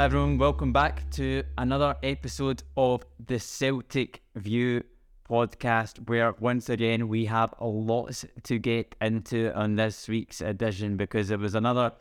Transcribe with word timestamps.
Hi 0.00 0.06
everyone, 0.06 0.38
welcome 0.38 0.72
back 0.72 1.02
to 1.10 1.42
another 1.58 1.94
episode 2.02 2.62
of 2.74 3.04
the 3.26 3.38
Celtic 3.38 4.22
View 4.34 4.82
podcast, 5.28 6.08
where 6.08 6.34
once 6.40 6.70
again 6.70 7.06
we 7.06 7.26
have 7.26 7.52
a 7.58 7.66
lot 7.66 8.24
to 8.44 8.58
get 8.58 8.96
into 9.02 9.54
on 9.54 9.76
this 9.76 10.08
week's 10.08 10.40
edition 10.40 10.96
because 10.96 11.30
it 11.30 11.38
was 11.38 11.54
another 11.54 11.92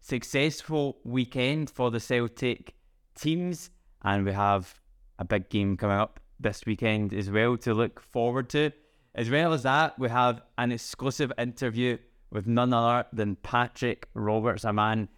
successful 0.00 0.98
weekend 1.02 1.70
for 1.70 1.90
the 1.90 1.98
Celtic 1.98 2.74
teams, 3.14 3.70
and 4.02 4.26
we 4.26 4.32
have 4.32 4.78
a 5.18 5.24
big 5.24 5.48
game 5.48 5.78
coming 5.78 5.96
up 5.96 6.20
this 6.38 6.60
weekend 6.66 7.14
as 7.14 7.30
well 7.30 7.56
to 7.56 7.72
look 7.72 8.00
forward 8.00 8.50
to. 8.50 8.70
As 9.14 9.30
well 9.30 9.54
as 9.54 9.62
that, 9.62 9.98
we 9.98 10.10
have 10.10 10.42
an 10.58 10.72
exclusive 10.72 11.32
interview 11.38 11.96
with 12.30 12.46
none 12.46 12.74
other 12.74 13.06
than 13.14 13.36
Patrick 13.36 14.08
Roberts, 14.12 14.64
a 14.64 14.74
man 14.74 15.08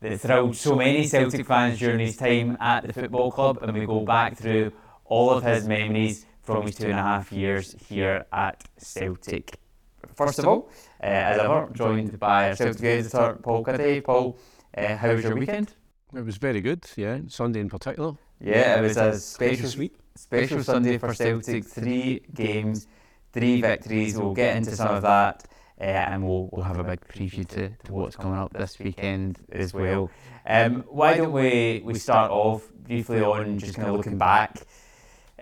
that 0.00 0.20
thrilled 0.20 0.56
so 0.56 0.76
many 0.76 1.06
Celtic 1.06 1.46
fans 1.46 1.78
during 1.78 1.98
his 2.00 2.16
time 2.16 2.56
at 2.60 2.86
the 2.86 2.92
football 2.92 3.30
club, 3.30 3.58
and 3.62 3.72
we 3.72 3.86
go 3.86 4.00
back 4.00 4.36
through 4.36 4.72
all 5.04 5.30
of 5.30 5.42
his 5.42 5.66
memories 5.66 6.26
from 6.42 6.64
his 6.66 6.76
two 6.76 6.84
and 6.84 6.98
a 6.98 7.02
half 7.02 7.32
years 7.32 7.74
here 7.88 8.24
at 8.32 8.62
Celtic. 8.78 9.58
First 10.14 10.38
of 10.38 10.46
all, 10.46 10.70
uh, 11.02 11.06
as 11.06 11.40
ever, 11.40 11.68
joined 11.72 12.18
by 12.18 12.48
our 12.48 12.56
Celtic 12.56 12.84
editor 12.84 13.38
Paul 13.42 13.64
Cuddihy. 13.64 14.02
Paul, 14.04 14.38
uh, 14.76 14.96
how 14.96 15.12
was 15.14 15.24
your 15.24 15.36
weekend? 15.36 15.74
It 16.14 16.24
was 16.24 16.36
very 16.36 16.60
good, 16.60 16.84
yeah. 16.96 17.18
Sunday 17.26 17.60
in 17.60 17.68
particular. 17.68 18.14
Yeah, 18.40 18.78
it 18.78 18.82
was 18.82 18.96
a 18.96 19.18
special, 19.18 19.78
week. 19.78 19.94
special 20.14 20.62
Sunday 20.62 20.98
for 20.98 21.12
Celtic. 21.12 21.64
Three 21.64 22.22
games, 22.34 22.86
three 23.32 23.60
victories. 23.60 24.16
We'll 24.16 24.32
get 24.34 24.56
into 24.56 24.74
some 24.76 24.94
of 24.94 25.02
that. 25.02 25.47
Uh, 25.80 25.84
and 25.84 26.26
we'll, 26.26 26.48
we'll 26.52 26.64
have 26.64 26.78
a 26.78 26.84
big 26.84 27.00
preview 27.06 27.46
to, 27.46 27.68
to 27.84 27.92
what's 27.92 28.16
coming 28.16 28.36
up 28.36 28.52
this 28.52 28.78
weekend 28.80 29.38
as 29.52 29.72
well. 29.72 30.10
Um, 30.44 30.84
why 30.88 31.16
don't 31.16 31.30
we, 31.30 31.82
we 31.84 31.94
start 31.94 32.32
off 32.32 32.68
briefly 32.72 33.20
on 33.22 33.58
just 33.58 33.76
kind 33.76 33.88
of 33.88 33.94
looking 33.94 34.18
back 34.18 34.62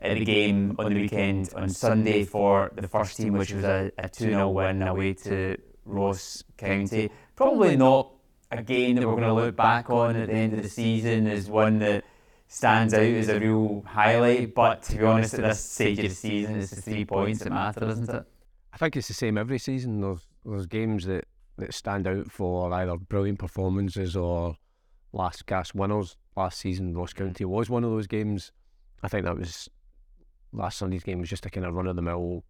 at 0.02 0.18
the 0.18 0.24
game 0.24 0.76
on 0.78 0.92
the 0.92 1.00
weekend 1.00 1.50
on 1.56 1.70
Sunday 1.70 2.24
for 2.24 2.70
the 2.74 2.86
first 2.86 3.16
team, 3.16 3.32
which 3.32 3.52
was 3.52 3.64
a, 3.64 3.90
a 3.96 4.08
2 4.08 4.26
0 4.26 4.50
win 4.50 4.82
away 4.82 5.14
to 5.14 5.56
Ross 5.86 6.44
County. 6.58 7.10
Probably 7.34 7.76
not 7.76 8.10
a 8.50 8.62
game 8.62 8.96
that 8.96 9.06
we're 9.06 9.16
going 9.16 9.22
to 9.22 9.32
look 9.32 9.56
back 9.56 9.88
on 9.90 10.16
at 10.16 10.28
the 10.28 10.34
end 10.34 10.52
of 10.52 10.62
the 10.62 10.68
season 10.68 11.26
as 11.26 11.48
one 11.48 11.78
that 11.78 12.04
stands 12.48 12.94
out 12.94 13.00
as 13.00 13.28
a 13.28 13.40
real 13.40 13.82
highlight, 13.86 14.54
but 14.54 14.82
to 14.84 14.96
be 14.96 15.04
honest, 15.04 15.34
at 15.34 15.42
this 15.42 15.64
stage 15.64 15.98
of 15.98 16.08
the 16.10 16.14
season, 16.14 16.56
it's 16.58 16.70
the 16.70 16.80
three 16.80 17.04
points 17.04 17.40
that 17.40 17.50
matter, 17.50 17.88
isn't 17.88 18.08
it? 18.08 18.24
I 18.72 18.76
think 18.76 18.96
it's 18.96 19.08
the 19.08 19.14
same 19.14 19.38
every 19.38 19.58
season. 19.58 20.00
There's, 20.00 20.25
there's 20.46 20.66
games 20.66 21.06
that, 21.06 21.24
that 21.58 21.74
stand 21.74 22.06
out 22.06 22.30
for 22.30 22.72
either 22.72 22.96
brilliant 22.96 23.38
performances 23.38 24.16
or 24.16 24.56
last 25.12 25.46
gasp 25.46 25.74
winners. 25.74 26.16
Last 26.36 26.58
season, 26.58 26.94
Ross 26.96 27.12
mm-hmm. 27.12 27.26
County 27.26 27.44
was 27.44 27.70
one 27.70 27.84
of 27.84 27.90
those 27.90 28.06
games. 28.06 28.52
I 29.02 29.08
think 29.08 29.24
that 29.24 29.36
was 29.36 29.68
last 30.52 30.78
Sunday's 30.78 31.02
game 31.02 31.20
was 31.20 31.30
just 31.30 31.46
a 31.46 31.50
kind 31.50 31.66
of 31.66 31.74
run 31.74 31.86
of 31.86 31.96
the 31.96 32.02
mill. 32.02 32.44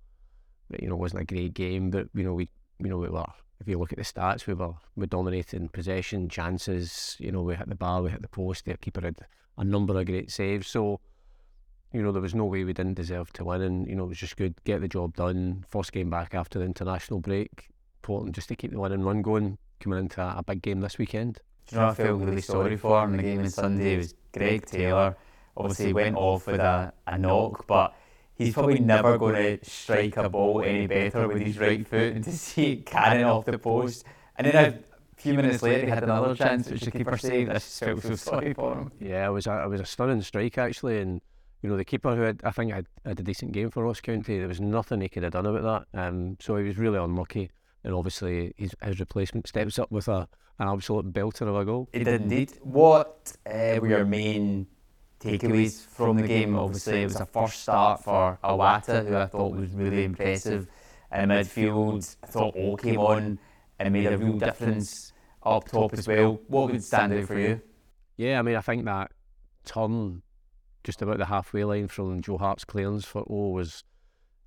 You 0.80 0.88
know, 0.88 0.97
wasn't 0.97 1.22
a 1.22 1.25
great 1.25 1.55
game, 1.55 1.91
but 1.91 2.08
you 2.14 2.25
know 2.25 2.34
we 2.34 2.48
you 2.78 2.88
know 2.88 2.98
we 2.98 3.08
were. 3.08 3.25
If 3.58 3.69
you 3.69 3.78
look 3.78 3.92
at 3.92 3.98
the 3.98 4.05
stats, 4.05 4.47
we 4.47 4.55
were 4.55 4.75
we 4.97 5.06
dominated 5.06 5.72
possession, 5.72 6.28
chances. 6.28 7.16
You 7.19 7.33
know, 7.33 7.42
we 7.42 7.55
hit 7.55 7.69
the 7.69 7.75
bar, 7.75 8.03
we 8.03 8.10
hit 8.10 8.20
the 8.20 8.28
post. 8.28 8.64
The 8.66 8.77
keeper 8.77 9.00
had 9.00 9.16
a 9.56 9.64
number 9.64 9.98
of 9.98 10.06
great 10.06 10.31
saves. 10.31 10.66
So 10.69 11.00
you 11.92 12.03
know, 12.03 12.12
there 12.12 12.21
was 12.21 12.34
no 12.34 12.44
way 12.44 12.65
we 12.65 12.72
didn't 12.72 12.94
deserve 12.94 13.32
to 13.34 13.44
win, 13.44 13.62
and 13.62 13.87
you 13.87 13.94
know, 13.94 14.04
it 14.04 14.09
was 14.09 14.19
just 14.19 14.37
good 14.37 14.54
get 14.65 14.81
the 14.81 14.88
job 14.88 15.15
done. 15.16 15.65
First 15.69 15.92
game 15.92 16.10
back 16.10 16.34
after 16.34 16.59
the 16.59 16.65
international 16.65 17.21
break, 17.21 17.69
important 18.06 18.34
just 18.34 18.49
to 18.49 18.56
keep 18.56 18.71
the 18.71 18.78
winning 18.78 19.03
run 19.03 19.22
going. 19.22 19.59
Coming 19.81 19.99
into 19.99 20.22
a, 20.22 20.37
a 20.39 20.43
big 20.43 20.62
game 20.62 20.81
this 20.81 20.97
weekend. 20.97 21.41
Do 21.67 21.77
you 21.77 21.83
know 21.83 21.89
I 21.89 21.94
felt 21.94 22.21
really 22.22 22.41
sorry 22.41 22.77
for 22.77 23.05
him? 23.05 23.17
The 23.17 23.22
game 23.22 23.41
on 23.41 23.50
Sunday 23.50 23.97
was 23.97 24.15
Greg 24.33 24.65
Taylor. 24.65 25.17
Obviously, 25.56 25.87
he 25.87 25.93
went 25.93 26.16
off 26.16 26.47
with 26.47 26.61
a, 26.61 26.93
a 27.06 27.19
knock, 27.19 27.66
but 27.66 27.95
he's 28.37 28.55
probably 28.55 28.78
never 28.78 29.19
going 29.19 29.34
to 29.34 29.71
strike 29.71 30.16
a 30.16 30.28
ball 30.31 30.62
any 30.62 30.87
better 30.87 31.28
with 31.28 31.43
his 31.43 31.59
right 31.59 31.87
foot, 31.87 32.15
and 32.15 32.25
to 32.25 32.33
see 32.33 32.72
it 32.72 32.87
carrying 32.87 33.27
off 33.27 33.45
the 33.45 33.59
post, 33.59 34.05
and 34.37 34.47
then 34.47 34.55
a 34.65 35.21
few 35.21 35.34
minutes 35.34 35.62
later 35.62 35.84
he 35.84 35.91
had 35.91 36.05
another 36.05 36.34
chance 36.34 36.71
which 36.71 36.83
the 36.83 36.91
keeper 36.91 37.19
saved. 37.19 37.50
I 37.50 37.55
just 37.55 37.78
felt 37.78 38.03
so 38.03 38.15
sorry 38.15 38.55
for 38.55 38.75
him. 38.77 38.93
Yeah, 39.00 39.27
it 39.27 39.33
was 39.33 39.47
a, 39.47 39.65
it 39.65 39.69
was 39.69 39.81
a 39.81 39.87
stunning 39.87 40.22
strike 40.22 40.56
actually, 40.56 41.00
and 41.00 41.21
you 41.62 41.69
know, 41.69 41.77
the 41.77 41.84
keeper 41.84 42.15
who 42.15 42.22
had, 42.22 42.41
I 42.45 42.50
think 42.50 42.72
had, 42.72 42.87
had 43.05 43.21
a 43.21 43.22
decent 43.22 43.53
game 43.53 43.71
for 43.71 43.84
Ross 43.84 44.00
County, 44.00 44.39
there 44.39 44.49
was 44.49 44.61
nothing 44.61 45.00
he 45.00 45.09
could 45.09 45.22
have 45.22 45.33
done 45.33 45.47
about 45.47 45.87
that. 45.93 46.00
Um, 46.00 46.37
so 46.41 46.56
he 46.56 46.65
was 46.65 46.78
really 46.78 46.99
unlucky. 46.99 47.50
And 47.86 47.94
obviously, 47.94 48.52
his, 48.56 48.74
his 48.82 48.98
replacement 48.98 49.47
steps 49.47 49.78
up 49.78 49.92
with 49.92 50.08
a, 50.08 50.28
an 50.58 50.66
absolute 50.66 51.12
belter 51.12 51.42
of 51.42 51.54
a 51.54 51.64
goal. 51.64 51.88
He 51.92 52.02
did 52.02 52.20
indeed. 52.20 52.52
What 52.62 53.32
uh, 53.47 53.78
were 53.80 53.86
your 53.86 54.04
main 54.04 54.66
takeaways 55.20 55.86
from 55.86 56.16
the 56.16 56.26
game? 56.26 56.56
Obviously, 56.56 57.02
it 57.02 57.06
was 57.06 57.20
a 57.20 57.26
first 57.26 57.62
start 57.62 58.02
for 58.02 58.41
Iwata, 58.42 59.06
who 59.06 59.16
I 59.16 59.26
thought 59.26 59.54
was 59.54 59.70
really 59.70 60.02
impressive. 60.02 60.66
In 61.12 61.28
midfield, 61.28 62.16
I 62.24 62.26
thought 62.26 62.56
all 62.56 62.76
came 62.76 62.98
on 62.98 63.38
and 63.78 63.92
made 63.92 64.06
a 64.06 64.18
real 64.18 64.36
difference 64.36 65.12
up 65.44 65.68
top 65.68 65.92
as 65.92 66.08
well. 66.08 66.41
What 66.48 66.72
would 66.72 66.82
stand 66.82 67.12
out 67.14 67.24
for 67.26 67.38
you? 67.38 67.60
Yeah, 68.16 68.41
I 68.41 68.42
mean, 68.42 68.56
I 68.56 68.62
think 68.62 68.84
that 68.86 69.12
turn 69.64 70.22
just 70.82 71.03
about 71.03 71.18
the 71.18 71.26
halfway 71.26 71.62
line 71.62 71.86
from 71.86 72.20
Joe 72.20 72.38
Hart's 72.38 72.64
clearance 72.64 73.04
for 73.04 73.22
O 73.30 73.50
was 73.50 73.84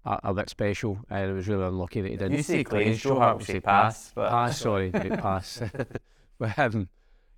a, 0.06 0.20
a, 0.24 0.34
bit 0.34 0.50
special, 0.50 1.00
and 1.10 1.32
it 1.32 1.34
was 1.34 1.48
really 1.48 1.66
unlucky 1.66 2.02
that 2.02 2.12
he 2.12 2.18
didn't. 2.18 2.38
You 2.38 2.44
say 2.44 2.64
clearance, 2.64 3.00
Joe 3.00 3.20
Hart 3.20 3.38
would 3.38 3.46
say 3.46 3.60
pass, 3.60 4.12
but 4.14 4.30
pass. 4.30 4.60
Sorry, 4.60 4.92
pass. 4.92 5.62
but 6.40 6.60
um, 6.60 6.90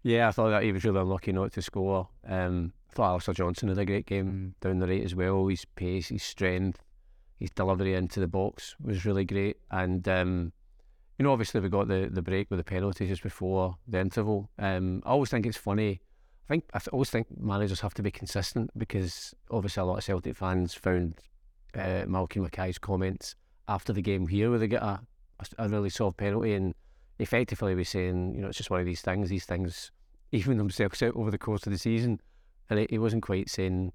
yeah, 0.03 0.27
I 0.27 0.31
thought 0.31 0.49
that 0.49 0.63
he 0.63 0.71
was 0.71 0.83
really 0.83 0.99
unlucky 0.99 1.31
not 1.31 1.51
to 1.53 1.61
score. 1.61 2.09
Um, 2.27 2.73
I 2.89 2.93
thought 2.93 3.09
Alistair 3.09 3.33
Johnston 3.33 3.69
had 3.69 3.77
a 3.77 3.85
great 3.85 4.05
game 4.05 4.55
mm. 4.55 4.61
down 4.61 4.79
the 4.79 4.87
right 4.87 5.03
as 5.03 5.15
well. 5.15 5.47
His 5.47 5.65
pace, 5.65 6.09
his 6.09 6.23
strength, 6.23 6.83
his 7.39 7.51
delivery 7.51 7.95
into 7.95 8.19
the 8.19 8.27
box 8.27 8.75
was 8.81 9.05
really 9.05 9.25
great, 9.25 9.57
and 9.69 10.07
um, 10.07 10.53
you 11.17 11.23
know, 11.23 11.31
obviously 11.31 11.61
we 11.61 11.69
got 11.69 11.87
the 11.87 12.09
the 12.11 12.21
break 12.21 12.49
with 12.49 12.57
the 12.59 12.63
penalty 12.63 13.07
just 13.07 13.23
before 13.23 13.77
the 13.87 13.99
interval. 13.99 14.49
Um, 14.59 15.01
I 15.05 15.09
always 15.09 15.29
think 15.29 15.45
it's 15.45 15.57
funny 15.57 16.01
I 16.51 16.55
think 16.55 16.65
I 16.73 16.79
always 16.91 17.09
think 17.09 17.27
managers 17.39 17.79
have 17.79 17.93
to 17.93 18.03
be 18.03 18.11
consistent 18.11 18.71
because 18.77 19.33
obviously 19.49 19.81
a 19.81 19.85
lot 19.85 19.99
of 19.99 20.03
Celtic 20.03 20.35
fans 20.35 20.73
found 20.73 21.15
uh, 21.75 22.03
Malcolm 22.07 22.43
Mackay's 22.43 22.77
comments 22.77 23.35
after 23.67 23.93
the 23.93 24.01
game 24.01 24.27
here 24.27 24.49
where 24.49 24.59
they 24.59 24.67
get 24.67 24.81
a, 24.81 24.99
a, 25.57 25.69
really 25.69 25.89
soft 25.89 26.17
penalty 26.17 26.53
and 26.53 26.73
effectively 27.19 27.75
was 27.75 27.89
saying, 27.89 28.35
you 28.35 28.41
know, 28.41 28.47
it's 28.47 28.57
just 28.57 28.69
one 28.69 28.79
of 28.79 28.85
these 28.85 29.01
things. 29.01 29.29
These 29.29 29.45
things 29.45 29.91
even 30.31 30.57
themselves 30.57 31.01
out 31.01 31.15
over 31.15 31.31
the 31.31 31.37
course 31.37 31.65
of 31.65 31.71
the 31.71 31.79
season, 31.79 32.19
and 32.69 32.87
he, 32.89 32.97
wasn't 32.97 33.23
quite 33.23 33.49
saying 33.49 33.93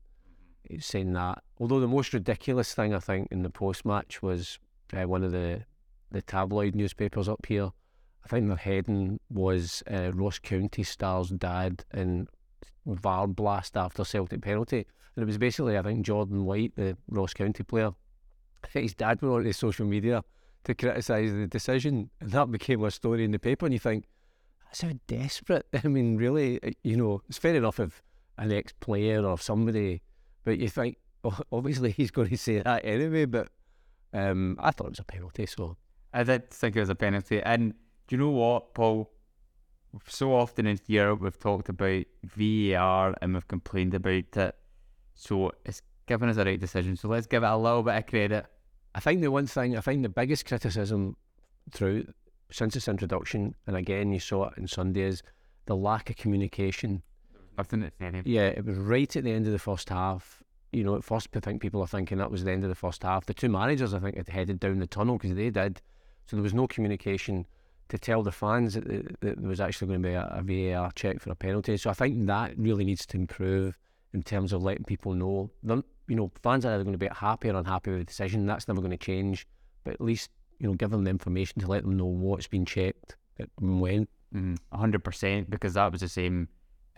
saying 0.81 1.12
that. 1.12 1.42
Although 1.59 1.81
the 1.81 1.88
most 1.88 2.12
ridiculous 2.12 2.75
thing 2.75 2.94
I 2.94 2.98
think 2.98 3.28
in 3.31 3.42
the 3.42 3.50
post 3.50 3.84
match 3.84 4.22
was 4.22 4.59
uh, 4.92 5.04
one 5.04 5.25
of 5.25 5.32
the 5.32 5.62
the 6.10 6.22
tabloid 6.22 6.75
newspapers 6.75 7.28
up 7.28 7.44
here. 7.47 7.70
I 8.25 8.28
think 8.28 8.48
their 8.48 8.56
heading 8.56 9.20
was 9.31 9.82
uh, 9.91 10.10
Ross 10.12 10.38
County 10.38 10.82
Star's 10.82 11.31
dad 11.31 11.84
and 11.92 12.28
VAR 12.84 13.28
blast 13.28 13.76
after 13.76 14.04
Celtic 14.04 14.42
penalty. 14.42 14.86
And 15.16 15.22
it 15.22 15.27
was 15.27 15.38
basically, 15.38 15.78
I 15.78 15.82
think, 15.82 16.04
Jordan 16.04 16.44
White, 16.44 16.77
the 16.77 16.97
Ross 17.09 17.32
County 17.32 17.62
player, 17.62 17.91
I 18.62 18.66
think 18.69 18.84
his 18.84 18.94
dad 18.94 19.22
went 19.22 19.34
onto 19.34 19.53
social 19.53 19.87
media 19.87 20.22
to 20.65 20.75
criticise 20.75 21.32
the 21.32 21.47
decision. 21.47 22.10
And 22.21 22.30
that 22.33 22.51
became 22.51 22.84
a 22.84 22.91
story 22.91 23.24
in 23.24 23.30
the 23.30 23.39
paper. 23.39 23.66
And 23.66 23.72
you 23.72 23.78
think, 23.78 24.07
that's 24.66 24.83
how 24.83 24.91
desperate. 25.07 25.66
I 25.84 25.89
mean, 25.89 26.16
really, 26.16 26.60
you 26.83 26.97
know, 26.97 27.22
it's 27.28 27.39
fair 27.39 27.54
enough 27.54 27.80
if 27.80 28.03
an 28.39 28.53
ex 28.53 28.72
player 28.72 29.24
or 29.24 29.39
somebody, 29.39 30.03
but 30.45 30.59
you 30.59 30.68
think, 30.68 30.98
well, 31.22 31.41
obviously 31.51 31.91
he's 31.91 32.10
going 32.10 32.28
to 32.30 32.36
say 32.36 32.60
that 32.60 32.84
anyway. 32.84 33.24
But 33.24 33.48
um, 34.12 34.57
I 34.60 34.71
thought 34.71 34.89
it 34.89 34.91
was 34.91 34.98
a 34.98 35.04
penalty. 35.04 35.47
So 35.47 35.77
I 36.12 36.24
did 36.24 36.51
think 36.51 36.77
it 36.77 36.80
was 36.80 36.91
a 36.91 36.95
penalty. 36.95 37.42
And 37.42 37.72
do 38.07 38.16
you 38.16 38.19
know 38.19 38.30
what, 38.30 38.74
Paul? 38.74 39.10
so 40.09 40.34
often 40.34 40.66
in 40.66 40.78
here 40.86 41.15
we've 41.15 41.39
talked 41.39 41.69
about 41.69 42.04
VAR 42.24 43.15
and 43.22 43.34
we've 43.34 43.48
complained 43.48 43.95
about 43.95 44.36
it. 44.36 44.54
So 45.16 45.51
it's 45.65 45.83
given 46.07 46.28
us 46.28 46.36
a 46.36 46.45
right 46.45 46.60
decision. 46.60 46.97
So 46.97 47.09
let's 47.09 47.27
give 47.27 47.42
it 47.42 47.47
a 47.47 47.57
little 47.57 47.83
bit 47.83 47.97
of 47.97 48.07
credit. 48.07 48.47
I 48.95 49.01
think 49.01 49.21
the 49.21 49.30
one 49.30 49.47
thing, 49.47 49.77
I 49.77 49.80
think 49.80 50.03
the 50.03 50.09
biggest 50.09 50.47
criticism 50.47 51.16
through 51.72 52.07
since 52.51 52.77
its 52.77 52.86
introduction, 52.86 53.54
and 53.66 53.77
again 53.77 54.13
you 54.13 54.21
saw 54.21 54.48
it 54.48 54.54
in 54.57 54.68
Sunday, 54.68 55.03
is 55.03 55.22
the 55.66 55.74
lack 55.74 56.10
of 56.10 56.16
communication. 56.16 57.03
Yeah, 58.24 58.48
it 58.48 58.65
was 58.65 58.77
right 58.77 59.16
at 59.16 59.24
the 59.24 59.33
end 59.33 59.47
of 59.47 59.53
the 59.53 59.59
first 59.59 59.89
half. 59.89 60.42
You 60.72 60.84
know, 60.84 60.95
at 60.95 61.04
first 61.04 61.28
I 61.34 61.41
think 61.41 61.60
people 61.60 61.80
are 61.80 61.86
thinking 61.86 62.19
that 62.19 62.30
was 62.30 62.45
the 62.45 62.53
end 62.53 62.62
of 62.62 62.69
the 62.69 62.77
first 62.77 63.03
half. 63.03 63.27
The 63.27 63.34
two 63.34 63.48
managers 63.48 63.95
I 63.95 63.98
think 63.98 64.16
had 64.16 64.28
headed 64.28 64.60
down 64.60 64.78
the 64.78 64.86
tunnel 64.86 65.19
because 65.19 65.34
they 65.34 65.51
did. 65.51 65.80
So 66.27 66.36
there 66.36 66.42
was 66.42 66.54
no 66.54 66.66
communication 66.66 67.47
to 67.89 67.98
tell 67.98 68.22
the 68.22 68.33
fans 68.33 68.74
that, 68.74 68.86
that, 68.86 69.21
that 69.21 69.41
there 69.41 69.48
was 69.48 69.60
actually 69.60 69.89
going 69.89 70.03
to 70.03 70.09
be 70.09 70.15
a, 70.15 70.28
a, 70.33 70.42
VAR 70.42 70.91
check 70.92 71.21
for 71.21 71.30
a 71.30 71.36
penalty. 71.36 71.77
So 71.77 71.89
I 71.89 71.95
think 71.95 72.27
that 72.27 72.59
really 72.59 72.84
needs 72.84 73.07
to 73.07 73.16
improve 73.16 73.78
in 74.16 74.22
terms 74.22 74.53
of 74.53 74.63
letting 74.63 74.84
people 74.84 75.13
know. 75.13 75.51
Them, 75.63 75.84
you 76.09 76.16
know, 76.16 76.33
fans 76.42 76.65
are 76.65 76.72
either 76.74 76.84
going 76.84 76.95
to 76.95 76.98
be 76.98 77.09
happy 77.13 77.51
or 77.51 77.57
unhappy 77.57 77.91
with 77.91 78.01
the 78.01 78.04
decision. 78.04 78.47
That's 78.47 78.66
never 78.66 78.80
going 78.80 78.91
to 78.91 78.97
change. 78.97 79.47
But 79.84 79.95
at 79.95 80.01
least 80.01 80.30
you 80.59 80.66
know, 80.66 80.74
give 80.74 80.91
them 80.91 81.04
the 81.04 81.10
information 81.10 81.60
to 81.60 81.66
let 81.68 81.83
them 81.83 81.97
know 81.98 82.07
what's 82.07 82.47
been 82.47 82.65
checked 82.65 83.16
and 83.39 83.80
when. 83.80 84.09
Mm-hmm. 84.34 84.54
hundred 84.77 85.04
percent, 85.04 85.51
because 85.51 85.74
that 85.74 85.92
was 85.92 86.01
the 86.01 86.09
same 86.09 86.48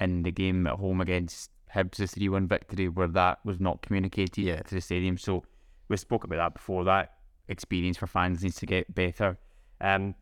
in 0.00 0.22
the 0.22 0.30
game 0.30 0.66
at 0.66 0.74
home 0.74 1.00
against 1.00 1.50
Hibs, 1.74 1.96
the 1.96 2.06
3 2.06 2.28
1 2.30 2.48
victory, 2.48 2.88
where 2.88 3.08
that 3.08 3.38
was 3.44 3.60
not 3.60 3.82
communicated 3.82 4.38
Yeah. 4.38 4.62
to 4.62 4.74
the 4.76 4.80
stadium. 4.80 5.18
So 5.18 5.44
we 5.88 5.96
spoke 5.96 6.24
about 6.24 6.36
that 6.36 6.54
before. 6.54 6.84
That 6.84 7.10
experience 7.48 7.96
for 7.98 8.06
fans 8.06 8.42
needs 8.42 8.56
to 8.56 8.66
get 8.66 8.94
better. 8.94 9.38
Um, 9.80 10.14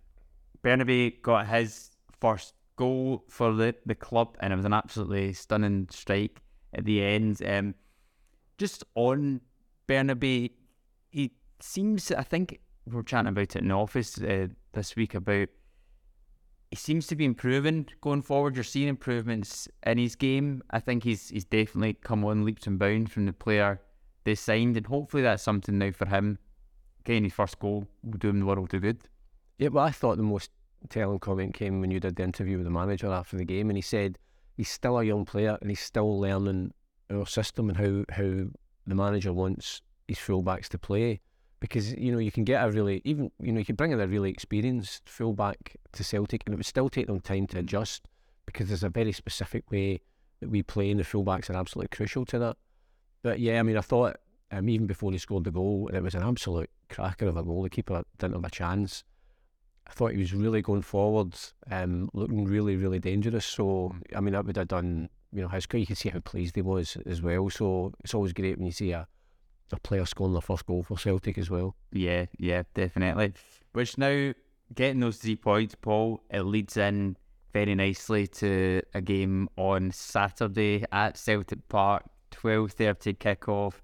Bernabei 0.64 1.22
got 1.22 1.46
his 1.46 1.90
first 2.20 2.54
goal 2.76 3.24
for 3.28 3.52
the, 3.52 3.74
the 3.86 3.94
club, 3.94 4.36
and 4.40 4.52
it 4.52 4.56
was 4.56 4.64
an 4.64 4.72
absolutely 4.72 5.32
stunning 5.32 5.88
strike 5.90 6.40
at 6.76 6.84
the 6.84 7.02
end. 7.02 7.42
Um, 7.44 7.74
just 8.58 8.84
on 8.94 9.40
Bernabei, 9.88 10.52
he 11.10 11.32
seems, 11.58 12.12
I 12.12 12.22
think 12.22 12.60
we 12.86 12.98
are 12.98 13.02
chatting 13.02 13.28
about 13.28 13.56
it 13.56 13.56
in 13.56 13.68
the 13.68 13.74
office 13.74 14.20
uh, 14.20 14.46
this 14.72 14.94
week 14.94 15.14
about 15.14 15.48
he 16.70 16.76
seems 16.76 17.06
to 17.06 17.16
be 17.16 17.24
improving 17.24 17.86
going 18.00 18.22
forward. 18.22 18.56
You're 18.56 18.64
seeing 18.64 18.88
improvements 18.88 19.68
in 19.84 19.98
his 19.98 20.16
game. 20.16 20.62
I 20.70 20.80
think 20.80 21.04
he's 21.04 21.28
he's 21.28 21.44
definitely 21.44 21.94
come 21.94 22.24
on 22.24 22.44
leaps 22.44 22.66
and 22.66 22.78
bounds 22.78 23.12
from 23.12 23.26
the 23.26 23.32
player 23.32 23.80
they 24.24 24.34
signed, 24.34 24.76
and 24.76 24.86
hopefully 24.86 25.22
that's 25.22 25.42
something 25.42 25.78
now 25.78 25.92
for 25.92 26.06
him. 26.06 26.38
Getting 27.04 27.24
his 27.24 27.32
first 27.32 27.58
goal 27.60 27.86
will 28.02 28.18
do 28.18 28.28
him 28.30 28.40
the 28.40 28.46
world 28.46 28.74
of 28.74 28.80
good. 28.80 28.98
Yeah, 29.58 29.68
well, 29.68 29.84
I 29.84 29.92
thought 29.92 30.16
the 30.16 30.24
most 30.24 30.50
telling 30.88 31.18
comment 31.20 31.54
came 31.54 31.80
when 31.80 31.90
you 31.90 32.00
did 32.00 32.16
the 32.16 32.24
interview 32.24 32.56
with 32.58 32.66
the 32.66 32.70
manager 32.70 33.10
after 33.10 33.36
the 33.36 33.44
game, 33.44 33.70
and 33.70 33.76
he 33.76 33.82
said 33.82 34.18
he's 34.56 34.70
still 34.70 34.98
a 34.98 35.04
young 35.04 35.24
player 35.24 35.58
and 35.60 35.70
he's 35.70 35.80
still 35.80 36.20
learning 36.20 36.72
our 37.10 37.26
system 37.26 37.68
and 37.68 37.78
how 37.78 38.04
how 38.14 38.46
the 38.86 38.94
manager 38.94 39.32
wants 39.32 39.82
his 40.08 40.18
fullbacks 40.18 40.68
to 40.68 40.78
play. 40.78 41.20
Because 41.58 41.94
you 41.94 42.12
know 42.12 42.18
you 42.18 42.30
can 42.30 42.44
get 42.44 42.62
a 42.62 42.70
really 42.70 43.00
even 43.04 43.30
you 43.40 43.52
know 43.52 43.58
you 43.58 43.64
can 43.64 43.76
bring 43.76 43.92
in 43.92 44.00
a 44.00 44.06
really 44.06 44.30
experienced 44.30 45.08
fullback 45.08 45.76
to 45.92 46.04
Celtic, 46.04 46.42
and 46.46 46.54
it 46.54 46.56
would 46.56 46.66
still 46.66 46.88
take 46.88 47.06
them 47.06 47.20
time 47.20 47.46
to 47.48 47.58
adjust 47.58 48.06
because 48.44 48.68
there's 48.68 48.84
a 48.84 48.88
very 48.88 49.12
specific 49.12 49.70
way 49.70 50.00
that 50.40 50.50
we 50.50 50.62
play, 50.62 50.90
and 50.90 51.00
the 51.00 51.04
fullbacks 51.04 51.48
are 51.48 51.56
absolutely 51.56 51.96
crucial 51.96 52.24
to 52.26 52.38
that. 52.38 52.56
But 53.22 53.40
yeah, 53.40 53.58
I 53.58 53.62
mean, 53.62 53.76
I 53.76 53.80
thought 53.80 54.16
um, 54.50 54.68
even 54.68 54.86
before 54.86 55.12
he 55.12 55.18
scored 55.18 55.44
the 55.44 55.50
goal, 55.50 55.90
it 55.92 56.02
was 56.02 56.14
an 56.14 56.22
absolute 56.22 56.70
cracker 56.88 57.26
of 57.26 57.36
a 57.36 57.42
goal. 57.42 57.62
The 57.62 57.70
keeper 57.70 58.02
didn't 58.18 58.34
have 58.34 58.44
a 58.44 58.50
chance. 58.50 59.02
I 59.86 59.92
thought 59.92 60.12
he 60.12 60.18
was 60.18 60.34
really 60.34 60.62
going 60.62 60.82
forward, 60.82 61.34
um, 61.70 62.10
looking 62.12 62.44
really, 62.44 62.76
really 62.76 62.98
dangerous. 62.98 63.46
So, 63.46 63.94
I 64.14 64.20
mean, 64.20 64.32
that 64.32 64.44
would 64.44 64.56
have 64.56 64.68
done, 64.68 65.08
you 65.32 65.42
know, 65.42 65.48
his 65.48 65.66
you 65.72 65.86
could 65.86 65.96
see 65.96 66.08
how 66.08 66.20
pleased 66.20 66.56
he 66.56 66.62
was 66.62 66.96
as 67.06 67.22
well. 67.22 67.48
So, 67.50 67.92
it's 68.02 68.14
always 68.14 68.32
great 68.32 68.58
when 68.58 68.66
you 68.66 68.72
see 68.72 68.90
a, 68.90 69.06
a 69.72 69.78
player 69.80 70.04
scoring 70.04 70.32
their 70.32 70.42
first 70.42 70.66
goal 70.66 70.82
for 70.82 70.98
Celtic 70.98 71.38
as 71.38 71.50
well. 71.50 71.76
Yeah, 71.92 72.26
yeah, 72.38 72.64
definitely. 72.74 73.34
Which 73.72 73.96
now 73.96 74.32
getting 74.74 75.00
those 75.00 75.18
three 75.18 75.36
points, 75.36 75.76
Paul, 75.80 76.20
it 76.30 76.42
leads 76.42 76.76
in 76.76 77.16
very 77.52 77.74
nicely 77.74 78.26
to 78.26 78.82
a 78.92 79.00
game 79.00 79.48
on 79.56 79.90
Saturday 79.92 80.84
at 80.90 81.16
Celtic 81.16 81.68
Park, 81.68 82.04
twelve 82.30 82.72
thirty 82.72 83.14
kickoff 83.14 83.74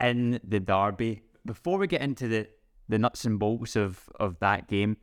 in 0.00 0.38
the 0.44 0.60
derby. 0.60 1.22
Before 1.46 1.78
we 1.78 1.86
get 1.86 2.02
into 2.02 2.28
the, 2.28 2.48
the 2.88 2.98
nuts 2.98 3.24
and 3.24 3.38
bolts 3.38 3.74
of, 3.74 4.00
of 4.20 4.38
that 4.40 4.68
game, 4.68 4.96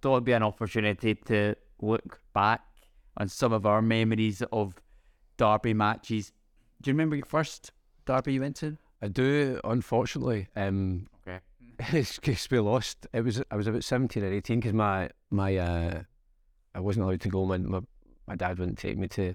thought 0.00 0.14
it'd 0.14 0.24
be 0.24 0.32
an 0.32 0.42
opportunity 0.42 1.14
to 1.14 1.54
look 1.80 2.20
back 2.34 2.62
on 3.16 3.28
some 3.28 3.52
of 3.52 3.66
our 3.66 3.82
memories 3.82 4.42
of 4.52 4.74
derby 5.36 5.74
matches. 5.74 6.32
Do 6.80 6.90
you 6.90 6.94
remember 6.94 7.16
your 7.16 7.26
first 7.26 7.72
derby 8.06 8.34
you 8.34 8.40
went 8.40 8.56
to? 8.56 8.76
I 9.02 9.08
do, 9.08 9.60
unfortunately. 9.64 10.48
Um, 10.56 11.06
Okay. 11.26 11.40
it's 11.98 12.16
because 12.16 12.48
we 12.50 12.58
lost. 12.58 13.06
It 13.12 13.22
was 13.22 13.42
I 13.50 13.56
was 13.56 13.66
about 13.66 13.84
seventeen 13.84 14.24
or 14.24 14.32
eighteen 14.32 14.58
because 14.60 14.72
my 14.72 15.10
my 15.30 15.56
uh, 15.56 16.02
I 16.74 16.80
wasn't 16.80 17.04
allowed 17.06 17.20
to 17.22 17.28
go. 17.28 17.44
My, 17.44 17.58
my 17.58 17.80
my 18.26 18.34
dad 18.34 18.58
wouldn't 18.58 18.78
take 18.78 18.98
me 18.98 19.08
to 19.08 19.34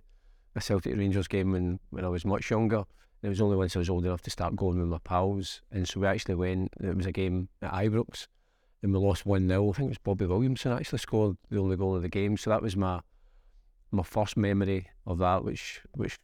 a 0.55 0.61
Celtic 0.61 0.95
Rangers 0.97 1.27
game 1.27 1.51
when 1.51 1.79
when 1.91 2.03
I 2.03 2.09
was 2.09 2.25
much 2.25 2.49
younger. 2.49 2.83
It 3.21 3.29
was 3.29 3.39
only 3.39 3.55
once 3.55 3.75
I 3.75 3.79
was 3.79 3.89
old 3.89 4.05
enough 4.05 4.21
to 4.23 4.29
start 4.29 4.57
going 4.57 4.79
with 4.79 4.89
my 4.89 4.97
pals, 4.97 5.61
and 5.71 5.87
so 5.87 6.01
we 6.01 6.07
actually 6.07 6.35
went. 6.35 6.73
It 6.81 6.97
was 6.97 7.05
a 7.05 7.11
game 7.13 7.47
at 7.61 7.71
Ibrox, 7.71 8.27
and 8.83 8.93
we 8.93 8.99
lost 8.99 9.25
one 9.25 9.47
0 9.47 9.69
I 9.69 9.73
think 9.73 9.87
it 9.87 9.89
was 9.89 9.97
Bobby 9.97 10.25
Williamson 10.25 10.73
actually 10.73 10.99
scored 10.99 11.37
the 11.49 11.59
only 11.59 11.77
goal 11.77 11.95
of 11.95 12.01
the 12.01 12.09
game. 12.09 12.37
So 12.37 12.49
that 12.49 12.61
was 12.61 12.75
my 12.75 12.99
my 13.91 14.03
first 14.03 14.35
memory 14.35 14.87
of 15.07 15.19
that, 15.19 15.43
which 15.43 15.81
which 15.95 16.19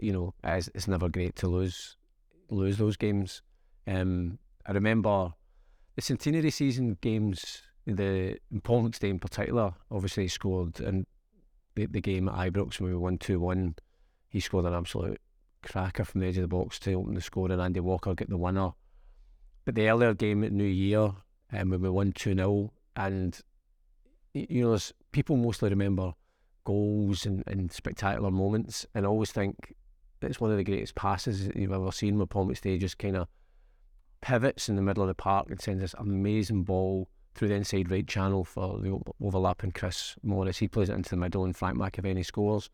you 0.00 0.12
know 0.12 0.34
is 0.44 0.68
it's 0.74 0.88
never 0.88 1.08
great 1.08 1.36
to 1.36 1.48
lose 1.48 1.96
lose 2.50 2.76
those 2.76 2.96
games. 2.96 3.42
Um, 3.86 4.38
I 4.66 4.72
remember 4.72 5.32
the 5.94 6.02
centenary 6.02 6.50
season 6.50 6.98
games, 7.00 7.62
the 7.86 8.38
Paul 8.62 8.88
Day 8.88 9.10
in 9.10 9.18
particular, 9.18 9.72
obviously 9.90 10.28
scored 10.28 10.80
in 10.80 11.06
the, 11.74 11.86
the 11.86 12.00
game 12.00 12.28
at 12.28 12.34
Ibrox 12.34 12.80
when 12.80 12.90
we 12.90 12.96
won 12.96 13.18
2 13.18 13.38
1. 13.38 13.76
He 14.28 14.40
scored 14.40 14.64
an 14.64 14.74
absolute 14.74 15.20
cracker 15.62 16.04
from 16.04 16.20
the 16.20 16.26
edge 16.26 16.38
of 16.38 16.42
the 16.42 16.48
box 16.48 16.78
to 16.80 16.94
open 16.94 17.14
the 17.14 17.20
score, 17.20 17.50
and 17.50 17.60
Andy 17.60 17.80
Walker 17.80 18.14
get 18.14 18.28
the 18.28 18.36
winner. 18.36 18.70
But 19.64 19.76
the 19.76 19.88
earlier 19.88 20.14
game 20.14 20.42
at 20.42 20.52
New 20.52 20.64
Year, 20.64 21.12
um, 21.52 21.70
when 21.70 21.82
we 21.82 21.90
won 21.90 22.12
2 22.12 22.34
0, 22.34 22.72
and 22.96 23.40
you 24.34 24.62
know, 24.62 24.78
people 25.12 25.36
mostly 25.36 25.70
remember 25.70 26.12
goals 26.64 27.26
and, 27.26 27.42
and 27.46 27.72
spectacular 27.72 28.30
moments, 28.30 28.86
and 28.94 29.04
I 29.04 29.08
always 29.08 29.32
think 29.32 29.74
it's 30.20 30.40
one 30.40 30.50
of 30.50 30.56
the 30.56 30.64
greatest 30.64 30.94
passes 30.94 31.46
that 31.46 31.56
you've 31.56 31.72
ever 31.72 31.92
seen 31.92 32.16
where 32.16 32.26
Paul 32.26 32.46
McStay 32.46 32.80
just 32.80 32.98
kind 32.98 33.16
of 33.16 33.28
pivots 34.20 34.68
in 34.68 34.76
the 34.76 34.82
middle 34.82 35.02
of 35.02 35.08
the 35.08 35.14
park 35.14 35.48
and 35.50 35.60
sends 35.60 35.82
this 35.82 35.94
amazing 35.98 36.62
ball 36.62 37.08
through 37.34 37.48
the 37.48 37.54
inside 37.54 37.90
right 37.90 38.06
channel 38.06 38.44
for 38.44 38.78
the 38.78 38.98
overlapping 39.22 39.72
Chris 39.72 40.14
Morris. 40.22 40.58
He 40.58 40.68
plays 40.68 40.88
it 40.88 40.94
into 40.94 41.10
the 41.10 41.16
middle 41.16 41.44
and 41.44 41.56
Frank 41.56 41.76
McAvennie 41.76 42.24
scores. 42.24 42.70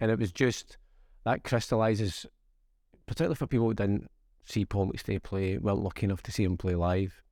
And 0.00 0.10
it 0.10 0.18
was 0.18 0.32
just, 0.32 0.76
that 1.24 1.44
crystallises, 1.44 2.26
particularly 3.06 3.36
for 3.36 3.46
people 3.46 3.68
who 3.68 3.74
didn't 3.74 4.10
see 4.44 4.64
Paul 4.64 4.92
McStay 4.92 5.22
play, 5.22 5.58
weren't 5.58 5.82
lucky 5.82 6.04
enough 6.04 6.22
to 6.24 6.32
see 6.32 6.44
him 6.44 6.56
play 6.56 6.74
live. 6.74 7.22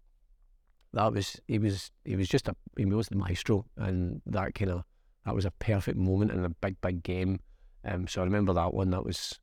That 0.95 1.13
was, 1.13 1.41
he 1.49 1.59
was, 1.59 1.91
he 2.05 2.17
was 2.17 2.29
just 2.29 2.49
a, 2.49 2.57
he 2.77 2.85
was 2.85 3.09
the 3.09 3.17
maestro 3.17 3.65
and 3.77 4.21
that 4.27 4.55
kind 4.55 4.71
of, 4.71 4.85
that 5.25 5.35
was 5.35 5.45
a 5.45 5.51
perfect 5.53 5.97
moment 5.97 6.33
in 6.33 6.45
a 6.45 6.51
big, 6.51 6.81
big 6.81 7.03
game. 7.03 7.41
Um, 7.85 8.07
so 8.07 8.21
I 8.21 8.25
remember 8.25 8.53
that 8.53 8.75
one. 8.75 8.91
That 8.91 9.05
was 9.05 9.39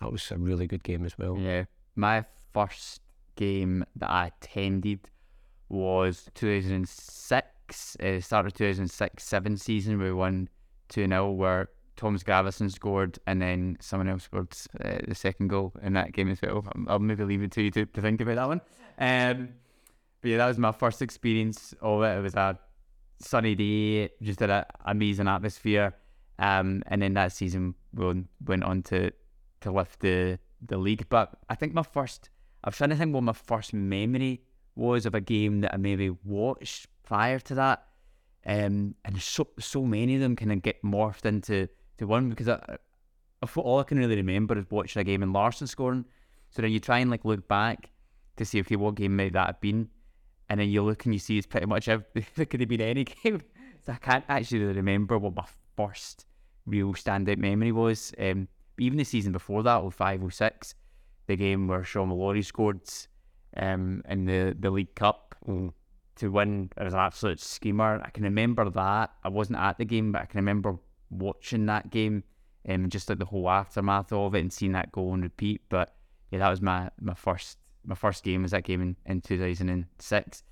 that 0.00 0.10
was 0.10 0.30
a 0.30 0.38
really 0.38 0.66
good 0.66 0.82
game 0.82 1.04
as 1.04 1.16
well. 1.18 1.38
Yeah. 1.38 1.64
My 1.96 2.24
first 2.52 3.00
game 3.36 3.84
that 3.96 4.10
I 4.10 4.26
attended 4.26 5.00
was 5.68 6.28
2006, 6.34 7.96
uh, 7.96 8.20
start 8.20 8.46
of 8.46 8.52
2006 8.54 9.24
7 9.24 9.56
season. 9.56 9.98
We 9.98 10.12
won 10.12 10.48
2 10.88 11.06
0, 11.06 11.30
where 11.32 11.68
Thomas 11.96 12.22
Gravesen 12.22 12.70
scored 12.70 13.18
and 13.26 13.40
then 13.40 13.76
someone 13.80 14.08
else 14.08 14.24
scored 14.24 14.48
uh, 14.84 14.98
the 15.06 15.14
second 15.14 15.48
goal 15.48 15.72
in 15.82 15.92
that 15.94 16.12
game 16.12 16.28
as 16.30 16.42
well. 16.42 16.64
I'll, 16.74 16.84
I'll 16.88 16.98
maybe 16.98 17.24
leave 17.24 17.42
it 17.42 17.52
to 17.52 17.62
you 17.62 17.70
to, 17.72 17.86
to 17.86 18.00
think 18.00 18.20
about 18.20 18.36
that 18.36 18.48
one. 18.48 18.60
Um, 18.98 19.48
but 20.24 20.30
yeah, 20.30 20.38
that 20.38 20.46
was 20.46 20.56
my 20.56 20.72
first 20.72 21.02
experience 21.02 21.74
of 21.82 22.02
it. 22.02 22.16
It 22.16 22.22
was 22.22 22.34
a 22.34 22.58
sunny 23.18 23.54
day, 23.54 24.08
just 24.22 24.40
an 24.40 24.64
amazing 24.86 25.28
atmosphere. 25.28 25.94
Um, 26.38 26.82
and 26.86 27.02
then 27.02 27.12
that 27.12 27.32
season 27.32 27.74
we 27.92 28.24
went 28.46 28.64
on 28.64 28.82
to 28.84 29.10
to 29.60 29.70
lift 29.70 30.00
the 30.00 30.38
the 30.64 30.78
league. 30.78 31.06
But 31.10 31.36
I 31.50 31.56
think 31.56 31.74
my 31.74 31.82
first, 31.82 32.30
I 32.64 32.68
was 32.68 32.76
trying 32.78 32.88
to 32.88 32.96
think 32.96 33.12
what 33.12 33.22
my 33.22 33.34
first 33.34 33.74
memory 33.74 34.40
was 34.74 35.04
of 35.04 35.14
a 35.14 35.20
game 35.20 35.60
that 35.60 35.74
I 35.74 35.76
maybe 35.76 36.08
watched 36.24 36.86
prior 37.02 37.38
to 37.40 37.54
that. 37.56 37.84
Um, 38.46 38.94
and 39.04 39.20
so 39.20 39.48
so 39.58 39.84
many 39.84 40.14
of 40.14 40.22
them 40.22 40.36
kind 40.36 40.52
of 40.52 40.62
get 40.62 40.82
morphed 40.82 41.26
into 41.26 41.68
to 41.98 42.06
one 42.06 42.30
because 42.30 42.48
I, 42.48 42.78
I, 43.42 43.46
all 43.56 43.80
I 43.80 43.82
can 43.82 43.98
really 43.98 44.16
remember 44.16 44.56
is 44.56 44.64
watching 44.70 45.00
a 45.00 45.04
game 45.04 45.22
and 45.22 45.34
Larsson 45.34 45.66
scoring. 45.66 46.06
So 46.48 46.62
then 46.62 46.70
you 46.70 46.80
try 46.80 47.00
and 47.00 47.10
like 47.10 47.26
look 47.26 47.46
back 47.46 47.90
to 48.36 48.46
see 48.46 48.60
okay 48.60 48.76
what 48.76 48.94
game 48.94 49.16
might 49.16 49.34
that 49.34 49.48
have 49.48 49.60
been, 49.60 49.90
and 50.48 50.60
then 50.60 50.68
you 50.68 50.82
look 50.82 51.04
and 51.04 51.14
you 51.14 51.18
see 51.18 51.38
it's 51.38 51.46
pretty 51.46 51.66
much 51.66 51.88
ev- 51.88 52.04
it 52.14 52.26
could 52.50 52.60
have 52.60 52.68
been 52.68 52.80
any 52.80 53.04
game. 53.04 53.42
So 53.84 53.92
I 53.92 53.96
can't 53.96 54.24
actually 54.28 54.64
remember 54.64 55.18
what 55.18 55.34
my 55.34 55.44
first 55.76 56.26
real 56.66 56.94
standout 56.94 57.38
memory 57.38 57.72
was. 57.72 58.12
Um, 58.18 58.48
even 58.78 58.98
the 58.98 59.04
season 59.04 59.32
before 59.32 59.62
that, 59.62 59.92
05, 59.92 60.32
06, 60.32 60.74
the 61.26 61.36
game 61.36 61.68
where 61.68 61.84
Shaun 61.84 62.08
Maloney 62.08 62.42
scored 62.42 62.80
um, 63.56 64.02
in 64.08 64.24
the, 64.24 64.56
the 64.58 64.70
League 64.70 64.94
Cup 64.94 65.34
to 65.46 66.30
win. 66.30 66.70
It 66.76 66.84
was 66.84 66.94
an 66.94 67.00
absolute 67.00 67.40
schemer. 67.40 68.00
I 68.02 68.10
can 68.10 68.24
remember 68.24 68.68
that. 68.70 69.12
I 69.22 69.28
wasn't 69.28 69.58
at 69.58 69.78
the 69.78 69.84
game, 69.84 70.12
but 70.12 70.22
I 70.22 70.26
can 70.26 70.38
remember 70.38 70.78
watching 71.10 71.66
that 71.66 71.90
game 71.90 72.24
and 72.64 72.90
just 72.90 73.08
like 73.08 73.18
the 73.18 73.26
whole 73.26 73.48
aftermath 73.48 74.12
of 74.12 74.34
it 74.34 74.40
and 74.40 74.52
seeing 74.52 74.72
that 74.72 74.92
go 74.92 75.10
on 75.10 75.20
repeat. 75.20 75.62
But 75.68 75.94
yeah, 76.30 76.38
that 76.40 76.48
was 76.48 76.62
my, 76.62 76.90
my 77.00 77.14
first 77.14 77.58
my 77.84 77.94
first 77.94 78.24
game 78.24 78.42
was 78.42 78.50
that 78.52 78.64
game 78.64 78.80
in, 78.80 78.96
in 79.06 79.20
2006. 79.20 80.42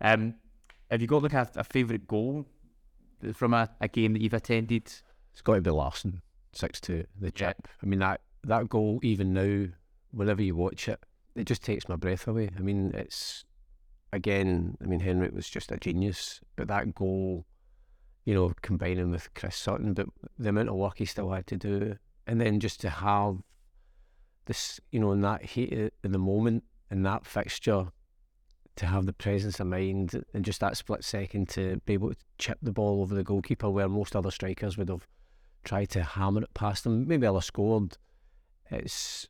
Um, 0.00 0.34
have 0.90 1.00
you 1.00 1.06
got 1.06 1.22
like 1.22 1.34
a, 1.34 1.48
a 1.56 1.64
favourite 1.64 2.06
goal 2.06 2.46
from 3.34 3.54
a, 3.54 3.68
a 3.80 3.88
game 3.88 4.12
that 4.12 4.22
you've 4.22 4.34
attended? 4.34 4.92
It's 5.32 5.42
got 5.42 5.54
to 5.54 5.60
be 5.60 5.70
Larsson, 5.70 6.22
six 6.52 6.80
two, 6.80 7.04
the 7.18 7.30
chip. 7.30 7.68
I 7.82 7.86
mean 7.86 8.00
that 8.00 8.20
that 8.44 8.68
goal 8.68 8.98
even 9.02 9.32
now, 9.32 9.66
whenever 10.10 10.42
you 10.42 10.56
watch 10.56 10.88
it, 10.88 11.00
it 11.36 11.44
just 11.44 11.64
takes 11.64 11.88
my 11.88 11.96
breath 11.96 12.26
away. 12.26 12.50
I 12.56 12.60
mean 12.60 12.92
it's 12.94 13.44
again, 14.12 14.76
I 14.82 14.86
mean 14.86 15.00
Henrik 15.00 15.32
was 15.32 15.48
just 15.48 15.70
a 15.70 15.76
genius, 15.76 16.40
but 16.56 16.68
that 16.68 16.94
goal, 16.94 17.46
you 18.24 18.34
know, 18.34 18.52
combining 18.62 19.10
with 19.10 19.32
Chris 19.34 19.56
Sutton, 19.56 19.94
but 19.94 20.08
the 20.38 20.48
amount 20.48 20.70
of 20.70 20.74
work 20.74 20.98
he 20.98 21.04
still 21.04 21.30
had 21.30 21.46
to 21.48 21.56
do, 21.56 21.96
and 22.26 22.40
then 22.40 22.58
just 22.58 22.80
to 22.80 22.90
have 22.90 23.36
this, 24.46 24.80
you 24.90 24.98
know, 24.98 25.12
in 25.12 25.20
that 25.20 25.44
heat 25.44 25.72
in 26.02 26.10
the 26.10 26.18
moment 26.18 26.64
in 26.90 27.02
that 27.02 27.26
fixture, 27.26 27.88
to 28.76 28.86
have 28.86 29.06
the 29.06 29.12
presence 29.12 29.60
of 29.60 29.66
mind 29.66 30.24
and 30.32 30.44
just 30.44 30.60
that 30.60 30.76
split 30.76 31.04
second 31.04 31.48
to 31.50 31.80
be 31.84 31.92
able 31.94 32.10
to 32.10 32.16
chip 32.38 32.58
the 32.62 32.72
ball 32.72 33.02
over 33.02 33.14
the 33.14 33.24
goalkeeper 33.24 33.68
where 33.68 33.88
most 33.88 34.16
other 34.16 34.30
strikers 34.30 34.78
would 34.78 34.88
have 34.88 35.06
tried 35.64 35.90
to 35.90 36.02
hammer 36.02 36.42
it 36.42 36.54
past 36.54 36.84
them. 36.84 37.06
Maybe 37.06 37.26
I'll 37.26 37.34
have 37.34 37.44
scored. 37.44 37.98
It's 38.70 39.28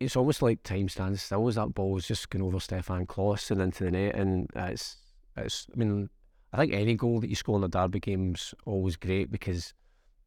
it's 0.00 0.16
almost 0.16 0.42
like 0.42 0.62
time 0.62 0.88
stands 0.88 1.22
still 1.22 1.46
as 1.48 1.56
that 1.56 1.74
ball 1.74 1.92
was 1.92 2.06
just 2.06 2.30
going 2.30 2.42
over 2.42 2.58
Stefan 2.58 3.06
Klos 3.06 3.50
and 3.50 3.60
into 3.60 3.84
the 3.84 3.90
net, 3.90 4.14
and 4.14 4.48
it's 4.56 4.96
it's. 5.36 5.66
I 5.72 5.76
mean, 5.76 6.08
I 6.52 6.56
think 6.56 6.72
any 6.72 6.94
goal 6.94 7.20
that 7.20 7.28
you 7.28 7.36
score 7.36 7.58
in 7.58 7.64
a 7.64 7.68
derby 7.68 8.00
game's 8.00 8.54
always 8.64 8.96
great 8.96 9.30
because 9.30 9.74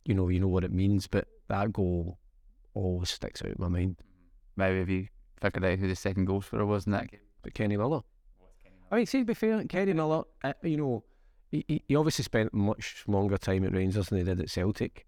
you 0.05 0.13
know 0.13 0.29
you 0.29 0.39
know 0.39 0.47
what 0.47 0.63
it 0.63 0.71
means, 0.71 1.07
but 1.07 1.27
that 1.47 1.73
goal 1.73 2.19
always 2.73 3.09
sticks 3.09 3.41
out 3.41 3.49
in 3.49 3.55
my 3.57 3.67
mind. 3.67 3.97
Maybe 4.55 4.79
have 4.79 4.89
you 4.89 5.07
figured 5.39 5.65
out 5.65 5.79
who 5.79 5.87
the 5.87 5.95
second 5.95 6.25
goal 6.25 6.41
scorer 6.41 6.65
was 6.65 6.85
in 6.85 6.91
that 6.93 7.11
game? 7.11 7.21
But 7.41 7.53
Kenny 7.53 7.77
Miller. 7.77 8.01
I 8.91 8.97
mean, 8.97 9.05
see, 9.05 9.19
to 9.19 9.25
be 9.25 9.33
fair, 9.33 9.63
Kenny 9.65 9.93
Miller, 9.93 10.23
uh, 10.43 10.53
you 10.63 10.77
know, 10.77 11.03
he, 11.51 11.83
he 11.87 11.95
obviously 11.95 12.23
spent 12.23 12.53
much 12.53 13.03
longer 13.07 13.37
time 13.37 13.63
at 13.65 13.73
Rangers 13.73 14.09
than 14.09 14.19
he 14.19 14.23
did 14.23 14.39
at 14.39 14.49
Celtic. 14.49 15.05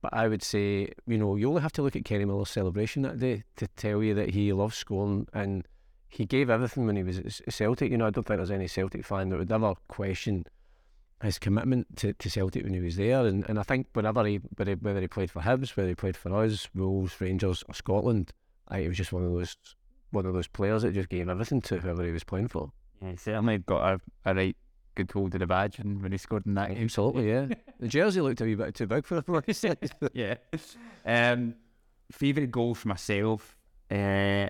But 0.00 0.14
I 0.14 0.28
would 0.28 0.42
say, 0.42 0.92
you 1.06 1.18
know, 1.18 1.36
you 1.36 1.48
only 1.48 1.62
have 1.62 1.72
to 1.72 1.82
look 1.82 1.96
at 1.96 2.04
Kenny 2.04 2.24
Miller's 2.24 2.50
celebration 2.50 3.02
that 3.02 3.18
day 3.18 3.44
to 3.56 3.66
tell 3.68 4.02
you 4.02 4.14
that 4.14 4.30
he 4.30 4.52
loves 4.52 4.76
scoring 4.76 5.26
and 5.32 5.66
he 6.08 6.24
gave 6.24 6.50
everything 6.50 6.86
when 6.86 6.96
he 6.96 7.02
was 7.02 7.18
at 7.18 7.52
Celtic. 7.52 7.90
You 7.90 7.98
know, 7.98 8.06
I 8.06 8.10
don't 8.10 8.26
think 8.26 8.38
there's 8.38 8.50
any 8.50 8.68
Celtic 8.68 9.04
fan 9.04 9.30
that 9.30 9.38
would 9.38 9.50
ever 9.50 9.74
question 9.88 10.46
his 11.22 11.38
commitment 11.38 11.96
to, 11.96 12.12
to 12.12 12.30
Celtic 12.30 12.62
when 12.62 12.74
he 12.74 12.80
was 12.80 12.96
there. 12.96 13.26
And, 13.26 13.44
and 13.48 13.58
I 13.58 13.64
think 13.64 13.88
whenever 13.92 14.24
he, 14.24 14.36
whether 14.56 14.70
he, 14.70 14.76
whether 14.76 15.00
he 15.00 15.08
played 15.08 15.30
for 15.30 15.42
Hibs, 15.42 15.76
whether 15.76 15.88
he 15.88 15.94
played 15.96 16.16
for 16.16 16.32
us, 16.34 16.68
Wolves, 16.74 17.20
Rangers, 17.20 17.64
or 17.68 17.74
Scotland, 17.74 18.32
I, 18.68 18.82
he 18.82 18.88
was 18.88 18.96
just 18.96 19.12
one 19.12 19.24
of 19.24 19.32
those 19.32 19.56
one 20.10 20.26
of 20.26 20.32
those 20.32 20.46
players 20.46 20.82
that 20.82 20.94
just 20.94 21.08
gave 21.08 21.28
everything 21.28 21.60
to 21.60 21.78
whoever 21.78 22.04
he 22.04 22.12
was 22.12 22.24
playing 22.24 22.48
for. 22.48 22.72
Yeah, 23.02 23.10
he 23.10 23.16
certainly 23.16 23.58
got 23.58 23.94
a, 23.94 24.30
a 24.30 24.34
right 24.34 24.56
good 24.94 25.10
hold 25.12 25.34
of 25.34 25.40
the 25.40 25.46
badge 25.46 25.78
and 25.78 26.02
when 26.02 26.12
he 26.12 26.18
scored 26.18 26.44
in 26.46 26.54
that 26.54 26.70
game. 26.70 26.84
Absolutely, 26.84 27.28
yeah. 27.28 27.46
the 27.80 27.88
jersey 27.88 28.20
looked 28.20 28.40
a 28.40 28.44
wee 28.44 28.54
bit 28.54 28.74
too 28.74 28.86
big 28.86 29.06
for 29.06 29.16
him. 29.16 29.42
yeah. 30.12 30.34
Um, 31.06 31.54
favourite 32.10 32.50
goal 32.50 32.74
for 32.74 32.88
myself. 32.88 33.56
Uh, 33.90 34.48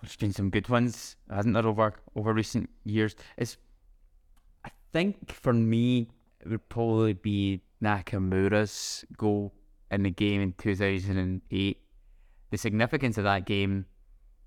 there's 0.00 0.16
been 0.18 0.32
some 0.32 0.50
good 0.50 0.68
ones, 0.68 1.16
hasn't 1.30 1.54
there, 1.54 1.66
over 1.66 1.94
over 2.14 2.32
recent 2.32 2.70
years? 2.84 3.16
It's, 3.36 3.56
I 4.64 4.70
think 4.92 5.32
for 5.32 5.52
me, 5.52 6.08
it 6.40 6.48
would 6.48 6.68
probably 6.68 7.14
be 7.14 7.62
Nakamura's 7.82 9.04
goal 9.16 9.52
in 9.90 10.02
the 10.02 10.10
game 10.10 10.40
in 10.40 10.52
2008. 10.58 11.78
The 12.54 12.58
significance 12.58 13.18
of 13.18 13.24
that 13.24 13.46
game, 13.46 13.84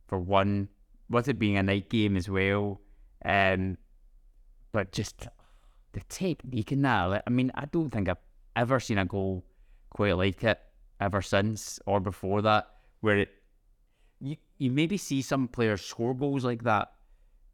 for 0.08 0.18
one, 0.18 0.70
was 1.10 1.28
it 1.28 1.38
being 1.38 1.58
a 1.58 1.64
night 1.64 1.90
game 1.90 2.16
as 2.16 2.30
well. 2.30 2.80
Um, 3.26 3.78
but 4.72 4.94
just 4.94 5.28
the 5.92 6.00
technique 6.08 6.72
in 6.72 6.84
that. 6.84 7.22
I 7.28 7.30
mean, 7.30 7.52
I 7.54 7.66
don't 7.66 7.90
think 7.90 8.08
I've 8.08 8.24
ever 8.56 8.80
seen 8.80 8.98
a 8.98 9.04
goal 9.04 9.44
quite 9.90 10.16
like 10.16 10.42
it 10.46 10.58
ever 11.02 11.22
since 11.22 11.82
or 11.86 12.00
before 12.00 12.42
that, 12.44 12.70
where 13.02 13.18
it 13.18 13.30
you 14.22 14.38
you 14.58 14.72
maybe 14.72 14.96
see 14.96 15.22
some 15.22 15.50
players 15.50 15.82
score 15.82 16.14
goals 16.14 16.46
like 16.46 16.64
that 16.64 16.94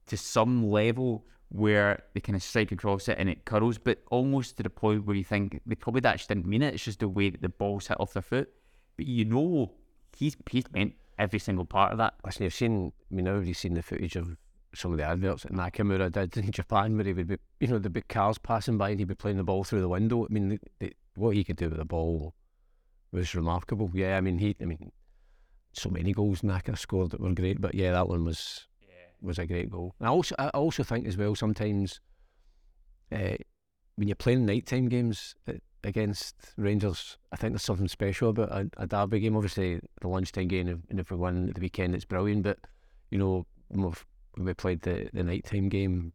to 0.06 0.18
some 0.18 0.70
level 0.70 1.26
where 1.50 2.04
they 2.14 2.20
kind 2.20 2.36
of 2.36 2.44
strike 2.44 2.72
across 2.72 3.08
it 3.08 3.18
and 3.18 3.28
it 3.28 3.44
curls, 3.46 3.80
but 3.80 4.04
almost 4.12 4.58
to 4.58 4.62
the 4.62 4.70
point 4.70 5.08
where 5.08 5.16
you 5.16 5.24
think 5.24 5.62
they 5.66 5.74
probably 5.74 6.06
actually 6.06 6.36
didn't 6.36 6.48
mean 6.48 6.62
it. 6.62 6.76
It's 6.76 6.84
just 6.84 7.00
the 7.00 7.10
way 7.10 7.32
that 7.32 7.42
the 7.42 7.50
ball's 7.50 7.88
hit 7.88 8.00
off 8.00 8.14
their 8.14 8.22
foot. 8.22 8.50
But 8.98 9.08
you 9.08 9.26
know, 9.26 9.72
he's 10.16 10.36
he's 10.50 10.66
meant 10.74 10.94
every 11.18 11.40
single 11.40 11.66
part 11.66 11.92
of 11.92 11.98
that. 12.00 12.16
Listen, 12.26 12.44
you've 12.44 12.54
seen, 12.54 12.92
I 13.12 13.16
mean, 13.16 13.28
everybody's 13.28 13.60
seen 13.60 13.74
the 13.74 13.82
footage 13.82 14.16
of 14.16 14.36
some 14.74 14.92
of 14.92 14.98
the 14.98 15.04
adverts 15.04 15.44
that 15.44 15.54
Nakamura 15.54 16.12
did 16.12 16.36
in 16.38 16.52
Japan, 16.52 16.96
where 16.96 17.06
he 17.06 17.14
would 17.14 17.28
be, 17.28 17.38
you 17.60 17.68
know, 17.68 17.80
the 17.80 17.90
big 17.90 18.08
cars 18.08 18.38
passing 18.38 18.78
by 18.78 18.90
and 18.90 19.00
he'd 19.00 19.08
be 19.08 19.16
playing 19.16 19.38
the 19.38 19.44
ball 19.44 19.64
through 19.64 19.82
the 19.82 19.90
window. 19.90 20.26
I 20.26 20.34
mean, 20.34 20.50
the, 20.50 20.60
the, 20.80 20.94
what 21.16 21.36
he 21.36 21.44
could 21.44 21.58
do 21.58 21.70
with 21.70 21.78
the 21.78 21.86
ball 21.86 22.34
was 23.12 23.36
remarkable. 23.36 23.92
Yeah, 23.94 24.18
I 24.18 24.22
mean, 24.22 24.40
he, 24.40 24.56
I 24.62 24.66
mean, 24.66 24.92
so 25.74 25.90
many 25.90 26.14
goals 26.14 26.44
Naka 26.44 26.76
scored 26.76 27.12
that 27.12 27.20
were 27.20 27.34
great, 27.34 27.62
but 27.62 27.76
yeah, 27.76 27.92
that 27.92 28.10
one 28.10 28.26
was 28.26 28.68
yeah. 28.82 28.88
was 29.22 29.40
a 29.40 29.46
great 29.46 29.70
goal. 29.70 29.96
And 30.00 30.08
I 30.08 30.12
also, 30.12 30.36
I 30.40 30.50
also 30.50 30.84
think 30.84 31.08
as 31.08 31.18
well 31.18 31.36
sometimes 31.36 32.00
uh, 33.12 33.38
when 33.96 34.08
you're 34.08 34.16
playing 34.16 34.46
nighttime 34.46 34.90
games 34.90 35.36
uh, 35.48 35.54
against 35.84 36.36
Rangers, 36.58 37.18
I 37.32 37.36
think 37.36 37.54
there's 37.54 37.64
something 37.64 37.88
special 37.88 38.30
about 38.30 38.52
a, 38.52 38.70
a 38.78 38.88
derby 38.88 39.20
game. 39.20 39.36
Obviously, 39.36 39.80
the 40.02 40.08
lunchtime 40.08 40.48
game, 40.48 40.84
and 40.90 41.00
if 41.00 41.12
we 41.12 41.18
win 41.18 41.50
at 41.50 41.56
the 41.56 41.62
weekend, 41.62 41.96
it's 41.96 42.06
brilliant. 42.06 42.44
But 42.44 42.60
you 43.10 43.18
know, 43.18 43.46
when 43.70 43.94
we 44.38 44.54
played 44.54 44.82
the, 44.82 45.10
the 45.14 45.24
nighttime 45.24 45.70
game, 45.70 46.14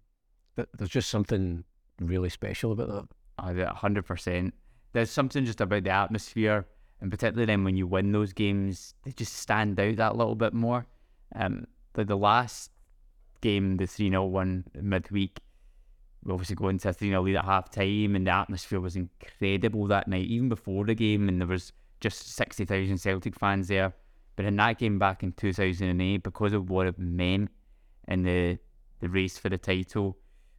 there's 0.57 0.91
just 0.91 1.09
something 1.09 1.65
really 2.01 2.29
special 2.29 2.73
about 2.73 2.89
that. 2.89 3.09
100% 3.39 4.53
There's 4.93 5.11
something 5.11 5.45
just 5.45 5.61
about 5.61 5.85
the 5.85 5.91
atmosphere, 5.91 6.67
and 7.01 7.11
particularly 7.11 7.47
then 7.47 7.63
when 7.63 7.77
you 7.77 7.87
win 7.87 8.11
those 8.11 8.33
games, 8.33 8.95
they 9.05 9.13
just 9.13 9.35
stand 9.35 9.79
out 9.79 9.97
that 9.97 10.17
little 10.17 10.35
bit 10.35 10.53
more. 10.53 10.87
Um, 11.35 11.67
the, 11.93 12.05
the 12.05 12.17
last 12.17 12.73
game, 13.41 13.77
the 13.77 13.87
three 13.87 14.11
0 14.11 14.27
one 14.27 14.65
midweek, 14.75 15.39
we 15.41 15.48
obviously 16.29 16.57
go 16.57 16.69
into 16.69 16.89
a 16.89 16.93
three 16.93 17.09
0 17.09 17.23
lead 17.23 17.37
at 17.37 17.45
half 17.45 17.71
time, 17.71 18.17
and 18.17 18.27
the 18.27 18.31
atmosphere 18.31 18.81
was 18.81 18.97
incredible 18.97 19.87
that 19.87 20.09
night, 20.09 20.27
even 20.27 20.49
before 20.49 20.85
the 20.85 20.95
game, 20.95 21.29
and 21.29 21.41
there 21.41 21.49
was 21.49 21.73
just 22.01 22.35
sixty 22.35 22.65
thousand 22.65 22.99
Celtic 22.99 23.37
fans 23.37 23.69
there. 23.69 23.93
But 24.37 24.45
in 24.45 24.57
that 24.57 24.79
game 24.79 24.99
back 24.99 25.23
in 25.23 25.33
two 25.33 25.53
thousand 25.53 25.89
and 25.89 26.03
eight, 26.03 26.23
because 26.23 26.53
of 26.53 26.71
what 26.71 26.87
it 26.87 26.99
meant 26.99 27.51
in 28.09 28.23
the 28.23 28.59
the 29.01 29.09
race 29.09 29.39
for 29.39 29.49
the 29.49 29.59
title, 29.59 30.17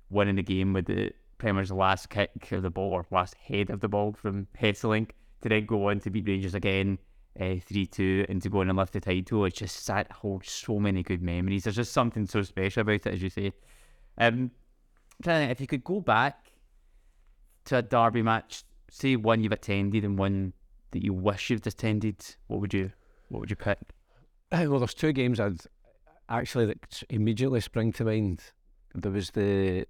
winning 0.10 0.36
the 0.36 0.44
game 0.44 0.74
with 0.74 0.86
the 0.86 1.12
Premier's 1.38 1.72
last 1.72 2.10
kick 2.10 2.51
of 2.51 2.62
the 2.62 2.70
ball 2.70 2.92
or 2.92 3.06
last 3.12 3.36
head 3.36 3.70
of 3.70 3.80
the 3.80 3.88
ball 3.88 4.13
from 4.13 4.48
Hesselink 4.60 5.12
to 5.42 5.50
then 5.50 5.66
go 5.66 5.89
on 5.89 6.00
to 6.01 6.10
beat 6.10 6.28
Rangers 6.28 6.54
again 6.54 7.00
uh, 7.39 7.56
three 7.66 7.84
uh, 7.84 7.96
two 7.96 8.25
and 8.28 8.42
to 8.42 8.50
go 8.50 8.60
on 8.60 8.70
and 8.70 8.78
lift 8.78 8.94
the 8.94 9.00
title. 9.00 9.46
it 9.46 9.54
just 9.54 9.88
that 9.88 10.12
holds 10.12 10.50
so 10.51 10.80
many 10.80 11.04
good 11.04 11.22
memories. 11.22 11.63
There's 11.63 11.78
just 11.78 11.94
something 11.94 12.25
so 12.25 12.42
special 12.44 12.82
about 12.82 12.94
it, 12.94 13.08
as 13.08 13.22
you 13.22 13.30
say. 13.30 13.54
Um, 14.18 14.51
if 15.25 15.61
you 15.61 15.67
could 15.67 15.83
go 15.83 15.99
back 15.99 16.51
to 17.65 17.77
a 17.77 17.81
derby 17.81 18.21
match, 18.21 18.63
say 18.89 19.15
one 19.15 19.43
you've 19.43 19.51
attended 19.51 20.03
and 20.03 20.17
one 20.17 20.53
that 20.91 21.03
you 21.03 21.13
wish 21.13 21.49
you'd 21.49 21.65
attended, 21.67 22.23
what 22.47 22.59
would 22.61 22.73
you 22.73 22.91
what 23.29 23.41
would 23.41 23.49
you 23.49 23.55
pick? 23.55 23.77
Uh, 24.51 24.65
well, 24.67 24.79
there's 24.79 24.93
two 24.93 25.11
games 25.11 25.39
I'd 25.39 25.61
actually 26.29 26.65
that 26.65 27.03
immediately 27.09 27.61
spring 27.61 27.91
to 27.93 28.05
mind. 28.05 28.41
There 28.95 29.11
was 29.11 29.31
the 29.31 29.85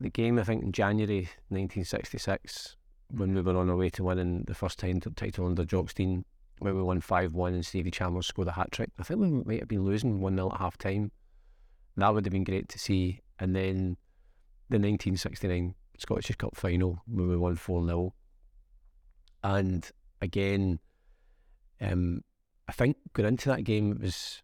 the 0.00 0.10
game 0.10 0.38
I 0.38 0.44
think 0.44 0.62
in 0.62 0.72
January 0.72 1.28
1966 1.48 2.76
when 3.10 3.34
we 3.34 3.40
were 3.40 3.56
on 3.56 3.70
our 3.70 3.76
way 3.76 3.90
to 3.90 4.04
winning 4.04 4.44
the 4.46 4.54
first 4.54 4.78
time 4.78 5.00
title 5.00 5.46
under 5.46 5.64
Jock 5.64 5.90
Stein, 5.90 6.24
where 6.58 6.74
we 6.74 6.82
won 6.82 7.00
five 7.00 7.32
one 7.32 7.54
and 7.54 7.64
Stevie 7.64 7.90
Chalmers 7.90 8.26
scored 8.26 8.48
a 8.48 8.52
hat 8.52 8.72
trick. 8.72 8.90
I 8.98 9.02
think 9.02 9.20
we 9.20 9.30
might 9.30 9.60
have 9.60 9.68
been 9.68 9.84
losing 9.84 10.20
one 10.20 10.36
0 10.36 10.50
at 10.52 10.58
half 10.58 10.78
time. 10.78 11.10
That 11.96 12.14
would 12.14 12.24
have 12.24 12.32
been 12.32 12.44
great 12.44 12.68
to 12.70 12.78
see. 12.78 13.20
And 13.38 13.54
then 13.54 13.96
the 14.68 14.76
1969 14.76 15.74
Scottish 15.98 16.36
Cup 16.36 16.56
final 16.56 17.02
when 17.06 17.28
we 17.28 17.36
won 17.36 17.56
four 17.56 17.84
0 17.84 18.14
and 19.42 19.90
again, 20.20 20.80
um, 21.80 22.22
I 22.68 22.72
think 22.72 22.96
going 23.12 23.28
into 23.28 23.48
that 23.48 23.64
game 23.64 23.92
it 23.92 24.00
was 24.00 24.42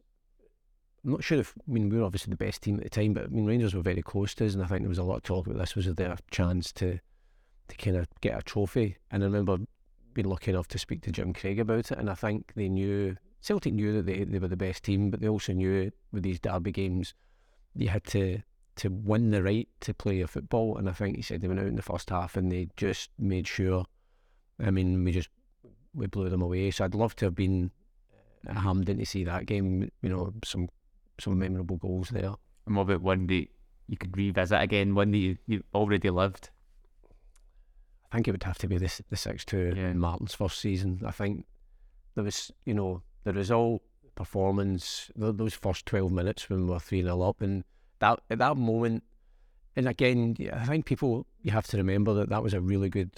I'm 1.05 1.11
not 1.11 1.25
sure 1.25 1.39
if 1.39 1.55
I 1.69 1.73
mean 1.73 1.91
we 1.91 1.99
were 1.99 2.05
obviously 2.05 2.31
the 2.31 2.37
best 2.37 2.63
team 2.63 2.77
at 2.77 2.85
the 2.85 2.91
time, 2.91 3.13
but 3.13 3.25
I 3.25 3.27
mean 3.27 3.45
Rangers 3.45 3.75
were 3.75 3.83
very 3.83 4.03
close 4.03 4.35
to 4.37 4.47
us, 4.47 4.55
and 4.55 4.63
I 4.63 4.67
think 4.67 4.81
there 4.81 4.89
was 4.89 4.99
a 4.99 5.05
lot 5.05 5.17
of 5.17 5.23
talk 5.23 5.47
about 5.47 5.59
this 5.59 5.77
was 5.77 5.87
their 5.87 6.17
chance 6.31 6.73
to 6.73 6.99
to 7.69 7.77
kind 7.77 7.97
of 7.97 8.07
get 8.21 8.39
a 8.39 8.43
trophy. 8.43 8.97
And 9.11 9.23
I 9.23 9.27
remember 9.27 9.59
being 10.13 10.29
lucky 10.29 10.51
enough 10.51 10.69
to 10.69 10.79
speak 10.79 11.03
to 11.03 11.13
Jim 11.13 11.33
Craig 11.33 11.59
about 11.59 11.91
it, 11.91 11.99
and 11.99 12.09
I 12.09 12.15
think 12.15 12.53
they 12.55 12.69
knew 12.69 13.17
Celtic 13.41 13.75
knew 13.75 13.93
that 13.93 14.07
they, 14.07 14.25
they 14.25 14.39
were 14.39 14.49
the 14.49 14.57
best 14.57 14.85
team, 14.85 15.11
but 15.11 15.21
they 15.21 15.29
also 15.29 15.53
knew 15.53 15.91
with 16.13 16.23
these 16.23 16.41
derby 16.41 16.73
games 16.73 17.13
you 17.75 17.89
had 17.89 18.05
to 18.05 18.41
to 18.77 18.89
win 18.89 19.31
the 19.31 19.43
right 19.43 19.69
to 19.81 19.95
play 19.95 20.21
a 20.21 20.27
football. 20.27 20.77
And 20.77 20.89
I 20.89 20.93
think 20.93 21.17
he 21.17 21.23
said 21.23 21.41
they 21.41 21.49
went 21.49 21.61
out 21.61 21.67
in 21.67 21.77
the 21.77 21.83
first 21.83 22.11
half 22.11 22.37
and 22.37 22.51
they 22.51 22.69
just 22.77 23.11
made 23.19 23.47
sure. 23.47 23.85
I 24.65 24.71
mean, 24.71 25.05
we 25.05 25.13
just 25.13 25.29
we 25.95 26.07
blew 26.07 26.29
them 26.29 26.43
away. 26.43 26.71
So 26.71 26.85
I'd 26.85 26.95
love 26.95 27.15
to 27.17 27.27
have 27.27 27.35
been 27.35 27.71
uh, 28.47 28.51
at 28.51 28.57
Hampden 28.59 28.99
to 28.99 29.07
see 29.07 29.25
that 29.25 29.47
game. 29.47 29.91
You 30.03 30.09
know, 30.09 30.33
some 30.45 30.69
some 31.21 31.39
memorable 31.39 31.77
goals 31.77 32.11
there. 32.11 32.35
And 32.67 32.77
what 32.77 32.83
about 32.83 33.03
one 33.03 33.27
that 33.29 33.47
you 33.87 33.97
could 33.97 34.17
revisit 34.17 34.61
again, 34.61 34.95
one 34.95 35.11
that 35.11 35.19
you, 35.19 35.37
you 35.47 35.63
already 35.75 36.11
lived? 36.11 36.51
I 38.11 38.17
think 38.17 38.29
it 38.29 38.33
would 38.33 38.45
have 38.45 38.59
to 38.59 38.69
be 38.69 38.79
this 38.79 39.01
the 39.11 39.17
six 39.17 39.45
two 39.45 39.73
yeah. 39.77 39.93
Martin's 39.93 40.35
first 40.35 40.61
season. 40.61 41.01
I 41.05 41.11
think 41.11 41.47
there 42.15 42.25
was 42.25 42.51
you 42.65 42.75
know 42.75 43.03
the 43.25 43.33
result, 43.33 43.83
performance, 44.15 45.11
those 45.17 45.55
first 45.55 45.87
twelve 45.87 46.13
minutes 46.13 46.49
when 46.49 46.67
we 46.67 46.73
were 46.73 46.79
three 46.79 47.03
0 47.03 47.21
up, 47.23 47.41
and 47.41 47.65
that 48.01 48.21
at 48.31 48.39
that 48.39 48.57
moment 48.57 49.03
and 49.77 49.89
again, 49.89 50.37
I 50.53 50.65
think 50.67 50.87
people 50.87 51.27
you 51.43 51.51
have 51.51 51.67
to 51.69 51.77
remember 51.77 52.15
that 52.15 52.29
that 52.29 52.43
was 52.43 52.55
a 52.55 52.61
really 52.61 52.89
good 52.89 53.11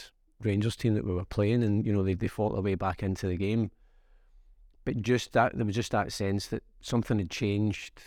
Rangers 0.42 0.76
team 0.76 0.95
that 0.95 1.04
we 1.04 1.14
were 1.14 1.25
playing, 1.25 1.62
and 1.62 1.87
you 1.87 1.92
know 1.92 2.02
they 2.02 2.14
they 2.14 2.28
fought 2.28 2.52
their 2.52 2.62
way 2.62 2.75
back 2.75 3.02
into 3.02 3.26
the 3.26 3.37
game. 3.37 3.71
But 4.85 5.02
just 5.02 5.33
that 5.33 5.56
there 5.56 5.66
was 5.66 5.75
just 5.75 5.92
that 5.92 6.12
sense 6.12 6.47
that 6.49 6.62
something 6.80 7.18
had 7.18 7.30
changed 7.30 8.00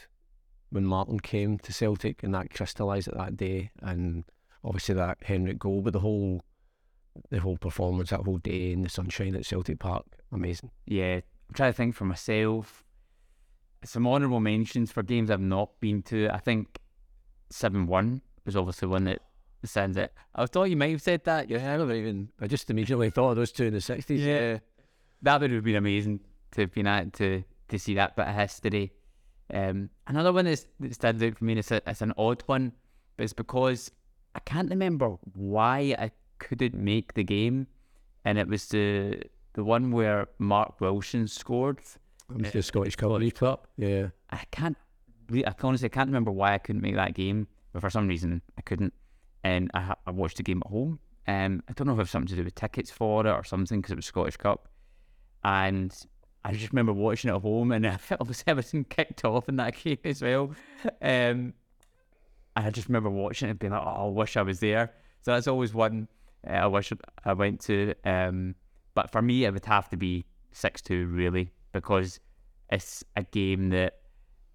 when 0.70 0.86
Martin 0.86 1.20
came 1.20 1.58
to 1.60 1.74
Celtic, 1.74 2.24
and 2.24 2.34
that 2.34 2.54
crystallised 2.54 3.08
it 3.08 3.18
that 3.18 3.38
day, 3.38 3.72
and 3.82 4.24
obviously 4.64 4.96
that 4.96 5.18
Henrik 5.24 5.60
goal, 5.60 5.82
but 5.82 5.94
the 5.94 6.00
whole 6.00 6.44
the 7.30 7.40
whole 7.40 7.58
performance 7.58 8.12
that 8.12 8.22
whole 8.22 8.38
day 8.38 8.72
in 8.72 8.82
the 8.82 8.90
sunshine 8.90 9.36
at 9.36 9.46
Celtic 9.46 9.80
Park, 9.80 10.06
amazing. 10.32 10.72
Yeah, 10.86 11.16
I'm 11.16 11.54
trying 11.54 11.72
to 11.72 11.78
think 11.78 11.96
for 11.96 12.06
myself. 12.06 12.84
Some 13.84 14.08
honourable 14.08 14.40
mentions 14.40 14.92
for 14.92 15.04
games 15.04 15.32
I've 15.32 15.40
not 15.40 15.80
been 15.80 16.02
to. 16.04 16.30
I 16.30 16.40
think 16.40 16.80
seven 17.50 17.88
one 17.88 18.22
was 18.46 18.56
obviously 18.56 18.88
one 18.88 19.06
that 19.06 19.22
stands 19.64 19.98
it. 19.98 20.14
I 20.36 20.46
thought 20.46 20.70
you 20.70 20.76
might 20.78 20.92
have 20.92 21.02
said 21.02 21.24
that. 21.26 21.50
Yeah, 21.50 21.74
I 21.74 21.78
never 21.78 21.94
even. 21.94 22.30
I 22.42 22.48
just 22.48 22.70
immediately 22.70 23.10
thought 23.10 23.32
of 23.32 23.36
those 23.38 23.52
two 23.52 23.66
in 23.66 23.74
the 23.74 23.82
sixties. 23.82 24.22
Yeah, 24.22 24.60
that 25.22 25.42
would 25.42 25.52
have 25.52 25.64
been 25.64 25.76
amazing 25.76 26.20
to 26.52 26.62
have 26.62 26.74
been 26.74 26.88
at 26.88 27.14
to 27.14 27.44
to 27.70 27.80
see 27.80 27.96
that 27.96 28.16
bit 28.16 28.28
of 28.28 28.36
history. 28.36 28.92
Um, 29.54 29.90
another 30.08 30.32
one 30.32 30.46
that's, 30.46 30.68
that 30.80 30.94
stands 30.94 31.24
out 31.24 31.38
for 31.38 31.46
me. 31.46 31.58
It's, 31.58 31.72
a, 31.72 31.82
it's 31.88 32.02
an 32.02 32.14
odd 32.18 32.44
one, 32.46 32.74
but 33.18 33.24
it's 33.24 33.34
because 33.34 33.92
I 34.36 34.40
can't 34.40 34.70
remember 34.70 35.16
why 35.34 35.96
I 35.98 36.12
couldn't 36.38 36.76
make 36.76 37.14
the 37.14 37.24
game, 37.24 37.68
and 38.26 38.38
it 38.38 38.48
was 38.48 38.68
the 38.68 39.22
the 39.54 39.64
one 39.64 39.92
where 39.92 40.28
Mark 40.38 40.80
Wilson 40.80 41.28
scored. 41.28 41.80
It 42.30 42.42
was 42.42 42.52
the 42.52 42.64
Scottish 42.64 42.96
Cup 42.96 43.22
Cup. 43.36 43.68
Yeah, 43.78 44.10
I 44.30 44.42
can't. 44.52 44.78
I 45.32 45.54
honestly 45.62 45.86
I 45.86 45.90
can't 45.90 46.08
remember 46.08 46.32
why 46.32 46.54
I 46.54 46.58
couldn't 46.58 46.82
make 46.82 46.96
that 46.96 47.14
game, 47.14 47.48
but 47.72 47.82
for 47.82 47.90
some 47.90 48.08
reason 48.08 48.42
I 48.58 48.62
couldn't, 48.62 48.94
and 49.44 49.70
I, 49.74 49.94
I 50.06 50.12
watched 50.12 50.38
the 50.38 50.44
game 50.44 50.62
at 50.66 50.72
home. 50.72 51.00
Um, 51.28 51.64
I 51.70 51.74
don't 51.74 51.86
know 51.86 51.94
if 51.94 52.00
it 52.00 52.04
was 52.04 52.10
something 52.10 52.30
to 52.30 52.36
do 52.36 52.44
with 52.44 52.56
tickets 52.56 52.90
for 52.90 53.26
it 53.26 53.30
or 53.30 53.44
something 53.44 53.80
because 53.80 53.92
it 53.92 53.98
was 53.98 54.06
Scottish 54.06 54.38
Cup, 54.38 54.68
and 55.44 55.96
I 56.44 56.54
just 56.54 56.72
remember 56.72 56.94
watching 56.94 57.30
it 57.30 57.36
at 57.36 57.42
home, 57.42 57.72
and 57.72 57.86
I 57.88 57.98
felt 57.98 58.44
Everton 58.48 58.86
kicked 58.86 59.26
off 59.26 59.50
in 59.50 59.58
that 59.58 59.76
game 59.84 60.00
as 60.04 60.22
well. 60.22 60.56
Um, 61.02 61.54
and 62.56 62.66
I 62.66 62.72
just 62.72 62.88
remember 62.88 63.10
watching 63.10 63.48
it 63.48 63.52
and 63.52 63.60
being 63.60 63.74
like, 63.74 63.84
"Oh, 63.86 64.08
I 64.08 64.10
wish 64.10 64.38
I 64.38 64.42
was 64.42 64.60
there." 64.60 64.94
So 65.22 65.34
that's 65.34 65.48
always 65.48 65.74
one 65.74 66.08
uh, 66.48 66.54
I 66.54 66.68
wish 66.68 66.92
I 67.26 67.34
went 67.34 67.62
to. 67.62 67.94
Um, 68.06 68.56
but 68.94 69.12
for 69.12 69.22
me, 69.22 69.46
it 69.46 69.54
would 69.54 69.66
have 69.66 69.90
to 69.90 69.98
be 69.98 70.26
six 70.52 70.82
two 70.82 71.08
really 71.08 71.52
because 71.72 72.20
it's 72.72 73.04
a 73.16 73.24
game 73.24 73.70
that 73.70 74.00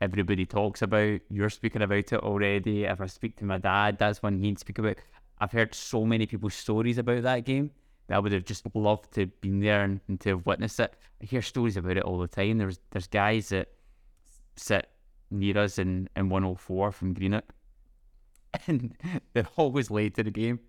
everybody 0.00 0.46
talks 0.46 0.82
about. 0.82 1.20
You're 1.30 1.50
speaking 1.50 1.82
about 1.82 2.12
it 2.12 2.20
already. 2.20 2.84
If 2.84 3.00
I 3.00 3.06
speak 3.06 3.36
to 3.38 3.44
my 3.44 3.58
dad, 3.58 3.98
that's 3.98 4.22
one 4.22 4.38
he'd 4.38 4.58
speak 4.58 4.78
about. 4.78 4.96
I've 5.38 5.52
heard 5.52 5.74
so 5.74 6.04
many 6.04 6.26
people's 6.26 6.54
stories 6.54 6.98
about 6.98 7.22
that 7.22 7.44
game 7.44 7.70
that 8.06 8.16
I 8.16 8.18
would 8.18 8.32
have 8.32 8.44
just 8.44 8.66
loved 8.74 9.12
to 9.14 9.20
have 9.22 9.40
been 9.40 9.60
there 9.60 9.82
and, 9.82 10.00
and 10.08 10.20
to 10.20 10.30
have 10.30 10.46
witnessed 10.46 10.80
it. 10.80 10.94
I 11.22 11.26
hear 11.26 11.42
stories 11.42 11.76
about 11.76 11.96
it 11.96 12.02
all 12.02 12.18
the 12.18 12.28
time. 12.28 12.58
There's 12.58 12.78
there's 12.90 13.06
guys 13.06 13.48
that 13.48 13.68
sit 14.56 14.88
near 15.30 15.58
us 15.58 15.78
in, 15.78 16.08
in 16.14 16.28
104 16.28 16.92
from 16.92 17.12
Greenock 17.12 17.44
and 18.66 18.96
they're 19.32 19.48
always 19.56 19.90
late 19.90 20.14
to 20.14 20.22
the 20.22 20.30
game. 20.30 20.60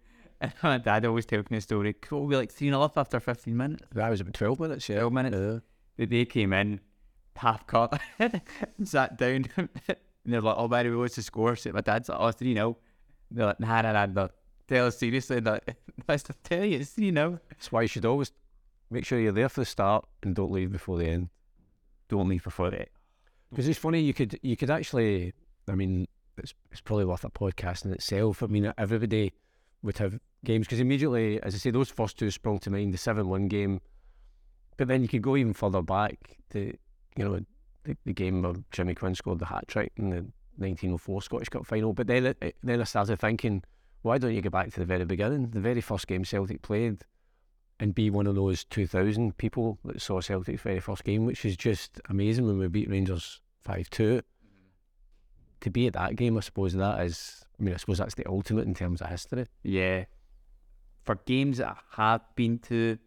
And 0.42 0.52
my 0.64 0.78
dad 0.78 1.06
always 1.06 1.26
tells 1.26 1.50
me 1.50 1.58
a 1.58 1.62
story. 1.62 1.94
Cool, 1.94 2.28
be 2.28 2.36
like 2.36 2.52
3 2.52 2.68
0 2.68 2.82
up 2.82 2.98
after 2.98 3.20
15 3.20 3.56
minutes. 3.56 3.84
that 3.94 4.10
was 4.10 4.22
about 4.22 4.34
twelve 4.34 4.60
minutes. 4.60 4.90
Yeah, 4.90 5.00
12 5.00 5.14
minutes. 5.14 5.38
Yeah. 5.38 5.60
They 5.98 6.26
came 6.26 6.54
in, 6.54 6.82
half 7.36 7.66
cut, 7.68 8.00
sat 8.84 9.18
down, 9.18 9.46
and 9.58 9.98
they're 10.26 10.42
like, 10.42 10.56
oh, 10.58 10.68
way, 10.68 10.90
what's 10.92 11.16
the 11.16 11.22
score? 11.22 11.56
So 11.56 11.72
my 11.72 11.82
dad's 11.82 12.10
like, 12.10 12.18
oh, 12.20 12.32
3 12.32 12.54
0. 12.54 12.78
They're 13.32 13.46
like, 13.46 13.60
nah, 13.60 13.82
nah, 13.82 13.92
nah, 13.94 14.06
no. 14.06 14.30
Tell 14.68 14.88
us 14.88 14.98
seriously. 14.98 15.42
Like, 15.42 15.76
I 16.10 16.18
tell 16.44 16.66
you, 16.66 16.80
it's 16.80 16.92
3 16.92 17.12
0. 17.12 17.40
That's 17.50 17.72
why 17.72 17.84
you 17.84 17.88
should 17.88 18.06
always 18.06 18.32
make 18.90 19.06
sure 19.06 19.20
you're 19.20 19.32
there 19.32 19.50
for 19.50 19.62
the 19.62 19.66
start 19.66 20.06
and 20.24 20.36
don't 20.36 20.52
leave 20.52 20.72
before 20.72 20.98
the 20.98 21.08
end. 21.08 21.30
Don't 22.10 22.30
leave 22.30 22.44
before 22.44 22.70
that. 22.72 22.90
Because 23.50 23.68
it's 23.68 23.80
funny, 23.80 24.02
you 24.02 24.14
could 24.14 24.40
you 24.44 24.58
could 24.58 24.70
actually, 24.70 25.34
I 25.70 25.76
mean, 25.76 26.08
it's 26.38 26.54
it's 26.72 26.82
probably 26.82 27.06
worth 27.06 27.24
a 27.24 27.30
podcast 27.30 27.86
in 27.86 27.94
itself. 27.94 28.44
I 28.44 28.48
mean, 28.48 28.72
everybody 28.78 29.34
would 29.82 29.98
have 30.00 30.20
games 30.44 30.68
because 30.68 30.80
immediately, 30.80 31.42
as 31.42 31.56
I 31.56 31.58
say, 31.58 31.72
those 31.72 31.90
first 31.90 32.18
two 32.18 32.32
sprung 32.32 32.60
to 32.60 32.70
mind. 32.70 32.94
The 32.94 32.98
seven 32.98 33.30
one 33.30 33.48
game, 33.48 33.82
but 34.78 34.88
then 34.88 35.02
you 35.02 35.08
could 35.08 35.22
go 35.22 35.36
even 35.36 35.54
further 35.54 35.82
back. 35.82 36.38
The 36.50 36.76
you 37.16 37.24
know 37.26 37.40
the, 37.84 37.98
the 38.06 38.14
game 38.14 38.42
where 38.42 38.54
Jimmy 38.72 38.96
Quinn 38.96 39.16
scored 39.16 39.40
the 39.40 39.46
hat 39.46 39.68
trick 39.68 39.92
in 39.98 40.10
the 40.10 40.26
1904 40.58 41.22
Scottish 41.22 41.50
Cup 41.50 41.66
final. 41.66 41.94
But 41.94 42.08
then 42.08 42.26
it, 42.26 42.38
it- 42.42 42.56
then 42.64 42.82
I 42.82 42.84
started 42.86 43.20
thinking, 43.20 43.64
why 44.02 44.18
don't 44.18 44.34
you 44.34 44.42
go 44.42 44.50
back 44.50 44.72
to 44.74 44.80
the 44.80 44.86
very 44.86 45.06
beginning, 45.06 45.50
the 45.50 45.60
very 45.60 45.82
first 45.82 46.08
game 46.08 46.24
Celtic 46.26 46.62
played, 46.62 47.04
and 47.80 47.94
be 47.94 48.10
one 48.10 48.26
of 48.28 48.36
those 48.36 48.64
2,000 48.66 49.38
people 49.38 49.78
that 49.86 50.02
saw 50.02 50.22
Celtic's 50.22 50.62
very 50.62 50.80
first 50.80 51.04
game, 51.04 51.26
which 51.26 51.44
is 51.46 51.58
just 51.58 52.00
amazing 52.10 52.48
when 52.48 52.58
we 52.58 52.68
beat 52.68 52.90
Rangers 52.90 53.42
5 53.64 53.90
2. 53.90 54.04
Mm-hmm. 54.04 54.22
To 55.62 55.70
be 55.70 55.88
at 55.88 55.94
that 55.94 56.16
game, 56.16 56.38
I 56.38 56.42
suppose 56.42 56.74
that 56.74 57.02
is, 57.06 57.44
I 57.60 57.64
mean, 57.64 57.74
I 57.74 57.78
suppose 57.78 57.98
that's 57.98 58.16
the 58.16 58.28
ultimate 58.28 58.66
in 58.66 58.74
terms 58.74 59.02
of 59.02 59.10
history. 59.10 59.46
Yeah. 59.64 60.06
For 61.04 61.16
games 61.26 61.58
that 61.58 61.78
I 61.98 62.02
have 62.14 62.22
been 62.36 62.60
to, 62.60 62.98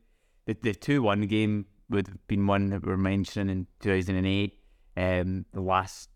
the 0.49 0.57
the 0.63 0.75
two 0.75 1.03
one 1.03 1.27
game 1.27 1.67
would 1.91 2.09
have 2.09 2.27
been 2.27 2.47
one 2.47 2.71
that 2.71 2.83
we 2.85 2.91
were 2.91 2.97
mentioning 2.97 3.51
in 3.51 3.67
two 3.81 3.91
thousand 3.91 4.17
and 4.17 4.27
eight. 4.27 4.55
Um, 4.97 5.45
the 5.53 5.61
last 5.61 6.09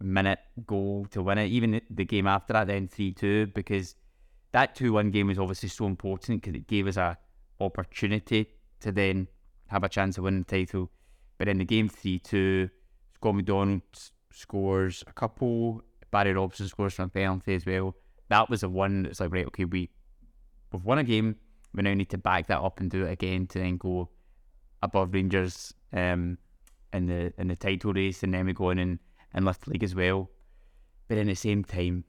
minute 0.00 0.38
goal 0.66 1.06
to 1.10 1.22
win 1.22 1.38
it. 1.38 1.50
Even 1.50 1.80
the 1.90 2.04
game 2.04 2.26
after 2.26 2.52
that, 2.52 2.68
then 2.68 2.88
three 2.88 3.12
two, 3.12 3.48
because 3.48 3.96
that 4.52 4.74
two 4.74 4.92
one 4.92 5.10
game 5.10 5.26
was 5.26 5.38
obviously 5.38 5.68
so 5.68 5.86
important 5.86 6.40
because 6.40 6.54
it 6.54 6.66
gave 6.68 6.86
us 6.86 6.96
a 6.96 7.18
opportunity 7.60 8.48
to 8.80 8.92
then 8.92 9.28
have 9.66 9.84
a 9.84 9.88
chance 9.88 10.18
of 10.18 10.24
winning 10.24 10.44
the 10.48 10.58
title. 10.58 10.90
But 11.38 11.48
in 11.48 11.58
the 11.58 11.64
game 11.64 11.88
three 11.88 12.20
two, 12.20 12.70
Scott 13.16 13.34
McDonald 13.34 13.82
scores 14.30 15.02
a 15.06 15.12
couple. 15.12 15.82
Barry 16.10 16.32
Robson 16.32 16.68
scores 16.68 16.94
from 16.94 17.10
penalty 17.10 17.54
as 17.56 17.66
well. 17.66 17.96
That 18.28 18.48
was 18.48 18.60
the 18.60 18.68
one 18.68 19.02
that's 19.02 19.20
like 19.20 19.32
right, 19.32 19.46
okay, 19.48 19.64
we 19.64 19.90
we've 20.72 20.84
won 20.84 20.98
a 20.98 21.04
game. 21.04 21.36
We 21.74 21.82
now 21.82 21.94
need 21.94 22.10
to 22.10 22.18
back 22.18 22.46
that 22.46 22.60
up 22.60 22.80
and 22.80 22.90
do 22.90 23.04
it 23.04 23.12
again 23.12 23.46
to 23.48 23.58
then 23.58 23.76
go 23.76 24.08
above 24.82 25.12
Rangers 25.12 25.74
um, 25.92 26.38
in 26.92 27.06
the 27.06 27.32
in 27.36 27.48
the 27.48 27.56
title 27.56 27.92
race, 27.92 28.22
and 28.22 28.32
then 28.32 28.46
we 28.46 28.52
go 28.52 28.70
in 28.70 28.78
and, 28.78 28.98
and 29.32 29.44
lift 29.44 29.64
the 29.64 29.70
league 29.70 29.82
as 29.82 29.94
well. 29.94 30.30
But 31.08 31.18
in 31.18 31.26
the 31.26 31.34
same 31.34 31.64
time, 31.64 32.04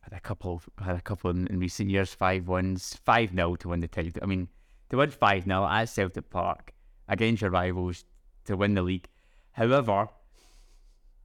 had 0.00 0.12
a 0.12 0.20
couple 0.20 0.62
had 0.82 0.96
a 0.96 1.00
couple 1.00 1.30
in, 1.30 1.46
in 1.48 1.58
recent 1.58 1.90
years, 1.90 2.14
five 2.14 2.48
wins, 2.48 2.98
five 3.04 3.32
0 3.32 3.56
to 3.56 3.68
win 3.68 3.80
the 3.80 3.88
title. 3.88 4.12
I 4.22 4.26
mean, 4.26 4.48
to 4.90 4.96
win 4.96 5.10
five 5.10 5.44
0 5.44 5.64
at 5.64 5.88
Celtic 5.88 6.30
Park 6.30 6.72
against 7.08 7.42
your 7.42 7.50
rivals 7.50 8.04
to 8.46 8.56
win 8.56 8.74
the 8.74 8.82
league. 8.82 9.08
However, 9.52 10.08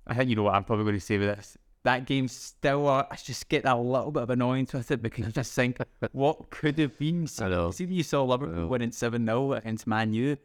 I 0.06 0.14
think 0.14 0.30
you 0.30 0.36
know 0.36 0.44
what 0.44 0.56
I'm 0.56 0.64
probably 0.64 0.86
going 0.86 0.96
to 0.96 1.06
say 1.06 1.18
with 1.18 1.36
this. 1.36 1.58
That 1.84 2.06
game 2.06 2.28
still, 2.28 2.88
uh, 2.88 3.06
I 3.10 3.16
just 3.16 3.48
get 3.48 3.64
that 3.64 3.78
little 3.78 4.12
bit 4.12 4.24
of 4.24 4.30
annoyance 4.30 4.74
with 4.74 4.92
it 4.92 5.02
because 5.02 5.26
I 5.26 5.30
just 5.30 5.54
think, 5.54 5.78
what 6.12 6.50
could 6.50 6.78
have 6.80 6.98
been? 6.98 7.28
I 7.40 7.48
know. 7.50 7.72
See, 7.72 7.86
you 7.86 8.04
saw 8.04 8.24
Liverpool 8.24 8.68
winning 8.68 8.92
7 8.92 9.26
0 9.26 9.54
against 9.54 9.88
Man 9.88 10.14
U. 10.14 10.38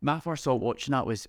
My 0.00 0.20
first 0.20 0.44
thought 0.44 0.60
watching 0.60 0.92
that 0.92 1.06
was, 1.06 1.28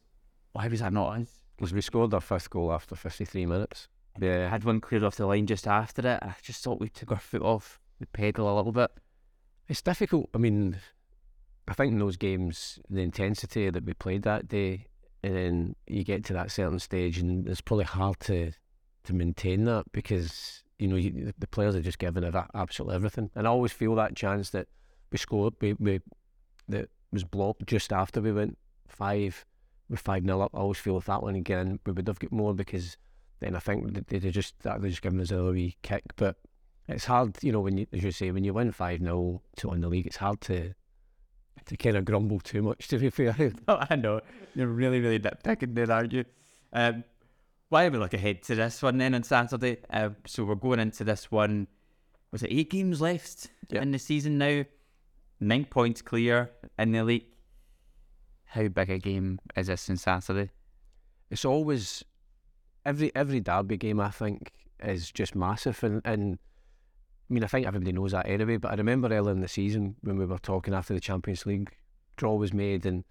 why 0.54 0.68
was 0.68 0.80
that 0.80 0.94
not 0.94 1.20
us? 1.20 1.30
Because 1.58 1.74
we 1.74 1.82
scored 1.82 2.14
our 2.14 2.22
fifth 2.22 2.50
goal 2.50 2.72
after 2.72 2.96
53 2.96 3.46
minutes. 3.46 3.88
Yeah. 4.20 4.50
had 4.50 4.64
one 4.64 4.82
cleared 4.82 5.04
off 5.04 5.16
the 5.16 5.26
line 5.26 5.46
just 5.48 5.68
after 5.68 6.08
it. 6.08 6.20
I 6.22 6.36
just 6.42 6.64
thought 6.64 6.80
we 6.80 6.90
took 6.90 7.12
our 7.12 7.20
foot 7.20 7.42
off 7.42 7.80
the 8.00 8.08
pedal 8.08 8.54
a 8.54 8.56
little 8.56 8.72
bit. 8.72 8.92
It's 9.68 9.82
difficult. 9.82 10.30
I 10.34 10.38
mean, 10.38 10.78
I 11.68 11.74
think 11.74 11.94
in 11.94 12.00
those 12.00 12.18
games, 12.18 12.80
the 12.90 13.02
intensity 13.02 13.70
that 13.70 13.86
we 13.86 13.94
played 13.94 14.24
that 14.24 14.48
day, 14.48 14.88
and 15.24 15.36
then 15.36 15.76
you 15.88 16.04
get 16.04 16.24
to 16.26 16.34
that 16.34 16.52
certain 16.52 16.80
stage, 16.80 17.18
and 17.18 17.48
it's 17.48 17.62
probably 17.62 17.86
hard 17.86 18.20
to 18.22 18.54
to 19.08 19.14
maintain 19.14 19.64
that 19.66 19.86
because 19.92 20.64
you 20.80 20.88
know 20.88 20.96
you, 20.96 21.34
the 21.38 21.48
players 21.48 21.76
are 21.76 21.82
just 21.82 22.00
giving 22.00 22.24
it 22.24 22.36
absolutely 22.54 22.96
everything. 22.96 23.30
And 23.36 23.48
I 23.48 23.50
always 23.50 23.72
feel 23.72 23.96
that 23.96 24.16
chance 24.16 24.52
that 24.52 24.68
we 25.12 25.18
scored, 25.18 25.54
we, 25.62 25.74
we 25.74 26.02
that 26.70 26.90
was 27.12 27.24
blocked 27.24 27.66
just 27.66 27.92
after 27.92 28.22
we 28.22 28.32
went 28.32 28.58
five, 28.88 29.46
with 29.90 30.00
five 30.00 30.24
nil 30.24 30.42
up. 30.42 30.52
I 30.54 30.60
always 30.60 30.78
feel 30.78 30.98
if 30.98 31.06
that 31.06 31.24
one 31.24 31.36
again, 31.36 31.80
we 31.86 31.94
would 31.94 32.08
have 32.08 32.20
got 32.20 32.32
more 32.32 32.54
because 32.54 32.98
then 33.40 33.56
I 33.56 33.60
think 33.60 33.94
that 33.94 34.08
they'd 34.08 34.32
just 34.32 34.60
that 34.64 34.82
they're 34.82 34.90
just 34.90 35.02
giving 35.02 35.22
us 35.22 35.32
a 35.32 35.44
wee 35.44 35.78
kick, 35.82 36.04
but. 36.16 36.38
It's 36.90 37.04
hard, 37.04 37.36
you 37.44 37.52
know, 37.52 37.60
when 37.60 37.78
you, 37.78 37.86
as 37.92 38.02
you 38.02 38.12
say, 38.12 38.32
when 38.32 38.46
you 38.46 38.54
win 38.54 38.72
5 38.72 39.02
0 39.02 39.42
to 39.58 39.68
win 39.68 39.82
the 39.82 39.90
league, 39.90 40.08
it's 40.08 40.16
hard 40.16 40.40
to 40.40 40.74
to 41.68 41.78
kind 41.78 41.98
of 41.98 42.06
grumble 42.06 42.40
too 42.40 42.62
much, 42.62 42.88
to 42.88 42.98
be 42.98 43.10
fair. 43.10 43.36
Oh, 43.68 43.84
I 43.90 43.96
know. 43.96 44.22
You're 44.56 44.68
really, 44.68 45.00
really 45.00 45.20
nitpicking 45.20 45.76
there, 45.76 45.92
aren't 45.92 46.14
you? 46.14 46.26
Um, 46.74 47.04
why 47.70 47.84
don't 47.84 47.94
we 47.94 48.00
look 48.00 48.14
ahead 48.14 48.44
to 48.44 48.56
this 48.56 48.82
one 48.82 48.98
then 48.98 49.14
on 49.14 49.24
Saturday? 49.24 49.78
Uh, 49.90 50.10
so 50.26 50.46
we're 50.46 50.56
going 50.56 50.80
into 50.80 51.04
this 51.04 51.32
one. 51.32 51.68
Was 52.32 52.44
it 52.44 52.52
eight 52.52 52.70
games 52.70 53.02
left 53.02 53.50
in 53.70 53.92
the 53.92 54.00
season 54.00 54.38
now? 54.38 54.64
Nine 55.40 55.66
points 55.66 56.02
clear 56.02 56.52
in 56.80 56.92
the 56.92 57.04
league. 57.04 57.26
How 58.46 58.68
big 58.68 58.90
a 58.90 58.98
game 58.98 59.40
is 59.56 59.68
this 59.68 59.90
on 59.90 59.98
Saturday? 59.98 60.50
It's 61.30 61.46
always 61.46 62.04
every 62.86 63.14
every 63.16 63.42
derby 63.42 63.78
game. 63.78 64.00
I 64.00 64.10
think 64.10 64.52
is 64.82 65.12
just 65.12 65.36
massive, 65.36 65.84
and 65.84 66.02
and 66.06 66.40
I 67.30 67.34
mean, 67.34 67.44
I 67.44 67.48
think 67.48 67.68
everybody 67.68 67.92
knows 67.92 68.14
that 68.14 68.28
anyway. 68.28 68.58
But 68.58 68.72
I 68.72 68.76
remember 68.76 69.12
earlier 69.12 69.34
in 69.34 69.42
the 69.42 69.48
season 69.48 69.96
when 70.02 70.18
we 70.18 70.26
were 70.26 70.38
talking 70.40 70.74
after 70.74 70.94
the 70.94 71.00
Champions 71.02 71.46
League 71.46 71.76
draw 72.16 72.36
was 72.36 72.54
made, 72.54 72.86
and 72.86 73.04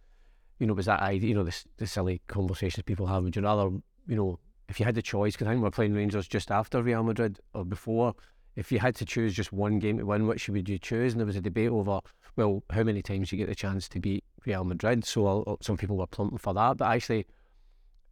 you 0.58 0.66
know, 0.66 0.74
was 0.74 0.86
that 0.86 1.00
idea, 1.00 1.28
you 1.28 1.34
know, 1.34 1.44
the, 1.44 1.64
the 1.76 1.86
silly 1.86 2.22
conversations 2.26 2.82
people 2.84 3.06
have. 3.06 3.22
Would 3.22 3.36
you 3.36 3.42
rather, 3.42 3.70
you 4.08 4.16
know, 4.16 4.38
if 4.68 4.80
you 4.80 4.86
had 4.86 4.94
the 4.94 5.02
choice, 5.02 5.34
because 5.34 5.46
I 5.46 5.50
think 5.50 5.62
we're 5.62 5.70
playing 5.70 5.94
Rangers 5.94 6.26
just 6.28 6.50
after 6.50 6.82
Real 6.82 7.02
Madrid 7.02 7.40
or 7.54 7.64
before, 7.64 8.14
if 8.56 8.72
you 8.72 8.78
had 8.78 8.96
to 8.96 9.04
choose 9.04 9.34
just 9.34 9.52
one 9.52 9.78
game 9.78 9.98
to 9.98 10.06
win, 10.06 10.26
which 10.26 10.48
would 10.48 10.68
you 10.68 10.78
choose? 10.78 11.12
And 11.12 11.20
there 11.20 11.26
was 11.26 11.36
a 11.36 11.40
debate 11.40 11.70
over, 11.70 12.00
well, 12.36 12.62
how 12.70 12.82
many 12.82 13.02
times 13.02 13.30
you 13.30 13.38
get 13.38 13.48
the 13.48 13.54
chance 13.54 13.88
to 13.90 14.00
beat 14.00 14.24
Real 14.46 14.64
Madrid. 14.64 15.04
So 15.04 15.42
uh, 15.42 15.56
some 15.60 15.76
people 15.76 15.96
were 15.96 16.06
plumping 16.06 16.38
for 16.38 16.54
that. 16.54 16.78
But 16.78 16.90
actually, 16.90 17.26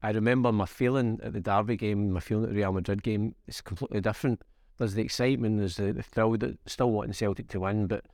I 0.02 0.10
remember 0.10 0.52
my 0.52 0.66
feeling 0.66 1.18
at 1.22 1.32
the 1.32 1.40
Derby 1.40 1.76
game, 1.76 2.12
my 2.12 2.20
feeling 2.20 2.44
at 2.44 2.50
the 2.50 2.56
Real 2.56 2.72
Madrid 2.72 3.02
game 3.02 3.34
is 3.46 3.60
completely 3.60 4.02
different. 4.02 4.42
There's 4.76 4.94
the 4.94 5.02
excitement, 5.02 5.58
there's 5.58 5.76
the, 5.76 5.92
the 5.92 6.02
thrill, 6.02 6.36
that 6.36 6.58
still 6.66 6.90
wanting 6.90 7.14
Celtic 7.14 7.48
to 7.48 7.60
win, 7.60 7.86
but 7.86 8.04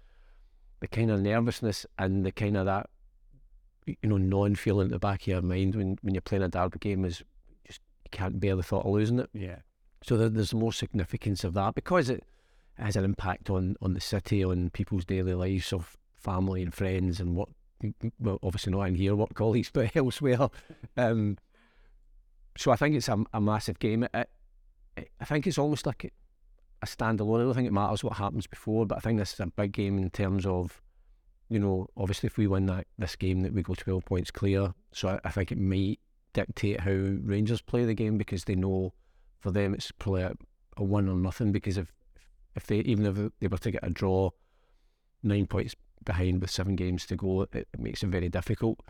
the 0.81 0.89
kind 0.89 1.11
of 1.11 1.21
nervousness 1.21 1.85
and 1.99 2.25
the 2.25 2.31
kind 2.31 2.57
of 2.57 2.67
that, 2.67 2.89
you 3.87 3.97
know, 4.05 4.19
non-feeling 4.19 4.87
at 4.87 4.93
the 4.93 4.99
back 4.99 5.23
of 5.23 5.27
your 5.27 5.43
mind 5.43 5.75
when, 5.75 5.99
when 6.03 6.15
you're 6.15 6.21
playing 6.21 6.45
a 6.45 6.49
Derby 6.49 6.79
game 6.79 7.05
is 7.05 7.25
can't 8.11 8.41
bear 8.41 8.57
the 8.57 8.63
thought 8.63 8.85
of 8.85 8.93
losing 8.93 9.19
it. 9.19 9.31
Yeah. 9.33 9.57
So 10.03 10.17
there, 10.17 10.29
there's 10.29 10.55
more 10.55 10.73
significance 10.73 11.45
of 11.45 11.55
that 11.55 11.75
because 11.75 12.09
it 12.09 12.25
has 12.75 12.97
an 12.97 13.05
impact 13.05 13.51
on 13.51 13.77
on 13.81 13.95
the 13.95 14.01
city, 14.01 14.45
on 14.45 14.71
people's 14.71 15.05
daily 15.05 15.35
lives 15.35 15.73
of 15.73 15.97
family 16.17 16.63
and 16.63 16.75
friends 16.75 17.21
and 17.21 17.35
what. 17.35 17.49
Well, 18.19 18.39
obviously 18.43 18.73
not 18.73 18.83
in 18.89 18.95
here, 18.95 19.17
what 19.17 19.35
colleagues, 19.35 19.71
but 19.73 19.97
elsewhere. 19.97 20.49
Um, 20.99 21.39
so 22.57 22.71
I 22.71 22.77
think 22.77 22.95
it's 22.95 23.09
a, 23.09 23.25
a 23.33 23.41
massive 23.41 23.79
game. 23.79 24.03
It, 24.05 24.29
it, 24.97 25.11
I 25.19 25.25
think 25.25 25.47
it's 25.47 25.57
almost 25.57 25.87
like 25.87 26.05
a, 26.05 26.11
a 26.83 26.87
standalone. 26.87 27.41
I 27.41 27.45
don't 27.45 27.55
think 27.55 27.69
it 27.69 27.73
matters 27.73 28.05
what 28.05 28.19
happens 28.19 28.47
before, 28.47 28.85
but 28.85 28.99
I 28.99 29.01
think 29.01 29.19
this 29.19 29.33
is 29.33 29.41
a 29.41 29.47
big 29.47 29.73
game 29.73 29.97
in 29.97 30.11
terms 30.11 30.45
of, 30.45 30.83
you 31.49 31.59
know, 31.59 31.87
obviously 31.97 32.27
if 32.27 32.37
we 32.37 32.47
win 32.47 32.67
that 32.67 32.87
this 32.99 33.17
game, 33.17 33.41
that 33.43 33.55
we 33.55 33.63
go 33.63 33.75
twelve 33.75 34.05
points 34.05 34.31
clear. 34.31 34.75
So 34.93 35.09
I, 35.09 35.21
I 35.25 35.31
think 35.31 35.53
it 35.53 35.59
might 35.59 36.01
dictate 36.33 36.81
how 36.81 36.91
Rangers 36.91 37.61
play 37.61 37.85
the 37.85 37.95
game 37.95 38.19
because 38.19 38.45
they 38.45 38.55
know 38.55 38.93
for 39.39 39.51
them 39.51 39.75
it's 39.75 39.91
probably 39.93 40.23
a, 40.23 40.35
a 40.77 40.85
one 40.85 41.09
or 41.09 41.17
nothing 41.17 41.53
because 41.53 41.77
if 41.77 41.93
if 42.55 42.67
they 42.67 42.79
even 42.81 43.07
if 43.07 43.33
they 43.41 43.47
were 43.47 43.59
to 43.59 43.71
get 43.71 43.87
a 43.87 43.91
draw, 43.91 44.31
nine 45.23 45.47
points 45.47 45.75
behind 46.05 46.41
with 46.41 46.51
seven 46.51 46.77
games 46.77 47.07
to 47.07 47.17
go, 47.17 47.43
it, 47.43 47.55
it 47.55 47.69
makes 47.79 48.03
it 48.03 48.09
very 48.09 48.29
difficult. 48.29 48.81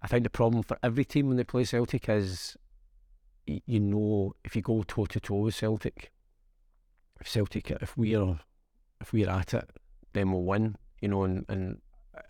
I 0.00 0.06
think 0.06 0.24
the 0.24 0.30
problem 0.30 0.62
for 0.62 0.78
every 0.82 1.04
team 1.04 1.28
when 1.28 1.36
they 1.36 1.44
play 1.44 1.64
Celtic 1.64 2.08
is, 2.08 2.56
you 3.46 3.80
know, 3.80 4.34
if 4.44 4.56
you 4.56 4.62
go 4.62 4.84
toe 4.86 5.06
to 5.06 5.20
toe 5.20 5.36
with 5.36 5.54
Celtic, 5.54 6.12
if 7.20 7.28
Celtic, 7.28 7.70
if 7.70 7.96
we're 7.96 8.38
if 9.00 9.12
we're 9.12 9.30
at 9.30 9.54
it, 9.54 9.68
then 10.12 10.32
we'll 10.32 10.44
win. 10.44 10.76
You 11.00 11.08
know, 11.08 11.24
and, 11.24 11.44
and 11.48 11.80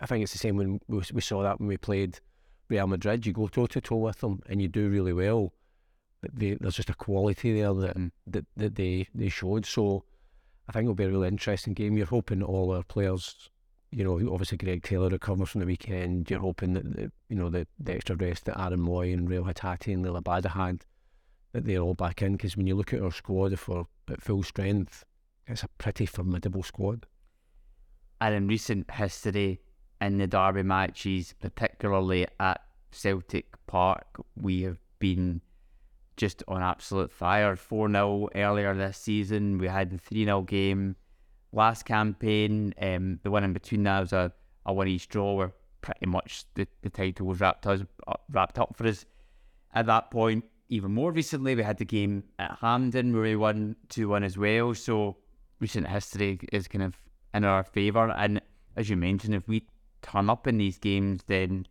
I 0.01 0.05
think 0.05 0.23
it's 0.23 0.31
the 0.31 0.39
same 0.39 0.57
when 0.57 0.79
we, 0.87 1.01
we 1.13 1.21
saw 1.21 1.43
that 1.43 1.59
when 1.59 1.67
we 1.67 1.77
played 1.77 2.19
Real 2.69 2.87
Madrid. 2.87 3.25
You 3.25 3.33
go 3.33 3.47
toe 3.47 3.67
to 3.67 3.81
toe 3.81 3.97
with 3.97 4.19
them 4.19 4.41
and 4.47 4.61
you 4.61 4.67
do 4.67 4.89
really 4.89 5.13
well. 5.13 5.53
But 6.21 6.39
they, 6.39 6.57
there's 6.59 6.75
just 6.75 6.89
a 6.89 6.95
quality 6.95 7.59
there 7.59 7.73
that, 7.73 7.97
mm. 7.97 8.11
that 8.27 8.45
that 8.55 8.75
they 8.75 9.07
they 9.13 9.29
showed. 9.29 9.65
So 9.65 10.05
I 10.69 10.71
think 10.71 10.83
it'll 10.83 10.95
be 10.95 11.03
a 11.03 11.09
really 11.09 11.27
interesting 11.27 11.73
game. 11.73 11.97
You're 11.97 12.05
hoping 12.05 12.41
all 12.41 12.73
our 12.73 12.83
players, 12.83 13.49
you 13.91 14.05
know, 14.05 14.15
obviously 14.31 14.57
Greg 14.57 14.83
Taylor 14.83 15.09
recovers 15.09 15.49
from 15.49 15.59
the 15.59 15.67
weekend. 15.67 16.29
You're 16.29 16.39
hoping 16.39 16.73
that 16.75 16.95
the, 16.95 17.11
you 17.27 17.35
know 17.35 17.49
the, 17.49 17.67
the 17.77 17.93
extra 17.95 18.15
rest 18.15 18.45
that 18.45 18.59
Aaron 18.59 18.79
Mooy 18.79 19.13
and 19.13 19.29
Reo 19.29 19.43
Hatate 19.43 19.93
and 19.93 20.05
Liel 20.05 20.21
Abada 20.21 20.51
had 20.51 20.85
that 21.51 21.65
they're 21.65 21.79
all 21.79 21.93
back 21.93 22.21
in. 22.21 22.33
Because 22.33 22.55
when 22.55 22.67
you 22.67 22.75
look 22.75 22.93
at 22.93 23.01
our 23.01 23.11
squad, 23.11 23.51
if 23.51 23.67
we're 23.67 23.83
at 24.09 24.21
full 24.21 24.43
strength, 24.43 25.03
it's 25.47 25.63
a 25.63 25.67
pretty 25.77 26.05
formidable 26.05 26.63
squad. 26.63 27.05
And 28.21 28.33
in 28.33 28.47
recent 28.47 28.89
history, 28.89 29.59
in 30.03 30.17
the 30.17 30.27
derby 30.27 30.63
matches, 30.63 31.33
particularly 31.39 32.27
at 32.39 32.61
Celtic 32.91 33.45
Park, 33.67 34.21
we 34.35 34.61
have 34.63 34.79
been 34.99 35.41
just 36.17 36.43
on 36.47 36.61
absolute 36.61 37.11
fire. 37.11 37.55
4 37.55 37.89
0 37.89 38.29
earlier 38.35 38.75
this 38.75 38.97
season. 38.97 39.57
We 39.57 39.67
had 39.67 39.89
the 39.89 39.97
3 39.97 40.25
0 40.25 40.41
game 40.41 40.95
last 41.51 41.85
campaign. 41.85 42.73
Um, 42.81 43.19
the 43.23 43.31
one 43.31 43.43
in 43.43 43.53
between 43.53 43.83
that 43.83 44.01
was 44.01 44.13
a, 44.13 44.31
a 44.65 44.73
one 44.73 44.87
each 44.87 45.07
draw 45.07 45.35
where 45.35 45.53
pretty 45.81 46.05
much 46.05 46.45
the, 46.55 46.67
the 46.81 46.89
title 46.89 47.27
was 47.27 47.39
wrapped, 47.39 47.65
us, 47.65 47.81
uh, 48.07 48.13
wrapped 48.29 48.59
up 48.59 48.75
for 48.75 48.87
us 48.87 49.05
at 49.73 49.85
that 49.85 50.11
point. 50.11 50.43
Even 50.69 50.93
more 50.93 51.11
recently, 51.11 51.55
we 51.55 51.63
had 51.63 51.77
the 51.77 51.85
game 51.85 52.23
at 52.39 52.57
Hampden 52.59 53.13
where 53.13 53.23
we 53.23 53.35
won 53.35 53.75
2 53.89 54.09
1 54.09 54.23
as 54.23 54.37
well. 54.37 54.73
So 54.73 55.17
recent 55.59 55.87
history 55.87 56.39
is 56.51 56.67
kind 56.67 56.83
of 56.83 56.95
in 57.33 57.45
our 57.45 57.63
favour. 57.63 58.11
And 58.11 58.41
as 58.75 58.89
you 58.89 58.97
mentioned, 58.97 59.35
if 59.35 59.47
we 59.47 59.67
turn 60.03 60.29
up 60.29 60.47
in 60.47 60.57
these 60.59 60.77
games, 60.77 61.21
then 61.27 61.65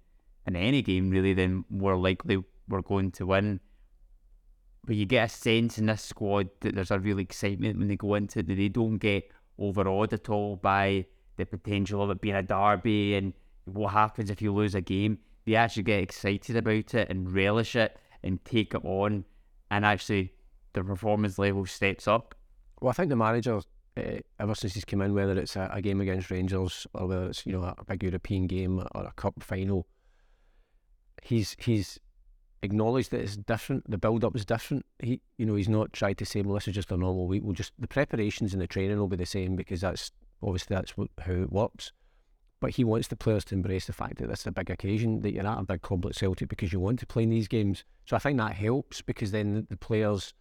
in 0.46 0.56
any 0.56 0.82
game 0.82 1.10
really, 1.10 1.34
then 1.34 1.64
more 1.70 1.96
likely 1.96 2.42
we're 2.68 2.82
going 2.82 3.12
to 3.12 3.26
win 3.26 3.60
but 4.84 4.96
you 4.96 5.06
get 5.06 5.26
a 5.26 5.28
sense 5.28 5.78
in 5.78 5.86
this 5.86 6.02
squad 6.02 6.48
that 6.60 6.74
there's 6.74 6.90
a 6.90 6.98
real 6.98 7.18
excitement 7.18 7.78
when 7.78 7.88
they 7.88 7.96
go 7.96 8.14
into 8.14 8.40
it, 8.40 8.48
that 8.48 8.56
they 8.56 8.68
don't 8.68 8.98
get 8.98 9.30
overawed 9.58 10.12
at 10.12 10.28
all 10.28 10.56
by 10.56 11.06
the 11.36 11.46
potential 11.46 12.02
of 12.02 12.10
it 12.10 12.20
being 12.20 12.34
a 12.34 12.42
derby 12.42 13.14
and 13.14 13.32
what 13.64 13.92
happens 13.92 14.28
if 14.28 14.42
you 14.42 14.52
lose 14.52 14.74
a 14.74 14.80
game. 14.80 15.18
They 15.46 15.54
actually 15.54 15.84
get 15.84 16.02
excited 16.02 16.56
about 16.56 16.94
it 16.94 17.08
and 17.10 17.32
relish 17.32 17.76
it 17.76 17.96
and 18.24 18.44
take 18.44 18.74
it 18.74 18.84
on, 18.84 19.24
and 19.70 19.84
actually 19.84 20.32
the 20.72 20.82
performance 20.82 21.38
level 21.38 21.64
steps 21.66 22.08
up. 22.08 22.34
Well, 22.80 22.90
I 22.90 22.92
think 22.92 23.08
the 23.08 23.16
manager, 23.16 23.60
uh, 23.96 24.20
ever 24.40 24.54
since 24.54 24.74
he's 24.74 24.84
come 24.84 25.02
in, 25.02 25.14
whether 25.14 25.38
it's 25.38 25.56
a, 25.56 25.70
a, 25.72 25.82
game 25.82 26.00
against 26.00 26.30
Rangers 26.30 26.86
or 26.94 27.06
whether 27.06 27.26
it's 27.26 27.44
you 27.44 27.52
know 27.52 27.62
a 27.62 27.84
big 27.84 28.02
European 28.02 28.46
game 28.46 28.78
or 28.78 29.04
a 29.04 29.12
cup 29.16 29.42
final, 29.42 29.86
he's 31.22 31.56
he's 31.58 31.98
acknowledged 32.62 33.10
that 33.10 33.20
it's 33.20 33.36
different. 33.36 33.90
The 33.90 33.98
build 33.98 34.24
up 34.24 34.34
is 34.34 34.44
different. 34.44 34.86
He, 34.98 35.20
you 35.36 35.44
know, 35.44 35.56
he's 35.56 35.68
not 35.68 35.92
tried 35.92 36.18
to 36.18 36.26
say, 36.26 36.42
"Well, 36.42 36.54
this 36.54 36.68
is 36.68 36.74
just 36.74 36.90
a 36.90 36.96
normal 36.96 37.26
week." 37.26 37.42
We'll 37.44 37.54
just 37.54 37.72
the 37.78 37.88
preparations 37.88 38.52
and 38.52 38.62
the 38.62 38.66
training 38.66 38.98
will 38.98 39.08
be 39.08 39.16
the 39.16 39.26
same 39.26 39.56
because 39.56 39.82
that's 39.82 40.10
obviously 40.42 40.74
that's 40.74 40.92
how 40.92 41.32
it 41.32 41.52
works. 41.52 41.92
But 42.60 42.70
he 42.70 42.84
wants 42.84 43.08
the 43.08 43.16
players 43.16 43.44
to 43.46 43.56
embrace 43.56 43.86
the 43.86 43.92
fact 43.92 44.18
that 44.18 44.28
this 44.28 44.40
is 44.40 44.46
a 44.46 44.52
big 44.52 44.70
occasion, 44.70 45.20
that 45.22 45.32
you're 45.32 45.46
at 45.46 45.58
a 45.58 45.64
big 45.64 45.82
club 45.82 46.04
like 46.04 46.14
Celtic 46.14 46.48
because 46.48 46.72
you 46.72 46.78
want 46.78 47.00
to 47.00 47.06
play 47.06 47.24
in 47.24 47.30
these 47.30 47.48
games. 47.48 47.84
So 48.06 48.14
I 48.14 48.20
think 48.20 48.38
that 48.38 48.54
helps 48.54 49.02
because 49.02 49.32
then 49.32 49.66
the 49.68 49.76
players 49.76 50.32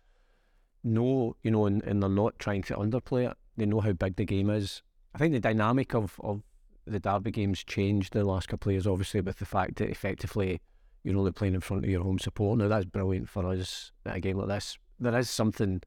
know, 0.83 1.35
you 1.41 1.51
know, 1.51 1.65
and, 1.65 1.83
and 1.83 2.01
they're 2.01 2.09
not 2.09 2.37
trying 2.39 2.61
to 2.63 2.75
underplay 2.75 3.29
it. 3.29 3.37
They 3.57 3.65
know 3.65 3.81
how 3.81 3.93
big 3.93 4.15
the 4.15 4.25
game 4.25 4.49
is. 4.49 4.81
I 5.13 5.17
think 5.17 5.33
the 5.33 5.39
dynamic 5.39 5.93
of, 5.93 6.19
of 6.23 6.41
the 6.85 6.99
Derby 6.99 7.31
games 7.31 7.63
changed 7.63 8.13
the 8.13 8.23
last 8.23 8.47
couple 8.47 8.69
of 8.69 8.73
years, 8.73 8.87
obviously, 8.87 9.21
with 9.21 9.39
the 9.39 9.45
fact 9.45 9.75
that 9.75 9.89
effectively 9.89 10.61
you're 11.03 11.17
only 11.17 11.31
playing 11.31 11.53
in 11.53 11.61
front 11.61 11.83
of 11.83 11.89
your 11.89 12.03
home 12.03 12.19
support. 12.19 12.59
Now 12.59 12.67
that's 12.67 12.85
brilliant 12.85 13.29
for 13.29 13.45
us 13.47 13.91
at 14.05 14.17
a 14.17 14.19
game 14.19 14.37
like 14.37 14.47
this. 14.47 14.77
There 14.99 15.17
is 15.17 15.29
something 15.29 15.81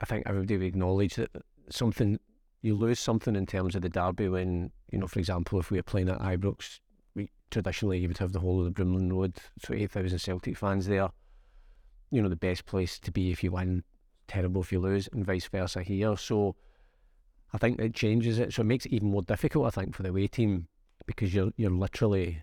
I 0.00 0.06
think 0.06 0.24
everybody 0.26 0.56
would 0.56 0.66
acknowledge 0.66 1.16
that 1.16 1.30
something 1.68 2.18
you 2.62 2.74
lose 2.74 2.98
something 2.98 3.36
in 3.36 3.46
terms 3.46 3.74
of 3.74 3.82
the 3.82 3.88
derby 3.88 4.28
when, 4.28 4.70
you 4.90 4.98
know, 4.98 5.06
for 5.06 5.18
example, 5.18 5.60
if 5.60 5.70
we 5.70 5.78
were 5.78 5.82
playing 5.82 6.08
at 6.08 6.20
Ibrox, 6.20 6.80
we 7.14 7.30
traditionally 7.50 7.98
you 7.98 8.08
would 8.08 8.18
have 8.18 8.32
the 8.32 8.40
whole 8.40 8.60
of 8.60 8.74
the 8.74 8.82
Broomloan 8.82 9.12
Road, 9.12 9.36
so 9.58 9.74
eight 9.74 9.90
thousand 9.90 10.18
Celtic 10.18 10.56
fans 10.56 10.86
there. 10.86 11.10
You 12.10 12.22
know, 12.22 12.28
the 12.28 12.36
best 12.36 12.66
place 12.66 12.98
to 13.00 13.12
be 13.12 13.30
if 13.30 13.44
you 13.44 13.52
win, 13.52 13.84
terrible 14.26 14.62
if 14.62 14.72
you 14.72 14.80
lose, 14.80 15.08
and 15.12 15.24
vice 15.24 15.46
versa 15.46 15.82
here. 15.82 16.16
So 16.16 16.56
I 17.52 17.58
think 17.58 17.80
it 17.80 17.94
changes 17.94 18.38
it. 18.38 18.52
So 18.52 18.62
it 18.62 18.66
makes 18.66 18.86
it 18.86 18.92
even 18.92 19.10
more 19.10 19.22
difficult, 19.22 19.66
I 19.66 19.70
think, 19.70 19.94
for 19.94 20.02
the 20.02 20.10
away 20.10 20.28
team 20.28 20.68
because 21.06 21.34
you're 21.34 21.52
you're 21.56 21.70
literally 21.70 22.42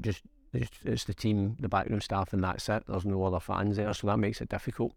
just 0.00 0.22
it's, 0.52 1.04
the 1.04 1.14
team, 1.14 1.56
the 1.60 1.68
backroom 1.68 2.00
staff, 2.00 2.32
and 2.32 2.42
that's 2.42 2.68
it. 2.68 2.84
There's 2.88 3.04
no 3.04 3.22
other 3.24 3.40
fans 3.40 3.76
there, 3.76 3.92
so 3.92 4.06
that 4.06 4.18
makes 4.18 4.40
it 4.40 4.48
difficult. 4.48 4.92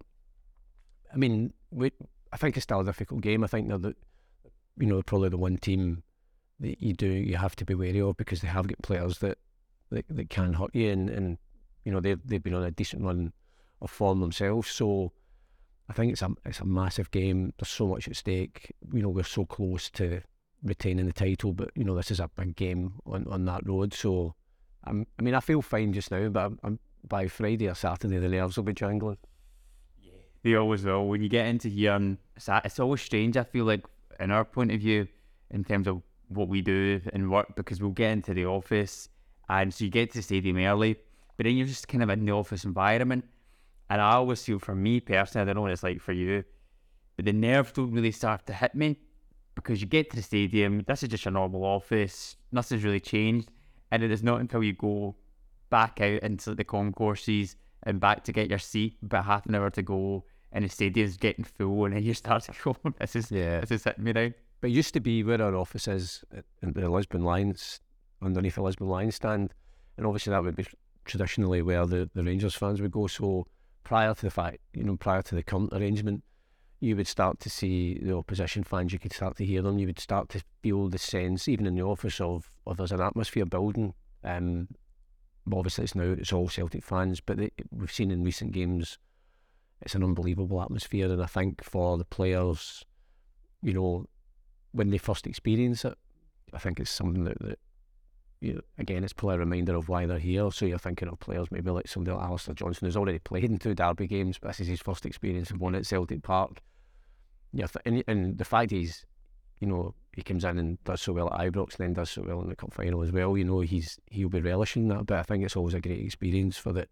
I 1.14 1.18
mean, 1.18 1.54
we, 1.72 1.92
I 2.32 2.38
think 2.38 2.56
it's 2.56 2.64
still 2.64 2.80
a 2.80 2.86
difficult 2.86 3.22
game. 3.22 3.44
I 3.44 3.48
think 3.48 3.68
they're 3.68 3.78
the, 3.78 3.96
you 4.78 4.86
know, 4.86 5.02
probably 5.02 5.30
the 5.30 5.38
one 5.38 5.58
team 5.58 6.04
that 6.60 6.82
you 6.82 6.94
do 6.94 7.08
you 7.08 7.38
have 7.38 7.56
to 7.56 7.66
be 7.66 7.74
wary 7.74 8.02
of 8.02 8.18
because 8.18 8.42
they 8.42 8.48
have 8.48 8.68
got 8.68 8.82
players 8.82 9.20
that 9.20 9.38
that, 9.92 10.06
that 10.10 10.30
can 10.30 10.54
hurt 10.54 10.74
you, 10.74 10.90
and, 10.90 11.10
and 11.10 11.38
you 11.84 11.92
know 11.92 12.00
they've 12.00 12.20
they've 12.26 12.44
been 12.44 12.54
on 12.54 12.64
a 12.64 12.72
decent 12.72 13.04
run 13.04 13.34
of 13.82 13.90
form 13.90 14.20
themselves. 14.20 14.70
So 14.70 15.12
I 15.90 15.94
think 15.94 16.14
it's 16.14 16.22
a 16.22 16.30
it's 16.46 16.60
a 16.60 16.66
massive 16.66 17.10
game. 17.12 17.54
There's 17.58 17.70
so 17.70 17.88
much 17.88 18.08
at 18.08 18.16
stake. 18.16 18.72
You 18.94 19.02
know, 19.02 19.10
we're 19.10 19.24
so 19.24 19.46
close 19.46 19.90
to 19.92 20.22
retaining 20.64 21.08
the 21.08 21.14
title, 21.14 21.54
but 21.54 21.72
you 21.76 21.84
know 21.84 21.96
this 21.96 22.12
is 22.12 22.20
a 22.20 22.30
big 22.36 22.56
game 22.56 22.94
on, 23.06 23.26
on 23.28 23.46
that 23.46 23.68
road. 23.68 23.94
So 23.94 24.36
I'm, 24.84 25.08
I 25.18 25.24
mean, 25.24 25.34
I 25.34 25.40
feel 25.40 25.62
fine 25.62 25.94
just 25.94 26.12
now, 26.12 26.30
but 26.30 26.46
I'm, 26.46 26.60
I'm, 26.64 26.80
by 27.08 27.28
Friday 27.28 27.68
or 27.68 27.76
Saturday, 27.76 28.20
the 28.20 28.30
nerves 28.30 28.58
will 28.58 28.64
be 28.64 28.74
jangling. 28.74 29.18
Yeah, 30.02 30.12
they 30.44 30.56
always 30.56 30.84
will. 30.84 31.08
When 31.08 31.24
you 31.24 31.30
get 31.30 31.48
into 31.48 31.70
here, 31.70 31.94
and 31.94 32.18
it's, 32.36 32.50
it's 32.66 32.80
always 32.80 33.02
strange. 33.02 33.36
I 33.38 33.44
feel 33.44 33.66
like, 33.66 33.86
in 34.20 34.32
our 34.32 34.46
point 34.46 34.72
of 34.72 34.80
view, 34.80 35.08
in 35.50 35.64
terms 35.64 35.88
of 35.88 36.02
what 36.28 36.50
we 36.50 36.62
do 36.62 37.02
and 37.14 37.32
work, 37.32 37.56
because 37.56 37.82
we'll 37.82 37.92
get 37.92 38.12
into 38.12 38.34
the 38.34 38.46
office, 38.46 39.10
and 39.48 39.74
so 39.74 39.86
you 39.86 39.90
get 39.90 40.12
to 40.12 40.20
the 40.20 40.22
stadium 40.22 40.58
early, 40.58 40.98
but 41.36 41.46
then 41.46 41.56
you're 41.56 41.68
just 41.68 41.88
kind 41.88 42.04
of 42.04 42.10
in 42.10 42.26
the 42.26 42.32
office 42.32 42.64
environment. 42.66 43.26
And 43.90 44.02
I 44.02 44.14
always 44.14 44.44
feel, 44.44 44.60
for 44.60 44.76
me 44.76 45.00
personally, 45.00 45.44
I 45.44 45.46
don't 45.46 45.56
know 45.56 45.62
what 45.62 45.72
it's 45.72 45.84
like 45.84 46.00
for 46.02 46.12
you, 46.14 46.44
but 47.16 47.26
the 47.26 47.34
nerves 47.34 47.72
don't 47.72 47.92
really 47.92 48.12
start 48.12 48.46
to 48.48 48.54
hit 48.54 48.76
me 48.76 48.98
because 49.56 49.82
you 49.82 49.88
get 49.88 50.10
to 50.12 50.16
the 50.16 50.22
stadium, 50.22 50.84
this 50.88 51.04
is 51.04 51.10
just 51.10 51.26
a 51.26 51.32
normal 51.32 51.64
office, 51.64 52.36
nothing's 52.52 52.84
really 52.84 53.00
changed, 53.00 53.50
and 53.92 54.04
it 54.04 54.12
is 54.12 54.24
not 54.24 54.40
until 54.40 54.64
you 54.64 54.74
go 54.74 55.16
back 55.70 56.00
out 56.02 56.22
into 56.24 56.56
the 56.56 56.64
concourses 56.64 57.56
and 57.84 58.00
back 58.00 58.24
to 58.24 58.32
get 58.32 58.50
your 58.50 58.60
seat, 58.60 58.98
about 59.04 59.26
half 59.26 59.46
an 59.48 59.56
hour 59.56 59.70
to 59.70 59.82
go, 59.82 60.24
and 60.52 60.64
the 60.64 60.70
stadium's 60.70 61.18
getting 61.18 61.44
full, 61.44 61.86
and 61.86 61.96
then 61.96 62.04
you 62.04 62.14
start 62.14 62.44
to 62.44 62.54
go, 62.64 62.76
this 63.00 63.16
is 63.16 63.32
Yeah. 63.32 63.60
this 63.62 63.72
is 63.72 63.84
hitting 63.84 64.04
me 64.04 64.14
now. 64.14 64.30
But 64.62 64.72
it 64.72 64.74
used 64.74 64.94
to 64.94 65.00
be 65.00 65.24
where 65.24 65.42
our 65.42 65.56
office 65.56 65.88
is 65.88 66.24
uh, 66.34 66.40
at 66.40 66.70
at 66.70 66.74
the 66.74 66.90
Lisbon 66.90 67.24
Lions, 67.24 67.80
underneath 68.22 68.56
the 68.56 68.62
Lisbon 68.62 68.88
Lions 68.88 69.16
stand. 69.16 69.54
And 69.98 70.06
obviously 70.06 70.32
that 70.32 70.44
would 70.44 70.56
be 70.56 70.68
traditionally 71.06 71.62
where 71.62 71.86
the, 71.86 72.10
the 72.14 72.24
Rangers 72.24 72.56
fans 72.56 72.82
would 72.82 72.92
go. 72.92 73.08
So 73.08 73.48
prior 73.84 74.14
to 74.14 74.22
the 74.22 74.32
fact, 74.32 74.60
you 74.74 74.84
know, 74.84 74.98
prior 74.98 75.22
to 75.22 75.36
the 75.36 75.44
current 75.44 75.74
arrangement, 75.74 76.24
you 76.80 76.96
would 76.96 77.08
start 77.08 77.40
to 77.42 77.50
see 77.50 78.00
the 78.02 78.16
opposition 78.16 78.64
fans, 78.64 78.94
you 78.94 79.00
could 79.00 79.14
start 79.14 79.36
to 79.38 79.46
hear 79.46 79.62
them, 79.62 79.80
you 79.80 79.88
would 79.88 80.00
start 80.00 80.30
to 80.30 80.42
feel 80.62 80.88
the 80.88 80.98
sense, 80.98 81.48
even 81.48 81.66
in 81.66 81.76
the 81.76 81.82
office, 81.82 82.22
of, 82.22 82.50
of 82.66 82.78
there's 82.78 82.92
an 82.92 83.02
atmosphere 83.02 83.46
building. 83.46 83.94
Um, 84.24 84.70
obviously 85.52 85.84
it's 85.84 85.96
now 85.96 86.04
it's 86.04 86.34
all 86.34 86.48
Celtic 86.48 86.84
fans, 86.84 87.20
but 87.20 87.38
they, 87.38 87.52
we've 87.72 87.92
seen 87.92 88.12
in 88.12 88.24
recent 88.24 88.52
games 88.52 88.98
it's 89.82 89.96
an 89.96 90.04
unbelievable 90.04 90.62
atmosphere, 90.62 91.12
and 91.12 91.24
I 91.24 91.26
think 91.26 91.64
for 91.64 91.98
the 91.98 92.06
players, 92.06 92.84
you 93.62 93.74
know, 93.74 94.06
when 94.72 94.90
they 94.90 94.98
first 94.98 95.26
experience 95.26 95.86
it, 95.86 95.98
I 96.54 96.58
think 96.58 96.80
it's 96.80 96.92
something 96.92 97.24
that, 97.24 97.40
that 97.40 97.60
you 98.42 98.62
again, 98.78 99.04
it's 99.04 99.14
probably 99.14 99.36
a 99.36 99.40
reminder 99.40 99.76
of 99.76 99.90
why 99.90 100.06
they're 100.06 100.20
here. 100.20 100.50
So 100.52 100.66
you're 100.66 100.78
thinking 100.78 101.08
of 101.10 101.20
players 101.20 101.52
maybe 101.52 101.72
like 101.72 101.88
somebody 101.88 102.16
like 102.16 102.26
Alistair 102.26 102.56
Johnston, 102.56 102.86
who's 102.88 102.98
already 102.98 103.20
played 103.20 103.46
in 103.46 103.58
two 103.58 103.76
derby 103.76 104.08
games, 104.08 104.38
but 104.38 104.50
this 104.50 104.62
is 104.62 104.68
his 104.68 104.82
first 104.82 105.06
experience 105.06 105.52
of 105.52 105.60
one 105.60 105.76
at 105.76 105.86
Celtic 105.86 106.24
Park. 106.24 106.62
Yeah, 107.52 107.68
and, 107.86 108.04
and 108.08 108.38
the 108.38 108.46
fact 108.46 108.72
is, 108.72 109.06
you 109.60 109.68
know, 109.68 109.96
he 110.14 110.22
comes 110.22 110.44
in 110.46 110.58
and 110.58 110.84
does 110.84 111.02
so 111.02 111.14
well 111.14 111.34
at 111.34 111.40
Ibrox, 111.40 111.78
and 111.78 111.88
then 111.88 111.94
does 111.94 112.12
so 112.12 112.24
well 112.26 112.42
in 112.42 112.50
the 112.50 112.56
cup 112.56 112.74
final 112.74 113.02
as 113.02 113.12
well. 113.12 113.38
You 113.38 113.46
know, 113.46 113.60
he's 113.62 114.00
he'll 114.10 114.30
be 114.30 114.42
relishing 114.42 114.88
that. 114.90 115.06
But 115.06 115.20
I 115.20 115.24
think 115.24 115.44
it's 115.44 115.56
always 115.56 115.74
a 115.74 115.82
great 115.82 116.04
experience 116.04 116.58
for 116.58 116.74
the 116.74 116.88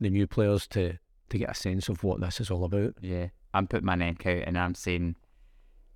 the 0.00 0.10
new 0.10 0.26
players 0.26 0.66
to 0.68 0.98
to 1.28 1.38
get 1.38 1.50
a 1.50 1.54
sense 1.54 1.88
of 1.88 2.02
what 2.04 2.20
this 2.20 2.40
is 2.40 2.50
all 2.50 2.64
about. 2.64 2.94
Yeah, 3.00 3.28
I'm 3.52 3.66
putting 3.66 3.86
my 3.86 3.94
neck 3.94 4.26
out 4.26 4.44
and 4.46 4.56
I'm 4.56 4.74
saying, 4.74 5.16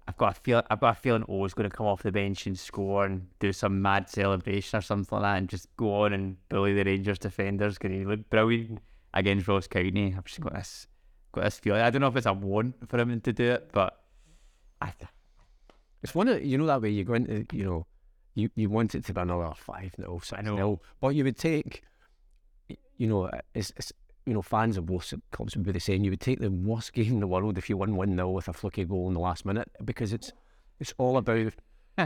I've 0.09 0.17
got 0.17 0.37
a 0.37 0.41
feel, 0.41 0.63
I've 0.69 0.81
got 0.81 0.97
a 0.97 1.01
feeling 1.01 1.25
Oh's 1.29 1.55
going 1.55 1.71
to 1.71 1.77
come 1.77 1.87
off 1.87 2.03
the 2.03 2.11
bench 2.13 2.47
and 2.47 2.59
score 2.59 3.05
and 3.05 3.29
do 3.39 3.53
some 3.53 3.81
mad 3.81 4.09
celebration 4.09 4.79
or 4.79 4.83
something 4.83 5.19
like 5.19 5.23
that, 5.23 5.39
and 5.39 5.49
just 5.49 5.75
go 5.77 6.03
on 6.03 6.13
and 6.13 6.37
bully 6.49 6.75
the 6.75 6.85
Rangers 6.85 7.19
defenders. 7.19 7.79
Because 7.79 7.97
he 7.97 8.05
looked 8.05 8.29
brilliant 8.29 8.81
against 9.15 9.47
Ross 9.47 9.67
County. 9.67 10.15
I've 10.17 10.25
just 10.25 10.41
got 10.41 10.55
this, 10.55 10.87
got 11.33 11.45
this 11.45 11.59
feeling. 11.61 11.83
I 11.83 11.91
don't 11.91 12.01
know 12.01 12.09
if 12.09 12.17
it's 12.17 12.27
a 12.27 12.33
want 12.33 12.89
for 12.89 12.99
him 12.99 13.21
to 13.21 13.33
do 13.33 13.53
it, 13.53 13.71
but 13.73 14.03
I, 14.81 14.93
It's 16.03 16.15
one 16.15 16.29
of 16.29 16.45
you 16.45 16.59
know 16.59 16.67
that 16.67 16.83
way 16.83 16.91
you 16.91 17.05
go 17.05 17.15
into 17.15 17.47
you 17.53 17.65
know 17.65 17.87
you, 18.35 18.51
you 18.57 18.69
want 18.69 18.95
it 18.95 19.05
to 19.05 19.15
be 19.15 19.21
another 19.21 19.53
five 19.57 19.95
0 19.97 20.21
six 20.25 20.43
know. 20.43 20.57
0 20.57 20.81
but 21.01 21.09
you 21.15 21.25
would 21.25 21.37
take 21.37 21.83
you 22.97 23.07
know 23.07 23.31
it's, 23.55 23.73
it's 23.77 23.93
you 24.27 24.35
know 24.35 24.43
fans 24.43 24.77
of 24.77 24.87
both 24.87 25.13
clubs 25.33 25.57
would 25.57 25.67
be 25.67 25.73
the 25.73 25.81
same. 25.81 26.05
You 26.05 26.11
would 26.11 26.21
take 26.21 26.41
the 26.41 26.51
worst 26.51 26.93
game 26.93 27.13
in 27.15 27.21
the 27.21 27.27
world 27.27 27.59
if 27.59 27.69
you 27.69 27.77
won 27.77 27.97
one 27.97 28.15
0 28.15 28.31
with 28.31 28.49
a 28.49 28.53
fluky 28.53 28.85
goal 28.85 29.09
in 29.09 29.15
the 29.15 29.21
last 29.21 29.45
minute 29.45 29.71
because 29.85 30.13
it's 30.13 30.33
it's 30.81 30.95
all 30.99 31.17
about 31.17 31.53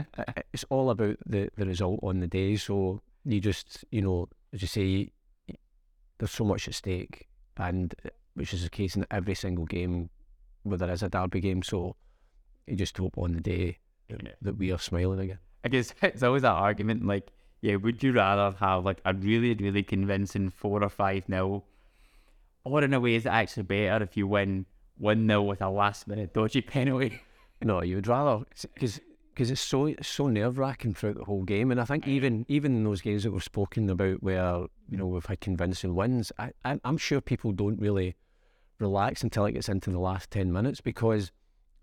it's 0.53 0.65
all 0.69 0.89
about 0.89 1.17
the 1.25 1.49
the 1.55 1.65
result 1.65 1.99
on 2.03 2.19
the 2.19 2.27
day. 2.27 2.55
So 2.55 3.01
you 3.25 3.39
just 3.39 3.85
you 3.91 4.01
know 4.01 4.29
as 4.53 4.61
you 4.61 4.67
say 4.67 5.11
there's 6.17 6.31
so 6.31 6.43
much 6.45 6.67
at 6.67 6.73
stake 6.75 7.27
and 7.57 7.93
uh, 8.05 8.09
which 8.33 8.53
is 8.53 8.63
the 8.63 8.69
case 8.69 8.95
in 8.95 9.05
every 9.11 9.35
single 9.35 9.65
game 9.65 10.09
where 10.63 10.77
there 10.77 10.89
is 10.91 11.03
a 11.03 11.09
derby 11.09 11.39
game. 11.39 11.61
So 11.63 11.95
you 12.65 12.75
just 12.75 12.97
hope 12.97 13.17
on 13.17 13.33
the 13.33 13.41
day 13.41 13.77
that, 14.09 14.23
Yeah. 14.23 14.31
that 14.41 14.57
we 14.57 14.71
are 14.71 14.79
smiling 14.79 15.19
again. 15.19 15.39
I 15.63 15.69
guess 15.69 15.93
it's 16.01 16.23
always 16.23 16.41
that 16.43 16.51
argument. 16.53 17.05
Like, 17.05 17.31
yeah, 17.61 17.75
would 17.75 18.01
you 18.03 18.13
rather 18.13 18.55
have 18.57 18.85
like 18.85 19.01
a 19.05 19.13
really, 19.13 19.53
really 19.55 19.83
convincing 19.83 20.49
four 20.49 20.83
or 20.83 20.89
five 20.89 21.27
nil, 21.29 21.65
or 22.71 22.83
in 22.83 22.93
a 22.93 22.99
way 22.99 23.15
is 23.15 23.25
it 23.25 23.29
actually 23.29 23.63
better 23.63 24.03
if 24.03 24.17
you 24.17 24.27
win 24.27 24.65
one 24.97 25.27
0 25.27 25.43
with 25.43 25.61
a 25.61 25.69
last 25.69 26.07
minute 26.07 26.33
dodgy 26.33 26.61
penalty? 26.61 27.21
No, 27.59 27.81
you 27.81 27.95
would 27.95 28.05
rather 28.05 28.45
because 28.75 29.01
because 29.33 29.49
it's 29.49 29.61
so 29.61 29.93
so 30.01 30.27
nerve 30.27 30.59
wracking 30.59 30.93
throughout 30.93 31.17
the 31.17 31.25
whole 31.25 31.43
game, 31.43 31.71
and 31.71 31.81
I 31.81 31.85
think 31.85 32.07
even 32.07 32.45
even 32.47 32.75
in 32.75 32.83
those 32.83 33.01
games 33.01 33.23
that 33.23 33.31
we've 33.31 33.43
spoken 33.43 33.89
about 33.89 34.21
where 34.21 34.65
you 34.87 34.97
know 34.97 35.07
we've 35.07 35.25
had 35.25 35.39
convincing 35.41 35.95
wins, 35.95 36.31
I, 36.37 36.51
I 36.63 36.79
I'm 36.83 36.97
sure 36.97 37.19
people 37.19 37.51
don't 37.51 37.79
really 37.79 38.15
relax 38.79 39.23
until 39.23 39.45
it 39.45 39.53
gets 39.53 39.69
into 39.69 39.89
the 39.89 39.99
last 39.99 40.29
ten 40.29 40.53
minutes 40.53 40.81
because 40.81 41.31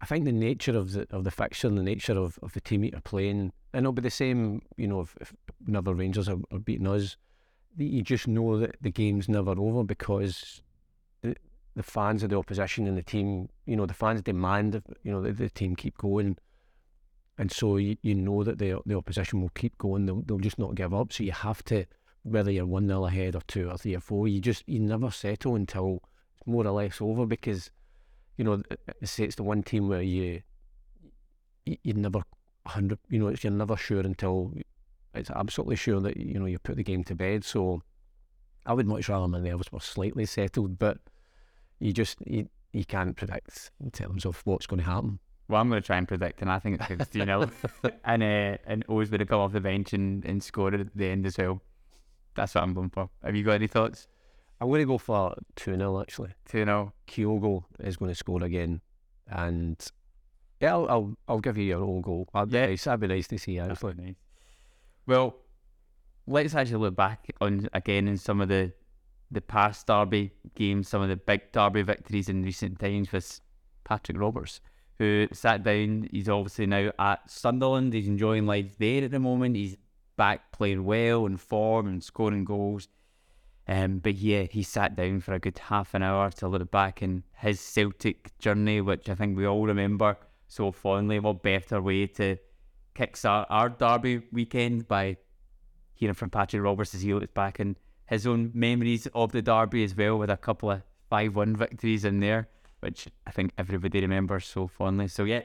I 0.00 0.06
think 0.06 0.24
the 0.24 0.32
nature 0.32 0.76
of 0.76 0.92
the 0.92 1.06
of 1.10 1.24
the 1.24 1.30
fixture 1.30 1.66
and 1.66 1.78
the 1.78 1.82
nature 1.82 2.18
of, 2.18 2.38
of 2.42 2.52
the 2.52 2.60
team 2.60 2.82
that 2.82 2.92
you're 2.92 3.00
playing, 3.00 3.52
and 3.72 3.84
it'll 3.84 3.92
be 3.92 4.02
the 4.02 4.10
same, 4.10 4.62
you 4.76 4.86
know, 4.86 5.00
if, 5.00 5.16
if 5.20 5.32
Rangers 5.66 6.28
are, 6.28 6.38
are 6.52 6.58
beating 6.58 6.86
us, 6.86 7.16
you 7.76 8.02
just 8.02 8.28
know 8.28 8.58
that 8.58 8.76
the 8.80 8.90
game's 8.90 9.28
never 9.28 9.52
over 9.52 9.82
because 9.82 10.60
the, 11.74 11.82
the 11.82 11.82
fans 11.82 12.22
of 12.22 12.30
the 12.30 12.38
opposition 12.38 12.86
and 12.86 12.96
the 12.96 13.02
team, 13.02 13.48
you 13.66 13.76
know, 13.76 13.86
the 13.86 13.94
fans 13.94 14.22
demand, 14.22 14.82
you 15.02 15.12
know, 15.12 15.22
that 15.22 15.36
the 15.38 15.50
team 15.50 15.76
keep 15.76 15.98
going. 15.98 16.36
And 17.38 17.50
so 17.50 17.76
you, 17.76 17.96
you 18.02 18.14
know 18.14 18.44
that 18.44 18.58
the 18.58 18.78
the 18.86 18.96
opposition 18.96 19.40
will 19.40 19.50
keep 19.50 19.76
going. 19.78 20.06
They'll, 20.06 20.22
they'll 20.22 20.38
just 20.38 20.58
not 20.58 20.74
give 20.74 20.94
up. 20.94 21.12
So 21.12 21.24
you 21.24 21.32
have 21.32 21.64
to, 21.64 21.84
whether 22.22 22.50
you're 22.50 22.66
one 22.66 22.86
0 22.86 23.06
ahead 23.06 23.34
or 23.34 23.42
two 23.48 23.70
or 23.70 23.76
three 23.76 23.96
or 23.96 24.00
four, 24.00 24.28
you 24.28 24.40
just 24.40 24.62
you 24.68 24.78
never 24.78 25.10
settle 25.10 25.56
until 25.56 26.00
it's 26.36 26.46
more 26.46 26.66
or 26.66 26.70
less 26.70 27.00
over 27.00 27.26
because, 27.26 27.70
you 28.36 28.44
know, 28.44 28.62
say 29.02 29.24
it's 29.24 29.36
the 29.36 29.42
one 29.42 29.62
team 29.62 29.88
where 29.88 30.02
you 30.02 30.42
you, 31.66 31.76
you 31.82 31.94
never 31.94 32.22
hundred, 32.66 32.98
you 33.08 33.18
know, 33.18 33.28
it's, 33.28 33.42
you're 33.42 33.52
never 33.52 33.76
sure 33.76 34.00
until 34.00 34.52
it's 35.14 35.30
absolutely 35.30 35.76
sure 35.76 36.00
that 36.00 36.16
you 36.16 36.38
know 36.38 36.46
you 36.46 36.58
put 36.58 36.76
the 36.76 36.82
game 36.82 37.04
to 37.04 37.14
bed. 37.14 37.44
So 37.44 37.82
I 38.66 38.72
would 38.72 38.86
much 38.86 39.08
rather 39.08 39.28
my 39.28 39.40
nerves 39.40 39.70
were 39.70 39.80
slightly 39.80 40.26
settled, 40.26 40.78
but 40.78 40.98
you 41.80 41.92
just 41.92 42.18
you, 42.26 42.48
you 42.72 42.84
can't 42.84 43.16
predict 43.16 43.70
in 43.82 43.90
terms 43.90 44.24
of 44.24 44.40
what's 44.44 44.66
going 44.66 44.80
to 44.82 44.86
happen. 44.86 45.18
Well, 45.48 45.60
I'm 45.60 45.68
going 45.68 45.82
to 45.82 45.86
try 45.86 45.98
and 45.98 46.08
predict, 46.08 46.40
and 46.40 46.50
I 46.50 46.58
think 46.58 46.80
it's 46.88 47.10
2 47.10 47.24
0. 47.24 47.50
and 48.04 48.22
uh, 48.22 48.56
and 48.66 48.84
Oh's 48.88 49.10
going 49.10 49.18
to 49.20 49.26
come 49.26 49.40
off 49.40 49.52
the 49.52 49.60
bench 49.60 49.92
and, 49.92 50.24
and 50.24 50.42
score 50.42 50.72
at 50.74 50.96
the 50.96 51.06
end 51.06 51.26
as 51.26 51.36
well. 51.36 51.60
That's 52.34 52.54
what 52.54 52.64
I'm 52.64 52.72
going 52.74 52.90
for. 52.90 53.10
Have 53.22 53.36
you 53.36 53.44
got 53.44 53.52
any 53.52 53.66
thoughts? 53.66 54.06
I'm 54.60 54.68
going 54.68 54.80
to 54.80 54.86
go 54.86 54.98
for 54.98 55.34
2 55.56 55.76
0 55.76 56.00
actually. 56.00 56.30
2 56.48 56.64
0. 56.64 56.92
Kyogo 57.06 57.64
is 57.80 57.96
going 57.96 58.10
to 58.10 58.14
score 58.14 58.42
again. 58.42 58.80
And 59.28 59.76
yeah, 60.60 60.72
I'll, 60.74 60.88
I'll, 60.88 61.14
I'll 61.28 61.40
give 61.40 61.58
you 61.58 61.64
your 61.64 61.82
own 61.82 62.00
goal. 62.00 62.28
That'd 62.32 62.50
be 62.50 62.56
Yeah. 62.56 62.66
nice. 62.66 62.84
That'd 62.84 63.00
be 63.00 63.06
nice 63.08 63.28
to 63.28 63.38
see, 63.38 63.58
actually. 63.58 63.94
Nice. 63.98 64.14
Well, 65.06 65.36
let's 66.26 66.54
actually 66.54 66.78
look 66.78 66.96
back 66.96 67.26
on 67.40 67.68
again 67.74 68.08
in 68.08 68.16
some 68.16 68.40
of 68.40 68.48
the 68.48 68.72
the 69.30 69.40
past 69.40 69.86
derby 69.86 70.32
games, 70.54 70.88
some 70.88 71.02
of 71.02 71.08
the 71.08 71.16
big 71.16 71.52
derby 71.52 71.82
victories 71.82 72.28
in 72.28 72.42
recent 72.42 72.78
times 72.78 73.12
with 73.12 73.40
Patrick 73.84 74.18
Roberts, 74.18 74.60
who 74.98 75.28
sat 75.32 75.62
down. 75.62 76.08
He's 76.10 76.28
obviously 76.28 76.66
now 76.66 76.92
at 76.98 77.30
Sunderland. 77.30 77.92
He's 77.92 78.08
enjoying 78.08 78.46
life 78.46 78.76
there 78.78 79.04
at 79.04 79.10
the 79.10 79.18
moment. 79.18 79.56
He's 79.56 79.76
back 80.16 80.52
playing 80.52 80.84
well 80.84 81.26
in 81.26 81.36
form 81.36 81.88
and 81.88 82.02
scoring 82.02 82.44
goals. 82.44 82.88
Um, 83.66 83.98
but 83.98 84.14
yeah, 84.14 84.42
he 84.42 84.62
sat 84.62 84.94
down 84.94 85.20
for 85.20 85.32
a 85.32 85.38
good 85.38 85.58
half 85.58 85.94
an 85.94 86.02
hour 86.02 86.30
to 86.32 86.48
look 86.48 86.70
back 86.70 87.02
in 87.02 87.24
his 87.36 87.60
Celtic 87.60 88.36
journey, 88.38 88.80
which 88.80 89.08
I 89.08 89.14
think 89.14 89.36
we 89.36 89.46
all 89.46 89.66
remember 89.66 90.18
so 90.48 90.70
fondly. 90.70 91.18
What 91.18 91.42
better 91.42 91.80
way 91.80 92.06
to 92.08 92.36
kickstart 92.94 93.46
our 93.48 93.70
derby 93.70 94.22
weekend 94.30 94.86
by 94.86 95.16
hearing 95.94 96.14
from 96.14 96.30
Patrick 96.30 96.62
Roberts 96.62 96.94
as 96.94 97.02
he 97.02 97.14
looks 97.14 97.32
back 97.32 97.58
in 97.58 97.76
his 98.06 98.26
own 98.26 98.50
memories 98.54 99.06
of 99.14 99.32
the 99.32 99.42
derby 99.42 99.84
as 99.84 99.96
well, 99.96 100.18
with 100.18 100.30
a 100.30 100.36
couple 100.36 100.70
of 100.70 100.82
5 101.10 101.36
1 101.36 101.56
victories 101.56 102.04
in 102.04 102.20
there, 102.20 102.48
which 102.80 103.08
I 103.26 103.30
think 103.30 103.52
everybody 103.58 104.00
remembers 104.00 104.46
so 104.46 104.66
fondly. 104.66 105.08
So, 105.08 105.24
yeah, 105.24 105.42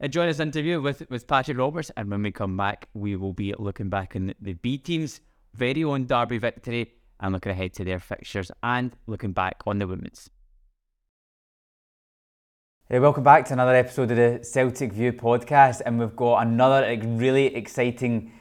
enjoy 0.00 0.26
this 0.26 0.40
interview 0.40 0.80
with, 0.80 1.08
with 1.10 1.26
Patrick 1.26 1.58
Roberts, 1.58 1.90
and 1.96 2.10
when 2.10 2.22
we 2.22 2.32
come 2.32 2.56
back, 2.56 2.88
we 2.94 3.16
will 3.16 3.32
be 3.32 3.54
looking 3.58 3.88
back 3.88 4.16
in 4.16 4.34
the 4.40 4.54
B 4.54 4.78
team's 4.78 5.20
very 5.54 5.84
own 5.84 6.06
derby 6.06 6.38
victory 6.38 6.92
and 7.20 7.32
looking 7.32 7.52
ahead 7.52 7.72
to 7.74 7.84
their 7.84 8.00
fixtures 8.00 8.50
and 8.62 8.96
looking 9.06 9.32
back 9.32 9.62
on 9.66 9.78
the 9.78 9.86
women's. 9.86 10.28
Hey, 12.88 12.98
welcome 12.98 13.22
back 13.22 13.46
to 13.46 13.52
another 13.54 13.74
episode 13.74 14.10
of 14.10 14.16
the 14.16 14.44
Celtic 14.44 14.92
View 14.92 15.12
podcast, 15.12 15.80
and 15.86 15.98
we've 15.98 16.16
got 16.16 16.46
another 16.46 16.84
really 17.02 17.54
exciting 17.54 18.32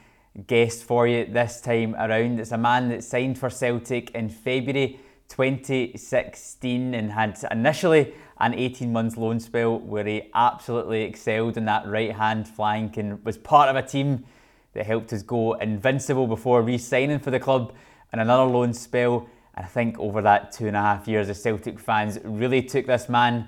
guest 0.48 0.84
for 0.84 1.08
you 1.08 1.26
this 1.26 1.62
time 1.62 1.96
around. 1.96 2.40
It's 2.40 2.52
a 2.52 2.58
man 2.58 2.90
that 2.90 3.04
signed 3.04 3.38
for 3.38 3.50
Celtic 3.50 4.12
in 4.12 4.30
February 4.30 5.00
2016 5.28 6.94
and 6.94 7.12
had 7.12 7.38
initially 7.52 8.14
an 8.40 8.54
18 8.54 8.92
month 8.92 9.18
loan 9.18 9.40
spell 9.40 9.80
where 9.80 10.06
he 10.06 10.30
absolutely 10.34 11.04
excelled 11.04 11.58
in 11.58 11.66
that 11.66 11.88
right 11.88 12.14
hand 12.16 12.48
flank 12.48 12.98
and 12.98 13.24
was 13.24 13.38
part 13.38 13.70
of 13.70 13.76
a 13.76 13.88
team 13.88 14.26
that 14.74 14.86
helped 14.86 15.14
us 15.14 15.22
go 15.22 15.54
invincible 15.54 16.28
before 16.28 16.62
re 16.62 16.78
signing 16.78 17.20
for 17.20 17.32
the 17.32 17.40
club 17.40 17.74
and 18.12 18.22
another 18.22 18.44
loan 18.44 18.74
spell. 18.74 19.28
And 19.56 19.66
I 19.66 19.70
think 19.70 20.00
over 20.00 20.22
that 20.22 20.52
two 20.52 20.68
and 20.68 20.78
a 20.78 20.82
half 20.82 21.08
years, 21.08 21.28
the 21.28 21.36
Celtic 21.36 21.80
fans 21.80 22.20
really 22.24 22.62
took 22.62 22.88
this 22.88 23.10
man 23.10 23.48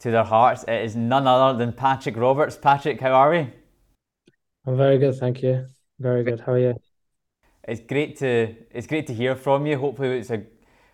to 0.00 0.10
their 0.10 0.24
hearts. 0.24 0.64
It 0.64 0.84
is 0.84 0.96
none 0.96 1.26
other 1.26 1.56
than 1.56 1.72
Patrick 1.72 2.16
Roberts. 2.16 2.56
Patrick, 2.56 3.00
how 3.00 3.12
are 3.12 3.30
we? 3.30 3.50
I'm 4.66 4.76
very 4.76 4.98
good, 4.98 5.16
thank 5.16 5.42
you. 5.42 5.66
Very 6.04 6.22
good. 6.22 6.40
How 6.40 6.52
are 6.52 6.58
you? 6.58 6.74
It's 7.66 7.80
great 7.80 8.16
to 8.18 8.54
it's 8.70 8.86
great 8.86 9.06
to 9.06 9.14
hear 9.14 9.34
from 9.36 9.66
you. 9.66 9.78
Hopefully, 9.78 10.18
it's 10.18 10.30
a, 10.30 10.44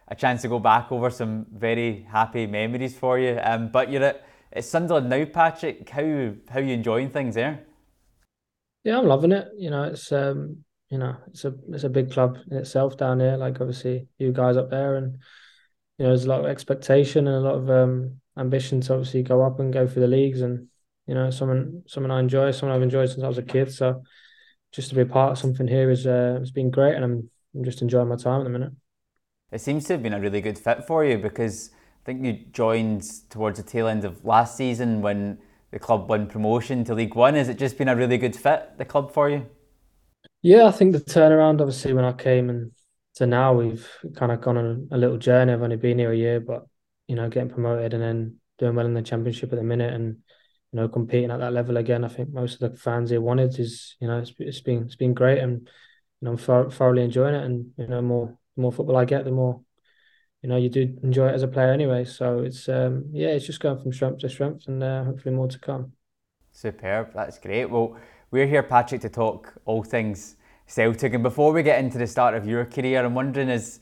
a 0.08 0.14
chance 0.14 0.42
to 0.42 0.48
go 0.48 0.58
back 0.58 0.92
over 0.92 1.10
some 1.10 1.46
very 1.52 2.02
happy 2.10 2.46
memories 2.46 2.96
for 2.96 3.18
you. 3.18 3.38
Um, 3.42 3.68
but 3.70 3.90
you're 3.90 4.04
at, 4.04 4.24
at 4.52 4.64
Sunderland 4.64 5.08
now, 5.10 5.24
Patrick. 5.24 5.88
How 5.88 6.32
how 6.48 6.60
you 6.60 6.74
enjoying 6.74 7.10
things 7.10 7.34
there? 7.34 7.64
Yeah, 8.84 8.98
I'm 8.98 9.06
loving 9.06 9.32
it. 9.32 9.48
You 9.56 9.70
know, 9.70 9.84
it's 9.84 10.10
um, 10.12 10.64
you 10.88 10.98
know, 10.98 11.16
it's 11.28 11.44
a 11.44 11.54
it's 11.70 11.84
a 11.84 11.88
big 11.88 12.10
club 12.10 12.38
in 12.50 12.56
itself 12.56 12.96
down 12.96 13.20
here. 13.20 13.36
Like 13.36 13.60
obviously 13.60 14.08
you 14.18 14.32
guys 14.32 14.56
up 14.56 14.70
there, 14.70 14.96
and 14.96 15.14
you 15.98 16.04
know, 16.04 16.08
there's 16.08 16.24
a 16.24 16.28
lot 16.28 16.40
of 16.40 16.46
expectation 16.46 17.26
and 17.26 17.36
a 17.36 17.40
lot 17.40 17.56
of 17.56 17.70
um 17.70 18.20
ambition 18.38 18.80
to 18.82 18.94
obviously 18.94 19.22
go 19.22 19.42
up 19.42 19.60
and 19.60 19.72
go 19.72 19.86
for 19.86 20.00
the 20.00 20.06
leagues. 20.06 20.40
And 20.40 20.68
you 21.06 21.14
know, 21.14 21.30
someone 21.30 21.82
someone 21.86 22.10
I 22.10 22.20
enjoy, 22.20 22.50
someone 22.52 22.76
I've 22.76 22.82
enjoyed 22.82 23.10
since 23.10 23.22
I 23.22 23.28
was 23.28 23.38
a 23.38 23.42
kid. 23.42 23.72
So 23.72 24.02
just 24.72 24.88
to 24.90 24.94
be 24.94 25.02
a 25.02 25.06
part 25.06 25.32
of 25.32 25.38
something 25.38 25.66
here 25.66 25.90
is 25.90 26.06
uh, 26.06 26.38
it's 26.40 26.50
been 26.50 26.70
great, 26.70 26.94
and 26.94 27.04
I'm 27.04 27.30
I'm 27.54 27.64
just 27.64 27.82
enjoying 27.82 28.08
my 28.08 28.16
time 28.16 28.40
at 28.40 28.44
the 28.44 28.50
minute. 28.50 28.72
It 29.50 29.60
seems 29.60 29.84
to 29.86 29.94
have 29.94 30.02
been 30.02 30.12
a 30.12 30.20
really 30.20 30.40
good 30.40 30.58
fit 30.58 30.86
for 30.86 31.04
you 31.04 31.18
because 31.18 31.70
I 31.72 32.04
think 32.04 32.24
you 32.24 32.44
joined 32.52 33.04
towards 33.30 33.58
the 33.58 33.64
tail 33.68 33.88
end 33.88 34.04
of 34.04 34.24
last 34.24 34.56
season 34.56 35.02
when 35.02 35.38
the 35.72 35.78
club 35.78 36.08
won 36.08 36.28
promotion 36.28 36.84
to 36.84 36.94
League 36.94 37.14
One. 37.14 37.34
Has 37.34 37.48
it 37.48 37.58
just 37.58 37.76
been 37.76 37.88
a 37.88 37.96
really 37.96 38.18
good 38.18 38.36
fit, 38.36 38.78
the 38.78 38.84
club 38.84 39.12
for 39.12 39.28
you? 39.28 39.46
Yeah, 40.42 40.66
I 40.66 40.70
think 40.70 40.92
the 40.92 41.00
turnaround, 41.00 41.60
obviously, 41.60 41.92
when 41.92 42.04
I 42.04 42.12
came 42.12 42.48
and 42.48 42.72
to 43.16 43.26
now, 43.26 43.52
we've 43.54 43.86
kind 44.14 44.32
of 44.32 44.40
gone 44.40 44.56
on 44.56 44.88
a 44.92 44.96
little 44.96 45.18
journey. 45.18 45.52
I've 45.52 45.62
only 45.62 45.76
been 45.76 45.98
here 45.98 46.12
a 46.12 46.16
year, 46.16 46.40
but 46.40 46.66
you 47.08 47.16
know, 47.16 47.28
getting 47.28 47.50
promoted 47.50 47.92
and 47.92 48.02
then 48.02 48.36
doing 48.58 48.74
well 48.74 48.86
in 48.86 48.94
the 48.94 49.02
championship 49.02 49.52
at 49.52 49.56
the 49.56 49.64
minute, 49.64 49.92
and 49.92 50.18
you 50.72 50.80
know, 50.80 50.88
competing 50.88 51.30
at 51.30 51.40
that 51.40 51.52
level 51.52 51.76
again. 51.76 52.04
I 52.04 52.08
think 52.08 52.32
most 52.32 52.60
of 52.62 52.70
the 52.70 52.78
fans 52.78 53.10
here 53.10 53.20
wanted 53.20 53.58
is, 53.58 53.96
you 54.00 54.08
know, 54.08 54.18
it's, 54.18 54.32
it's 54.38 54.60
been 54.60 54.84
it's 54.84 54.96
been 54.96 55.14
great, 55.14 55.38
and 55.38 55.68
you 56.20 56.24
know, 56.24 56.32
I'm 56.32 56.70
thoroughly 56.70 57.02
enjoying 57.02 57.34
it. 57.34 57.44
And 57.44 57.72
you 57.76 57.86
know, 57.86 58.02
more 58.02 58.38
the 58.56 58.62
more 58.62 58.72
football 58.72 58.96
I 58.96 59.04
get, 59.04 59.24
the 59.24 59.30
more 59.30 59.60
you 60.42 60.48
know 60.48 60.56
you 60.56 60.68
do 60.68 60.96
enjoy 61.02 61.28
it 61.28 61.34
as 61.34 61.42
a 61.42 61.48
player 61.48 61.72
anyway. 61.72 62.04
So 62.04 62.40
it's 62.40 62.68
um 62.68 63.06
yeah, 63.12 63.28
it's 63.28 63.46
just 63.46 63.60
going 63.60 63.78
from 63.80 63.92
strength 63.92 64.20
to 64.20 64.28
strength, 64.28 64.68
and 64.68 64.82
uh, 64.82 65.04
hopefully 65.04 65.34
more 65.34 65.48
to 65.48 65.58
come. 65.58 65.92
Superb, 66.52 67.12
that's 67.14 67.38
great. 67.38 67.66
Well 67.66 67.96
we're 68.30 68.46
here, 68.46 68.62
Patrick, 68.62 69.00
to 69.00 69.08
talk 69.08 69.54
all 69.64 69.82
things 69.82 70.36
Celtic. 70.66 71.14
And 71.14 71.22
before 71.22 71.52
we 71.52 71.64
get 71.64 71.80
into 71.80 71.98
the 71.98 72.06
start 72.06 72.34
of 72.34 72.46
your 72.46 72.64
career, 72.64 73.04
I'm 73.04 73.14
wondering 73.14 73.48
is 73.48 73.80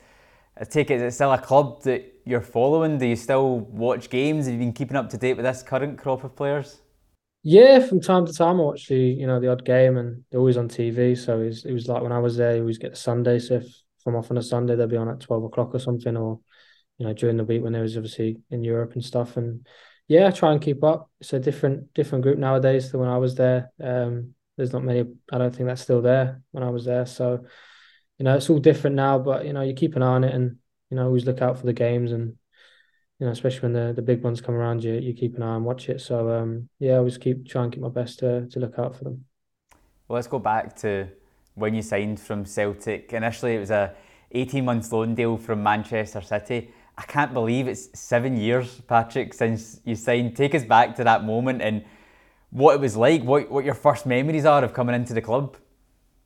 I 0.60 0.64
take 0.64 0.90
it, 0.90 0.94
is 0.94 1.02
it 1.02 1.14
still 1.14 1.32
a 1.32 1.38
club 1.38 1.82
that 1.82 2.20
you're 2.24 2.40
following? 2.40 2.98
Do 2.98 3.06
you 3.06 3.16
still 3.16 3.60
watch 3.60 4.10
games? 4.10 4.46
Have 4.46 4.54
you 4.54 4.58
been 4.58 4.72
keeping 4.72 4.96
up 4.96 5.08
to 5.10 5.18
date 5.18 5.34
with 5.34 5.44
this 5.44 5.62
current 5.62 5.98
crop 5.98 6.24
of 6.24 6.34
players? 6.34 6.80
Yeah, 7.44 7.78
from 7.78 8.00
time 8.00 8.26
to 8.26 8.32
time 8.32 8.56
I 8.56 8.64
watch 8.64 8.88
the 8.88 8.96
you 8.96 9.26
know 9.26 9.38
the 9.38 9.50
odd 9.50 9.64
game 9.64 9.96
and 9.96 10.24
they're 10.30 10.40
always 10.40 10.56
on 10.56 10.68
TV. 10.68 11.14
So 11.14 11.40
it 11.40 11.46
was, 11.46 11.64
it 11.64 11.72
was 11.72 11.88
like 11.88 12.02
when 12.02 12.12
I 12.12 12.18
was 12.18 12.36
there, 12.36 12.56
you 12.56 12.62
always 12.62 12.78
get 12.78 12.90
the 12.90 12.96
Sunday. 12.96 13.38
So 13.38 13.54
if, 13.54 13.64
if 13.64 14.06
I'm 14.06 14.16
off 14.16 14.30
on 14.30 14.38
a 14.38 14.42
Sunday, 14.42 14.74
they'll 14.74 14.88
be 14.88 14.96
on 14.96 15.08
at 15.08 15.20
twelve 15.20 15.44
o'clock 15.44 15.74
or 15.74 15.78
something, 15.78 16.16
or 16.16 16.40
you 16.98 17.06
know 17.06 17.12
during 17.12 17.36
the 17.36 17.44
week 17.44 17.62
when 17.62 17.72
they 17.72 17.80
was 17.80 17.96
obviously 17.96 18.38
in 18.50 18.64
Europe 18.64 18.94
and 18.94 19.04
stuff. 19.04 19.36
And 19.36 19.66
yeah, 20.08 20.26
I 20.26 20.30
try 20.32 20.52
and 20.52 20.60
keep 20.60 20.82
up. 20.82 21.10
It's 21.20 21.32
a 21.32 21.38
different 21.38 21.94
different 21.94 22.24
group 22.24 22.38
nowadays 22.38 22.90
than 22.90 23.00
when 23.00 23.08
I 23.08 23.18
was 23.18 23.36
there. 23.36 23.70
Um, 23.80 24.34
there's 24.56 24.72
not 24.72 24.84
many. 24.84 25.04
I 25.32 25.38
don't 25.38 25.54
think 25.54 25.68
that's 25.68 25.82
still 25.82 26.02
there 26.02 26.42
when 26.50 26.64
I 26.64 26.70
was 26.70 26.84
there. 26.84 27.06
So, 27.06 27.44
you 28.18 28.24
know, 28.24 28.36
it's 28.36 28.50
all 28.50 28.58
different 28.58 28.96
now. 28.96 29.18
But 29.18 29.46
you 29.46 29.52
know, 29.52 29.62
you 29.62 29.74
keep 29.74 29.96
an 29.96 30.02
eye 30.02 30.06
on 30.06 30.24
it, 30.24 30.34
and 30.34 30.56
you 30.90 30.96
know, 30.96 31.06
always 31.06 31.24
look 31.24 31.42
out 31.42 31.58
for 31.58 31.66
the 31.66 31.72
games, 31.72 32.12
and 32.12 32.36
you 33.18 33.26
know, 33.26 33.32
especially 33.32 33.60
when 33.60 33.72
the, 33.72 33.92
the 33.92 34.02
big 34.02 34.22
ones 34.22 34.40
come 34.40 34.54
around, 34.54 34.84
you 34.84 34.94
you 34.94 35.14
keep 35.14 35.36
an 35.36 35.42
eye 35.42 35.56
and 35.56 35.64
watch 35.64 35.88
it. 35.88 36.00
So, 36.00 36.30
um, 36.30 36.68
yeah, 36.78 36.94
I 36.94 36.98
always 36.98 37.18
keep 37.18 37.46
try 37.46 37.64
and 37.64 37.72
keep 37.72 37.82
my 37.82 37.88
best 37.88 38.18
to 38.20 38.46
to 38.48 38.60
look 38.60 38.78
out 38.78 38.96
for 38.96 39.04
them. 39.04 39.24
Well, 40.06 40.16
let's 40.16 40.26
go 40.28 40.38
back 40.38 40.76
to 40.76 41.08
when 41.54 41.74
you 41.74 41.82
signed 41.82 42.20
from 42.20 42.44
Celtic. 42.44 43.12
Initially, 43.12 43.56
it 43.56 43.60
was 43.60 43.70
a 43.70 43.94
18 44.32 44.64
month 44.64 44.92
loan 44.92 45.14
deal 45.14 45.36
from 45.36 45.62
Manchester 45.62 46.22
City. 46.22 46.70
I 46.96 47.02
can't 47.02 47.32
believe 47.32 47.68
it's 47.68 47.96
seven 47.98 48.36
years, 48.36 48.80
Patrick, 48.88 49.32
since 49.32 49.80
you 49.84 49.94
signed. 49.94 50.36
Take 50.36 50.54
us 50.54 50.64
back 50.64 50.96
to 50.96 51.04
that 51.04 51.24
moment 51.24 51.62
and 51.62 51.84
what 52.50 52.74
it 52.74 52.80
was 52.80 52.96
like, 52.96 53.22
what 53.22 53.50
what 53.50 53.64
your 53.64 53.74
first 53.74 54.06
memories 54.06 54.44
are 54.44 54.64
of 54.64 54.72
coming 54.72 54.94
into 54.94 55.14
the 55.14 55.22
club. 55.22 55.56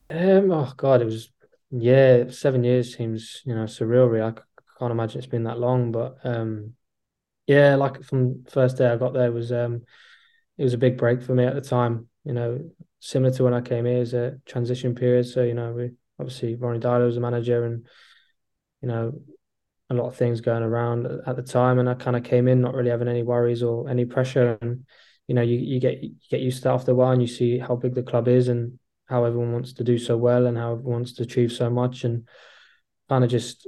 Um, 0.09 0.51
oh 0.51 0.71
God, 0.77 1.01
it 1.01 1.05
was 1.05 1.29
yeah, 1.75 2.29
seven 2.29 2.63
years 2.63 2.95
seems 2.95 3.41
you 3.45 3.55
know 3.55 3.63
surreal. 3.63 4.09
Really, 4.11 4.21
I 4.21 4.33
can't 4.77 4.91
imagine 4.91 5.17
it's 5.17 5.27
been 5.27 5.45
that 5.45 5.59
long, 5.59 5.91
but 5.91 6.17
um, 6.23 6.73
yeah, 7.47 7.75
like 7.75 8.03
from 8.03 8.43
first 8.45 8.77
day 8.77 8.87
I 8.87 8.97
got 8.97 9.13
there 9.13 9.31
was 9.31 9.51
um, 9.51 9.81
it 10.57 10.63
was 10.63 10.73
a 10.73 10.77
big 10.77 10.97
break 10.97 11.23
for 11.23 11.33
me 11.33 11.45
at 11.45 11.55
the 11.55 11.61
time. 11.61 12.07
You 12.25 12.33
know, 12.33 12.69
similar 12.99 13.33
to 13.33 13.43
when 13.43 13.55
I 13.55 13.61
came 13.61 13.85
here 13.85 14.01
as 14.01 14.13
a 14.13 14.39
transition 14.45 14.93
period. 14.93 15.25
So 15.25 15.41
you 15.43 15.55
know, 15.55 15.71
we 15.73 15.91
obviously 16.19 16.55
Ronny 16.55 16.79
Deila 16.79 17.07
was 17.07 17.15
the 17.15 17.21
manager, 17.21 17.65
and 17.65 17.87
you 18.81 18.87
know, 18.87 19.19
a 19.89 19.95
lot 19.95 20.07
of 20.07 20.15
things 20.15 20.41
going 20.41 20.63
around 20.63 21.07
at 21.25 21.35
the 21.35 21.43
time, 21.43 21.79
and 21.79 21.89
I 21.89 21.95
kind 21.95 22.15
of 22.15 22.23
came 22.23 22.47
in 22.47 22.61
not 22.61 22.75
really 22.75 22.91
having 22.91 23.07
any 23.07 23.23
worries 23.23 23.63
or 23.63 23.89
any 23.89 24.05
pressure, 24.05 24.59
and 24.61 24.85
you 25.27 25.33
know, 25.33 25.41
you, 25.41 25.57
you 25.57 25.79
get 25.79 26.03
you 26.03 26.13
get 26.29 26.41
used 26.41 26.57
to 26.57 26.63
that 26.65 26.75
after 26.75 26.91
a 26.91 26.95
while 26.95 27.13
and 27.13 27.21
you 27.21 27.27
see 27.27 27.57
how 27.57 27.75
big 27.75 27.95
the 27.95 28.03
club 28.03 28.27
is 28.27 28.47
and 28.47 28.77
how 29.13 29.25
everyone 29.25 29.53
wants 29.53 29.73
to 29.73 29.83
do 29.83 29.99
so 29.99 30.17
well 30.17 30.47
and 30.47 30.57
how 30.57 30.71
everyone 30.71 30.93
wants 30.93 31.13
to 31.13 31.21
achieve 31.21 31.51
so 31.51 31.69
much. 31.69 32.03
And 32.03 32.27
kind 33.07 33.23
of 33.23 33.29
just 33.29 33.67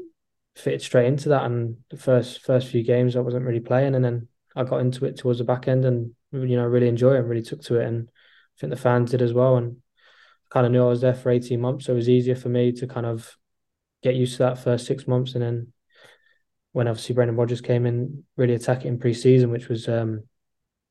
fitted 0.56 0.82
straight 0.82 1.06
into 1.06 1.30
that. 1.30 1.44
And 1.44 1.78
the 1.92 1.98
first 1.98 2.42
first 2.42 2.68
few 2.70 2.82
games 2.82 3.16
I 3.16 3.20
wasn't 3.20 3.46
really 3.46 3.60
playing. 3.60 3.94
And 3.94 4.04
then 4.04 4.28
I 4.56 4.64
got 4.64 4.80
into 4.80 5.06
it 5.06 5.18
towards 5.18 5.38
the 5.38 5.46
back 5.46 5.68
end 5.68 5.86
and 5.86 6.16
you 6.32 6.58
know 6.58 6.66
really 6.66 6.88
enjoy 6.88 7.14
it 7.14 7.20
and 7.20 7.30
really 7.30 7.44
took 7.44 7.62
to 7.66 7.80
it. 7.80 7.86
And 7.86 8.10
I 8.10 8.56
think 8.60 8.72
the 8.72 8.76
fans 8.76 9.12
did 9.12 9.22
as 9.22 9.34
well. 9.34 9.58
And 9.58 9.76
I 9.76 10.48
kind 10.50 10.66
of 10.66 10.72
knew 10.72 10.84
I 10.84 10.90
was 10.90 11.02
there 11.02 11.14
for 11.14 11.30
18 11.30 11.62
months. 11.62 11.86
So 11.86 11.94
it 11.94 11.98
was 11.98 12.10
easier 12.10 12.36
for 12.36 12.50
me 12.50 12.72
to 12.72 12.88
kind 12.88 13.06
of 13.06 13.38
get 14.02 14.16
used 14.16 14.38
to 14.38 14.44
that 14.46 14.58
first 14.58 14.88
six 14.88 15.08
months. 15.08 15.34
And 15.36 15.44
then 15.44 15.74
when 16.72 16.88
obviously 16.88 17.14
Brendan 17.14 17.38
Rodgers 17.38 17.62
came 17.62 17.86
in 17.86 18.24
really 18.36 18.56
attack 18.56 18.84
it 18.84 18.88
in 18.88 18.98
pre-season 18.98 19.52
which 19.52 19.70
was 19.70 19.88
um 19.88 20.24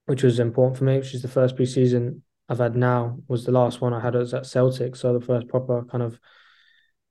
which 0.07 0.23
was 0.23 0.39
important 0.39 0.79
for 0.79 0.85
me, 0.85 0.97
which 0.99 1.13
is 1.13 1.23
the 1.23 1.29
first 1.29 1.57
preseason 1.57 2.21
I've 2.49 2.59
had 2.59 2.77
now 2.77 3.19
was 3.27 3.45
the 3.45 3.53
last 3.53 3.81
one 3.81 3.93
I 3.95 4.01
had 4.01 4.15
was 4.15 4.35
at 4.35 4.47
Celtic. 4.47 4.97
So 4.97 5.13
the 5.13 5.25
first 5.25 5.49
proper 5.49 5.85
kind 5.85 6.03
of 6.03 6.19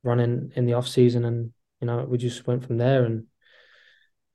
running 0.03 0.51
in 0.55 0.65
the 0.65 0.73
off 0.73 0.87
season 0.87 1.25
and 1.25 1.53
you 1.81 1.87
know, 1.87 2.05
we 2.07 2.17
just 2.17 2.47
went 2.47 2.65
from 2.65 2.77
there. 2.77 3.03
And 3.03 3.25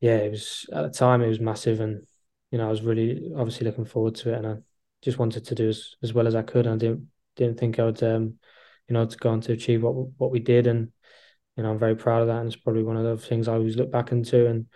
yeah, 0.01 0.17
it 0.17 0.31
was 0.31 0.67
at 0.73 0.83
the 0.83 0.91
time 0.91 1.23
it 1.23 1.29
was 1.29 1.41
massive 1.41 1.81
and 1.81 2.07
you 2.51 2.59
know, 2.59 2.67
I 2.67 2.71
was 2.71 2.83
really 2.83 3.31
obviously 3.37 3.67
looking 3.67 3.85
forward 3.85 4.15
to 4.17 4.33
it. 4.33 4.39
And 4.39 4.47
I 4.47 4.57
just 5.03 5.19
wanted 5.19 5.45
to 5.47 5.55
do 5.55 5.69
as, 5.69 5.95
as 6.03 6.13
well 6.13 6.27
as 6.27 6.35
I 6.35 6.43
could. 6.43 6.67
And 6.67 6.75
I 6.75 6.79
didn't 6.79 7.09
didn't 7.37 7.59
think 7.59 7.79
I 7.79 7.85
would 7.85 8.03
um, 8.03 8.35
you 8.89 8.95
know, 8.95 9.07
to 9.07 9.17
go 9.17 9.31
on 9.31 9.41
to 9.43 9.53
achieve 9.53 9.83
what 9.83 9.93
what 10.19 10.31
we 10.31 10.41
did. 10.41 10.67
And 10.67 10.93
you 11.57 11.63
know, 11.63 11.71
I'm 11.71 11.79
very 11.79 11.97
proud 11.97 12.23
of 12.23 12.29
that. 12.29 12.39
And 12.39 12.47
it's 12.47 12.57
probably 12.57 12.83
one 12.83 12.97
of 12.97 13.05
the 13.05 13.17
things 13.17 13.49
I 13.49 13.55
always 13.55 13.77
look 13.77 13.91
back 13.91 14.13
into. 14.13 14.47
And 14.47 14.67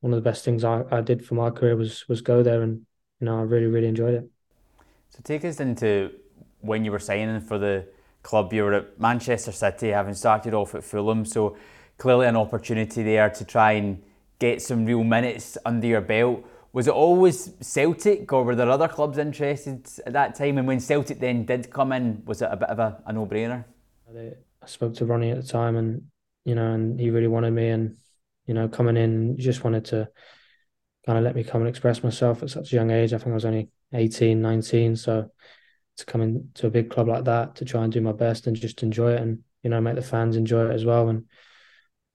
one 0.00 0.12
of 0.12 0.22
the 0.22 0.28
best 0.28 0.44
things 0.44 0.64
I, 0.64 0.82
I 0.90 1.00
did 1.00 1.24
for 1.24 1.34
my 1.34 1.50
career 1.50 1.76
was 1.76 2.06
was 2.08 2.20
go 2.20 2.42
there. 2.42 2.62
And 2.62 2.86
you 3.20 3.26
know, 3.26 3.38
I 3.38 3.42
really, 3.42 3.66
really 3.66 3.88
enjoyed 3.88 4.14
it. 4.14 4.28
So 5.12 5.20
take 5.22 5.44
us 5.44 5.60
into 5.60 6.10
when 6.60 6.84
you 6.84 6.90
were 6.90 6.98
signing 6.98 7.40
for 7.42 7.58
the 7.58 7.86
club. 8.22 8.52
You 8.52 8.64
were 8.64 8.72
at 8.72 8.98
Manchester 8.98 9.52
City, 9.52 9.90
having 9.90 10.14
started 10.14 10.54
off 10.54 10.74
at 10.74 10.82
Fulham. 10.82 11.26
So 11.26 11.56
clearly 11.98 12.26
an 12.26 12.36
opportunity 12.36 13.02
there 13.02 13.28
to 13.28 13.44
try 13.44 13.72
and 13.72 14.02
get 14.38 14.62
some 14.62 14.86
real 14.86 15.04
minutes 15.04 15.58
under 15.66 15.86
your 15.86 16.00
belt. 16.00 16.44
Was 16.72 16.86
it 16.86 16.94
always 16.94 17.52
Celtic, 17.60 18.32
or 18.32 18.42
were 18.42 18.56
there 18.56 18.70
other 18.70 18.88
clubs 18.88 19.18
interested 19.18 19.86
at 20.06 20.14
that 20.14 20.34
time? 20.34 20.56
And 20.56 20.66
when 20.66 20.80
Celtic 20.80 21.20
then 21.20 21.44
did 21.44 21.70
come 21.70 21.92
in, 21.92 22.22
was 22.24 22.40
it 22.40 22.48
a 22.50 22.56
bit 22.56 22.70
of 22.70 22.78
a, 22.78 23.02
a 23.04 23.12
no-brainer? 23.12 23.66
I 24.16 24.66
spoke 24.66 24.94
to 24.94 25.04
Ronny 25.04 25.30
at 25.30 25.42
the 25.42 25.46
time, 25.46 25.76
and 25.76 26.04
you 26.46 26.54
know, 26.54 26.72
and 26.72 26.98
he 26.98 27.10
really 27.10 27.26
wanted 27.28 27.50
me, 27.50 27.68
and 27.68 27.98
you 28.46 28.54
know, 28.54 28.68
coming 28.68 28.96
in, 28.96 29.36
just 29.36 29.62
wanted 29.64 29.84
to 29.86 30.08
kind 31.04 31.18
of 31.18 31.24
let 31.24 31.34
me 31.34 31.44
come 31.44 31.60
and 31.60 31.68
express 31.68 32.02
myself 32.02 32.42
at 32.42 32.48
such 32.48 32.72
a 32.72 32.76
young 32.76 32.90
age. 32.90 33.12
I 33.12 33.18
think 33.18 33.32
I 33.32 33.34
was 33.34 33.44
only 33.44 33.68
18, 33.92 34.40
19. 34.40 34.96
So 34.96 35.30
to 35.98 36.04
come 36.06 36.22
into 36.22 36.66
a 36.66 36.70
big 36.70 36.90
club 36.90 37.08
like 37.08 37.24
that, 37.24 37.56
to 37.56 37.64
try 37.64 37.84
and 37.84 37.92
do 37.92 38.00
my 38.00 38.12
best 38.12 38.46
and 38.46 38.56
just 38.56 38.82
enjoy 38.82 39.12
it 39.12 39.20
and, 39.20 39.40
you 39.62 39.70
know, 39.70 39.80
make 39.80 39.94
the 39.94 40.02
fans 40.02 40.36
enjoy 40.36 40.70
it 40.70 40.74
as 40.74 40.84
well. 40.84 41.08
And 41.08 41.24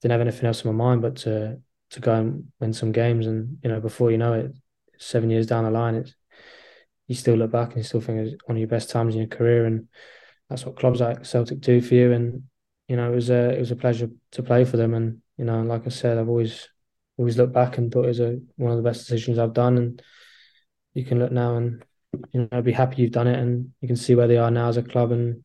didn't 0.02 0.12
have 0.12 0.22
anything 0.22 0.46
else 0.46 0.64
in 0.64 0.76
my 0.76 0.86
mind 0.86 1.02
but 1.02 1.16
to 1.18 1.60
to 1.90 2.00
go 2.00 2.14
and 2.14 2.52
win 2.60 2.74
some 2.74 2.92
games. 2.92 3.28
And, 3.28 3.58
you 3.64 3.70
know, 3.70 3.80
before 3.80 4.12
you 4.12 4.18
know 4.18 4.34
it, 4.34 4.52
seven 4.98 5.30
years 5.30 5.48
down 5.48 5.64
the 5.64 5.72
line, 5.72 5.96
it's 5.96 6.14
you 7.08 7.16
still 7.16 7.36
look 7.36 7.52
back 7.52 7.70
and 7.70 7.78
you 7.78 7.84
still 7.84 8.02
think 8.02 8.20
it's 8.20 8.44
one 8.46 8.58
of 8.58 8.60
your 8.60 8.68
best 8.68 8.90
times 8.90 9.16
in 9.16 9.22
your 9.22 9.30
career. 9.30 9.66
And 9.66 9.88
that's 10.50 10.66
what 10.66 10.78
clubs 10.78 11.00
like 11.00 11.26
Celtic 11.26 11.62
do 11.62 11.82
for 11.82 11.94
you. 11.94 12.12
And, 12.12 12.44
you 12.88 12.98
know, 12.98 13.12
it 13.12 13.16
was 13.16 13.30
a 13.30 13.56
it 13.56 13.60
was 13.60 13.72
a 13.72 13.76
pleasure 13.76 14.10
to 14.32 14.44
play 14.44 14.66
for 14.66 14.78
them. 14.78 14.94
And, 14.94 15.22
you 15.38 15.46
know, 15.46 15.62
like 15.62 15.86
I 15.86 15.90
said, 15.90 16.18
I've 16.18 16.30
always 16.30 16.68
always 17.18 17.38
looked 17.38 17.54
back 17.54 17.78
and 17.78 17.92
thought 17.92 18.06
it 18.06 18.10
was 18.10 18.20
a, 18.20 18.40
one 18.58 18.72
of 18.72 18.78
the 18.78 18.88
best 18.88 19.02
decisions 19.02 19.40
I've 19.40 19.54
done. 19.54 19.78
And 19.78 20.02
you 20.98 21.06
can 21.06 21.20
look 21.20 21.32
now 21.32 21.56
and 21.56 21.84
you 22.32 22.50
know 22.52 22.62
be 22.62 22.72
happy 22.72 23.02
you've 23.02 23.12
done 23.12 23.28
it, 23.28 23.40
and 23.40 23.72
you 23.82 23.88
can 23.88 23.98
see 23.98 24.16
where 24.16 24.28
they 24.28 24.38
are 24.38 24.52
now 24.52 24.68
as 24.68 24.78
a 24.78 24.84
club, 24.84 25.12
and 25.12 25.44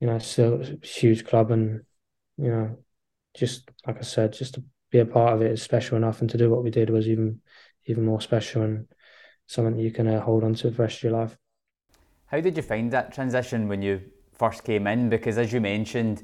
you 0.00 0.06
know 0.06 0.18
still 0.18 0.60
a 0.62 0.86
huge 0.86 1.24
club, 1.24 1.50
and 1.50 1.82
you 2.36 2.50
know 2.50 2.78
just 3.34 3.70
like 3.86 3.98
I 3.98 4.02
said, 4.02 4.32
just 4.32 4.54
to 4.54 4.64
be 4.90 4.98
a 4.98 5.06
part 5.06 5.34
of 5.34 5.42
it 5.42 5.52
is 5.52 5.62
special 5.62 5.96
enough, 5.96 6.20
and 6.20 6.28
to 6.30 6.38
do 6.38 6.50
what 6.50 6.64
we 6.64 6.70
did 6.70 6.90
was 6.90 7.08
even 7.08 7.40
even 7.86 8.04
more 8.04 8.20
special 8.20 8.62
and 8.62 8.86
something 9.46 9.76
that 9.76 9.82
you 9.82 9.90
can 9.90 10.06
uh, 10.06 10.20
hold 10.20 10.44
on 10.44 10.54
to 10.54 10.70
for 10.70 10.76
the 10.76 10.82
rest 10.82 10.98
of 10.98 11.02
your 11.04 11.12
life. 11.12 11.36
How 12.26 12.40
did 12.40 12.56
you 12.56 12.62
find 12.62 12.92
that 12.92 13.12
transition 13.12 13.68
when 13.68 13.82
you 13.82 14.00
first 14.32 14.64
came 14.64 14.86
in? 14.86 15.08
Because 15.08 15.38
as 15.38 15.52
you 15.52 15.60
mentioned, 15.60 16.22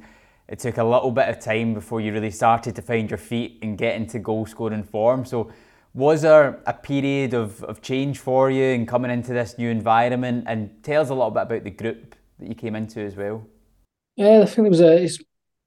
it 0.48 0.60
took 0.60 0.78
a 0.78 0.84
little 0.84 1.10
bit 1.10 1.28
of 1.28 1.40
time 1.40 1.74
before 1.74 2.00
you 2.00 2.12
really 2.12 2.30
started 2.30 2.76
to 2.76 2.82
find 2.82 3.10
your 3.10 3.18
feet 3.18 3.58
and 3.62 3.76
get 3.76 3.96
into 3.96 4.18
goal 4.18 4.46
scoring 4.46 4.84
form. 4.84 5.24
So, 5.24 5.50
was 5.96 6.22
there 6.22 6.62
a 6.66 6.74
period 6.74 7.32
of, 7.32 7.64
of 7.64 7.80
change 7.80 8.18
for 8.18 8.50
you 8.50 8.62
in 8.62 8.84
coming 8.84 9.10
into 9.10 9.32
this 9.32 9.56
new 9.56 9.70
environment? 9.70 10.44
And 10.46 10.82
tell 10.82 11.00
us 11.00 11.08
a 11.08 11.14
little 11.14 11.30
bit 11.30 11.44
about 11.44 11.64
the 11.64 11.70
group 11.70 12.14
that 12.38 12.48
you 12.48 12.54
came 12.54 12.76
into 12.76 13.00
as 13.00 13.16
well. 13.16 13.46
Yeah, 14.14 14.42
I 14.42 14.44
think 14.44 14.56
there 14.56 14.70
was 14.70 14.82
a 14.82 15.08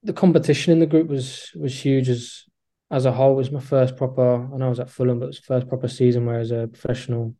the 0.04 0.14
competition 0.14 0.72
in 0.72 0.80
the 0.80 0.86
group 0.86 1.08
was 1.08 1.52
was 1.56 1.84
huge 1.84 2.10
as 2.10 2.44
as 2.92 3.06
a 3.06 3.12
whole. 3.12 3.34
It 3.34 3.38
was 3.38 3.52
my 3.52 3.60
first 3.60 3.98
proper. 3.98 4.48
I 4.54 4.58
know 4.58 4.68
I 4.68 4.70
was 4.70 4.80
at 4.80 4.92
Fulham, 4.92 5.20
but 5.20 5.26
it 5.26 5.30
was 5.30 5.40
first 5.40 5.68
proper 5.68 5.88
season 5.88 6.26
where 6.28 6.40
as 6.40 6.52
a 6.52 6.68
professional 6.68 7.36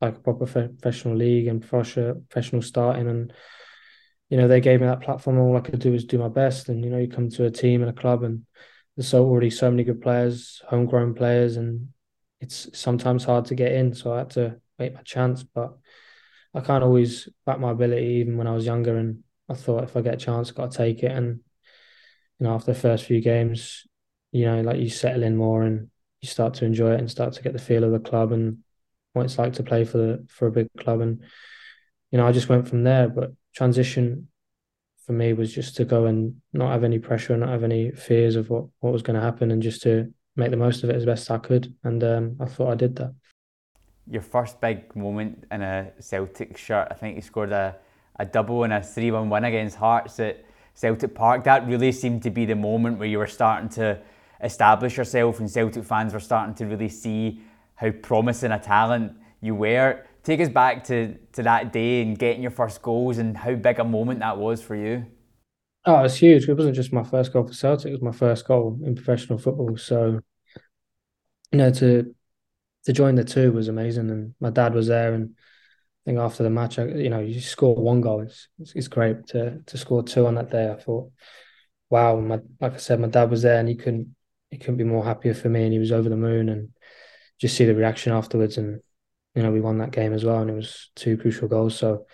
like 0.00 0.16
a 0.16 0.20
proper 0.20 0.46
professional 0.46 1.16
league 1.16 1.46
and 1.46 1.62
professional 1.62 2.62
starting 2.62 3.08
and 3.08 3.32
you 4.30 4.38
know 4.38 4.48
they 4.48 4.60
gave 4.60 4.80
me 4.80 4.86
that 4.86 5.02
platform 5.02 5.38
all 5.38 5.56
I 5.56 5.60
could 5.60 5.78
do 5.78 5.92
was 5.92 6.04
do 6.04 6.18
my 6.18 6.28
best 6.28 6.68
and 6.68 6.82
you 6.84 6.90
know 6.90 6.98
you 6.98 7.08
come 7.08 7.28
to 7.28 7.44
a 7.44 7.50
team 7.50 7.82
and 7.82 7.90
a 7.90 8.00
club 8.00 8.22
and 8.22 8.46
there's 8.96 9.08
so 9.08 9.24
already 9.24 9.50
so 9.50 9.70
many 9.70 9.84
good 9.84 10.00
players 10.00 10.62
homegrown 10.68 11.14
players 11.14 11.58
and 11.58 11.88
it's 12.40 12.68
sometimes 12.72 13.24
hard 13.24 13.46
to 13.46 13.54
get 13.54 13.72
in 13.72 13.94
so 13.94 14.12
I 14.12 14.18
had 14.18 14.30
to 14.30 14.60
wait 14.78 14.94
my 14.94 15.02
chance 15.02 15.42
but 15.42 15.76
I 16.54 16.60
can't 16.60 16.84
always 16.84 17.28
back 17.46 17.60
my 17.60 17.70
ability 17.70 18.06
even 18.06 18.36
when 18.36 18.46
I 18.46 18.54
was 18.54 18.66
younger 18.66 18.96
and 18.96 19.22
I 19.48 19.54
thought 19.54 19.84
if 19.84 19.96
I 19.96 20.00
get 20.00 20.14
a 20.14 20.24
chance 20.24 20.48
I've 20.48 20.56
got 20.56 20.70
to 20.72 20.78
take 20.78 21.02
it 21.02 21.12
and 21.12 21.40
you 22.38 22.46
know 22.46 22.54
after 22.54 22.72
the 22.72 22.80
first 22.80 23.04
few 23.04 23.20
games 23.20 23.86
you 24.32 24.46
know 24.46 24.60
like 24.62 24.78
you 24.78 24.88
settle 24.88 25.22
in 25.22 25.36
more 25.36 25.62
and 25.62 25.90
you 26.20 26.28
start 26.28 26.54
to 26.54 26.64
enjoy 26.64 26.92
it 26.92 27.00
and 27.00 27.10
start 27.10 27.32
to 27.34 27.42
get 27.42 27.52
the 27.52 27.58
feel 27.58 27.84
of 27.84 27.92
the 27.92 27.98
club 27.98 28.32
and 28.32 28.58
what 29.12 29.24
it's 29.24 29.38
like 29.38 29.54
to 29.54 29.62
play 29.62 29.84
for 29.84 29.98
the 29.98 30.26
for 30.28 30.46
a 30.46 30.52
big 30.52 30.68
club, 30.78 31.00
and 31.00 31.22
you 32.10 32.18
know 32.18 32.26
I 32.26 32.32
just 32.32 32.48
went 32.48 32.68
from 32.68 32.84
there. 32.84 33.08
But 33.08 33.32
transition 33.54 34.28
for 35.06 35.12
me 35.12 35.32
was 35.32 35.52
just 35.52 35.76
to 35.76 35.84
go 35.84 36.06
and 36.06 36.40
not 36.52 36.70
have 36.70 36.84
any 36.84 36.98
pressure, 36.98 37.32
and 37.32 37.40
not 37.40 37.50
have 37.50 37.64
any 37.64 37.90
fears 37.90 38.36
of 38.36 38.50
what 38.50 38.66
what 38.80 38.92
was 38.92 39.02
going 39.02 39.16
to 39.18 39.22
happen, 39.24 39.50
and 39.50 39.62
just 39.62 39.82
to 39.82 40.12
make 40.36 40.50
the 40.50 40.56
most 40.56 40.82
of 40.84 40.90
it 40.90 40.96
as 40.96 41.04
best 41.04 41.30
I 41.30 41.38
could. 41.38 41.74
And 41.84 42.02
um, 42.04 42.36
I 42.40 42.46
thought 42.46 42.72
I 42.72 42.74
did 42.74 42.96
that. 42.96 43.14
Your 44.08 44.22
first 44.22 44.60
big 44.60 44.94
moment 44.96 45.44
in 45.50 45.62
a 45.62 45.92
Celtic 46.00 46.56
shirt, 46.56 46.88
I 46.90 46.94
think 46.94 47.16
you 47.16 47.22
scored 47.22 47.52
a, 47.52 47.76
a 48.18 48.24
double 48.24 48.64
and 48.64 48.72
a 48.72 48.82
3 48.82 49.10
1 49.10 49.30
win 49.30 49.44
against 49.44 49.76
Hearts 49.76 50.18
at 50.20 50.44
Celtic 50.74 51.14
Park. 51.14 51.44
That 51.44 51.66
really 51.66 51.92
seemed 51.92 52.22
to 52.24 52.30
be 52.30 52.44
the 52.44 52.56
moment 52.56 52.98
where 52.98 53.08
you 53.08 53.18
were 53.18 53.26
starting 53.26 53.68
to 53.70 54.00
establish 54.42 54.96
yourself, 54.96 55.38
and 55.38 55.50
Celtic 55.50 55.84
fans 55.84 56.12
were 56.12 56.20
starting 56.20 56.54
to 56.56 56.66
really 56.66 56.88
see 56.88 57.42
how 57.74 57.90
promising 57.90 58.52
a 58.52 58.58
talent 58.58 59.12
you 59.40 59.54
were. 59.54 60.04
Take 60.22 60.40
us 60.40 60.48
back 60.48 60.84
to, 60.84 61.14
to 61.32 61.42
that 61.42 61.72
day 61.72 62.02
and 62.02 62.18
getting 62.18 62.42
your 62.42 62.50
first 62.50 62.82
goals 62.82 63.18
and 63.18 63.36
how 63.36 63.54
big 63.54 63.78
a 63.78 63.84
moment 63.84 64.20
that 64.20 64.36
was 64.36 64.62
for 64.62 64.76
you. 64.76 65.06
Oh, 65.86 65.98
it 66.00 66.02
was 66.02 66.16
huge. 66.16 66.48
It 66.48 66.54
wasn't 66.54 66.76
just 66.76 66.92
my 66.92 67.02
first 67.04 67.32
goal 67.32 67.46
for 67.46 67.52
Celtic; 67.54 67.88
it 67.88 67.92
was 67.92 68.02
my 68.02 68.12
first 68.12 68.46
goal 68.46 68.78
in 68.84 68.94
professional 68.94 69.38
football. 69.38 69.76
So, 69.76 70.20
you 71.52 71.58
know, 71.58 71.70
to 71.72 72.14
to 72.84 72.92
join 72.92 73.16
the 73.16 73.24
two 73.24 73.52
was 73.52 73.68
amazing, 73.68 74.10
and 74.10 74.34
my 74.40 74.50
dad 74.50 74.74
was 74.74 74.88
there. 74.88 75.14
And 75.14 75.34
I 75.36 76.10
think 76.10 76.18
after 76.20 76.42
the 76.42 76.50
match, 76.50 76.78
I, 76.78 76.86
you 76.86 77.10
know, 77.10 77.20
you 77.20 77.40
score 77.40 77.76
one 77.76 78.00
goal, 78.00 78.22
it's, 78.22 78.48
it's, 78.60 78.74
it's 78.74 78.88
great. 78.88 79.26
To 79.28 79.60
to 79.66 79.78
score 79.78 80.02
two 80.02 80.26
on 80.26 80.36
that 80.36 80.50
day, 80.50 80.70
I 80.70 80.76
thought, 80.76 81.12
wow. 81.90 82.18
My 82.20 82.40
like 82.60 82.74
I 82.74 82.78
said, 82.78 83.00
my 83.00 83.08
dad 83.08 83.30
was 83.30 83.42
there, 83.42 83.60
and 83.60 83.68
he 83.68 83.76
couldn't 83.76 84.14
he 84.50 84.58
couldn't 84.58 84.78
be 84.78 84.84
more 84.84 85.04
happier 85.04 85.34
for 85.34 85.48
me, 85.48 85.64
and 85.64 85.72
he 85.72 85.78
was 85.78 85.92
over 85.92 86.08
the 86.08 86.16
moon. 86.16 86.48
And 86.48 86.70
just 87.40 87.56
see 87.56 87.66
the 87.66 87.74
reaction 87.74 88.12
afterwards, 88.12 88.58
and 88.58 88.80
you 89.34 89.42
know 89.42 89.52
we 89.52 89.60
won 89.62 89.78
that 89.78 89.92
game 89.92 90.12
as 90.14 90.24
well, 90.24 90.40
and 90.40 90.50
it 90.50 90.54
was 90.56 90.90
two 90.96 91.16
crucial 91.18 91.48
goals. 91.48 91.78
So 91.78 92.06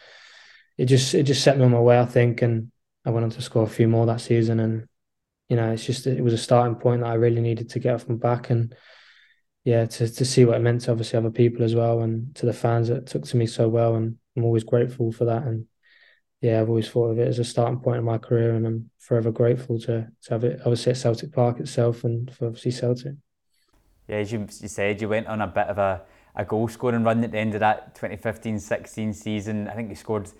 it 0.78 0.86
just 0.86 1.14
it 1.14 1.24
just 1.24 1.42
set 1.44 1.58
me 1.58 1.64
on 1.64 1.72
my 1.72 1.80
way, 1.80 1.98
I 2.00 2.06
think, 2.06 2.42
and 2.42 2.70
I 3.06 3.10
went 3.10 3.24
on 3.24 3.30
to 3.30 3.42
score 3.42 3.62
a 3.62 3.68
few 3.68 3.88
more 3.88 4.06
that 4.06 4.20
season, 4.20 4.60
and 4.60 4.88
you 5.48 5.56
know 5.56 5.72
it's 5.72 5.86
just 5.86 6.06
it 6.06 6.22
was 6.22 6.34
a 6.34 6.38
starting 6.38 6.76
point 6.76 7.00
that 7.02 7.08
I 7.08 7.14
really 7.14 7.40
needed 7.40 7.70
to 7.70 7.78
get 7.78 7.94
off 7.94 8.08
my 8.08 8.16
back, 8.16 8.50
and 8.50 8.74
yeah, 9.64 9.86
to 9.86 10.08
to 10.08 10.24
see 10.24 10.44
what 10.44 10.56
it 10.56 10.60
meant 10.62 10.82
to 10.82 10.90
obviously 10.92 11.18
other 11.18 11.30
people 11.30 11.64
as 11.64 11.74
well, 11.74 12.02
and 12.02 12.34
to 12.36 12.46
the 12.46 12.52
fans 12.52 12.88
that 12.88 13.06
took 13.06 13.24
to 13.26 13.36
me 13.36 13.46
so 13.46 13.68
well, 13.68 13.94
and 13.94 14.16
I'm 14.36 14.44
always 14.44 14.64
grateful 14.64 15.12
for 15.12 15.24
that, 15.26 15.44
and 15.44 15.66
yeah, 16.42 16.60
I've 16.60 16.68
always 16.68 16.90
thought 16.90 17.10
of 17.10 17.18
it 17.18 17.28
as 17.28 17.38
a 17.38 17.44
starting 17.44 17.80
point 17.80 17.98
in 17.98 18.04
my 18.04 18.18
career, 18.18 18.54
and 18.54 18.66
I'm 18.66 18.90
forever 18.98 19.30
grateful 19.30 19.78
to 19.80 20.08
to 20.24 20.30
have 20.30 20.44
it 20.44 20.60
obviously 20.60 20.92
at 20.92 20.98
Celtic 20.98 21.32
Park 21.32 21.60
itself, 21.60 22.04
and 22.04 22.32
for 22.34 22.46
obviously 22.48 22.72
Celtic 22.72 23.14
yeah, 24.08 24.16
as 24.16 24.32
you, 24.32 24.46
you 24.60 24.68
said, 24.68 25.00
you 25.00 25.08
went 25.08 25.26
on 25.26 25.40
a 25.40 25.46
bit 25.46 25.66
of 25.66 25.78
a, 25.78 26.02
a 26.34 26.44
goal 26.44 26.68
scoring 26.68 27.02
run 27.02 27.24
at 27.24 27.32
the 27.32 27.38
end 27.38 27.54
of 27.54 27.60
that 27.60 27.94
2015 27.94 28.58
16 28.58 29.12
season. 29.12 29.68
I 29.68 29.74
think 29.74 29.88
you 29.88 29.96
scored 29.96 30.30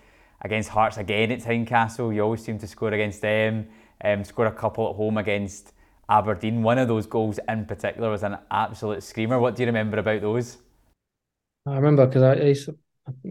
against 0.42 0.68
Hearts 0.70 0.96
again 0.96 1.30
at 1.32 1.40
Tynecastle. 1.40 2.14
You 2.14 2.22
always 2.22 2.42
seem 2.42 2.58
to 2.58 2.66
score 2.66 2.92
against 2.92 3.20
them. 3.20 3.68
Um, 4.04 4.24
scored 4.24 4.48
a 4.48 4.52
couple 4.52 4.90
at 4.90 4.96
home 4.96 5.16
against 5.16 5.72
Aberdeen. 6.08 6.62
One 6.62 6.78
of 6.78 6.88
those 6.88 7.06
goals 7.06 7.38
in 7.48 7.64
particular 7.64 8.10
was 8.10 8.22
an 8.22 8.38
absolute 8.50 9.02
screamer. 9.02 9.38
What 9.38 9.56
do 9.56 9.62
you 9.62 9.66
remember 9.66 9.98
about 9.98 10.20
those? 10.20 10.58
I 11.66 11.76
remember 11.76 12.06
because 12.06 12.22
I, 12.22 12.72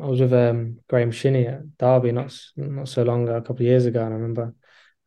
I 0.01 0.05
was 0.05 0.19
with 0.19 0.33
um, 0.33 0.79
Graeme 0.89 1.11
Shinnie 1.11 1.47
at 1.47 1.77
Derby 1.77 2.11
not 2.11 2.37
not 2.57 2.89
so 2.89 3.03
long 3.03 3.23
ago, 3.23 3.35
a 3.35 3.41
couple 3.41 3.57
of 3.57 3.61
years 3.61 3.85
ago, 3.85 4.03
and 4.03 4.13
I 4.13 4.17
remember 4.17 4.53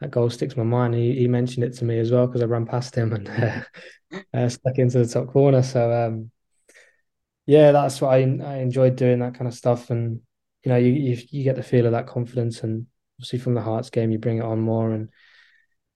that 0.01 0.11
goal 0.11 0.31
sticks 0.31 0.55
in 0.55 0.61
my 0.61 0.79
mind. 0.79 0.95
He, 0.95 1.15
he 1.15 1.29
mentioned 1.29 1.65
it 1.65 1.75
to 1.75 1.85
me 1.85 1.99
as 1.99 2.11
well 2.11 2.27
because 2.27 2.43
I 2.43 2.47
ran 2.47 2.67
past 2.67 2.95
him 2.95 3.13
and 3.13 3.29
uh, 3.29 4.19
uh, 4.35 4.49
stuck 4.49 4.79
into 4.79 4.99
the 4.99 5.07
top 5.07 5.29
corner. 5.29 5.63
So 5.63 5.93
um, 5.93 6.31
yeah, 7.47 7.73
that's 7.73 8.01
what 8.01 8.15
I 8.15 8.19
I 8.19 8.59
enjoyed 8.59 8.97
doing 8.97 9.19
that 9.19 9.35
kind 9.35 9.49
of 9.49 9.55
stuff, 9.55 9.91
and 9.91 10.21
you 10.65 10.71
know 10.71 10.77
you, 10.77 10.93
you 10.93 11.19
you 11.31 11.45
get 11.45 11.57
the 11.57 11.63
feel 11.63 11.87
of 11.87 11.93
that 11.93 12.07
confidence, 12.07 12.63
and 12.63 12.87
obviously 13.17 13.39
from 13.39 13.55
the 13.55 13.63
Hearts 13.63 13.91
game 13.91 14.11
you 14.11 14.19
bring 14.19 14.39
it 14.39 14.45
on 14.45 14.61
more, 14.61 14.93
and 14.93 15.09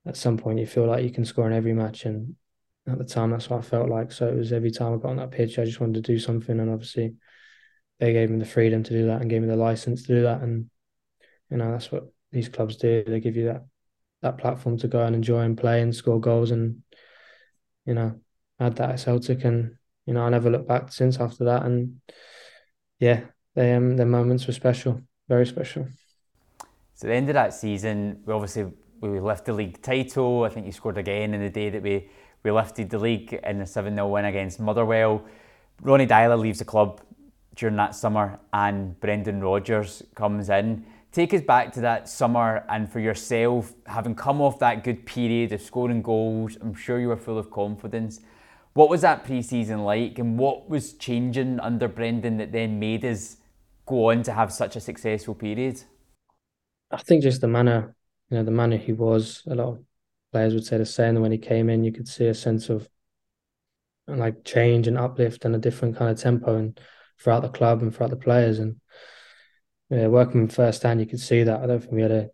at 0.07 0.17
some 0.17 0.37
point 0.37 0.59
you 0.59 0.67
feel 0.67 0.87
like 0.87 1.05
you 1.05 1.11
can 1.11 1.25
score 1.25 1.47
in 1.47 1.53
every 1.53 1.73
match, 1.73 2.05
and 2.05 2.37
at 2.87 2.99
the 2.99 3.05
time 3.05 3.31
that's 3.31 3.51
what 3.51 3.59
I 3.59 3.63
felt 3.63 3.89
like. 3.89 4.13
So 4.13 4.29
it 4.29 4.37
was 4.37 4.53
every 4.53 4.71
time 4.71 4.95
I 4.95 4.97
got 4.97 5.11
on 5.11 5.17
that 5.17 5.31
pitch, 5.31 5.59
I 5.59 5.65
just 5.65 5.81
wanted 5.81 6.05
to 6.05 6.13
do 6.13 6.19
something, 6.19 6.59
and 6.59 6.71
obviously 6.71 7.15
they 8.01 8.13
gave 8.13 8.31
me 8.31 8.39
the 8.39 8.45
freedom 8.45 8.83
to 8.83 8.93
do 8.93 9.07
that 9.07 9.21
and 9.21 9.31
gave 9.31 9.43
me 9.43 9.49
the 9.49 9.57
license 9.57 10.03
to 10.03 10.15
do 10.15 10.23
that, 10.23 10.43
and 10.43 10.71
you 11.51 11.57
know 11.57 11.71
that's 11.73 11.93
what 11.93 12.05
these 12.31 12.49
clubs 12.49 12.77
do. 12.77 13.05
They 13.07 13.21
give 13.21 13.37
you 13.37 13.47
that 13.47 13.65
that 14.23 14.39
platform 14.39 14.79
to 14.79 14.89
go 14.89 15.05
and 15.05 15.15
enjoy 15.15 15.41
and 15.41 15.59
play 15.59 15.83
and 15.83 15.95
score 15.95 16.21
goals 16.21 16.53
and 16.53 16.83
you 17.85 17.95
know 17.95 18.21
had 18.59 18.77
that 18.77 18.91
at 18.91 19.01
Celtic. 19.01 19.45
And 19.45 19.77
you 20.07 20.15
know 20.15 20.23
I 20.23 20.31
never 20.31 20.51
looked 20.51 20.69
back 20.69 20.93
since 20.93 21.19
after 21.19 21.45
that. 21.45 21.65
And 21.65 22.01
yeah 22.99 23.25
um 23.57 23.97
their 23.97 24.07
moments 24.07 24.47
were 24.47 24.53
special 24.53 25.03
very 25.29 25.47
special. 25.47 25.87
So 26.95 27.07
the 27.07 27.15
end 27.15 27.29
of 27.31 27.35
that 27.35 27.55
season 27.55 28.21
we 28.27 28.33
obviously 28.35 28.71
we 29.01 29.19
lifted 29.19 29.47
the 29.47 29.53
league 29.55 29.83
title. 29.83 30.45
I 30.45 30.51
think 30.51 30.67
you 30.67 30.73
scored 30.73 30.99
again 30.99 31.35
in 31.35 31.41
the 31.41 31.51
day 31.51 31.71
that 31.71 31.83
we 31.83 32.09
we 32.43 32.51
lifted 32.51 32.91
the 32.91 32.99
league 32.99 33.33
in 33.33 33.59
the 33.59 33.65
7-0 33.65 34.11
win 34.11 34.25
against 34.25 34.61
Motherwell. 34.61 35.25
Ronny 35.81 36.07
Deila 36.07 36.39
leaves 36.39 36.59
the 36.59 36.65
club 36.65 37.01
during 37.55 37.77
that 37.77 37.95
summer 37.95 38.39
and 38.53 38.99
Brendan 39.01 39.41
Rodgers 39.41 40.03
comes 40.15 40.51
in. 40.51 40.85
Take 41.13 41.33
us 41.35 41.41
back 41.41 41.73
to 41.75 41.81
that 41.83 42.09
summer 42.09 42.65
and 42.69 42.91
for 42.91 42.99
yourself, 42.99 43.73
having 43.87 44.15
come 44.15 44.41
off 44.41 44.59
that 44.59 44.83
good 44.83 45.07
period 45.07 45.53
of 45.53 45.61
scoring 45.63 46.03
goals, 46.03 46.59
I'm 46.61 46.75
sure 46.75 46.99
you 46.99 47.09
were 47.09 47.17
full 47.17 47.39
of 47.39 47.51
confidence. 47.51 48.21
What 48.75 48.89
was 48.89 49.03
that 49.03 49.25
pre 49.25 49.41
season 49.41 49.85
like 49.85 50.19
and 50.19 50.39
what 50.39 50.69
was 50.69 50.95
changing 50.95 51.61
under 51.61 51.89
Brendan 51.89 52.39
that 52.39 52.53
then 52.53 52.79
made 52.79 53.05
us 53.05 53.37
go 53.87 54.11
on 54.11 54.23
to 54.25 54.33
have 54.33 54.53
such 54.53 54.77
a 54.77 54.81
successful 54.81 55.35
period? 55.35 55.83
I 56.91 56.99
think 56.99 57.23
just 57.23 57.41
the 57.41 57.49
manner, 57.49 57.95
you 58.31 58.37
know, 58.37 58.45
the 58.45 58.51
manner 58.51 58.77
he 58.77 58.93
was. 58.93 59.43
A 59.47 59.55
lot 59.55 59.69
of 59.69 59.85
players 60.33 60.55
would 60.55 60.65
say 60.65 60.79
the 60.79 60.87
same. 60.87 61.21
When 61.21 61.33
he 61.33 61.39
came 61.39 61.71
in, 61.71 61.85
you 61.85 61.93
could 61.93 62.09
see 62.09 62.27
a 62.27 62.35
sense 62.35 62.69
of 62.69 62.89
like 64.07 64.45
change 64.45 64.89
and 64.89 64.99
uplift 64.99 65.45
and 65.45 65.55
a 65.55 65.59
different 65.59 65.97
kind 65.97 66.11
of 66.11 66.21
tempo 66.21 66.57
and 66.57 66.79
throughout 67.21 67.43
the 67.43 67.49
club 67.49 67.83
and 67.83 67.95
throughout 67.95 68.11
the 68.11 68.17
players. 68.17 68.59
And 68.59 68.77
yeah, 69.91 70.09
working 70.09 70.49
firsthand, 70.49 71.01
you 71.01 71.07
could 71.07 71.21
see 71.21 71.43
that. 71.43 71.61
I 71.61 71.67
don't 71.67 71.81
think 71.81 71.93
we 71.93 72.03
had 72.03 72.11
a 72.11 72.31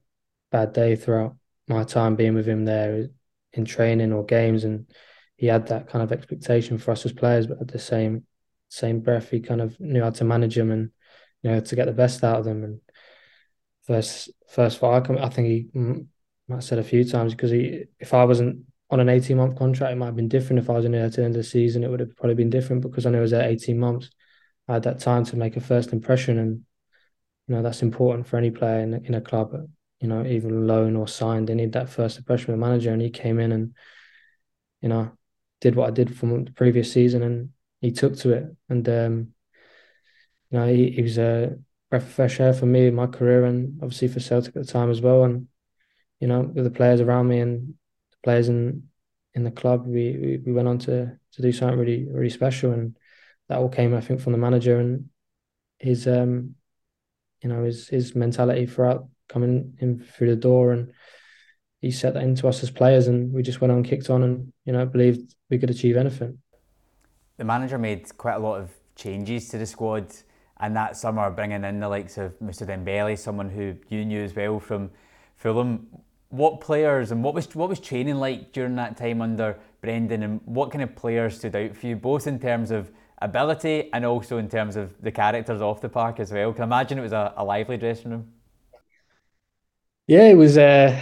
bad 0.50 0.72
day 0.72 0.96
throughout 0.96 1.36
my 1.68 1.84
time 1.84 2.16
being 2.16 2.34
with 2.34 2.46
him 2.46 2.64
there 2.64 3.08
in 3.52 3.64
training 3.64 4.12
or 4.12 4.24
games, 4.24 4.64
and 4.64 4.86
he 5.36 5.46
had 5.46 5.68
that 5.68 5.88
kind 5.88 6.02
of 6.02 6.12
expectation 6.12 6.78
for 6.78 6.92
us 6.92 7.04
as 7.04 7.12
players. 7.12 7.46
But 7.46 7.60
at 7.60 7.68
the 7.68 7.78
same 7.78 8.24
same 8.68 9.00
breath, 9.00 9.30
he 9.30 9.40
kind 9.40 9.60
of 9.60 9.78
knew 9.80 10.02
how 10.02 10.10
to 10.10 10.24
manage 10.24 10.54
them 10.54 10.70
and 10.70 10.90
you 11.42 11.50
know 11.50 11.60
to 11.60 11.76
get 11.76 11.86
the 11.86 11.92
best 11.92 12.22
out 12.24 12.38
of 12.38 12.44
them. 12.44 12.64
And 12.64 12.80
first 13.86 14.30
first 14.48 14.78
fight, 14.78 15.10
I 15.10 15.28
think 15.28 15.48
he 15.48 15.68
might 15.74 16.56
have 16.56 16.64
said 16.64 16.78
a 16.78 16.84
few 16.84 17.04
times 17.04 17.34
because 17.34 17.50
he 17.50 17.84
if 17.98 18.14
I 18.14 18.24
wasn't 18.24 18.64
on 18.90 19.00
an 19.00 19.08
18 19.08 19.36
month 19.36 19.58
contract, 19.58 19.92
it 19.92 19.96
might 19.96 20.06
have 20.06 20.16
been 20.16 20.28
different. 20.28 20.62
If 20.62 20.70
I 20.70 20.74
was 20.74 20.84
in 20.84 20.92
there 20.92 21.04
at 21.04 21.12
the 21.12 21.24
end 21.24 21.36
of 21.36 21.42
the 21.42 21.44
season, 21.44 21.84
it 21.84 21.90
would 21.90 22.00
have 22.00 22.16
probably 22.16 22.34
been 22.34 22.50
different 22.50 22.82
because 22.82 23.06
I 23.06 23.10
know 23.10 23.18
it 23.18 23.22
was 23.22 23.32
at 23.32 23.50
18 23.50 23.78
months. 23.78 24.10
I 24.66 24.74
had 24.74 24.82
that 24.84 25.00
time 25.00 25.24
to 25.26 25.36
make 25.36 25.56
a 25.56 25.60
first 25.60 25.92
impression 25.92 26.38
and 26.38 26.64
you 27.46 27.54
know 27.54 27.62
that's 27.62 27.82
important 27.82 28.26
for 28.26 28.36
any 28.36 28.50
player 28.50 28.80
in, 28.80 28.94
in 29.04 29.14
a 29.14 29.20
club. 29.20 29.54
You 30.00 30.08
know, 30.08 30.24
even 30.24 30.66
loan 30.66 30.94
or 30.94 31.08
signed, 31.08 31.48
they 31.48 31.54
need 31.54 31.72
that 31.72 31.88
first 31.88 32.18
impression 32.18 32.52
with 32.52 32.60
the 32.60 32.66
manager. 32.66 32.92
And 32.92 33.02
he 33.02 33.10
came 33.10 33.40
in 33.40 33.50
and, 33.50 33.74
you 34.80 34.88
know, 34.88 35.10
did 35.60 35.74
what 35.74 35.88
I 35.88 35.90
did 35.90 36.16
from 36.16 36.44
the 36.44 36.52
previous 36.52 36.92
season, 36.92 37.22
and 37.22 37.50
he 37.80 37.90
took 37.90 38.16
to 38.18 38.32
it, 38.32 38.56
and 38.68 38.88
um, 38.88 39.34
you 40.50 40.58
know, 40.58 40.66
he, 40.66 40.90
he 40.90 41.02
was 41.02 41.18
a 41.18 41.58
breath 41.90 42.04
of 42.04 42.12
fresh 42.12 42.40
air 42.40 42.52
for 42.52 42.66
me 42.66 42.86
in 42.86 42.94
my 42.94 43.06
career, 43.06 43.44
and 43.44 43.78
obviously 43.82 44.08
for 44.08 44.20
Celtic 44.20 44.56
at 44.56 44.66
the 44.66 44.72
time 44.72 44.90
as 44.90 45.00
well. 45.00 45.24
And 45.24 45.48
you 46.20 46.28
know, 46.28 46.40
with 46.40 46.64
the 46.64 46.70
players 46.70 47.00
around 47.00 47.28
me 47.28 47.40
and 47.40 47.74
the 48.10 48.16
players 48.22 48.48
in 48.48 48.84
in 49.34 49.44
the 49.44 49.50
club, 49.50 49.86
we 49.86 50.16
we, 50.20 50.42
we 50.46 50.52
went 50.52 50.68
on 50.68 50.78
to 50.80 51.18
to 51.32 51.42
do 51.42 51.52
something 51.52 51.78
really 51.78 52.06
really 52.10 52.30
special, 52.30 52.72
and 52.72 52.96
that 53.48 53.58
all 53.58 53.68
came, 53.68 53.94
I 53.94 54.00
think, 54.00 54.20
from 54.20 54.32
the 54.32 54.38
manager 54.38 54.78
and 54.78 55.08
his 55.78 56.06
um, 56.06 56.54
you 57.42 57.48
know, 57.48 57.64
his 57.64 57.88
his 57.88 58.14
mentality 58.14 58.66
throughout 58.66 59.08
coming 59.28 59.76
in 59.78 60.00
through 60.00 60.30
the 60.30 60.36
door, 60.36 60.72
and 60.72 60.92
he 61.80 61.90
set 61.90 62.14
that 62.14 62.22
into 62.22 62.48
us 62.48 62.62
as 62.62 62.70
players, 62.70 63.08
and 63.08 63.32
we 63.32 63.42
just 63.42 63.60
went 63.60 63.72
on, 63.72 63.82
kicked 63.82 64.10
on, 64.10 64.22
and 64.22 64.52
you 64.64 64.72
know, 64.72 64.84
believed 64.86 65.34
we 65.50 65.58
could 65.58 65.70
achieve 65.70 65.96
anything. 65.96 66.38
The 67.36 67.44
manager 67.44 67.78
made 67.78 68.16
quite 68.16 68.34
a 68.34 68.40
lot 68.40 68.60
of 68.60 68.70
changes 68.96 69.48
to 69.50 69.58
the 69.58 69.66
squad, 69.66 70.12
and 70.60 70.76
that 70.76 70.96
summer 70.96 71.30
bringing 71.30 71.64
in 71.64 71.80
the 71.80 71.88
likes 71.88 72.18
of 72.18 72.38
Mr 72.40 72.66
Dembele, 72.66 73.18
someone 73.18 73.48
who 73.50 73.74
you 73.88 74.04
knew 74.04 74.22
as 74.22 74.34
well 74.34 74.58
from 74.60 74.90
Fulham. 75.36 75.88
What 76.30 76.60
players 76.60 77.10
and 77.10 77.24
what 77.24 77.32
was 77.34 77.54
what 77.54 77.68
was 77.68 77.80
training 77.80 78.16
like 78.16 78.52
during 78.52 78.76
that 78.76 78.96
time 78.96 79.22
under 79.22 79.58
Brendan, 79.80 80.22
and 80.22 80.40
what 80.44 80.70
kind 80.70 80.82
of 80.82 80.94
players 80.94 81.38
stood 81.38 81.56
out 81.56 81.76
for 81.76 81.86
you, 81.86 81.96
both 81.96 82.26
in 82.26 82.38
terms 82.38 82.70
of 82.70 82.90
ability 83.22 83.90
and 83.92 84.04
also 84.04 84.38
in 84.38 84.48
terms 84.48 84.76
of 84.76 84.94
the 85.00 85.10
characters 85.10 85.62
off 85.62 85.80
the 85.80 85.88
park 85.88 86.20
as 86.20 86.32
well? 86.32 86.52
Can 86.52 86.64
imagine 86.64 86.98
it 86.98 87.02
was 87.02 87.12
a, 87.12 87.32
a 87.36 87.44
lively 87.44 87.78
dressing 87.78 88.10
room. 88.10 88.32
Yeah, 90.06 90.24
it 90.28 90.36
was. 90.36 90.58
Uh, 90.58 91.00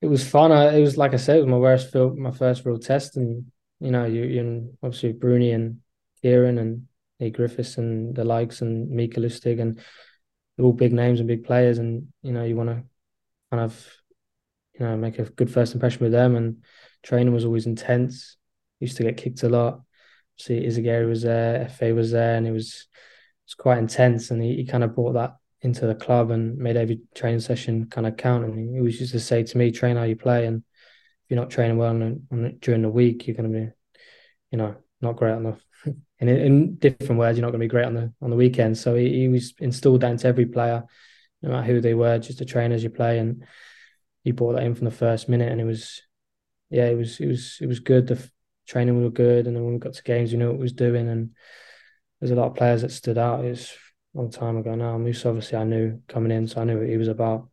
it 0.00 0.06
was 0.06 0.28
fun. 0.28 0.52
I, 0.52 0.76
it 0.76 0.80
was 0.82 0.96
like 0.96 1.14
I 1.14 1.16
said, 1.16 1.38
it 1.38 1.46
was 1.46 1.50
my 1.50 1.60
first 1.60 1.94
my 1.94 2.30
first 2.30 2.64
real 2.64 2.78
test, 2.78 3.16
and 3.16 3.50
you 3.80 3.90
know, 3.90 4.04
you, 4.04 4.22
you 4.24 4.76
obviously 4.82 5.12
Bruni 5.12 5.52
and 5.52 5.80
Kieran 6.22 6.58
and 6.58 6.86
A 7.24 7.30
Griffiths 7.30 7.78
and 7.78 8.14
the 8.14 8.24
likes 8.24 8.60
and 8.60 8.90
Mika 8.90 9.20
Lustig 9.20 9.60
and 9.60 9.80
all 10.58 10.72
big 10.72 10.92
names 10.92 11.20
and 11.20 11.28
big 11.28 11.44
players, 11.44 11.78
and 11.78 12.08
you 12.22 12.32
know, 12.32 12.44
you 12.44 12.56
want 12.56 12.70
to 12.70 12.82
kind 13.50 13.62
of 13.62 13.86
you 14.78 14.84
know 14.84 14.96
make 14.96 15.18
a 15.18 15.24
good 15.24 15.50
first 15.50 15.74
impression 15.74 16.00
with 16.00 16.12
them. 16.12 16.36
And 16.36 16.62
training 17.02 17.34
was 17.34 17.44
always 17.44 17.66
intense. 17.66 18.36
Used 18.80 18.96
to 18.98 19.04
get 19.04 19.16
kicked 19.16 19.42
a 19.42 19.48
lot. 19.48 19.80
See, 20.36 20.60
Izaguirre 20.60 21.08
was 21.08 21.22
there, 21.22 21.66
Efe 21.66 21.94
was 21.94 22.10
there, 22.10 22.36
and 22.36 22.46
it 22.46 22.50
was 22.50 22.68
it 22.74 23.46
was 23.46 23.54
quite 23.54 23.78
intense. 23.78 24.30
And 24.30 24.42
he, 24.42 24.56
he 24.56 24.66
kind 24.66 24.84
of 24.84 24.94
brought 24.94 25.12
that 25.14 25.36
into 25.60 25.86
the 25.86 25.94
club 25.94 26.30
and 26.30 26.58
made 26.58 26.76
every 26.76 27.00
training 27.14 27.40
session 27.40 27.86
kind 27.86 28.06
of 28.06 28.16
count. 28.16 28.44
And 28.44 28.74
he 28.74 28.80
was 28.80 29.00
used 29.00 29.12
to 29.12 29.20
say 29.20 29.42
to 29.42 29.58
me, 29.58 29.70
"Train 29.70 29.96
how 29.96 30.02
you 30.04 30.16
play, 30.16 30.46
and 30.46 30.58
if 30.58 31.30
you're 31.30 31.40
not 31.40 31.50
training 31.50 31.78
well 31.78 31.90
on, 31.90 32.26
on, 32.30 32.58
during 32.60 32.82
the 32.82 32.88
week, 32.88 33.26
you're 33.26 33.36
going 33.36 33.52
to 33.52 33.58
be, 33.58 33.72
you 34.50 34.58
know, 34.58 34.76
not 35.00 35.16
great 35.16 35.32
on 35.32 35.44
the." 35.44 35.56
In, 36.28 36.36
in 36.38 36.74
different 36.76 37.18
words, 37.18 37.36
you're 37.36 37.46
not 37.46 37.50
going 37.52 37.60
to 37.60 37.64
be 37.66 37.70
great 37.70 37.86
on 37.86 37.94
the 37.94 38.12
on 38.20 38.30
the 38.30 38.36
weekend. 38.36 38.76
So 38.78 38.94
he, 38.94 39.20
he 39.20 39.28
was 39.28 39.54
installed 39.58 40.02
that 40.02 40.10
into 40.10 40.28
every 40.28 40.46
player, 40.46 40.84
no 41.42 41.50
matter 41.50 41.66
who 41.66 41.80
they 41.80 41.94
were, 41.94 42.18
just 42.18 42.38
to 42.38 42.44
train 42.44 42.72
as 42.72 42.82
you 42.82 42.90
play. 42.90 43.18
And 43.18 43.44
he 44.22 44.32
brought 44.32 44.54
that 44.54 44.64
in 44.64 44.74
from 44.74 44.86
the 44.86 44.90
first 44.90 45.28
minute, 45.28 45.52
and 45.52 45.60
it 45.60 45.64
was, 45.64 46.02
yeah, 46.70 46.86
it 46.86 46.96
was 46.96 47.20
it 47.20 47.26
was 47.26 47.58
it 47.60 47.66
was 47.66 47.80
good. 47.80 48.06
The 48.06 48.30
training 48.66 48.96
we 48.96 49.04
were 49.04 49.10
good, 49.10 49.46
and 49.46 49.54
then 49.54 49.64
when 49.64 49.74
we 49.74 49.78
got 49.78 49.94
to 49.94 50.02
games, 50.02 50.32
we 50.32 50.38
knew 50.38 50.48
what 50.48 50.58
we 50.58 50.62
was 50.62 50.72
doing. 50.72 51.08
And 51.08 51.30
there's 52.20 52.30
a 52.30 52.36
lot 52.36 52.46
of 52.46 52.56
players 52.56 52.82
that 52.82 52.92
stood 52.92 53.18
out. 53.18 53.44
It 53.44 53.50
was 53.50 53.72
a 54.14 54.18
long 54.18 54.30
time 54.30 54.56
ago 54.56 54.74
now. 54.74 54.96
Moose, 54.96 55.26
obviously, 55.26 55.58
I 55.58 55.64
knew 55.64 56.00
coming 56.08 56.32
in, 56.32 56.48
so 56.48 56.60
I 56.60 56.64
knew 56.64 56.78
what 56.78 56.88
he 56.88 56.96
was 56.96 57.08
about. 57.08 57.48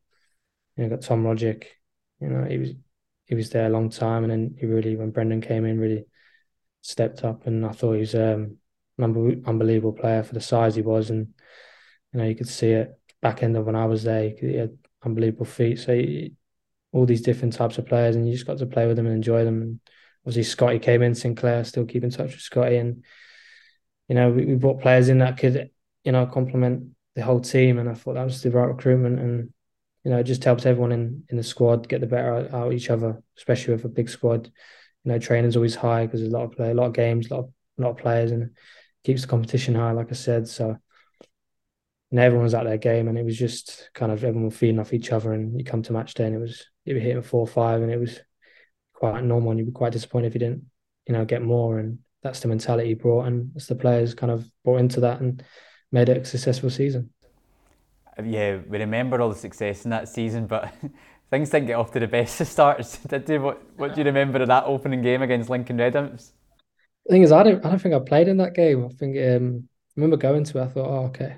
You 0.78 0.84
know, 0.84 0.90
got 0.90 1.02
Tom 1.02 1.24
Rogic. 1.24 1.66
You 2.20 2.30
know, 2.30 2.46
he 2.46 2.58
was 2.58 2.70
he 3.26 3.36
was 3.36 3.50
there 3.50 3.68
a 3.68 3.70
long 3.70 3.90
time, 3.90 4.24
and 4.24 4.32
then 4.32 4.56
he 4.60 4.66
really, 4.66 4.96
when 4.96 5.12
Brendan 5.12 5.42
came 5.42 5.66
in, 5.66 5.80
really 5.80 6.06
stepped 6.82 7.24
up. 7.24 7.48
And 7.48 7.66
I 7.66 7.72
thought 7.72 7.94
he 7.94 8.00
was 8.00 8.16
um, 8.16 8.58
an 9.04 9.44
unbelievable 9.46 9.94
player 9.94 10.24
for 10.24 10.34
the 10.34 10.42
size 10.42 10.76
he 10.76 10.82
was, 10.82 11.10
and 11.10 11.28
you 12.14 12.20
know, 12.20 12.26
you 12.26 12.36
could 12.36 12.48
see 12.48 12.72
it 12.72 13.00
back 13.22 13.44
end 13.44 13.56
of 13.56 13.66
when 13.66 13.76
I 13.76 13.86
was 13.86 14.04
there. 14.04 14.30
He 14.30 14.56
had 14.56 14.78
unbelievable 15.04 15.46
feet. 15.46 15.80
So 15.80 15.94
he, 15.94 16.34
all 16.92 17.06
these 17.06 17.22
different 17.22 17.54
types 17.54 17.78
of 17.78 17.86
players, 17.86 18.16
and 18.16 18.28
you 18.28 18.34
just 18.34 18.48
got 18.48 18.58
to 18.58 18.66
play 18.66 18.88
with 18.88 18.98
them 18.98 19.06
and 19.06 19.16
enjoy 19.16 19.46
them. 19.46 19.62
And 19.62 19.80
obviously 20.26 20.44
Scotty 20.44 20.80
came 20.80 21.02
in, 21.02 21.16
Sinclair 21.16 21.64
still 21.64 21.86
keep 21.86 22.04
in 22.04 22.10
touch 22.10 22.32
with 22.32 22.42
Scotty, 22.42 22.78
and 22.78 23.04
you 24.08 24.16
know 24.16 24.30
we, 24.30 24.46
we 24.46 24.56
brought 24.56 24.82
players 24.82 25.10
in 25.10 25.20
that 25.20 25.38
could 25.38 25.70
you 26.04 26.12
know 26.12 26.26
complement 26.26 26.90
the 27.16 27.24
whole 27.24 27.40
team, 27.40 27.80
and 27.80 27.90
I 27.90 27.94
thought 27.94 28.16
that 28.16 28.24
was 28.24 28.42
the 28.42 28.52
right 28.52 28.66
recruitment, 28.68 29.20
and 29.20 29.54
you 30.04 30.12
know 30.12 30.18
it 30.18 30.24
just 30.24 30.44
helps 30.44 30.66
everyone 30.66 30.92
in 30.92 31.24
in 31.30 31.38
the 31.38 31.44
squad 31.44 31.88
get 31.88 32.02
the 32.02 32.08
better 32.08 32.36
out, 32.36 32.68
of 32.68 32.74
each 32.74 32.90
other, 32.90 33.22
especially 33.38 33.74
with 33.74 33.86
a 33.86 33.90
big 33.90 34.10
squad. 34.10 34.52
You 35.04 35.14
know, 35.14 35.20
training's 35.20 35.56
always 35.56 35.76
high 35.76 36.06
because 36.06 36.20
there's 36.20 36.34
a 36.34 36.38
lot 36.38 36.46
of 36.46 36.52
play, 36.52 36.72
a 36.72 36.76
lot 36.76 36.88
of 36.88 36.94
games, 36.94 37.32
a 37.32 37.34
lot 37.34 37.40
of, 37.46 37.52
a 37.80 37.82
lot 37.82 37.90
of 37.92 37.98
players, 37.98 38.32
and 38.32 38.52
keeps 39.04 39.22
the 39.22 39.28
competition 39.28 39.76
high, 39.76 39.92
like 39.92 40.12
I 40.12 40.16
said. 40.16 40.48
So 40.48 40.78
and 42.12 42.20
everyone's 42.20 42.54
at 42.54 42.66
their 42.66 42.78
game, 42.78 43.08
and 43.08 43.18
it 43.18 43.24
was 43.24 43.38
just 43.38 43.90
kind 43.94 44.12
of 44.12 44.24
everyone 44.24 44.52
feeding 44.52 44.80
off 44.80 44.94
each 44.94 45.12
other. 45.12 45.32
And 45.32 45.58
you 45.58 45.64
come 45.64 45.82
to 45.84 45.94
match 45.94 46.14
day, 46.14 46.26
and 46.26 46.36
it 46.36 46.40
was 46.40 46.66
you 46.84 46.94
were 46.94 47.00
hitting 47.00 47.22
four 47.22 47.42
or 47.42 47.48
five, 47.48 47.82
and 47.82 47.92
it 47.92 48.00
was 48.00 48.20
quite 48.94 49.24
normal 49.24 49.50
and 49.50 49.60
you'd 49.60 49.66
be 49.66 49.72
quite 49.72 49.94
disappointed 49.94 50.28
if 50.28 50.34
you 50.36 50.40
didn't, 50.40 50.64
you 51.08 51.14
know, 51.14 51.26
get 51.26 51.42
more. 51.42 51.80
And 51.80 52.00
that's 52.22 52.40
the 52.42 52.50
mentality 52.50 52.94
brought, 52.94 53.28
and 53.28 53.52
as 53.56 53.68
the 53.68 53.76
players 53.76 54.14
kind 54.14 54.32
of 54.32 54.46
brought 54.64 54.80
into 54.80 55.00
that 55.02 55.22
and 55.22 55.44
made 55.92 56.10
it 56.10 56.18
a 56.18 56.26
successful 56.26 56.70
season. 56.70 57.12
Yeah, 58.24 58.60
we 58.68 58.78
remember 58.78 59.22
all 59.22 59.30
the 59.30 59.36
success 59.36 59.86
in 59.86 59.92
that 59.92 60.10
season, 60.10 60.46
but 60.46 60.72
things 61.30 61.50
didn't 61.50 61.68
get 61.68 61.76
off 61.76 61.92
to 61.94 62.00
the 62.00 62.08
best 62.08 62.42
of 62.42 62.48
starts, 62.56 62.98
did? 62.98 63.42
What 63.42 63.62
What 63.78 63.96
do 63.96 64.02
you 64.02 64.06
remember 64.06 64.42
of 64.42 64.50
that 64.50 64.66
opening 64.66 65.02
game 65.02 65.22
against 65.22 65.50
Lincoln 65.50 65.78
Red 65.78 65.96
Imps? 65.96 66.34
The 67.06 67.14
thing 67.14 67.24
is, 67.24 67.32
I 67.32 67.44
don't, 67.44 67.66
I 67.66 67.70
don't 67.70 67.80
think 67.80 67.96
I 67.96 68.00
played 68.00 68.28
in 68.28 68.38
that 68.38 68.54
game. 68.54 68.86
I 68.86 68.90
think 68.90 69.18
um, 69.18 69.68
I 69.68 69.94
remember 69.96 70.18
going 70.18 70.44
to 70.44 70.60
it. 70.60 70.64
I 70.64 70.68
thought, 70.68 70.88
oh, 70.88 71.06
okay, 71.08 71.38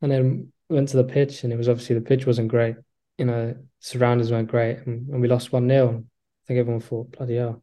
and 0.00 0.10
then 0.10 0.52
went 0.68 0.88
to 0.90 0.96
the 0.96 1.04
pitch, 1.04 1.44
and 1.44 1.52
it 1.52 1.56
was 1.56 1.68
obviously 1.68 1.96
the 1.96 2.00
pitch 2.00 2.26
wasn't 2.26 2.48
great. 2.48 2.76
You 3.18 3.26
know, 3.26 3.56
surroundings 3.80 4.30
weren't 4.30 4.48
great, 4.48 4.78
and, 4.86 5.08
and 5.08 5.20
we 5.20 5.28
lost 5.28 5.52
one 5.52 5.68
0 5.68 6.04
I 6.04 6.46
think 6.46 6.58
everyone 6.58 6.80
thought, 6.80 7.12
bloody 7.12 7.36
hell, 7.36 7.62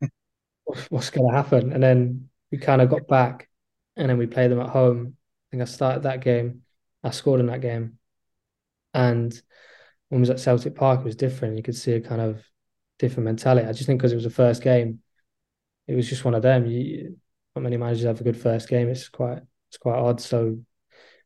what's 0.88 1.10
going 1.10 1.30
to 1.30 1.36
happen? 1.36 1.72
And 1.72 1.82
then 1.82 2.28
we 2.50 2.58
kind 2.58 2.82
of 2.82 2.90
got 2.90 3.06
back, 3.06 3.48
and 3.96 4.08
then 4.08 4.18
we 4.18 4.26
played 4.26 4.50
them 4.50 4.60
at 4.60 4.70
home. 4.70 5.16
I 5.16 5.46
think 5.50 5.62
I 5.62 5.66
started 5.66 6.02
that 6.02 6.22
game. 6.22 6.62
I 7.02 7.10
scored 7.10 7.40
in 7.40 7.46
that 7.46 7.60
game, 7.60 7.98
and 8.92 9.32
when 10.08 10.18
I 10.18 10.20
was 10.20 10.30
at 10.30 10.40
Celtic 10.40 10.74
Park, 10.74 11.00
it 11.00 11.04
was 11.04 11.16
different. 11.16 11.56
You 11.56 11.62
could 11.62 11.76
see 11.76 11.92
a 11.92 12.00
kind 12.00 12.20
of 12.20 12.42
different 12.98 13.24
mentality. 13.24 13.66
I 13.66 13.72
just 13.72 13.86
think 13.86 14.00
because 14.00 14.12
it 14.12 14.16
was 14.16 14.24
the 14.24 14.30
first 14.30 14.62
game, 14.62 15.00
it 15.86 15.94
was 15.94 16.08
just 16.08 16.24
one 16.24 16.34
of 16.34 16.42
them. 16.42 16.66
You, 16.66 17.16
not 17.54 17.62
many 17.62 17.76
managers 17.76 18.04
have 18.04 18.20
a 18.20 18.24
good 18.24 18.36
first 18.36 18.68
game. 18.68 18.88
It's 18.88 19.08
quite 19.08 19.40
it's 19.68 19.78
quite 19.78 19.98
odd. 19.98 20.20
So 20.20 20.58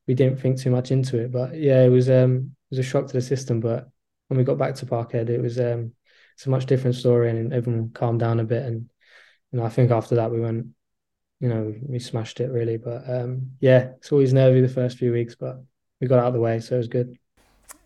we 0.06 0.14
didn't 0.14 0.40
think 0.40 0.58
too 0.58 0.70
much 0.70 0.90
into 0.90 1.18
it. 1.18 1.32
But 1.32 1.54
yeah, 1.56 1.82
it 1.82 1.90
was 1.90 2.08
um 2.08 2.56
it 2.70 2.76
was 2.76 2.78
a 2.78 2.82
shock 2.82 3.06
to 3.06 3.12
the 3.12 3.20
system. 3.20 3.60
But 3.60 3.88
when 4.28 4.38
we 4.38 4.44
got 4.44 4.58
back 4.58 4.74
to 4.76 4.86
Parkhead, 4.86 5.28
it 5.28 5.40
was 5.40 5.58
um 5.60 5.92
it's 6.34 6.46
a 6.46 6.50
much 6.50 6.66
different 6.66 6.96
story, 6.96 7.30
and 7.30 7.52
everyone 7.52 7.90
calmed 7.90 8.20
down 8.20 8.40
a 8.40 8.44
bit. 8.44 8.64
And 8.64 8.88
you 9.52 9.58
know, 9.58 9.64
I 9.64 9.68
think 9.68 9.90
after 9.90 10.16
that 10.16 10.30
we 10.30 10.40
went, 10.40 10.66
you 11.40 11.48
know, 11.48 11.74
we 11.82 11.98
smashed 11.98 12.40
it 12.40 12.50
really. 12.50 12.76
But 12.76 13.08
um, 13.08 13.52
yeah, 13.60 13.90
it's 13.98 14.12
always 14.12 14.32
nervy 14.32 14.60
the 14.60 14.68
first 14.68 14.98
few 14.98 15.12
weeks, 15.12 15.34
but 15.34 15.62
we 16.00 16.08
got 16.08 16.18
out 16.18 16.28
of 16.28 16.34
the 16.34 16.40
way, 16.40 16.60
so 16.60 16.74
it 16.74 16.78
was 16.78 16.88
good. 16.88 17.16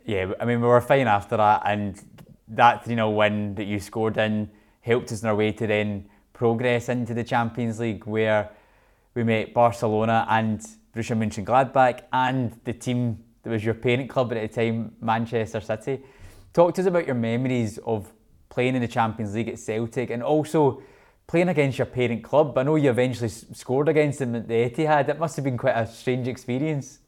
Yeah, 0.06 0.32
I 0.40 0.46
mean, 0.46 0.60
we 0.60 0.66
were 0.66 0.80
fine 0.80 1.06
after 1.06 1.36
that, 1.36 1.62
and 1.66 2.00
that 2.48 2.88
you 2.88 2.96
know 2.96 3.10
win 3.10 3.54
that 3.56 3.64
you 3.64 3.78
scored 3.78 4.16
in 4.16 4.50
helped 4.80 5.12
us 5.12 5.22
in 5.22 5.28
our 5.28 5.36
way 5.36 5.52
to 5.52 5.66
then 5.66 6.08
progress 6.38 6.88
into 6.88 7.14
the 7.14 7.24
Champions 7.24 7.80
League, 7.80 8.06
where 8.06 8.50
we 9.14 9.24
met 9.24 9.52
Barcelona 9.52 10.24
and 10.30 10.60
Borussia 10.94 11.16
Mönchengladbach 11.16 12.02
and 12.12 12.58
the 12.64 12.72
team 12.72 13.18
that 13.42 13.50
was 13.50 13.64
your 13.64 13.74
parent 13.74 14.08
club 14.08 14.32
at 14.32 14.40
the 14.40 14.48
time, 14.48 14.92
Manchester 15.00 15.60
City. 15.60 16.00
Talk 16.52 16.74
to 16.74 16.80
us 16.80 16.86
about 16.86 17.06
your 17.06 17.16
memories 17.16 17.78
of 17.78 18.12
playing 18.50 18.76
in 18.76 18.82
the 18.82 18.88
Champions 18.88 19.34
League 19.34 19.48
at 19.48 19.58
Celtic 19.58 20.10
and 20.10 20.22
also 20.22 20.80
playing 21.26 21.48
against 21.48 21.76
your 21.76 21.86
parent 21.86 22.22
club. 22.22 22.56
I 22.56 22.62
know 22.62 22.76
you 22.76 22.90
eventually 22.90 23.28
scored 23.28 23.88
against 23.88 24.20
them 24.20 24.36
at 24.36 24.46
the 24.46 24.70
Etihad. 24.70 25.08
It 25.08 25.18
must 25.18 25.34
have 25.36 25.44
been 25.44 25.58
quite 25.58 25.76
a 25.76 25.86
strange 25.88 26.28
experience. 26.28 27.00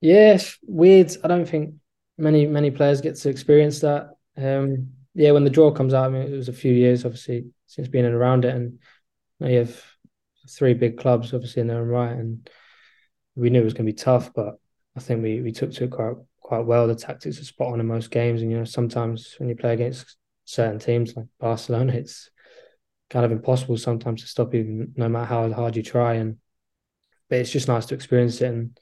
Yes, 0.00 0.56
weird. 0.62 1.14
I 1.22 1.28
don't 1.28 1.46
think 1.46 1.74
many 2.16 2.46
many 2.46 2.70
players 2.70 3.02
get 3.02 3.16
to 3.16 3.28
experience 3.28 3.80
that. 3.80 4.16
Um, 4.38 4.88
yeah, 5.14 5.30
when 5.30 5.44
the 5.44 5.50
draw 5.50 5.70
comes 5.70 5.94
out, 5.94 6.06
I 6.06 6.08
mean, 6.08 6.22
it 6.22 6.36
was 6.36 6.48
a 6.48 6.52
few 6.52 6.72
years 6.72 7.04
obviously 7.04 7.46
since 7.66 7.88
being 7.88 8.04
around 8.04 8.44
it, 8.44 8.54
and 8.54 8.78
you 9.40 9.58
have 9.58 9.80
three 10.48 10.74
big 10.74 10.98
clubs 10.98 11.32
obviously 11.32 11.62
in 11.62 11.68
their 11.68 11.80
own 11.80 11.88
right, 11.88 12.12
and 12.12 12.48
we 13.36 13.50
knew 13.50 13.60
it 13.60 13.64
was 13.64 13.74
going 13.74 13.86
to 13.86 13.92
be 13.92 13.96
tough, 13.96 14.32
but 14.34 14.54
I 14.96 15.00
think 15.00 15.22
we 15.22 15.40
we 15.40 15.52
took 15.52 15.72
to 15.72 15.84
it 15.84 15.90
quite 15.90 16.14
quite 16.40 16.66
well. 16.66 16.86
The 16.86 16.94
tactics 16.94 17.40
are 17.40 17.44
spot 17.44 17.72
on 17.72 17.80
in 17.80 17.86
most 17.86 18.10
games, 18.10 18.42
and 18.42 18.50
you 18.50 18.58
know 18.58 18.64
sometimes 18.64 19.34
when 19.38 19.48
you 19.48 19.56
play 19.56 19.72
against 19.72 20.16
certain 20.44 20.78
teams 20.78 21.16
like 21.16 21.26
Barcelona, 21.40 21.94
it's 21.94 22.30
kind 23.10 23.24
of 23.24 23.32
impossible 23.32 23.76
sometimes 23.76 24.22
to 24.22 24.28
stop 24.28 24.54
you, 24.54 24.88
no 24.96 25.08
matter 25.08 25.26
how 25.26 25.52
hard 25.52 25.76
you 25.76 25.82
try. 25.82 26.14
And 26.14 26.38
but 27.28 27.38
it's 27.38 27.50
just 27.50 27.68
nice 27.68 27.86
to 27.86 27.94
experience 27.94 28.40
it. 28.40 28.48
And 28.48 28.78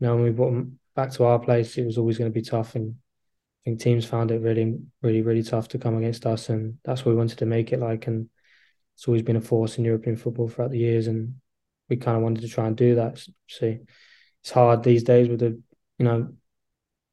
you 0.00 0.06
know, 0.06 0.14
when 0.14 0.24
we 0.24 0.30
brought 0.30 0.50
them 0.50 0.78
back 0.94 1.12
to 1.12 1.24
our 1.24 1.38
place, 1.38 1.76
it 1.78 1.86
was 1.86 1.98
always 1.98 2.18
going 2.18 2.30
to 2.30 2.34
be 2.34 2.42
tough. 2.42 2.74
And 2.74 2.96
I 3.62 3.70
think 3.70 3.80
teams 3.80 4.04
found 4.04 4.30
it 4.30 4.40
really, 4.40 4.78
really, 5.02 5.22
really 5.22 5.42
tough 5.42 5.68
to 5.68 5.78
come 5.78 5.96
against 5.96 6.26
us. 6.26 6.48
And 6.48 6.78
that's 6.84 7.04
what 7.04 7.12
we 7.12 7.18
wanted 7.18 7.38
to 7.38 7.46
make 7.46 7.72
it 7.72 7.80
like. 7.80 8.06
And 8.06 8.28
it's 8.94 9.06
always 9.06 9.22
been 9.22 9.36
a 9.36 9.40
force 9.40 9.78
in 9.78 9.84
European 9.84 10.16
football 10.16 10.48
throughout 10.48 10.70
the 10.70 10.78
years. 10.78 11.06
And 11.06 11.34
we 11.88 11.96
kind 11.96 12.16
of 12.16 12.22
wanted 12.22 12.42
to 12.42 12.48
try 12.48 12.66
and 12.66 12.76
do 12.76 12.94
that. 12.96 13.18
See, 13.48 13.80
it's 14.42 14.50
hard 14.50 14.82
these 14.82 15.02
days 15.02 15.28
with 15.28 15.40
the 15.40 15.60
you 15.98 16.04
know 16.04 16.32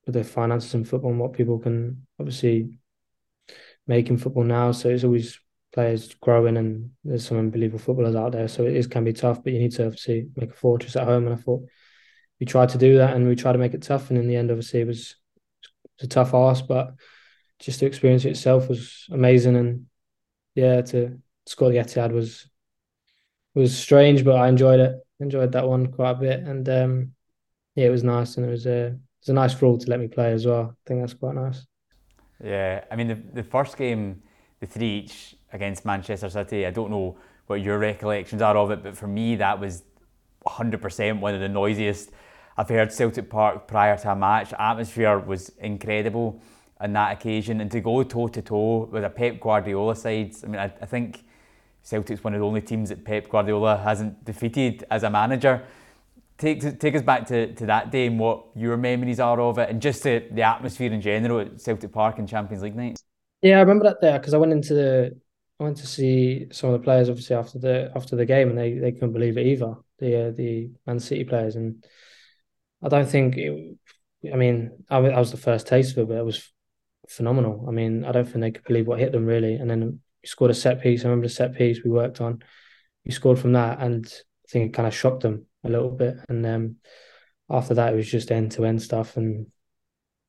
with 0.06 0.16
the 0.16 0.24
finances 0.24 0.74
in 0.74 0.86
football 0.86 1.12
and 1.12 1.20
what 1.20 1.34
people 1.34 1.60
can 1.60 2.06
obviously 2.20 2.78
make 3.88 4.10
in 4.10 4.18
football 4.18 4.44
now. 4.44 4.72
So 4.72 4.90
it's 4.90 5.04
always 5.04 5.40
players 5.74 6.14
growing 6.16 6.58
and 6.58 6.92
there's 7.04 7.28
some 7.28 7.38
unbelievable 7.38 7.80
footballers 7.80 8.16
out 8.16 8.32
there. 8.32 8.48
So 8.48 8.64
it 8.64 8.76
is 8.76 8.88
can 8.88 9.04
be 9.04 9.14
tough, 9.14 9.44
but 9.44 9.54
you 9.54 9.60
need 9.60 9.74
to 9.74 9.86
obviously 9.86 10.28
make 10.36 10.52
a 10.52 10.56
fortress 10.56 10.96
at 10.96 11.06
home. 11.06 11.26
And 11.26 11.34
I 11.34 11.38
thought 11.38 11.68
we 12.40 12.46
tried 12.46 12.70
to 12.70 12.78
do 12.78 12.98
that 12.98 13.16
and 13.16 13.28
we 13.28 13.36
tried 13.36 13.54
to 13.54 13.60
make 13.60 13.74
it 13.74 13.82
tough. 13.82 14.10
And 14.10 14.18
in 14.18 14.28
the 14.28 14.36
end, 14.36 14.52
obviously, 14.52 14.82
it 14.82 14.88
was, 14.88 15.16
it 15.98 16.02
was 16.02 16.06
a 16.06 16.10
tough 16.10 16.34
ask, 16.34 16.68
but 16.68 16.96
just 17.60 17.80
to 17.80 17.86
experience 17.86 18.26
it 18.26 18.32
itself 18.32 18.70
was 18.70 19.06
amazing. 19.12 19.56
And 19.56 19.86
yeah, 20.56 20.82
to 20.82 21.20
score 21.46 21.70
the 21.70 21.78
Etihad 21.78 22.12
was 22.12 22.50
was 23.54 23.78
strange, 23.78 24.26
but 24.26 24.36
I 24.36 24.48
enjoyed 24.50 24.80
it. 24.80 24.96
Enjoyed 25.20 25.54
that 25.54 25.68
one 25.68 25.88
quite 25.88 26.12
a 26.12 26.16
bit, 26.16 26.40
and 26.42 26.68
um, 26.68 27.12
yeah, 27.76 27.86
it 27.88 27.92
was 27.92 28.04
nice, 28.04 28.38
and 28.38 28.46
it 28.46 28.50
was 28.50 28.66
a 28.66 28.88
it 28.88 29.00
was 29.22 29.30
a 29.30 29.34
nice 29.34 29.62
rule 29.62 29.78
to 29.78 29.90
let 29.90 30.00
me 30.00 30.08
play 30.08 30.34
as 30.34 30.46
well. 30.46 30.76
I 30.76 30.76
think 30.86 31.00
that's 31.00 31.14
quite 31.14 31.36
nice. 31.36 31.66
Yeah, 32.44 32.84
I 32.92 32.96
mean 32.96 33.08
the 33.08 33.16
the 33.34 33.44
first 33.44 33.78
game, 33.78 34.22
the 34.60 34.66
three 34.66 35.00
each 35.00 35.36
against 35.54 35.86
Manchester 35.86 36.30
City. 36.30 36.66
I 36.66 36.72
don't 36.72 36.92
know 36.92 37.18
what 37.48 37.62
your 37.62 37.80
recollections 37.80 38.42
are 38.42 38.58
of 38.58 38.72
it, 38.72 38.84
but 38.84 38.98
for 38.98 39.08
me 39.08 39.36
that 39.38 39.60
was 39.60 39.84
100% 40.46 41.20
one 41.22 41.34
of 41.34 41.40
the 41.42 41.50
noisiest 41.50 42.12
I've 42.58 42.70
heard 42.70 42.92
Celtic 42.92 43.30
Park 43.30 43.68
prior 43.68 43.98
to 43.98 44.12
a 44.12 44.16
match. 44.16 44.54
Atmosphere 44.58 45.20
was 45.20 45.50
incredible 45.60 46.42
on 46.80 46.94
that 46.94 47.14
occasion, 47.14 47.62
and 47.62 47.72
to 47.72 47.80
go 47.80 48.04
toe 48.04 48.28
to 48.28 48.42
toe 48.42 48.86
with 48.92 49.04
a 49.04 49.10
Pep 49.10 49.40
Guardiola 49.40 49.96
side. 49.96 50.34
I 50.44 50.48
mean, 50.48 50.60
I, 50.60 50.66
I 50.66 50.86
think 50.86 51.24
Celtic's 51.82 52.24
one 52.24 52.34
of 52.34 52.40
the 52.40 52.46
only 52.46 52.62
teams 52.62 52.90
that 52.90 53.06
Pep 53.06 53.30
Guardiola 53.30 53.78
hasn't 53.78 54.26
defeated 54.26 54.86
as 54.90 55.04
a 55.04 55.10
manager. 55.10 55.64
Take, 56.38 56.80
take 56.80 56.96
us 56.96 57.02
back 57.02 57.28
to, 57.28 57.54
to 57.54 57.66
that 57.68 57.92
day 57.92 58.08
and 58.08 58.20
what 58.20 58.48
your 58.56 58.76
memories 58.76 59.22
are 59.22 59.40
of 59.40 59.58
it 59.58 59.70
and 59.70 59.82
just 59.82 60.04
the, 60.04 60.26
the 60.32 60.42
atmosphere 60.42 60.92
in 60.92 61.00
general 61.00 61.40
at 61.40 61.62
Celtic 61.62 61.94
Park 61.94 62.20
and 62.20 62.28
Champions 62.28 62.62
League 62.62 62.76
nights. 62.76 63.04
Yeah, 63.42 63.58
I 63.58 63.62
remember 63.62 63.86
that 63.86 64.02
there 64.02 64.20
because 64.20 64.34
I 64.34 64.38
went 64.38 64.52
into 64.52 64.74
the 64.74 65.18
I 65.60 65.64
went 65.64 65.78
to 65.78 65.88
see 65.88 66.48
some 66.52 66.72
of 66.72 66.82
the 66.82 66.84
players 66.84 67.08
obviously 67.08 67.36
after 67.38 67.60
the 67.60 67.92
after 67.96 68.18
the 68.18 68.26
game 68.26 68.50
and 68.50 68.58
they, 68.58 68.74
they 68.74 68.92
couldn't 68.92 69.14
believe 69.14 69.38
it 69.38 69.46
either 69.46 69.76
the 70.00 70.28
uh, 70.28 70.32
the 70.32 70.72
Man 70.88 71.00
City 71.00 71.24
players 71.24 71.56
and 71.56 71.86
I 72.86 72.90
don't 72.90 73.10
think 73.10 73.36
it, 73.38 73.78
I 74.32 74.36
mean 74.38 74.86
I, 74.90 74.98
I 74.98 75.20
was 75.20 75.32
the 75.32 75.38
first 75.38 75.68
taste 75.68 75.92
of 75.92 75.98
it 75.98 76.08
but 76.08 76.18
it 76.18 76.26
was 76.26 76.52
phenomenal 77.10 77.66
I 77.68 77.72
mean 77.72 78.06
I 78.06 78.12
don't 78.12 78.26
think 78.26 78.42
they 78.42 78.52
could 78.52 78.64
believe 78.64 78.88
what 78.88 79.00
hit 79.00 79.12
them 79.12 79.26
really 79.26 79.56
and 79.56 79.70
then 79.70 80.00
we 80.26 80.28
scored 80.28 80.50
a 80.50 80.56
set 80.56 80.82
piece. 80.82 81.02
I 81.02 81.10
remember 81.10 81.28
the 81.28 81.34
set 81.34 81.54
piece 81.54 81.84
we 81.84 81.92
worked 81.92 82.20
on. 82.20 82.44
We 83.06 83.12
scored 83.12 83.38
from 83.38 83.54
that, 83.54 83.80
and 83.80 84.08
I 84.08 84.52
think 84.52 84.66
it 84.66 84.74
kind 84.74 84.88
of 84.88 84.96
shocked 84.96 85.22
them 85.22 85.46
a 85.64 85.70
little 85.70 85.92
bit. 85.92 86.16
And 86.28 86.44
um, 86.48 86.76
after 87.48 87.76
that, 87.76 87.94
it 87.94 87.96
was 87.96 88.10
just 88.10 88.32
end 88.32 88.54
to 88.54 88.66
end 88.66 88.82
stuff. 88.82 89.18
And 89.18 89.46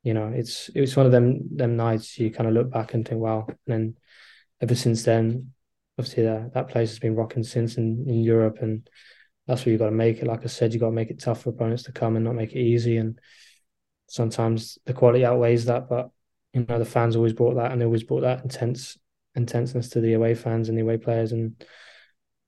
you 0.02 0.12
know, 0.12 0.26
it's 0.28 0.68
it 0.68 0.82
was 0.82 0.94
one 0.94 1.06
of 1.06 1.12
them 1.12 1.56
them 1.56 1.78
nights 1.78 2.18
you 2.18 2.30
kind 2.30 2.46
of 2.46 2.52
look 2.52 2.70
back 2.70 2.92
and 2.92 3.08
think, 3.08 3.22
wow. 3.22 3.46
And 3.48 3.56
then 3.66 3.96
ever 4.60 4.74
since 4.74 5.02
then, 5.02 5.52
obviously 5.98 6.24
that 6.24 6.52
that 6.52 6.68
place 6.68 6.90
has 6.90 6.98
been 6.98 7.16
rocking 7.16 7.42
since 7.42 7.78
in, 7.78 8.04
in 8.06 8.22
Europe, 8.22 8.58
and 8.60 8.86
that's 9.46 9.64
where 9.64 9.72
you 9.72 9.78
got 9.78 9.86
to 9.86 9.92
make 9.92 10.18
it. 10.18 10.26
Like 10.26 10.42
I 10.44 10.48
said, 10.48 10.74
you 10.74 10.80
got 10.80 10.86
to 10.86 10.92
make 10.92 11.10
it 11.10 11.20
tough 11.20 11.42
for 11.42 11.50
opponents 11.50 11.84
to 11.84 11.92
come 11.92 12.16
and 12.16 12.24
not 12.24 12.34
make 12.34 12.52
it 12.52 12.60
easy. 12.60 12.96
And 12.96 13.18
sometimes 14.08 14.78
the 14.86 14.92
quality 14.92 15.24
outweighs 15.24 15.66
that, 15.66 15.88
but 15.88 16.10
you 16.52 16.64
know 16.68 16.78
the 16.78 16.84
fans 16.84 17.16
always 17.16 17.32
brought 17.32 17.54
that, 17.54 17.72
and 17.72 17.80
they 17.80 17.84
always 17.84 18.02
brought 18.02 18.22
that 18.22 18.42
intense 18.42 18.98
intenseness 19.34 19.90
to 19.90 20.00
the 20.00 20.14
away 20.14 20.34
fans 20.34 20.68
and 20.68 20.78
the 20.78 20.82
away 20.82 20.96
players, 20.96 21.32
and 21.32 21.54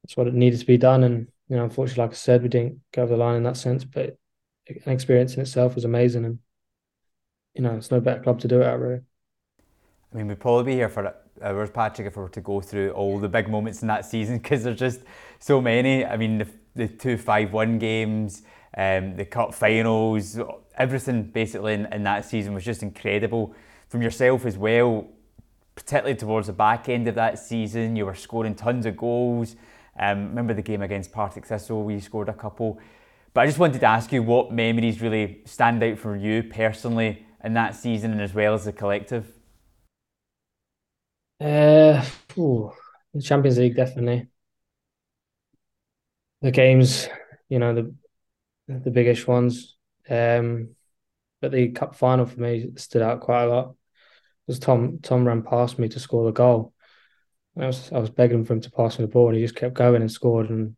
that's 0.02 0.16
what 0.16 0.26
it 0.26 0.34
needed 0.34 0.60
to 0.60 0.66
be 0.66 0.78
done. 0.78 1.04
And 1.04 1.28
you 1.48 1.56
know, 1.56 1.64
unfortunately, 1.64 2.02
like 2.02 2.12
I 2.12 2.14
said, 2.14 2.42
we 2.42 2.48
didn't 2.48 2.80
go 2.92 3.02
over 3.02 3.12
the 3.12 3.18
line 3.18 3.36
in 3.36 3.42
that 3.44 3.56
sense, 3.56 3.84
but 3.84 4.16
an 4.68 4.92
experience 4.92 5.34
in 5.34 5.42
itself 5.42 5.74
was 5.74 5.84
amazing, 5.84 6.24
and 6.24 6.38
you 7.54 7.62
know, 7.62 7.74
it's 7.76 7.90
no 7.90 8.00
better 8.00 8.22
club 8.22 8.40
to 8.40 8.48
do 8.48 8.60
it 8.60 8.66
at, 8.66 8.78
really. 8.78 9.00
I 10.12 10.16
mean, 10.16 10.28
we'd 10.28 10.40
probably 10.40 10.72
be 10.72 10.76
here 10.76 10.88
for 10.88 11.14
hours, 11.42 11.70
Patrick, 11.70 12.06
if 12.06 12.16
we 12.16 12.22
were 12.22 12.28
to 12.30 12.40
go 12.40 12.60
through 12.60 12.90
all 12.92 13.18
the 13.18 13.28
big 13.28 13.48
moments 13.48 13.82
in 13.82 13.88
that 13.88 14.06
season 14.06 14.38
because 14.42 14.64
there's 14.64 14.78
just 14.78 15.00
so 15.38 15.60
many. 15.60 16.04
I 16.04 16.16
mean, 16.16 16.38
the, 16.38 16.48
the 16.78 16.88
two 16.88 17.18
5 17.18 17.52
1 17.52 17.78
games, 17.78 18.42
um, 18.76 19.16
the 19.16 19.24
cup 19.24 19.52
finals, 19.52 20.38
everything 20.76 21.24
basically 21.24 21.74
in, 21.74 21.86
in 21.92 22.04
that 22.04 22.24
season 22.24 22.54
was 22.54 22.64
just 22.64 22.82
incredible. 22.82 23.54
From 23.88 24.02
yourself 24.02 24.46
as 24.46 24.56
well, 24.56 25.08
particularly 25.74 26.14
towards 26.16 26.46
the 26.46 26.52
back 26.52 26.88
end 26.88 27.08
of 27.08 27.14
that 27.16 27.38
season, 27.38 27.96
you 27.96 28.06
were 28.06 28.14
scoring 28.14 28.54
tons 28.54 28.86
of 28.86 28.96
goals. 28.96 29.56
Um, 29.98 30.28
remember 30.28 30.54
the 30.54 30.62
game 30.62 30.82
against 30.82 31.12
Partick 31.12 31.46
Thistle, 31.46 31.82
we 31.82 31.98
scored 32.00 32.28
a 32.28 32.32
couple. 32.32 32.80
But 33.34 33.42
I 33.42 33.46
just 33.46 33.58
wanted 33.58 33.80
to 33.80 33.86
ask 33.86 34.12
you 34.12 34.22
what 34.22 34.52
memories 34.52 35.00
really 35.00 35.42
stand 35.44 35.82
out 35.82 35.98
for 35.98 36.16
you 36.16 36.42
personally 36.44 37.26
in 37.42 37.54
that 37.54 37.74
season 37.74 38.12
and 38.12 38.20
as 38.20 38.34
well 38.34 38.54
as 38.54 38.64
the 38.64 38.72
collective. 38.72 39.26
Uh, 41.40 42.04
the 42.36 43.22
Champions 43.22 43.58
League 43.58 43.76
definitely. 43.76 44.28
The 46.42 46.50
games, 46.50 47.08
you 47.48 47.58
know, 47.58 47.74
the 47.74 47.94
the 48.68 48.90
biggest 48.90 49.26
ones. 49.26 49.76
Um, 50.08 50.70
but 51.40 51.52
the 51.52 51.70
cup 51.70 51.94
final 51.94 52.26
for 52.26 52.40
me 52.40 52.70
stood 52.76 53.02
out 53.02 53.20
quite 53.20 53.44
a 53.44 53.48
lot 53.48 53.74
because 54.46 54.58
Tom 54.58 54.98
Tom 55.02 55.26
ran 55.26 55.42
past 55.42 55.78
me 55.78 55.88
to 55.88 56.00
score 56.00 56.24
the 56.24 56.32
goal. 56.32 56.72
I 57.56 57.66
was 57.66 57.90
I 57.92 57.98
was 57.98 58.10
begging 58.10 58.44
for 58.44 58.52
him 58.52 58.60
to 58.60 58.70
pass 58.70 58.98
me 58.98 59.04
the 59.04 59.10
ball, 59.10 59.28
and 59.28 59.36
he 59.36 59.42
just 59.42 59.56
kept 59.56 59.74
going 59.74 60.00
and 60.00 60.10
scored. 60.10 60.50
And 60.50 60.76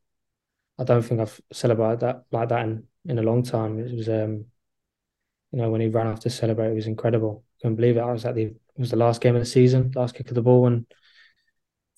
I 0.79 0.85
don't 0.85 1.03
think 1.03 1.21
I've 1.21 1.41
celebrated 1.53 2.01
that 2.01 2.25
like 2.31 2.49
that 2.49 2.65
in, 2.65 2.85
in 3.07 3.19
a 3.19 3.23
long 3.23 3.43
time. 3.43 3.79
It 3.79 3.95
was 3.95 4.09
um, 4.09 4.47
you 5.53 5.59
know, 5.59 5.71
when 5.71 5.81
he 5.81 5.89
ran 5.89 6.07
off 6.07 6.21
to 6.21 6.31
celebrate, 6.31 6.71
it 6.71 6.77
was 6.77 6.87
incredible. 6.87 7.45
I 7.45 7.63
couldn't 7.63 7.77
believe 7.77 7.97
it. 7.97 8.01
I 8.01 8.13
was 8.13 8.25
at 8.25 8.35
the 8.35 8.45
it 8.45 8.57
was 8.79 8.91
the 8.91 8.97
last 8.97 9.21
game 9.21 9.35
of 9.35 9.43
the 9.43 9.47
season, 9.47 9.93
last 9.95 10.15
kick 10.15 10.29
of 10.29 10.35
the 10.35 10.43
ball, 10.43 10.67
and 10.67 10.87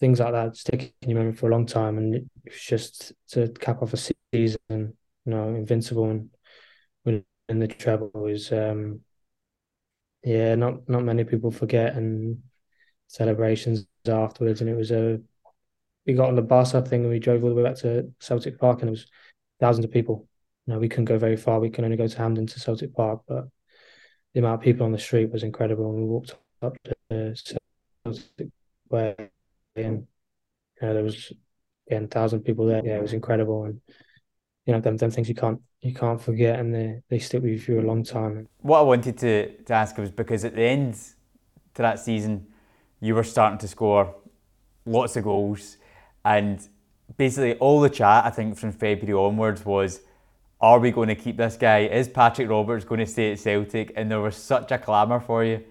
things 0.03 0.19
like 0.19 0.33
that 0.33 0.57
stick 0.57 0.93
in 1.01 1.11
your 1.11 1.19
memory 1.21 1.33
for 1.33 1.49
a 1.49 1.53
long 1.53 1.65
time. 1.65 1.97
And 1.97 2.13
it 2.17 2.25
was 2.45 2.61
just 2.61 3.13
to 3.29 3.47
cap 3.61 3.83
off 3.83 3.93
a 3.93 3.97
season, 3.97 4.59
you 4.69 4.97
know, 5.27 5.55
invincible 5.55 6.11
and 6.11 6.29
winning 7.05 7.25
the 7.49 7.69
treble 7.69 8.11
was 8.13 8.51
um 8.51 9.03
yeah, 10.25 10.57
not 10.57 10.89
not 10.89 11.05
many 11.05 11.23
people 11.23 11.53
forget 11.53 11.95
and 11.95 12.43
celebrations 13.07 13.87
afterwards. 14.09 14.61
And 14.61 14.69
it 14.69 14.75
was 14.75 14.91
a 14.91 15.21
we 16.05 16.15
got 16.15 16.31
on 16.31 16.35
the 16.35 16.43
bus, 16.43 16.75
I 16.75 16.81
think, 16.81 17.03
and 17.03 17.11
we 17.11 17.21
drove 17.21 17.45
all 17.45 17.51
the 17.51 17.55
way 17.55 17.63
back 17.63 17.77
to 17.79 18.13
Celtic 18.19 18.59
Park, 18.59 18.81
and 18.81 18.89
it 18.89 18.91
was 18.91 19.07
thousands 19.61 19.85
of 19.85 19.93
people. 19.93 20.29
You 20.67 20.75
know, 20.75 20.81
we 20.81 20.89
couldn't 20.89 21.05
go 21.05 21.17
very 21.17 21.37
far. 21.37 21.61
We 21.61 21.71
can 21.71 21.85
only 21.85 21.97
go 21.97 22.09
to 22.09 22.19
Hampden 22.19 22.49
to 22.49 22.59
Celtic 22.59 22.93
Park, 22.93 23.21
but 23.29 23.45
the 24.35 24.41
amount 24.41 24.57
of 24.57 24.65
people 24.65 24.85
on 24.85 24.91
the 24.91 24.99
street 24.99 25.31
was 25.31 25.45
incredible. 25.45 25.91
And 25.91 25.99
we 26.03 26.09
walked 26.09 26.35
up 26.61 26.77
to 26.83 27.37
Celtic 28.05 28.49
Way, 28.91 29.15
and 29.77 30.07
you 30.81 30.89
know, 30.89 30.95
there 30.95 31.03
was 31.03 31.33
again 31.87 32.09
thousand 32.09 32.41
people 32.41 32.67
there. 32.67 32.83
Yeah, 32.85 32.97
it 32.97 33.03
was 33.03 33.13
incredible, 33.13 33.65
and 33.65 33.81
you 34.67 34.73
know, 34.73 34.81
them 34.81 34.97
them 34.97 35.11
things 35.11 35.29
you 35.29 35.35
can't 35.35 35.61
you 35.81 35.95
can't 35.95 36.21
forget, 36.21 36.59
and 36.59 36.75
they 36.75 37.03
they 37.09 37.19
stick 37.19 37.43
with 37.43 37.53
you 37.53 37.59
for 37.59 37.79
a 37.79 37.83
long 37.83 38.05
time. 38.05 38.49
What 38.59 38.79
I 38.79 38.83
wanted 38.83 39.19
to 39.19 39.63
to 39.65 39.73
ask 39.73 39.97
was 39.99 40.11
because 40.11 40.45
at 40.45 40.55
the 40.55 40.63
end 40.63 40.95
to 41.75 41.83
that 41.83 41.99
season, 41.99 42.47
you 43.01 43.15
were 43.15 43.25
starting 43.25 43.59
to 43.59 43.69
score 43.69 44.15
lots 44.85 45.17
of 45.17 45.25
goals, 45.25 45.77
and 46.25 46.67
basically 47.17 47.55
all 47.55 47.81
the 47.81 47.91
chat 47.91 48.25
I 48.25 48.31
think 48.31 48.57
from 48.57 48.73
February 48.73 49.27
onwards 49.27 49.65
was. 49.65 50.01
Are 50.65 50.79
we 50.79 50.93
going 50.93 51.09
to 51.09 51.17
keep 51.17 51.39
this 51.39 51.57
guy? 51.57 51.87
Is 51.87 52.07
Patrick 52.07 52.49
Roberts 52.49 52.85
going 52.85 53.01
to 53.01 53.07
stay 53.07 53.33
at 53.33 53.41
Celtic? 53.41 53.93
And 53.97 54.09
there 54.09 54.21
was 54.21 54.37
such 54.37 54.71
a 54.71 54.79
clamour 54.79 55.19
for 55.19 55.43
you. 55.43 55.65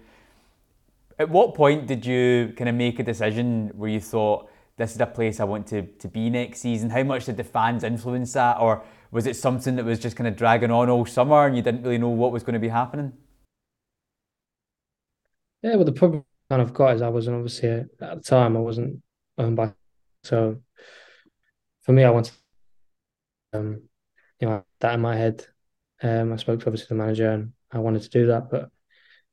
At 1.18 1.28
what 1.28 1.54
point 1.54 1.86
did 1.86 2.06
you 2.06 2.54
kind 2.56 2.68
of 2.68 2.74
make 2.74 2.98
a 2.98 3.02
decision 3.02 3.70
where 3.74 3.90
you 3.90 4.00
thought, 4.00 4.50
this 4.76 4.94
is 4.94 5.00
a 5.00 5.06
place 5.06 5.38
I 5.40 5.44
want 5.44 5.66
to, 5.68 5.82
to 5.82 6.08
be 6.08 6.30
next 6.30 6.60
season? 6.60 6.90
How 6.90 7.02
much 7.02 7.26
did 7.26 7.36
the 7.36 7.44
fans 7.44 7.84
influence 7.84 8.32
that? 8.32 8.58
Or 8.58 8.82
was 9.10 9.26
it 9.26 9.36
something 9.36 9.76
that 9.76 9.84
was 9.84 9.98
just 9.98 10.16
kind 10.16 10.26
of 10.26 10.36
dragging 10.36 10.70
on 10.70 10.88
all 10.88 11.04
summer 11.04 11.46
and 11.46 11.54
you 11.54 11.62
didn't 11.62 11.82
really 11.82 11.98
know 11.98 12.08
what 12.08 12.32
was 12.32 12.42
going 12.42 12.54
to 12.54 12.58
be 12.58 12.68
happening? 12.68 13.12
Yeah, 15.62 15.76
well, 15.76 15.84
the 15.84 15.92
problem 15.92 16.24
I've 16.50 16.74
got 16.74 16.96
is 16.96 17.02
I 17.02 17.08
wasn't 17.08 17.36
obviously 17.36 17.68
at 17.68 17.98
the 17.98 18.20
time, 18.20 18.56
I 18.56 18.60
wasn't 18.60 19.02
owned 19.38 19.56
by. 19.56 19.72
So 20.24 20.62
for 21.82 21.92
me, 21.92 22.04
I 22.04 22.10
wanted, 22.10 22.32
um, 23.52 23.82
you 24.40 24.48
know, 24.48 24.64
that 24.80 24.94
in 24.94 25.00
my 25.00 25.16
head. 25.16 25.46
Um, 26.02 26.32
I 26.32 26.36
spoke 26.36 26.60
to 26.60 26.66
obviously 26.66 26.88
the 26.88 26.94
manager 26.96 27.30
and 27.30 27.52
I 27.70 27.78
wanted 27.78 28.02
to 28.02 28.08
do 28.08 28.26
that, 28.28 28.50
but 28.50 28.62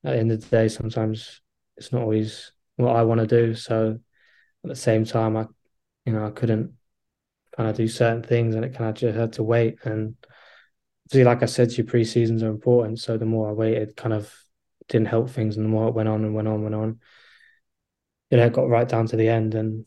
at 0.03 0.13
the 0.13 0.17
end 0.17 0.31
of 0.31 0.41
the 0.41 0.55
day, 0.55 0.67
sometimes 0.67 1.41
it's 1.79 1.91
not 1.91 2.01
always 2.01 2.51
what 2.75 2.95
I 2.95 3.03
want 3.03 3.21
to 3.21 3.27
do. 3.27 3.55
So 3.55 3.99
at 4.63 4.69
the 4.69 4.75
same 4.75 5.05
time, 5.05 5.37
I, 5.37 5.47
you 6.05 6.13
know, 6.13 6.25
I 6.25 6.31
couldn't 6.31 6.73
kind 7.55 7.69
of 7.69 7.75
do 7.75 7.87
certain 7.87 8.21
things, 8.21 8.55
and 8.55 8.65
it 8.65 8.75
kind 8.75 8.89
of 8.89 8.95
just 8.95 9.17
had 9.17 9.33
to 9.33 9.43
wait. 9.43 9.79
And 9.85 10.15
see, 11.11 11.23
like 11.23 11.41
I 11.41 11.45
said, 11.45 11.75
your 11.77 11.87
pre 11.87 12.03
seasons 12.03 12.43
are 12.43 12.49
important. 12.49 12.99
So 12.99 13.17
the 13.17 13.25
more 13.25 13.49
I 13.49 13.53
waited, 13.53 13.95
kind 13.95 14.13
of 14.13 14.33
didn't 14.87 15.07
help 15.07 15.29
things, 15.29 15.55
and 15.55 15.65
the 15.65 15.69
more 15.69 15.87
it 15.87 15.93
went 15.93 16.09
on 16.09 16.23
and 16.23 16.35
went 16.35 16.47
on, 16.47 16.63
went 16.63 16.75
on, 16.75 16.99
you 18.29 18.37
know, 18.37 18.45
it 18.45 18.53
got 18.53 18.69
right 18.69 18.87
down 18.87 19.07
to 19.07 19.15
the 19.15 19.29
end, 19.29 19.55
and 19.55 19.85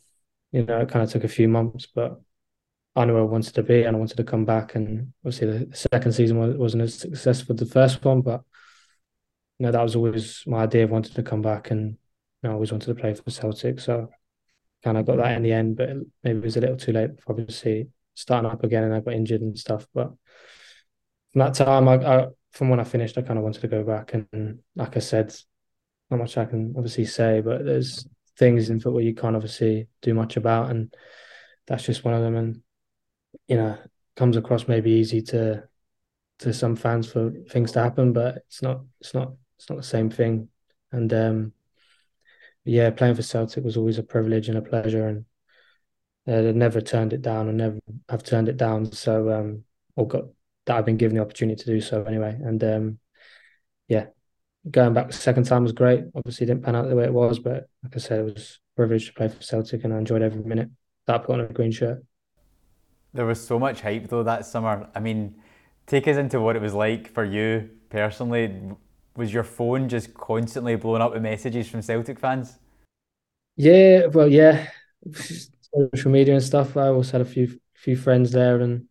you 0.51 0.65
know, 0.65 0.81
it 0.81 0.89
kind 0.89 1.05
of 1.05 1.11
took 1.11 1.25
a 1.25 1.29
few 1.29 1.49
months, 1.49 1.87
but 1.95 2.21
I 2.95 3.05
knew 3.05 3.19
I 3.19 3.23
wanted 3.23 3.55
to 3.55 3.63
be 3.63 3.85
and 3.85 3.97
I 3.97 3.99
wanted 3.99 4.19
to 4.19 4.25
come 4.25 4.45
back. 4.45 4.75
And 4.75 5.13
obviously, 5.25 5.65
the 5.67 5.77
second 5.77 6.13
season 6.13 6.59
wasn't 6.59 6.83
as 6.83 6.95
successful 6.95 7.55
as 7.55 7.61
the 7.61 7.67
first 7.67 8.05
one, 8.05 8.21
but 8.21 8.43
you 9.59 9.67
know 9.67 9.73
that 9.73 9.83
was 9.83 9.97
always 9.97 10.43
my 10.47 10.63
idea 10.63 10.85
of 10.85 10.91
wanting 10.91 11.15
to 11.15 11.23
come 11.23 11.43
back, 11.43 11.71
and 11.71 11.91
you 11.91 11.97
know, 12.43 12.51
I 12.51 12.53
always 12.55 12.73
wanted 12.73 12.87
to 12.87 13.01
play 13.01 13.15
for 13.15 13.31
Celtic. 13.31 13.81
So 13.81 14.09
kind 14.83 14.99
of 14.99 15.07
got 15.07 15.19
that 15.19 15.37
in 15.37 15.43
the 15.43 15.53
end, 15.53 15.77
but 15.77 15.91
maybe 16.25 16.39
it 16.39 16.45
was 16.45 16.57
a 16.57 16.61
little 16.61 16.77
too 16.77 16.93
late 16.93 17.11
obviously 17.29 17.89
starting 18.15 18.51
up 18.51 18.65
again, 18.65 18.85
and 18.85 18.95
I 18.95 19.01
got 19.01 19.15
injured 19.15 19.41
and 19.41 19.59
stuff. 19.59 19.87
But 19.95 20.13
from 21.33 21.39
that 21.39 21.55
time, 21.55 21.89
I, 21.89 21.95
I 21.95 22.27
from 22.51 22.69
when 22.69 22.81
I 22.81 22.85
finished, 22.85 23.17
I 23.17 23.23
kind 23.23 23.39
of 23.39 23.45
wanted 23.45 23.61
to 23.61 23.69
go 23.69 23.85
back, 23.85 24.15
and 24.15 24.59
like 24.77 24.97
I 24.97 25.01
said, 25.01 25.35
not 26.11 26.19
much 26.19 26.37
I 26.37 26.45
can 26.45 26.75
obviously 26.77 27.07
say, 27.07 27.41
but 27.41 27.65
there's 27.65 28.07
things 28.39 28.71
in 28.71 28.81
football 28.81 29.01
you 29.01 29.15
can't 29.15 29.37
obviously 29.37 29.89
do 30.03 30.15
much 30.15 30.37
about, 30.37 30.71
and 30.71 30.95
that's 31.67 31.85
just 31.85 32.05
one 32.05 32.15
of 32.15 32.23
them. 32.23 32.37
And 32.37 32.63
you 33.47 33.57
know, 33.57 33.79
comes 34.17 34.37
across 34.37 34.69
maybe 34.69 34.91
easy 34.91 35.23
to 35.23 35.65
to 36.41 36.53
some 36.53 36.77
fans 36.77 37.11
for 37.11 37.31
things 37.51 37.73
to 37.73 37.81
happen, 37.81 38.13
but 38.13 38.37
it's 38.49 38.63
not. 38.63 38.83
It's 39.01 39.15
not. 39.15 39.33
It's 39.63 39.71
not 39.71 39.77
the 39.77 39.85
same 39.85 40.11
thing. 40.11 40.49
And 40.91 41.13
um, 41.13 41.53
yeah, 42.65 42.91
playing 42.91 43.15
for 43.15 43.23
Celtic 43.23 43.63
was 43.63 43.77
always 43.77 43.97
a 43.97 44.03
privilege 44.03 44.49
and 44.49 44.59
a 44.59 44.63
pleasure, 44.63 45.07
and 45.07 45.25
uh, 46.27 46.43
they 46.43 46.53
never 46.53 46.81
turned 46.81 47.13
it 47.13 47.23
down, 47.23 47.49
and 47.49 47.59
never 47.59 47.79
have 48.09 48.25
turned 48.25 48.49
it 48.49 48.57
down. 48.57 48.91
So 48.91 49.31
um, 49.31 49.63
or 49.95 50.09
got 50.09 50.25
that 50.67 50.77
I've 50.77 50.85
been 50.85 50.97
given 50.97 51.17
the 51.17 51.23
opportunity 51.23 51.63
to 51.63 51.71
do 51.71 51.81
so 51.81 52.03
anyway. 52.03 52.37
And 52.43 52.63
um, 52.65 52.99
yeah, 53.87 54.07
going 54.69 54.95
back 54.95 55.07
the 55.07 55.13
second 55.13 55.45
time 55.45 55.63
was 55.63 55.71
great. 55.71 56.07
Obviously, 56.13 56.47
didn't 56.47 56.65
pan 56.65 56.75
out 56.75 56.89
the 56.89 56.97
way 56.97 57.05
it 57.05 57.15
was, 57.15 57.39
but 57.39 57.69
like 57.85 57.95
I 57.95 57.99
said, 57.99 58.19
it 58.19 58.35
was 58.35 58.59
a 58.75 58.77
privilege 58.77 59.07
to 59.07 59.13
play 59.13 59.29
for 59.29 59.43
Celtic, 59.43 59.85
and 59.85 59.95
I 59.95 59.99
enjoyed 59.99 60.23
every 60.23 60.43
minute 60.43 60.71
that 61.07 61.15
I 61.15 61.19
put 61.19 61.35
on 61.39 61.41
a 61.41 61.53
green 61.53 61.71
shirt. 61.71 62.03
There 63.15 63.27
was 63.27 63.41
so 63.41 63.61
much 63.61 63.81
hype 63.83 64.09
though 64.09 64.25
that 64.25 64.45
summer. 64.45 64.89
I 64.93 64.99
mean, 64.99 65.37
take 65.87 66.09
us 66.09 66.17
into 66.17 66.41
what 66.41 66.57
it 66.57 66.63
was 66.63 66.75
like 66.75 67.15
for 67.15 67.25
you 67.25 67.71
personally. 67.91 68.75
Was 69.17 69.33
your 69.33 69.45
phone 69.45 69.89
just 69.89 70.15
constantly 70.15 70.75
blowing 70.77 71.03
up 71.03 71.13
with 71.13 71.23
messages 71.23 71.69
from 71.69 71.83
Celtic 71.83 72.19
fans? 72.19 72.59
Yeah, 73.57 74.07
well, 74.07 74.29
yeah, 74.29 74.69
social 75.15 76.11
media 76.11 76.35
and 76.35 76.43
stuff. 76.43 76.77
I 76.77 76.89
also 76.89 77.13
had 77.13 77.21
a 77.21 77.31
few 77.31 77.61
few 77.75 77.97
friends 77.97 78.33
there, 78.33 78.61
and 78.61 78.87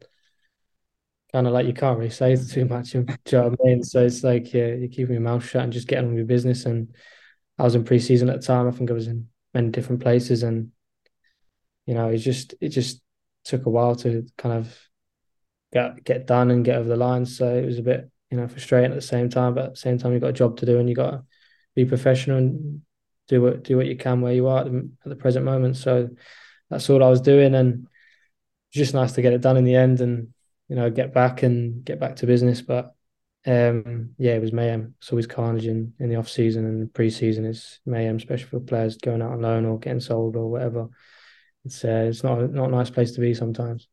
kind 1.31 1.47
of 1.47 1.53
like 1.53 1.65
you 1.65 1.73
can't 1.73 1.97
really 1.97 2.11
say 2.11 2.35
too 2.49 2.65
much. 2.65 2.93
You 2.93 3.05
know 3.31 3.49
what 3.49 3.59
I 3.59 3.63
mean? 3.63 3.83
So 3.83 4.05
it's 4.05 4.23
like 4.23 4.53
yeah, 4.53 4.67
you 4.67 4.89
keep 4.89 5.09
your 5.09 5.19
mouth 5.19 5.43
shut 5.43 5.63
and 5.63 5.73
just 5.73 5.87
getting 5.87 6.05
on 6.05 6.11
with 6.11 6.17
your 6.17 6.27
business. 6.27 6.65
And 6.65 6.95
I 7.57 7.63
was 7.63 7.73
in 7.73 7.83
pre-season 7.83 8.29
at 8.29 8.41
the 8.41 8.47
time. 8.47 8.67
I 8.67 8.71
think 8.71 8.91
I 8.91 8.93
was 8.93 9.07
in 9.07 9.27
many 9.55 9.69
different 9.69 10.01
places, 10.01 10.43
and 10.43 10.71
you 11.87 11.95
know, 11.95 12.09
it 12.09 12.17
just 12.17 12.53
it 12.61 12.69
just 12.69 13.01
took 13.43 13.65
a 13.65 13.71
while 13.71 13.95
to 13.95 14.27
kind 14.37 14.55
of 14.55 14.77
get 15.73 16.03
get 16.03 16.27
done 16.27 16.51
and 16.51 16.63
get 16.63 16.77
over 16.77 16.89
the 16.89 16.95
line. 16.95 17.25
So 17.25 17.55
it 17.55 17.65
was 17.65 17.79
a 17.79 17.83
bit 17.83 18.10
you 18.31 18.37
know 18.37 18.47
frustrating 18.47 18.91
at 18.91 18.95
the 18.95 19.01
same 19.01 19.29
time, 19.29 19.53
but 19.53 19.65
at 19.65 19.71
the 19.71 19.79
same 19.79 19.97
time 19.97 20.13
you've 20.13 20.21
got 20.21 20.29
a 20.29 20.33
job 20.33 20.57
to 20.57 20.65
do 20.65 20.79
and 20.79 20.89
you've 20.89 20.95
got 20.95 21.11
to 21.11 21.23
be 21.75 21.85
professional 21.85 22.37
and 22.37 22.81
do 23.27 23.41
what 23.41 23.63
do 23.63 23.77
what 23.77 23.85
you 23.85 23.95
can 23.95 24.21
where 24.21 24.33
you 24.33 24.47
are 24.47 24.61
at 24.61 24.71
the, 24.71 24.89
at 25.05 25.09
the 25.09 25.15
present 25.15 25.45
moment. 25.45 25.77
So 25.77 26.09
that's 26.69 26.89
all 26.89 27.03
I 27.03 27.09
was 27.09 27.21
doing, 27.21 27.53
and 27.55 27.87
it's 28.69 28.77
just 28.77 28.93
nice 28.93 29.13
to 29.13 29.21
get 29.21 29.33
it 29.33 29.41
done 29.41 29.57
in 29.57 29.65
the 29.65 29.75
end 29.75 30.01
and 30.01 30.29
you 30.67 30.75
know 30.75 30.89
get 30.89 31.13
back 31.13 31.43
and 31.43 31.83
get 31.83 31.99
back 31.99 32.15
to 32.17 32.25
business. 32.25 32.61
But 32.61 32.95
um, 33.45 34.11
yeah, 34.17 34.33
it 34.33 34.41
was 34.41 34.53
mayhem. 34.53 34.95
It's 34.99 35.11
always 35.11 35.27
carnage 35.27 35.67
in, 35.67 35.93
in 35.99 36.09
the 36.09 36.15
off 36.15 36.29
season 36.29 36.65
and 36.65 36.93
pre 36.93 37.09
season 37.09 37.45
is 37.45 37.79
mayhem, 37.85 38.17
especially 38.17 38.49
for 38.49 38.59
players 38.59 38.97
going 38.97 39.21
out 39.21 39.31
on 39.31 39.41
loan 39.41 39.65
or 39.65 39.79
getting 39.79 39.99
sold 39.99 40.35
or 40.35 40.49
whatever 40.49 40.89
it's 41.65 41.83
uh, 41.83 42.05
it's 42.09 42.23
not 42.23 42.51
not 42.51 42.69
a 42.69 42.71
nice 42.71 42.89
place 42.89 43.11
to 43.13 43.21
be 43.21 43.33
sometimes. 43.33 43.87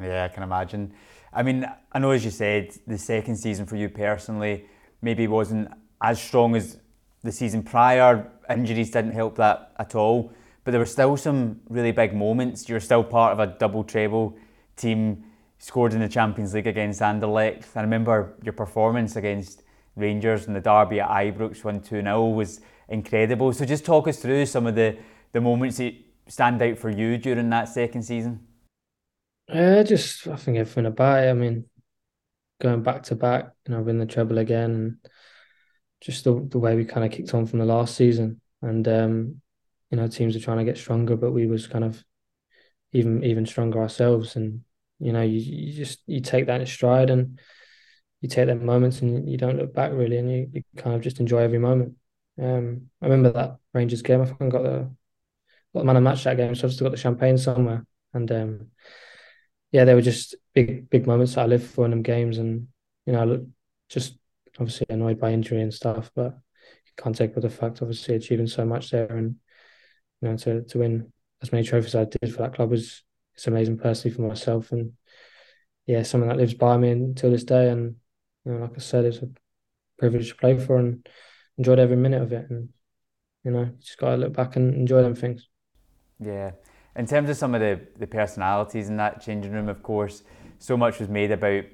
Yeah, 0.00 0.24
I 0.24 0.28
can 0.28 0.42
imagine. 0.42 0.94
I 1.32 1.42
mean, 1.42 1.66
I 1.92 1.98
know 1.98 2.10
as 2.10 2.24
you 2.24 2.30
said, 2.30 2.76
the 2.86 2.98
second 2.98 3.36
season 3.36 3.66
for 3.66 3.76
you 3.76 3.88
personally 3.88 4.66
maybe 5.00 5.26
wasn't 5.26 5.68
as 6.00 6.20
strong 6.20 6.54
as 6.54 6.78
the 7.22 7.32
season 7.32 7.62
prior. 7.62 8.30
Injuries 8.50 8.90
didn't 8.90 9.12
help 9.12 9.36
that 9.36 9.72
at 9.78 9.94
all, 9.94 10.32
but 10.64 10.72
there 10.72 10.80
were 10.80 10.86
still 10.86 11.16
some 11.16 11.60
really 11.68 11.92
big 11.92 12.14
moments. 12.14 12.68
You're 12.68 12.80
still 12.80 13.04
part 13.04 13.32
of 13.32 13.40
a 13.40 13.46
double 13.58 13.84
treble 13.84 14.36
team. 14.76 15.24
Scored 15.58 15.94
in 15.94 16.00
the 16.00 16.08
Champions 16.08 16.54
League 16.54 16.66
against 16.66 17.00
Anderlecht. 17.00 17.76
I 17.76 17.82
remember 17.82 18.34
your 18.42 18.52
performance 18.52 19.14
against 19.14 19.62
Rangers 19.94 20.48
in 20.48 20.54
the 20.54 20.60
derby 20.60 20.98
at 20.98 21.08
Ibrox, 21.08 21.62
1 21.62 21.82
2 21.82 22.02
0, 22.02 22.28
was 22.30 22.60
incredible. 22.88 23.52
So 23.52 23.64
just 23.64 23.84
talk 23.84 24.08
us 24.08 24.18
through 24.18 24.46
some 24.46 24.66
of 24.66 24.74
the, 24.74 24.96
the 25.30 25.40
moments 25.40 25.76
that 25.76 25.94
stand 26.26 26.60
out 26.62 26.78
for 26.78 26.90
you 26.90 27.16
during 27.16 27.48
that 27.50 27.68
second 27.68 28.02
season? 28.02 28.40
Uh, 29.48 29.82
just 29.84 30.26
I 30.28 30.36
think 30.36 30.56
everything 30.58 30.86
about 30.86 31.24
it. 31.24 31.30
I 31.30 31.32
mean, 31.34 31.66
going 32.60 32.82
back 32.82 33.04
to 33.04 33.16
back, 33.16 33.52
you 33.66 33.74
know, 33.74 33.82
win 33.82 33.98
the 33.98 34.06
treble 34.06 34.38
again, 34.38 34.72
and 34.72 34.98
just 36.00 36.24
the 36.24 36.46
the 36.50 36.58
way 36.58 36.76
we 36.76 36.84
kind 36.84 37.04
of 37.04 37.12
kicked 37.12 37.34
on 37.34 37.46
from 37.46 37.58
the 37.58 37.64
last 37.64 37.96
season, 37.96 38.40
and 38.60 38.86
um, 38.88 39.40
you 39.90 39.96
know, 39.96 40.06
teams 40.08 40.36
are 40.36 40.40
trying 40.40 40.58
to 40.58 40.64
get 40.64 40.78
stronger, 40.78 41.16
but 41.16 41.32
we 41.32 41.46
was 41.46 41.66
kind 41.66 41.84
of 41.84 42.02
even 42.92 43.24
even 43.24 43.46
stronger 43.46 43.80
ourselves, 43.80 44.36
and 44.36 44.62
you 44.98 45.12
know, 45.12 45.22
you, 45.22 45.38
you 45.40 45.72
just 45.72 46.00
you 46.06 46.20
take 46.20 46.46
that 46.46 46.60
in 46.60 46.66
stride 46.66 47.10
and 47.10 47.40
you 48.20 48.28
take 48.28 48.46
them 48.46 48.64
moments 48.66 49.00
and 49.02 49.28
you 49.30 49.36
don't 49.38 49.58
look 49.58 49.74
back 49.74 49.92
really, 49.92 50.18
and 50.18 50.30
you, 50.30 50.50
you 50.52 50.62
kind 50.76 50.96
of 50.96 51.02
just 51.02 51.20
enjoy 51.20 51.38
every 51.40 51.58
moment. 51.58 51.96
Um, 52.40 52.90
I 53.02 53.06
remember 53.06 53.32
that 53.32 53.58
Rangers 53.74 54.02
game. 54.02 54.22
I 54.22 54.26
think 54.26 54.42
I 54.42 54.48
got 54.48 54.62
the 54.62 54.90
got 55.74 55.80
the 55.80 55.84
man 55.84 55.96
of 55.96 56.02
match 56.02 56.24
that 56.24 56.36
game, 56.36 56.54
so 56.54 56.66
I've 56.66 56.74
still 56.74 56.86
got 56.86 56.92
the 56.92 56.96
champagne 56.98 57.38
somewhere. 57.38 57.86
And 58.14 58.30
um, 58.32 58.66
yeah, 59.72 59.84
they 59.84 59.94
were 59.94 60.02
just 60.02 60.36
big, 60.54 60.88
big 60.90 61.06
moments 61.06 61.34
that 61.34 61.42
I 61.42 61.46
lived 61.46 61.66
for 61.66 61.84
in 61.84 61.90
them 61.90 62.02
games. 62.02 62.38
And 62.38 62.68
you 63.06 63.12
know, 63.12 63.46
just 63.88 64.16
obviously 64.60 64.86
annoyed 64.90 65.18
by 65.18 65.32
injury 65.32 65.62
and 65.62 65.74
stuff, 65.74 66.10
but 66.14 66.38
you 66.86 66.92
can't 66.96 67.16
take 67.16 67.34
with 67.34 67.42
the 67.42 67.50
fact, 67.50 67.82
obviously, 67.82 68.14
achieving 68.14 68.46
so 68.46 68.64
much 68.64 68.90
there 68.90 69.10
and 69.10 69.36
you 70.20 70.28
know 70.28 70.36
to 70.36 70.62
to 70.62 70.78
win 70.78 71.12
as 71.42 71.50
many 71.50 71.66
trophies 71.66 71.94
as 71.94 72.06
I 72.06 72.18
did 72.18 72.32
for 72.32 72.42
that 72.42 72.54
club 72.54 72.70
was 72.70 73.02
it's 73.34 73.46
amazing 73.48 73.78
personally 73.78 74.14
for 74.14 74.22
myself 74.22 74.70
and 74.70 74.92
yeah, 75.86 76.02
something 76.02 76.28
that 76.28 76.36
lives 76.36 76.54
by 76.54 76.76
me 76.76 76.90
until 76.90 77.30
this 77.30 77.44
day. 77.44 77.70
And 77.70 77.96
you 78.44 78.52
know, 78.52 78.58
like 78.58 78.76
I 78.76 78.80
said, 78.80 79.04
it's 79.04 79.18
a 79.18 79.28
privilege 79.98 80.30
to 80.30 80.36
play 80.36 80.58
for 80.58 80.78
and 80.78 81.06
enjoyed 81.58 81.78
every 81.78 81.96
minute 81.96 82.22
of 82.22 82.32
it. 82.32 82.50
And 82.50 82.68
you 83.44 83.50
know, 83.50 83.70
just 83.80 83.98
got 83.98 84.10
to 84.10 84.16
look 84.16 84.32
back 84.32 84.56
and 84.56 84.74
enjoy 84.74 85.02
them 85.02 85.14
things. 85.14 85.48
Yeah. 86.20 86.52
In 86.94 87.06
terms 87.06 87.30
of 87.30 87.36
some 87.36 87.54
of 87.54 87.60
the, 87.60 87.80
the 87.98 88.06
personalities 88.06 88.88
in 88.88 88.96
that 88.98 89.22
changing 89.22 89.52
room, 89.52 89.68
of 89.68 89.82
course, 89.82 90.22
so 90.58 90.76
much 90.76 91.00
was 91.00 91.08
made 91.08 91.30
about 91.30 91.64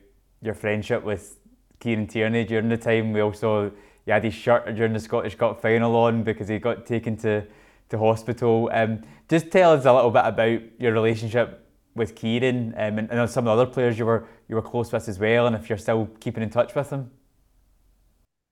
your 0.40 0.54
friendship 0.54 1.02
with 1.02 1.36
Kieran 1.80 2.06
Tierney 2.06 2.44
during 2.44 2.68
the 2.68 2.76
time. 2.76 3.12
We 3.12 3.20
also 3.20 3.72
he 4.04 4.12
had 4.12 4.24
his 4.24 4.34
shirt 4.34 4.74
during 4.74 4.92
the 4.92 5.00
Scottish 5.00 5.34
Cup 5.34 5.60
final 5.60 5.94
on 5.96 6.22
because 6.22 6.48
he 6.48 6.58
got 6.58 6.86
taken 6.86 7.16
to, 7.18 7.44
to 7.90 7.98
hospital. 7.98 8.70
Um, 8.72 9.02
just 9.28 9.50
tell 9.50 9.72
us 9.72 9.84
a 9.84 9.92
little 9.92 10.10
bit 10.10 10.24
about 10.24 10.60
your 10.80 10.92
relationship 10.92 11.66
with 11.94 12.14
Kieran 12.14 12.74
um, 12.76 12.98
and, 12.98 13.10
and 13.10 13.28
some 13.28 13.46
of 13.46 13.56
the 13.56 13.62
other 13.62 13.70
players 13.70 13.98
you 13.98 14.06
were 14.06 14.26
you 14.48 14.54
were 14.54 14.62
close 14.62 14.90
with 14.92 15.08
as 15.08 15.18
well, 15.18 15.46
and 15.46 15.54
if 15.54 15.68
you're 15.68 15.76
still 15.76 16.08
keeping 16.20 16.42
in 16.42 16.48
touch 16.48 16.74
with 16.74 16.88
them. 16.90 17.10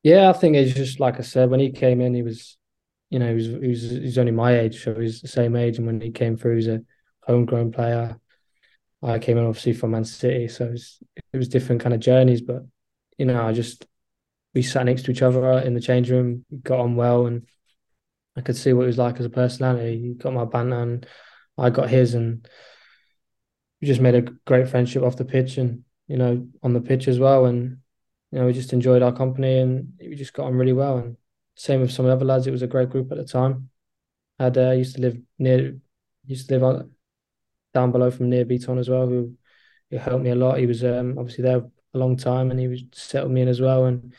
Yeah, 0.03 0.29
I 0.29 0.35
think 0.35 0.57
it's 0.57 0.75
just 0.75 1.01
like 1.01 1.19
I 1.19 1.23
said 1.23 1.49
when 1.49 1.61
he 1.61 1.71
came 1.71 2.01
in, 2.01 2.15
he 2.15 2.23
was 2.23 2.59
you 3.11 3.19
know, 3.19 3.29
he 3.29 3.35
was, 3.35 3.47
he 3.47 3.69
was 3.69 3.83
he's 3.83 4.19
only 4.19 4.33
my 4.33 4.59
age, 4.59 4.83
so 4.83 4.95
he's 4.95 5.21
the 5.21 5.29
same 5.29 5.57
age. 5.57 5.79
And 5.79 5.87
when 5.87 6.01
he 6.01 6.11
came 6.11 6.37
through, 6.37 6.57
he's 6.57 6.69
a 6.69 6.83
homegrown 7.23 7.73
player. 7.73 8.19
I 9.03 9.19
came 9.19 9.39
in 9.39 9.45
obviously 9.45 9.73
from 9.73 9.93
Man 9.93 10.05
City, 10.05 10.49
so 10.49 10.67
it 10.67 10.73
was, 10.73 10.99
it 11.33 11.37
was 11.37 11.49
different 11.49 11.83
kind 11.83 11.95
of 11.95 12.01
journeys. 12.01 12.41
But 12.41 12.63
you 13.19 13.27
know, 13.27 13.47
I 13.47 13.53
just 13.53 13.87
we 14.55 14.63
sat 14.63 14.87
next 14.87 15.05
to 15.05 15.11
each 15.11 15.23
other 15.23 15.59
in 15.61 15.75
the 15.75 15.81
change 15.81 16.11
room, 16.11 16.45
got 16.63 16.81
on 16.81 16.97
well, 16.97 17.27
and 17.27 17.47
I 18.37 18.41
could 18.41 18.57
see 18.57 18.73
what 18.73 18.83
he 18.83 18.87
was 18.89 18.99
like 18.99 19.19
as 19.21 19.27
a 19.27 19.31
personality. 19.31 20.01
He 20.01 20.15
got 20.15 20.33
my 20.33 20.45
banter, 20.45 20.83
and 20.83 21.07
I 21.57 21.71
got 21.71 21.89
his, 21.89 22.15
and 22.15 22.49
we 23.81 23.87
just 23.87 24.01
made 24.01 24.15
a 24.15 24.23
great 24.23 24.69
friendship 24.69 25.03
off 25.03 25.17
the 25.17 25.25
pitch, 25.25 25.59
and 25.59 25.85
you 26.09 26.17
know, 26.17 26.49
on 26.63 26.73
the 26.73 26.81
pitch 26.81 27.07
as 27.07 27.19
well. 27.19 27.47
And 27.47 27.79
you 28.33 28.41
know, 28.41 28.47
we 28.47 28.53
just 28.53 28.73
enjoyed 28.73 29.03
our 29.03 29.13
company, 29.13 29.59
and 29.59 29.93
we 30.01 30.17
just 30.17 30.33
got 30.33 30.47
on 30.47 30.55
really 30.55 30.73
well. 30.73 30.99
And 30.99 31.17
same 31.57 31.81
with 31.81 31.91
some 31.91 32.05
of 32.05 32.11
the 32.11 32.17
other 32.17 32.25
lads. 32.25 32.47
It 32.47 32.53
was 32.53 32.63
a 32.63 32.67
great 32.67 32.91
group 32.91 33.11
at 33.11 33.19
the 33.19 33.25
time. 33.25 33.71
Had 34.39 34.59
uh, 34.59 34.73
used 34.73 34.97
to 34.97 35.01
live 35.01 35.19
near, 35.39 35.77
used 36.27 36.49
to 36.49 36.55
live 36.55 36.63
on, 36.63 36.91
down 37.73 37.93
below 37.93 38.11
from 38.11 38.29
Nir 38.29 38.45
Bitton 38.45 38.79
as 38.79 38.91
well, 38.91 39.07
who, 39.07 39.35
who 39.91 39.97
helped 39.97 40.23
me 40.23 40.31
a 40.31 40.35
lot. 40.35 40.59
He 40.59 40.67
was 40.67 40.85
um, 40.85 41.17
obviously 41.19 41.43
there 41.43 41.65
a 41.95 41.99
long 41.99 42.17
time, 42.17 42.51
and 42.51 42.61
he 42.61 42.69
was 42.69 42.83
settled 42.93 43.33
me 43.33 43.41
in 43.41 43.49
as 43.49 43.61
well. 43.61 43.87
And 43.87 44.13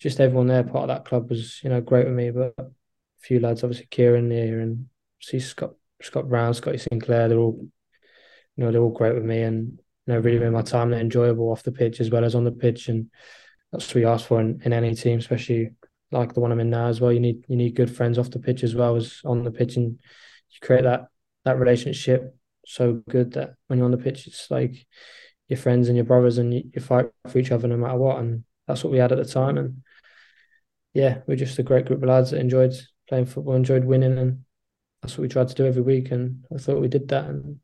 just 0.00 0.20
everyone 0.20 0.46
there, 0.46 0.64
part 0.64 0.84
of 0.84 0.88
that 0.88 1.04
club, 1.04 1.28
was 1.28 1.62
you 1.62 1.68
know 1.68 1.82
great 1.82 2.06
with 2.06 2.14
me. 2.14 2.30
But 2.30 2.54
a 2.58 2.70
few 3.20 3.40
lads, 3.40 3.62
obviously 3.62 3.86
Kieran 3.90 4.30
here, 4.30 4.60
and 4.60 4.86
see 5.20 5.40
Scott 5.40 5.74
Scott 6.00 6.30
Brown, 6.30 6.54
Scotty 6.54 6.78
Sinclair, 6.78 7.28
they're 7.28 7.38
all 7.38 7.60
you 8.56 8.64
know 8.64 8.72
they're 8.72 8.80
all 8.80 8.88
great 8.88 9.14
with 9.14 9.24
me, 9.24 9.42
and 9.42 9.78
you 10.06 10.14
know 10.14 10.20
really 10.20 10.38
made 10.38 10.52
my 10.52 10.62
time 10.62 10.94
enjoyable 10.94 11.50
off 11.50 11.62
the 11.62 11.72
pitch 11.72 12.00
as 12.00 12.08
well 12.10 12.24
as 12.24 12.34
on 12.34 12.44
the 12.44 12.52
pitch, 12.52 12.88
and 12.88 13.10
that's 13.70 13.88
what 13.88 13.96
we 13.96 14.06
ask 14.06 14.26
for 14.26 14.40
in, 14.40 14.62
in 14.64 14.72
any 14.72 14.94
team, 14.94 15.18
especially 15.18 15.72
like 16.10 16.34
the 16.34 16.40
one 16.40 16.52
I'm 16.52 16.60
in 16.60 16.70
now 16.70 16.88
as 16.88 17.00
well. 17.00 17.12
You 17.12 17.20
need 17.20 17.44
you 17.48 17.56
need 17.56 17.74
good 17.74 17.94
friends 17.94 18.18
off 18.18 18.30
the 18.30 18.38
pitch 18.38 18.62
as 18.62 18.74
well 18.74 18.96
as 18.96 19.20
on 19.24 19.44
the 19.44 19.50
pitch, 19.50 19.76
and 19.76 19.98
you 20.50 20.58
create 20.60 20.84
that 20.84 21.08
that 21.44 21.58
relationship 21.58 22.34
so 22.66 23.02
good 23.08 23.32
that 23.32 23.54
when 23.66 23.78
you're 23.78 23.86
on 23.86 23.92
the 23.92 23.98
pitch, 23.98 24.26
it's 24.26 24.50
like 24.50 24.86
your 25.48 25.58
friends 25.58 25.88
and 25.88 25.96
your 25.96 26.04
brothers, 26.04 26.38
and 26.38 26.52
you, 26.52 26.62
you 26.74 26.80
fight 26.80 27.06
for 27.26 27.38
each 27.38 27.50
other 27.50 27.68
no 27.68 27.76
matter 27.76 27.96
what. 27.96 28.18
And 28.18 28.44
that's 28.66 28.84
what 28.84 28.92
we 28.92 28.98
had 28.98 29.12
at 29.12 29.18
the 29.18 29.24
time. 29.24 29.56
And 29.58 29.82
yeah, 30.92 31.18
we're 31.26 31.36
just 31.36 31.58
a 31.58 31.62
great 31.62 31.86
group 31.86 32.02
of 32.02 32.08
lads 32.08 32.30
that 32.30 32.40
enjoyed 32.40 32.74
playing 33.08 33.26
football, 33.26 33.54
enjoyed 33.54 33.84
winning, 33.84 34.18
and 34.18 34.44
that's 35.00 35.16
what 35.16 35.22
we 35.22 35.28
tried 35.28 35.48
to 35.48 35.54
do 35.54 35.66
every 35.66 35.82
week. 35.82 36.10
And 36.10 36.44
I 36.54 36.58
thought 36.58 36.80
we 36.80 36.88
did 36.88 37.08
that, 37.08 37.24
and 37.24 37.60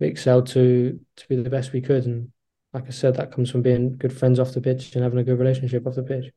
we 0.00 0.06
excelled 0.06 0.46
to 0.48 0.98
to 1.16 1.28
be 1.28 1.36
the 1.36 1.50
best 1.50 1.72
we 1.72 1.80
could. 1.80 2.06
And 2.06 2.32
like 2.72 2.86
I 2.86 2.90
said, 2.90 3.16
that 3.16 3.32
comes 3.32 3.50
from 3.50 3.62
being 3.62 3.96
good 3.96 4.16
friends 4.16 4.38
off 4.38 4.52
the 4.52 4.60
pitch 4.60 4.94
and 4.94 5.04
having 5.04 5.18
a 5.18 5.24
good 5.24 5.38
relationship 5.38 5.86
off 5.86 5.94
the 5.94 6.02
pitch. 6.02 6.32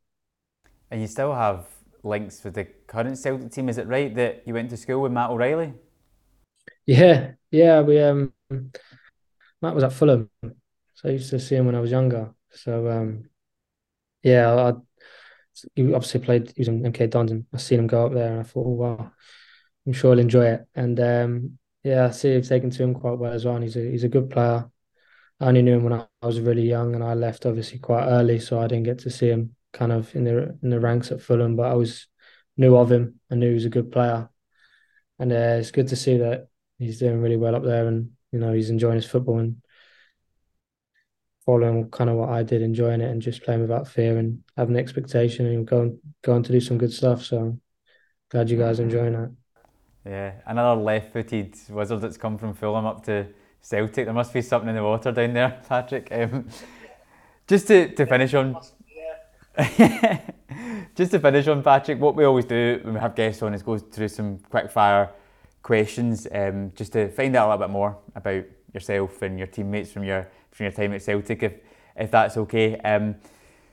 And 0.91 1.01
you 1.01 1.07
still 1.07 1.33
have 1.33 1.65
links 2.03 2.43
with 2.43 2.55
the 2.55 2.65
current 2.65 3.17
Celtic 3.17 3.51
team. 3.51 3.69
Is 3.69 3.77
it 3.77 3.87
right 3.87 4.13
that 4.15 4.43
you 4.45 4.53
went 4.53 4.69
to 4.71 4.77
school 4.77 5.01
with 5.01 5.11
Matt 5.11 5.29
O'Riley? 5.29 5.73
Yeah, 6.85 7.33
yeah. 7.51 7.81
We 7.81 7.99
um, 7.99 8.33
Matt 9.61 9.75
was 9.75 9.83
at 9.83 9.93
Fulham, 9.93 10.29
so 10.41 11.09
I 11.09 11.13
used 11.13 11.29
to 11.29 11.39
see 11.39 11.55
him 11.55 11.65
when 11.65 11.75
I 11.75 11.79
was 11.79 11.91
younger. 11.91 12.33
So 12.51 12.89
um, 12.89 13.29
yeah, 14.23 14.53
I, 14.53 14.73
he 15.75 15.93
obviously 15.93 16.19
played. 16.21 16.51
He 16.55 16.61
was 16.61 16.67
in 16.67 16.83
MK 16.83 17.09
Dons, 17.09 17.31
and 17.31 17.45
I 17.53 17.57
seen 17.57 17.79
him 17.79 17.87
go 17.87 18.07
up 18.07 18.13
there, 18.13 18.31
and 18.31 18.39
I 18.41 18.43
thought, 18.43 18.65
oh 18.65 18.71
wow, 18.71 19.11
I'm 19.85 19.93
sure 19.93 20.11
he'll 20.11 20.19
enjoy 20.19 20.47
it. 20.47 20.67
And 20.75 20.99
um, 20.99 21.59
yeah, 21.83 22.07
I 22.07 22.11
see 22.11 22.35
he's 22.35 22.49
taken 22.49 22.69
to 22.71 22.83
him 22.83 22.93
quite 22.95 23.17
well 23.17 23.33
as 23.33 23.45
well. 23.45 23.55
And 23.55 23.63
he's 23.63 23.77
a 23.77 23.91
he's 23.91 24.03
a 24.03 24.09
good 24.09 24.29
player. 24.29 24.69
I 25.39 25.47
only 25.47 25.61
knew 25.63 25.75
him 25.75 25.83
when 25.83 25.93
I 25.93 26.07
was 26.21 26.39
really 26.39 26.67
young, 26.67 26.95
and 26.95 27.03
I 27.03 27.13
left 27.13 27.45
obviously 27.45 27.79
quite 27.79 28.05
early, 28.05 28.39
so 28.39 28.59
I 28.59 28.67
didn't 28.67 28.85
get 28.85 28.99
to 28.99 29.09
see 29.09 29.29
him 29.29 29.55
kind 29.73 29.91
of 29.91 30.13
in 30.15 30.23
the 30.23 30.57
in 30.61 30.69
the 30.69 30.79
ranks 30.79 31.11
at 31.11 31.21
Fulham. 31.21 31.55
But 31.55 31.71
I 31.71 31.75
was 31.75 32.07
knew 32.57 32.75
of 32.75 32.91
him. 32.91 33.19
I 33.31 33.35
knew 33.35 33.49
he 33.49 33.53
was 33.53 33.65
a 33.65 33.69
good 33.69 33.91
player, 33.91 34.29
and 35.19 35.31
uh, 35.31 35.57
it's 35.59 35.71
good 35.71 35.87
to 35.89 35.95
see 35.95 36.17
that 36.17 36.47
he's 36.79 36.99
doing 36.99 37.21
really 37.21 37.37
well 37.37 37.55
up 37.55 37.63
there, 37.63 37.87
and 37.87 38.11
you 38.31 38.39
know 38.39 38.53
he's 38.53 38.69
enjoying 38.69 38.95
his 38.95 39.05
football 39.05 39.39
and 39.39 39.61
following 41.45 41.89
kind 41.89 42.09
of 42.09 42.17
what 42.17 42.29
I 42.29 42.43
did, 42.43 42.61
enjoying 42.61 43.01
it 43.01 43.09
and 43.09 43.21
just 43.21 43.43
playing 43.43 43.61
without 43.61 43.87
fear 43.87 44.17
and 44.17 44.43
having 44.55 44.75
expectation 44.75 45.45
and 45.45 45.67
going 45.67 45.99
going 46.21 46.43
to 46.43 46.51
do 46.51 46.61
some 46.61 46.77
good 46.77 46.93
stuff. 46.93 47.23
So 47.23 47.57
glad 48.29 48.49
you 48.49 48.57
guys 48.57 48.79
are 48.79 48.83
enjoying 48.83 49.13
that. 49.13 49.31
Yeah, 50.05 50.33
another 50.47 50.81
left-footed 50.81 51.55
wizard 51.69 52.01
that's 52.01 52.17
come 52.17 52.37
from 52.37 52.53
Fulham 52.53 52.85
up 52.85 53.03
to 53.05 53.27
Celtic. 53.61 54.05
There 54.05 54.13
must 54.13 54.33
be 54.33 54.41
something 54.41 54.69
in 54.69 54.75
the 54.75 54.83
water 54.83 55.11
down 55.11 55.33
there, 55.33 55.61
Patrick. 55.69 56.07
Um, 56.11 56.47
just 57.47 57.67
to, 57.67 57.93
to 57.93 58.05
finish 58.07 58.33
on, 58.33 58.57
just 60.95 61.11
to 61.11 61.19
finish 61.19 61.47
on 61.47 61.63
Patrick, 61.63 61.99
what 61.99 62.15
we 62.15 62.23
always 62.23 62.45
do 62.45 62.79
when 62.83 62.93
we 62.93 62.99
have 62.99 63.15
guests 63.15 63.41
on 63.41 63.53
is 63.53 63.63
go 63.63 63.77
through 63.77 64.07
some 64.07 64.39
quick 64.49 64.71
fire 64.71 65.11
questions, 65.61 66.27
um, 66.33 66.71
just 66.75 66.93
to 66.93 67.09
find 67.09 67.35
out 67.35 67.47
a 67.47 67.49
little 67.51 67.67
bit 67.67 67.71
more 67.71 67.97
about 68.15 68.43
yourself 68.73 69.21
and 69.21 69.37
your 69.37 69.47
teammates 69.47 69.91
from 69.91 70.03
your 70.03 70.27
from 70.51 70.65
your 70.65 70.71
time 70.71 70.93
at 70.93 71.01
Celtic, 71.01 71.43
if 71.43 71.53
if 71.95 72.11
that's 72.11 72.37
okay. 72.37 72.77
Um, 72.77 73.15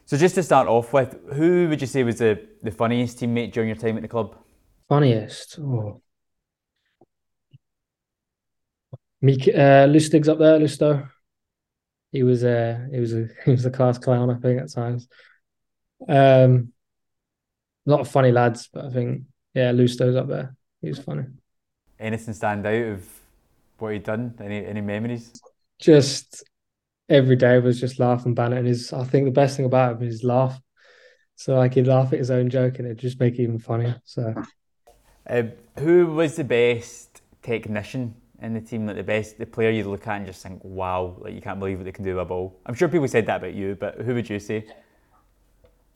so 0.04 0.16
just 0.16 0.34
to 0.36 0.42
start 0.42 0.68
off 0.68 0.92
with, 0.92 1.16
who 1.34 1.68
would 1.68 1.80
you 1.80 1.86
say 1.86 2.02
was 2.02 2.18
the, 2.18 2.40
the 2.62 2.70
funniest 2.70 3.18
teammate 3.18 3.52
during 3.52 3.68
your 3.68 3.76
time 3.76 3.96
at 3.96 4.02
the 4.02 4.08
club? 4.08 4.36
Funniest, 4.88 5.58
oh, 5.58 6.00
Meek, 9.20 9.48
uh, 9.48 9.86
Lustig's 9.86 10.28
up 10.28 10.38
there, 10.38 10.58
Lusto. 10.58 11.10
He 12.12 12.22
was 12.22 12.44
a 12.44 12.70
uh, 12.70 12.90
he 12.90 13.00
was 13.00 13.12
a 13.12 13.28
he 13.44 13.50
was 13.50 13.66
a 13.66 13.70
class 13.70 13.98
clown, 13.98 14.30
I 14.30 14.38
think, 14.38 14.60
at 14.60 14.72
times. 14.72 15.08
Um, 16.07 16.72
a 17.86 17.90
lot 17.90 18.01
of 18.01 18.09
funny 18.09 18.32
lads, 18.32 18.68
but 18.72 18.84
I 18.84 18.90
think 18.90 19.22
yeah, 19.55 19.72
Lusto's 19.72 20.16
up 20.16 20.28
there. 20.28 20.55
He 20.82 20.88
was 20.88 20.99
funny. 20.99 21.24
Anything 21.99 22.34
stand 22.34 22.66
out 22.66 22.74
of 22.74 23.09
what 23.78 23.92
he'd 23.92 24.05
done? 24.05 24.34
Any 24.40 24.64
any 24.64 24.80
memories? 24.80 25.32
Just 25.80 26.44
every 27.09 27.36
day 27.36 27.59
was 27.59 27.80
just 27.80 27.99
laughing, 27.99 28.34
banter, 28.34 28.59
and 28.59 28.66
his. 28.66 28.92
I 28.92 29.05
think 29.05 29.24
the 29.24 29.30
best 29.30 29.57
thing 29.57 29.66
about 29.66 29.96
him 29.96 30.09
is 30.09 30.14
his 30.14 30.24
laugh. 30.24 30.61
So 31.36 31.57
like 31.57 31.74
he'd 31.74 31.86
laugh 31.86 32.12
at 32.12 32.18
his 32.18 32.30
own 32.30 32.51
joke, 32.51 32.78
and 32.78 32.86
it'd 32.86 32.99
just 32.99 33.20
make 33.20 33.34
it 33.34 33.42
even 33.42 33.59
funnier. 33.59 34.01
So, 34.05 34.34
um, 35.28 35.53
who 35.78 36.07
was 36.07 36.36
the 36.36 36.44
best 36.44 37.22
technician 37.42 38.14
in 38.42 38.55
the 38.55 38.61
team? 38.61 38.86
Like 38.86 38.96
the 38.96 39.03
best, 39.03 39.38
the 39.38 39.46
player 39.46 39.70
you 39.70 39.84
look 39.84 40.07
at 40.07 40.16
and 40.16 40.26
just 40.26 40.42
think, 40.42 40.61
wow, 40.64 41.16
like 41.20 41.34
you 41.34 41.40
can't 41.40 41.59
believe 41.59 41.78
what 41.78 41.84
they 41.84 41.92
can 41.92 42.05
do 42.05 42.14
with 42.16 42.22
a 42.22 42.24
ball. 42.24 42.61
I'm 42.66 42.74
sure 42.74 42.88
people 42.88 43.09
said 43.09 43.26
that 43.26 43.36
about 43.36 43.55
you, 43.55 43.76
but 43.78 43.96
who 44.01 44.14
would 44.14 44.28
you 44.28 44.38
say? 44.40 44.66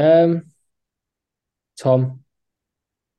Um, 0.03 0.47
Tom. 1.79 2.25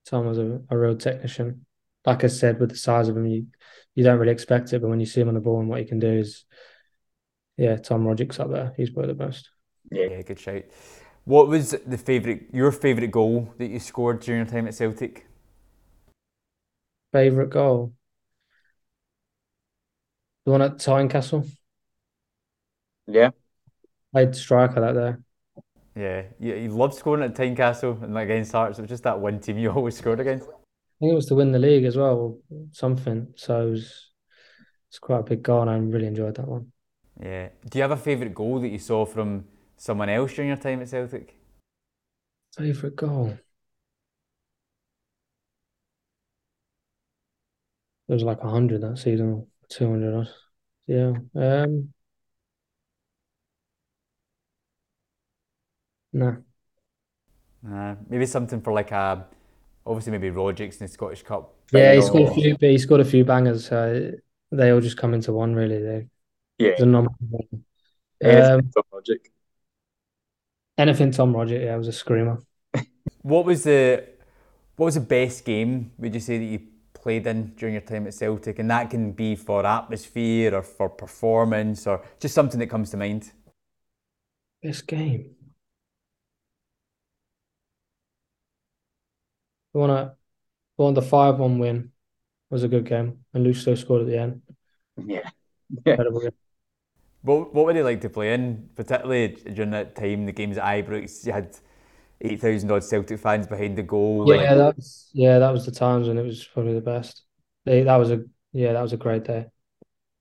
Tom 0.05 0.25
was 0.25 0.37
a, 0.37 0.59
a 0.69 0.77
real 0.77 0.97
technician. 0.97 1.65
Like 2.05 2.25
I 2.25 2.27
said, 2.27 2.59
with 2.59 2.71
the 2.71 2.75
size 2.75 3.07
of 3.07 3.15
him, 3.15 3.25
you 3.25 3.47
you 3.95 4.03
don't 4.03 4.19
really 4.19 4.33
expect 4.33 4.73
it, 4.73 4.81
but 4.81 4.89
when 4.89 4.99
you 4.99 5.05
see 5.05 5.21
him 5.21 5.29
on 5.29 5.33
the 5.35 5.39
ball 5.39 5.59
and 5.59 5.69
what 5.69 5.79
he 5.79 5.85
can 5.85 5.99
do 5.99 6.11
is, 6.11 6.43
yeah, 7.55 7.77
Tom 7.77 8.05
Rogic's 8.05 8.39
up 8.39 8.51
there. 8.51 8.73
He's 8.75 8.89
probably 8.89 9.13
the 9.13 9.25
best. 9.25 9.49
Yeah, 9.91 10.07
yeah 10.09 10.21
good 10.23 10.39
shout. 10.39 10.63
What 11.23 11.47
was 11.47 11.71
the 11.71 11.97
favourite, 11.97 12.47
your 12.51 12.71
favourite 12.73 13.11
goal 13.11 13.53
that 13.57 13.67
you 13.67 13.79
scored 13.79 14.19
during 14.19 14.39
your 14.39 14.51
time 14.51 14.67
at 14.67 14.73
Celtic? 14.73 15.25
Favourite 17.13 17.49
goal? 17.49 17.93
The 20.45 20.51
one 20.51 20.61
at 20.61 20.79
Tynecastle? 20.79 21.49
Yeah. 23.07 23.29
I 24.13 24.21
had 24.21 24.35
striker 24.35 24.81
that 24.81 24.95
there. 24.95 25.21
Yeah, 25.95 26.23
you, 26.39 26.55
you 26.55 26.69
loved 26.69 26.95
scoring 26.95 27.23
at 27.23 27.35
Tynecastle 27.35 28.01
and 28.01 28.17
against 28.17 28.51
Hearts. 28.51 28.79
It 28.79 28.83
was 28.83 28.89
just 28.89 29.03
that 29.03 29.19
one 29.19 29.39
team 29.39 29.57
you 29.57 29.69
always 29.75 29.97
scored 29.97 30.19
against. 30.19 30.47
I 30.47 30.51
think 30.99 31.11
it 31.11 31.15
was 31.15 31.27
to 31.27 31.35
win 31.35 31.51
the 31.51 31.59
league 31.59 31.85
as 31.85 31.97
well, 31.97 32.37
something. 32.71 33.27
So 33.35 33.67
it 33.67 33.71
was, 33.71 34.09
it's 34.89 34.99
quite 34.99 35.19
a 35.19 35.23
big 35.23 35.43
goal, 35.43 35.61
and 35.61 35.69
I 35.69 35.77
really 35.77 36.07
enjoyed 36.07 36.35
that 36.35 36.47
one. 36.47 36.71
Yeah. 37.21 37.49
Do 37.69 37.77
you 37.77 37.81
have 37.83 37.91
a 37.91 37.97
favourite 37.97 38.33
goal 38.33 38.59
that 38.61 38.69
you 38.69 38.79
saw 38.79 39.05
from 39.05 39.45
someone 39.77 40.09
else 40.09 40.33
during 40.33 40.49
your 40.49 40.57
time 40.57 40.81
at 40.81 40.89
Celtic? 40.89 41.35
Favourite 42.57 42.95
goal? 42.95 43.37
There 48.07 48.15
was 48.15 48.23
like 48.23 48.41
hundred 48.41 48.81
that 48.81 48.97
season, 48.97 49.47
two 49.69 49.89
hundred. 49.89 50.27
Yeah. 50.87 51.13
Um. 51.35 51.93
Nah. 56.13 56.35
Uh, 57.67 57.95
maybe 58.09 58.25
something 58.25 58.61
for 58.61 58.73
like 58.73 58.91
a, 58.91 59.25
obviously 59.85 60.11
maybe 60.11 60.29
Rogic's 60.29 60.77
in 60.77 60.87
the 60.87 60.91
Scottish 60.91 61.23
Cup. 61.23 61.55
Yeah, 61.71 61.95
he 61.95 62.01
scored 62.01 62.29
a 62.29 62.33
few. 62.33 62.57
He 62.59 62.77
scored 62.77 63.01
a 63.01 63.05
few 63.05 63.25
bangers. 63.25 63.67
So 63.67 64.11
they 64.51 64.71
all 64.71 64.81
just 64.81 64.97
come 64.97 65.13
into 65.13 65.33
one, 65.33 65.55
really. 65.55 65.81
They, 65.81 66.07
yeah. 66.59 66.75
The 66.77 66.85
number 66.85 67.11
one. 67.29 67.63
Anything 68.21 68.51
um, 68.51 68.71
Tom 68.73 68.83
Rogic. 68.93 69.19
Anything 70.77 71.11
Tom 71.11 71.33
Rogic. 71.33 71.63
Yeah, 71.63 71.75
it 71.75 71.77
was 71.77 71.87
a 71.87 71.93
screamer. 71.93 72.39
what 73.21 73.45
was 73.45 73.63
the 73.63 74.05
What 74.75 74.85
was 74.85 74.95
the 74.95 75.01
best 75.01 75.45
game? 75.45 75.91
Would 75.97 76.13
you 76.13 76.19
say 76.19 76.37
that 76.37 76.45
you 76.45 76.59
played 77.03 77.27
in 77.27 77.53
during 77.57 77.73
your 77.73 77.81
time 77.81 78.07
at 78.07 78.13
Celtic, 78.13 78.59
and 78.59 78.71
that 78.71 78.89
can 78.89 79.11
be 79.11 79.35
for 79.35 79.65
atmosphere 79.65 80.55
or 80.55 80.63
for 80.63 80.89
performance 80.89 81.85
or 81.85 82.01
just 82.19 82.33
something 82.33 82.59
that 82.59 82.67
comes 82.67 82.89
to 82.91 82.97
mind. 82.97 83.31
Best 84.63 84.87
game. 84.87 85.35
The 89.73 89.79
one 89.79 89.89
at 89.91 90.15
the 90.77 90.83
one 90.83 90.93
the 90.93 91.01
five 91.01 91.39
one 91.39 91.59
win 91.59 91.77
It 91.77 92.53
was 92.53 92.63
a 92.63 92.67
good 92.67 92.85
game, 92.85 93.19
and 93.33 93.45
Lusto 93.45 93.77
scored 93.77 94.01
at 94.01 94.07
the 94.07 94.17
end. 94.17 94.41
Yeah, 94.97 95.29
incredible 95.85 96.21
game. 96.21 96.31
What 97.21 97.53
what 97.53 97.65
were 97.65 97.73
they 97.73 97.83
like 97.83 98.01
to 98.01 98.09
play 98.09 98.33
in, 98.33 98.69
particularly 98.75 99.29
during 99.53 99.71
that 99.71 99.95
time? 99.95 100.25
The 100.25 100.31
games 100.31 100.57
at 100.57 100.65
Ibrox, 100.65 101.25
you 101.25 101.31
had 101.31 101.55
eight 102.21 102.41
thousand 102.41 102.71
odd 102.71 102.83
Celtic 102.83 103.19
fans 103.19 103.47
behind 103.47 103.77
the 103.77 103.83
goal. 103.83 104.25
Yeah, 104.27 104.35
like... 104.35 104.57
that 104.57 104.75
was 104.75 105.09
yeah, 105.13 105.39
that 105.39 105.51
was 105.51 105.65
the 105.65 105.71
times 105.71 106.07
when 106.07 106.17
it 106.17 106.23
was 106.23 106.43
probably 106.43 106.73
the 106.73 106.81
best. 106.81 107.23
They, 107.65 107.83
that 107.83 107.95
was 107.95 108.11
a 108.11 108.23
yeah, 108.51 108.73
that 108.73 108.81
was 108.81 108.93
a 108.93 108.97
great 108.97 109.23
day. 109.23 109.47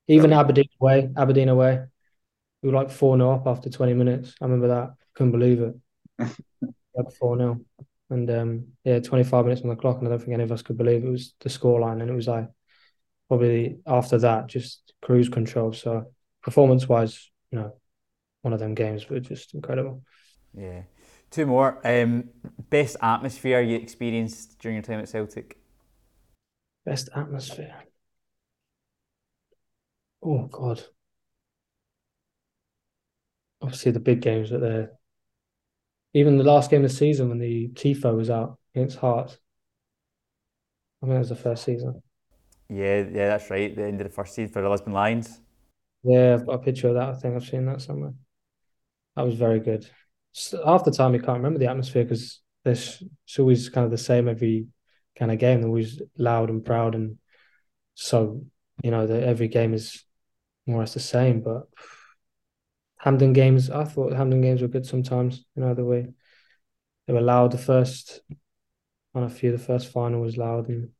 Even 0.08 0.32
Aberdeen 0.32 0.68
away, 0.80 1.10
Aberdeen 1.16 1.48
away, 1.48 1.80
we 2.62 2.70
were 2.70 2.74
like 2.74 2.90
four 2.90 3.16
0 3.16 3.30
up 3.32 3.46
after 3.46 3.68
twenty 3.68 3.94
minutes. 3.94 4.34
I 4.40 4.44
remember 4.44 4.68
that. 4.68 4.94
Couldn't 5.14 5.32
believe 5.32 5.60
it. 5.60 5.74
like 6.94 7.12
four 7.18 7.36
0 7.36 7.60
and 8.12 8.30
um, 8.30 8.66
yeah, 8.84 9.00
25 9.00 9.44
minutes 9.44 9.62
on 9.62 9.68
the 9.68 9.76
clock, 9.76 9.98
and 9.98 10.06
I 10.06 10.10
don't 10.10 10.20
think 10.20 10.34
any 10.34 10.44
of 10.44 10.52
us 10.52 10.62
could 10.62 10.78
believe 10.78 11.04
it 11.04 11.10
was 11.10 11.34
the 11.40 11.48
scoreline. 11.48 12.00
And 12.00 12.10
it 12.10 12.14
was 12.14 12.28
like 12.28 12.48
probably 13.28 13.78
after 13.86 14.18
that, 14.18 14.46
just 14.46 14.92
cruise 15.00 15.28
control. 15.28 15.72
So 15.72 16.12
performance 16.42 16.88
wise, 16.88 17.30
you 17.50 17.58
know, 17.58 17.72
one 18.42 18.52
of 18.52 18.60
them 18.60 18.74
games 18.74 19.08
were 19.08 19.20
just 19.20 19.54
incredible. 19.54 20.02
Yeah. 20.54 20.82
Two 21.30 21.46
more. 21.46 21.80
Um, 21.86 22.28
best 22.68 22.96
atmosphere 23.00 23.62
you 23.62 23.76
experienced 23.76 24.58
during 24.58 24.76
your 24.76 24.82
time 24.82 25.00
at 25.00 25.08
Celtic? 25.08 25.56
Best 26.84 27.08
atmosphere. 27.16 27.74
Oh 30.22 30.46
God. 30.46 30.82
Obviously 33.62 33.92
the 33.92 34.00
big 34.00 34.20
games, 34.20 34.50
but 34.50 34.60
the 34.60 34.90
even 36.14 36.36
the 36.36 36.44
last 36.44 36.70
game 36.70 36.84
of 36.84 36.90
the 36.90 36.96
season 36.96 37.28
when 37.28 37.38
the 37.38 37.68
Tifo 37.68 38.16
was 38.16 38.30
out 38.30 38.58
against 38.74 38.98
Hearts. 38.98 39.38
I 41.02 41.06
mean, 41.06 41.14
that 41.14 41.20
was 41.20 41.28
the 41.30 41.36
first 41.36 41.64
season. 41.64 42.02
Yeah, 42.68 43.04
yeah, 43.12 43.28
that's 43.28 43.50
right. 43.50 43.74
The 43.74 43.84
end 43.84 44.00
of 44.00 44.06
the 44.06 44.14
first 44.14 44.34
season 44.34 44.52
for 44.52 44.62
the 44.62 44.68
Lisbon 44.68 44.92
Lions. 44.92 45.40
Yeah, 46.04 46.34
I've 46.34 46.46
got 46.46 46.54
a 46.54 46.58
picture 46.58 46.88
of 46.88 46.94
that. 46.94 47.08
I 47.10 47.14
think 47.14 47.36
I've 47.36 47.44
seen 47.44 47.66
that 47.66 47.80
somewhere. 47.80 48.14
That 49.16 49.24
was 49.24 49.34
very 49.34 49.60
good. 49.60 49.88
Half 50.64 50.84
the 50.84 50.90
time, 50.90 51.14
you 51.14 51.20
can't 51.20 51.38
remember 51.38 51.58
the 51.58 51.68
atmosphere 51.68 52.04
because 52.04 52.40
it's 52.64 53.02
always 53.38 53.68
kind 53.68 53.84
of 53.84 53.90
the 53.90 53.98
same 53.98 54.28
every 54.28 54.66
kind 55.18 55.30
of 55.30 55.38
game. 55.38 55.60
They're 55.60 55.68
always 55.68 56.00
loud 56.16 56.48
and 56.48 56.64
proud, 56.64 56.94
and 56.94 57.18
so 57.94 58.42
you 58.82 58.90
know 58.90 59.06
that 59.06 59.22
every 59.22 59.48
game 59.48 59.74
is 59.74 60.02
more 60.66 60.78
or 60.78 60.80
less 60.80 60.94
the 60.94 61.00
same. 61.00 61.42
But 61.42 61.64
Hampden 63.02 63.32
games, 63.32 63.68
I 63.68 63.82
thought 63.82 64.12
Hampden 64.12 64.40
games 64.40 64.62
were 64.62 64.68
good 64.68 64.86
sometimes. 64.86 65.44
You 65.56 65.64
know 65.64 65.74
the 65.74 65.84
way 65.84 66.06
they 67.06 67.12
were 67.12 67.20
loud. 67.20 67.50
The 67.50 67.58
first 67.58 68.20
on 69.12 69.24
a 69.24 69.28
few, 69.28 69.50
the 69.50 69.58
first 69.58 69.88
final 69.88 70.20
was 70.20 70.36
loud, 70.36 70.68
and 70.68 70.90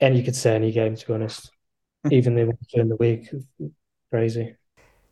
and 0.00 0.18
you 0.18 0.22
could 0.22 0.36
say 0.36 0.54
any 0.54 0.70
game 0.70 0.96
to 0.96 1.06
be 1.06 1.14
honest. 1.14 1.50
Hmm. 2.04 2.12
Even 2.12 2.34
they 2.34 2.44
the 2.44 2.52
during 2.70 2.90
the 2.90 2.96
week, 2.96 3.30
crazy. 4.10 4.56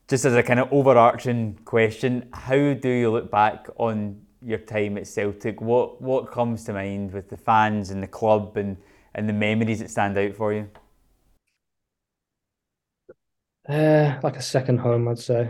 Just 0.06 0.26
as 0.26 0.34
a 0.34 0.42
kind 0.42 0.60
of 0.60 0.70
overarching 0.70 1.58
question, 1.64 2.28
how 2.34 2.74
do 2.74 2.90
you 2.90 3.10
look 3.10 3.30
back 3.30 3.68
on 3.78 4.20
your 4.44 4.58
time 4.58 4.98
at 4.98 5.06
Celtic? 5.06 5.62
What 5.62 6.02
what 6.02 6.30
comes 6.30 6.64
to 6.64 6.74
mind 6.74 7.12
with 7.12 7.30
the 7.30 7.38
fans 7.38 7.90
and 7.90 8.02
the 8.02 8.06
club 8.06 8.58
and, 8.58 8.76
and 9.14 9.26
the 9.26 9.32
memories 9.32 9.78
that 9.78 9.90
stand 9.90 10.18
out 10.18 10.34
for 10.34 10.52
you? 10.52 10.68
Uh, 13.68 14.18
like 14.22 14.36
a 14.36 14.42
second 14.42 14.78
home, 14.78 15.08
I'd 15.08 15.18
say. 15.18 15.42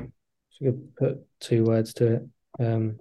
If 0.51 0.61
you 0.61 0.73
could 0.73 0.97
put 0.97 1.27
two 1.41 1.65
words 1.65 1.93
to 1.95 2.15
it. 2.15 2.23
Um, 2.59 2.99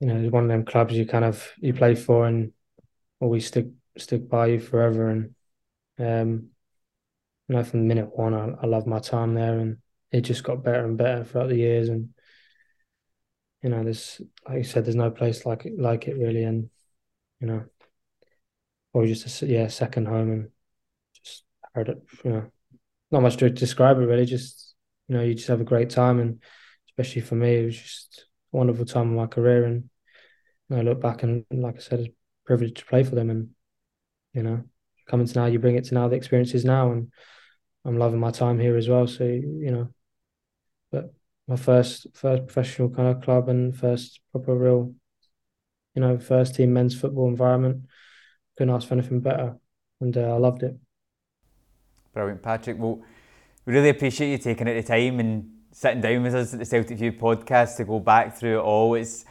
you 0.00 0.06
know, 0.06 0.16
it's 0.16 0.32
one 0.32 0.44
of 0.44 0.48
them 0.48 0.64
clubs 0.64 0.94
you 0.94 1.06
kind 1.06 1.24
of 1.24 1.50
you 1.58 1.72
play 1.74 1.94
for 1.94 2.26
and 2.26 2.52
always 3.20 3.46
stick 3.46 3.66
stick 3.96 4.28
by 4.28 4.46
you 4.46 4.60
forever. 4.60 5.08
And 5.08 5.34
um, 5.98 6.48
you 7.48 7.56
know, 7.56 7.64
from 7.64 7.88
minute 7.88 8.16
one, 8.16 8.34
I, 8.34 8.54
I 8.62 8.66
love 8.66 8.86
my 8.86 8.98
time 9.00 9.34
there, 9.34 9.58
and 9.58 9.78
it 10.12 10.22
just 10.22 10.44
got 10.44 10.62
better 10.62 10.84
and 10.84 10.98
better 10.98 11.24
throughout 11.24 11.48
the 11.48 11.56
years. 11.56 11.88
And 11.88 12.10
you 13.62 13.70
know, 13.70 13.82
there's 13.82 14.20
like 14.46 14.58
you 14.58 14.64
said, 14.64 14.84
there's 14.84 14.94
no 14.94 15.10
place 15.10 15.44
like 15.46 15.66
like 15.76 16.06
it 16.06 16.16
really, 16.16 16.44
and 16.44 16.70
you 17.40 17.46
know, 17.48 17.64
or 18.92 19.06
just 19.06 19.42
a 19.42 19.46
yeah 19.46 19.68
second 19.68 20.06
home, 20.06 20.30
and 20.30 20.50
just 21.24 21.44
heard 21.74 21.88
it. 21.88 22.02
You 22.24 22.30
know, 22.30 22.52
not 23.10 23.22
much 23.22 23.36
to 23.38 23.50
describe 23.50 23.98
it 23.98 24.06
really. 24.06 24.26
Just 24.26 24.74
you 25.08 25.16
know, 25.16 25.22
you 25.22 25.34
just 25.34 25.48
have 25.48 25.60
a 25.60 25.64
great 25.64 25.90
time, 25.90 26.20
and 26.20 26.42
especially 26.88 27.22
for 27.22 27.34
me, 27.34 27.56
it 27.56 27.64
was 27.66 27.78
just 27.78 28.26
a 28.52 28.56
wonderful 28.56 28.84
time 28.84 29.10
of 29.10 29.16
my 29.16 29.26
career. 29.26 29.64
And 29.64 29.88
you 30.68 30.76
know, 30.76 30.78
I 30.78 30.82
look 30.82 31.00
back 31.00 31.22
and 31.22 31.44
like 31.50 31.76
I 31.76 31.80
said, 31.80 32.00
it's 32.00 32.08
a 32.08 32.12
privilege 32.46 32.74
to 32.78 32.86
play 32.86 33.04
for 33.04 33.14
them, 33.14 33.30
and 33.30 33.50
you 34.34 34.42
know, 34.42 34.64
coming 35.08 35.26
to 35.26 35.38
now, 35.38 35.46
you 35.46 35.58
bring 35.58 35.76
it 35.76 35.84
to 35.84 35.94
now 35.94 36.08
the 36.08 36.16
experiences 36.16 36.64
now, 36.64 36.92
and 36.92 37.12
I'm 37.84 37.98
loving 37.98 38.20
my 38.20 38.30
time 38.30 38.58
here 38.58 38.76
as 38.76 38.88
well. 38.88 39.06
So 39.06 39.24
you 39.24 39.70
know, 39.70 39.88
but 40.92 41.14
my 41.46 41.56
first 41.56 42.06
first 42.14 42.46
professional 42.46 42.90
kind 42.90 43.08
of 43.08 43.22
club 43.22 43.48
and 43.48 43.76
first 43.76 44.20
proper 44.32 44.54
real, 44.54 44.94
you 45.94 46.02
know, 46.02 46.18
first 46.18 46.54
team 46.54 46.72
men's 46.72 46.98
football 46.98 47.28
environment. 47.28 47.84
Couldn't 48.56 48.74
ask 48.74 48.88
for 48.88 48.94
anything 48.94 49.20
better, 49.20 49.56
and 50.00 50.16
uh, 50.16 50.34
I 50.34 50.36
loved 50.36 50.64
it. 50.64 50.76
Brilliant, 52.18 52.42
Patrick. 52.42 52.76
Well, 52.80 53.00
we 53.64 53.72
really 53.72 53.90
appreciate 53.90 54.32
you 54.32 54.38
taking 54.38 54.68
out 54.68 54.74
the 54.74 54.82
time 54.82 55.20
and 55.20 55.52
sitting 55.70 56.00
down 56.00 56.24
with 56.24 56.34
us 56.34 56.52
at 56.52 56.58
the 56.58 56.64
Celtic 56.64 56.98
View 56.98 57.12
podcast 57.12 57.76
to 57.76 57.84
go 57.84 58.00
back 58.00 58.36
through 58.36 58.58
it 58.58 58.62
all. 58.62 58.94
It's 58.94 59.24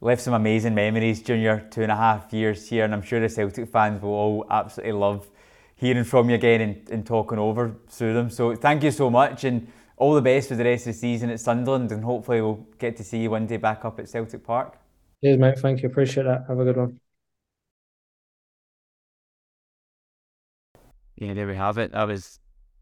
left 0.00 0.22
some 0.22 0.34
amazing 0.34 0.72
memories 0.72 1.20
during 1.20 1.42
your 1.42 1.58
two 1.58 1.82
and 1.82 1.90
a 1.90 1.96
half 1.96 2.32
years 2.32 2.68
here, 2.68 2.84
and 2.84 2.94
I'm 2.94 3.02
sure 3.02 3.18
the 3.18 3.28
Celtic 3.28 3.68
fans 3.70 4.00
will 4.00 4.10
all 4.10 4.46
absolutely 4.48 4.92
love 4.92 5.28
hearing 5.74 6.04
from 6.04 6.30
you 6.30 6.36
again 6.36 6.60
and, 6.60 6.90
and 6.90 7.04
talking 7.04 7.40
over 7.40 7.74
through 7.88 8.14
them. 8.14 8.30
So 8.30 8.54
thank 8.54 8.84
you 8.84 8.92
so 8.92 9.10
much, 9.10 9.42
and 9.42 9.66
all 9.96 10.14
the 10.14 10.22
best 10.22 10.48
for 10.48 10.54
the 10.54 10.62
rest 10.62 10.86
of 10.86 10.92
the 10.92 10.98
season 11.00 11.28
at 11.28 11.40
Sunderland, 11.40 11.90
and 11.90 12.04
hopefully 12.04 12.40
we'll 12.40 12.64
get 12.78 12.96
to 12.98 13.02
see 13.02 13.22
you 13.22 13.30
one 13.30 13.48
day 13.48 13.56
back 13.56 13.84
up 13.84 13.98
at 13.98 14.08
Celtic 14.08 14.44
Park. 14.44 14.78
Cheers, 15.24 15.38
mate. 15.38 15.58
Thank 15.58 15.82
you. 15.82 15.88
Appreciate 15.88 16.22
that. 16.22 16.44
Have 16.46 16.60
a 16.60 16.64
good 16.64 16.76
one. 16.76 17.00
Yeah, 21.22 21.34
there 21.34 21.46
we 21.46 21.54
have 21.54 21.78
it. 21.78 21.92
That 21.92 22.08
was 22.08 22.40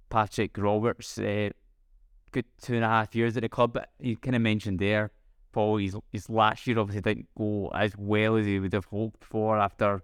Patrick 0.09 0.57
Roberts. 0.57 1.19
Uh, 1.19 1.51
good 2.33 2.47
two 2.63 2.75
and 2.75 2.85
a 2.85 2.89
half 2.89 3.15
years 3.15 3.37
at 3.37 3.43
the 3.43 3.51
club. 3.51 3.75
But 3.75 3.91
you 3.99 4.17
kind 4.17 4.35
of 4.35 4.41
mentioned 4.41 4.79
there, 4.79 5.11
Paul, 5.53 5.77
his, 5.77 5.95
his 6.11 6.31
last 6.31 6.67
year 6.67 6.79
obviously 6.79 7.03
didn't 7.03 7.29
go 7.37 7.71
as 7.75 7.93
well 7.99 8.37
as 8.37 8.47
he 8.47 8.59
would 8.59 8.73
have 8.73 8.87
hoped 8.87 9.27
for 9.27 9.59
after 9.59 10.03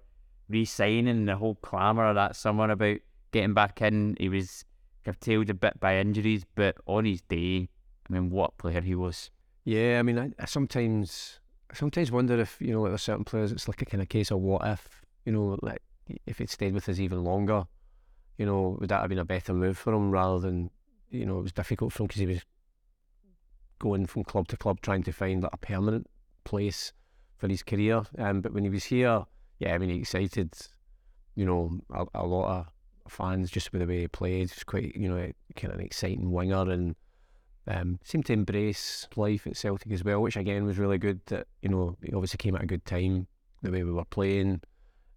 re-signing 0.50 1.24
the 1.24 1.36
whole 1.36 1.54
clamour 1.54 2.12
that 2.12 2.36
summer 2.36 2.70
about 2.70 2.98
getting 3.32 3.54
back 3.54 3.80
in. 3.80 4.18
He 4.20 4.28
was 4.28 4.66
curtailed 5.02 5.48
a 5.48 5.54
bit 5.54 5.80
by 5.80 5.96
injuries, 5.96 6.44
but 6.56 6.76
on 6.84 7.06
his 7.06 7.22
day, 7.22 7.70
I 8.06 8.12
mean, 8.12 8.28
what 8.28 8.58
player 8.58 8.82
he 8.82 8.94
was. 8.94 9.30
Yeah, 9.64 9.98
I 9.98 10.02
mean, 10.02 10.18
I, 10.18 10.32
I 10.38 10.44
sometimes, 10.44 11.40
I 11.70 11.74
sometimes 11.74 12.12
wonder 12.12 12.38
if 12.38 12.58
you 12.60 12.74
know, 12.74 12.82
like 12.82 12.90
there's 12.90 13.02
certain 13.02 13.24
players, 13.24 13.50
it's 13.50 13.66
like 13.66 13.80
a 13.80 13.86
kind 13.86 14.02
of 14.02 14.10
case 14.10 14.30
of 14.30 14.40
what 14.40 14.60
if, 14.66 15.06
you 15.24 15.32
know, 15.32 15.56
like 15.62 15.80
if 16.26 16.42
it 16.42 16.50
stayed 16.50 16.74
with 16.74 16.86
us 16.90 16.98
even 16.98 17.24
longer, 17.24 17.64
you 18.38 18.46
know, 18.46 18.76
would 18.80 18.88
that 18.90 19.00
have 19.00 19.08
been 19.08 19.18
a 19.18 19.24
better 19.24 19.52
move 19.52 19.78
for 19.78 19.92
him 19.92 20.10
rather 20.10 20.38
than, 20.38 20.70
you 21.10 21.26
know, 21.26 21.38
it 21.38 21.42
was 21.42 21.52
difficult 21.52 21.92
for 21.92 22.02
him 22.02 22.06
because 22.08 22.20
he 22.20 22.26
was 22.26 22.44
going 23.78 24.06
from 24.06 24.24
club 24.24 24.48
to 24.48 24.56
club 24.56 24.80
trying 24.80 25.02
to 25.02 25.12
find 25.12 25.42
like, 25.42 25.52
a 25.52 25.58
permanent 25.58 26.06
place 26.44 26.92
for 27.36 27.48
his 27.48 27.62
career. 27.62 28.02
Um, 28.18 28.40
but 28.40 28.52
when 28.52 28.64
he 28.64 28.70
was 28.70 28.84
here, 28.84 29.24
yeah, 29.58 29.74
I 29.74 29.78
mean, 29.78 29.90
he 29.90 30.00
excited, 30.00 30.54
you 31.34 31.44
know, 31.44 31.80
a, 31.92 32.22
a 32.22 32.26
lot 32.26 32.58
of 32.58 33.12
fans 33.12 33.50
just 33.50 33.72
with 33.72 33.80
the 33.80 33.86
way 33.86 34.00
he 34.00 34.08
played. 34.08 34.50
He's 34.50 34.64
quite, 34.64 34.94
you 34.94 35.08
know, 35.08 35.30
kind 35.54 35.72
of 35.72 35.78
an 35.78 35.84
exciting 35.84 36.30
winger 36.30 36.70
and 36.70 36.96
um, 37.68 37.98
seemed 38.04 38.26
to 38.26 38.32
embrace 38.32 39.08
life 39.16 39.46
at 39.46 39.56
Celtic 39.56 39.92
as 39.92 40.04
well, 40.04 40.22
which 40.22 40.36
again 40.36 40.64
was 40.64 40.78
really 40.78 40.98
good. 40.98 41.20
That 41.26 41.46
you 41.62 41.68
know, 41.68 41.96
he 42.02 42.12
obviously 42.12 42.38
came 42.38 42.54
at 42.54 42.62
a 42.62 42.66
good 42.66 42.84
time, 42.84 43.26
the 43.62 43.70
way 43.70 43.82
we 43.82 43.92
were 43.92 44.04
playing, 44.04 44.60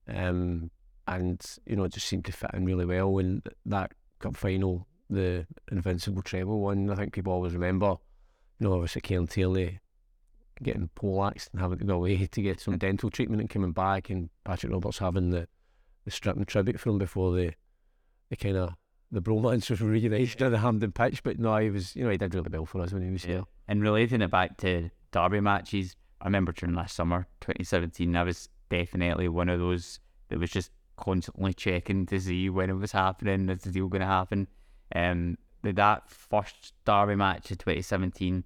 um, 0.08 0.72
and 1.10 1.44
you 1.66 1.76
know, 1.76 1.84
it 1.84 1.94
just 1.94 2.08
seemed 2.08 2.26
to 2.26 2.32
fit 2.32 2.52
in 2.54 2.66
really 2.66 2.86
well. 2.86 3.18
And 3.18 3.42
that 3.66 3.94
cup 4.20 4.38
final, 4.38 4.88
the 5.10 5.46
invincible 5.72 6.22
treble 6.22 6.62
one, 6.62 6.90
I 6.90 6.96
think 6.96 7.14
people 7.14 7.34
always 7.34 7.54
remember. 7.54 7.96
You 8.60 8.68
know, 8.68 8.74
obviously 8.74 9.02
Kieran 9.02 9.28
Tierney 9.28 9.80
getting 10.62 10.90
poleaxed 10.94 11.50
and 11.52 11.62
having 11.62 11.80
to 11.80 11.86
go 11.86 11.96
away 11.96 12.28
to 12.32 12.42
get 12.42 12.60
some 12.60 12.76
hmm. 12.76 12.80
dental 12.80 13.10
treatment 13.10 13.42
and 13.42 13.50
coming 13.50 13.72
back, 13.72 14.10
and 14.10 14.30
Patrick 14.44 14.72
Roberts 14.72 15.00
having 15.00 15.32
the 15.32 15.48
the 16.06 16.12
stripping 16.12 16.46
tribute 16.46 16.80
for 16.80 16.90
him 16.90 16.98
before 16.98 17.36
the 17.36 17.54
the 18.30 18.36
kind 18.36 18.56
of 18.56 18.74
the 19.12 19.22
bromance 19.22 19.70
was 19.70 19.82
reunited 19.82 20.42
at 20.42 20.52
the 20.52 20.60
Hampden 20.60 20.92
pitch. 20.92 21.24
But 21.24 21.40
no, 21.40 21.58
he 21.58 21.72
was 21.72 21.96
you 21.96 22.04
know 22.04 22.12
he 22.12 22.18
did 22.18 22.36
really 22.36 22.50
well 22.52 22.66
for 22.66 22.82
us 22.82 22.94
when 22.94 23.04
he 23.04 23.12
was 23.12 23.26
yeah. 23.26 23.32
here. 23.32 23.44
And 23.68 23.82
relating 23.82 24.22
it 24.22 24.30
back 24.30 24.58
to 24.58 24.92
derby 25.12 25.40
matches, 25.40 25.96
I 26.22 26.26
remember 26.26 26.52
during 26.52 26.76
last 26.76 26.96
summer, 26.96 27.28
2017, 27.42 28.16
I 28.16 28.24
was 28.24 28.50
definitely 28.70 29.28
one 29.28 29.50
of 29.50 29.60
those 29.60 30.00
that 30.30 30.40
was 30.40 30.52
just 30.52 30.72
constantly 31.00 31.54
checking 31.54 32.06
to 32.08 32.20
see 32.20 32.50
when 32.50 32.70
it 32.70 32.74
was 32.74 32.92
happening, 32.92 33.50
is 33.50 33.64
the 33.64 33.72
deal 33.72 33.88
going 33.88 34.02
to 34.02 34.08
happen. 34.08 34.48
Um, 34.96 35.38
that 35.64 36.10
first 36.10 36.74
derby 36.86 37.16
match 37.16 37.52
of 37.52 37.58
2017 37.60 38.44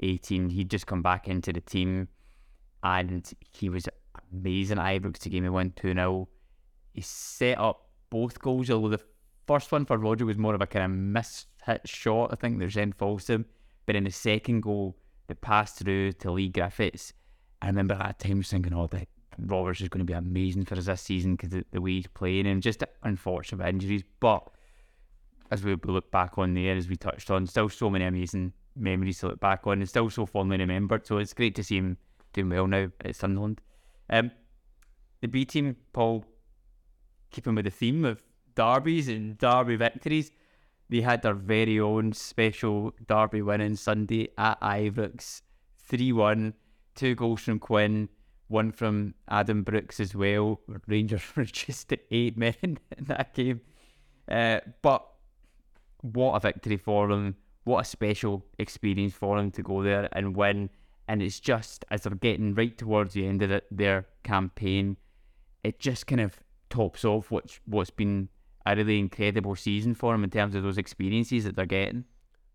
18, 0.00 0.50
he'd 0.50 0.70
just 0.70 0.86
come 0.86 1.02
back 1.02 1.28
into 1.28 1.52
the 1.52 1.60
team 1.60 2.08
and 2.82 3.32
he 3.52 3.68
was 3.68 3.88
amazing 4.32 4.78
at 4.78 4.84
Ibrox 4.84 5.18
to 5.18 5.30
game 5.30 5.44
he 5.44 5.48
won 5.48 5.72
2 5.76 5.94
0. 5.94 6.28
He 6.92 7.00
set 7.00 7.58
up 7.58 7.88
both 8.10 8.38
goals, 8.40 8.70
although 8.70 8.88
the 8.88 9.04
first 9.46 9.72
one 9.72 9.86
for 9.86 9.98
Rogic 9.98 10.26
was 10.26 10.38
more 10.38 10.54
of 10.54 10.60
a 10.60 10.66
kind 10.66 10.84
of 10.84 10.90
miss 10.90 11.46
hit 11.64 11.88
shot, 11.88 12.30
I 12.32 12.36
think, 12.36 12.58
there's 12.58 12.74
then 12.74 12.92
falls 12.92 13.24
to 13.24 13.34
him. 13.34 13.46
But 13.86 13.96
in 13.96 14.04
the 14.04 14.10
second 14.10 14.62
goal, 14.62 14.96
the 15.28 15.34
pass 15.34 15.72
through 15.72 16.12
to 16.12 16.30
Leigh 16.30 16.48
Griffiths, 16.48 17.12
I 17.62 17.66
remember 17.68 17.94
at 17.94 18.00
that 18.00 18.18
time 18.18 18.42
thinking, 18.42 18.74
oh, 18.74 18.86
the 18.86 19.06
Roberts 19.38 19.80
is 19.80 19.88
going 19.88 20.00
to 20.00 20.04
be 20.04 20.12
amazing 20.12 20.64
for 20.64 20.76
us 20.76 20.86
this 20.86 21.02
season 21.02 21.36
because 21.36 21.50
the, 21.50 21.64
the 21.70 21.80
way 21.80 21.92
he's 21.92 22.06
playing 22.06 22.46
and 22.46 22.62
just 22.62 22.82
unfortunate 23.02 23.66
injuries. 23.68 24.02
But 24.20 24.48
as 25.50 25.62
we 25.62 25.76
look 25.84 26.10
back 26.10 26.38
on 26.38 26.54
there, 26.54 26.76
as 26.76 26.88
we 26.88 26.96
touched 26.96 27.30
on, 27.30 27.46
still 27.46 27.68
so 27.68 27.90
many 27.90 28.04
amazing 28.04 28.52
memories 28.74 29.20
to 29.20 29.28
look 29.28 29.40
back 29.40 29.66
on 29.66 29.80
and 29.80 29.88
still 29.88 30.10
so 30.10 30.26
fondly 30.26 30.58
remembered. 30.58 31.06
So 31.06 31.18
it's 31.18 31.32
great 31.32 31.54
to 31.56 31.64
see 31.64 31.78
him 31.78 31.96
doing 32.32 32.50
well 32.50 32.66
now 32.66 32.88
at 33.04 33.16
Sunderland. 33.16 33.60
Um, 34.10 34.30
the 35.20 35.28
B 35.28 35.44
team, 35.44 35.76
Paul, 35.92 36.24
keeping 37.30 37.54
with 37.54 37.64
the 37.64 37.70
theme 37.70 38.04
of 38.04 38.22
derbies 38.54 39.08
and 39.08 39.38
derby 39.38 39.76
victories, 39.76 40.30
they 40.88 41.00
had 41.00 41.22
their 41.22 41.34
very 41.34 41.80
own 41.80 42.12
special 42.12 42.92
derby 43.06 43.42
win 43.42 43.60
on 43.60 43.76
Sunday 43.76 44.28
at 44.38 44.60
Ibrox, 44.60 45.42
3 45.78 46.12
1, 46.12 46.54
two 46.94 47.14
goals 47.14 47.42
from 47.42 47.58
Quinn, 47.58 48.08
one 48.48 48.72
from 48.72 49.14
Adam 49.28 49.62
Brooks 49.62 50.00
as 50.00 50.14
well. 50.14 50.60
Rangers 50.86 51.22
were 51.36 51.44
just 51.44 51.92
eight 52.10 52.36
men 52.36 52.54
in 52.62 52.78
that 53.00 53.34
game. 53.34 53.60
Uh, 54.28 54.60
but 54.82 55.06
what 56.00 56.34
a 56.34 56.40
victory 56.40 56.76
for 56.76 57.08
them. 57.08 57.36
What 57.64 57.80
a 57.80 57.84
special 57.84 58.44
experience 58.58 59.14
for 59.14 59.36
them 59.36 59.50
to 59.52 59.62
go 59.62 59.82
there 59.82 60.08
and 60.12 60.36
win. 60.36 60.70
And 61.08 61.22
it's 61.22 61.40
just 61.40 61.84
as 61.90 62.02
they're 62.02 62.14
getting 62.14 62.54
right 62.54 62.76
towards 62.76 63.14
the 63.14 63.26
end 63.26 63.42
of 63.42 63.50
it, 63.50 63.66
their 63.70 64.06
campaign, 64.24 64.96
it 65.62 65.78
just 65.78 66.06
kind 66.06 66.20
of 66.20 66.38
tops 66.68 67.04
off 67.04 67.30
what's 67.30 67.60
what's 67.66 67.90
been 67.90 68.28
a 68.66 68.74
really 68.74 68.98
incredible 68.98 69.54
season 69.54 69.94
for 69.94 70.12
them 70.12 70.24
in 70.24 70.30
terms 70.30 70.54
of 70.54 70.62
those 70.64 70.78
experiences 70.78 71.44
that 71.44 71.54
they're 71.54 71.66
getting. 71.66 72.04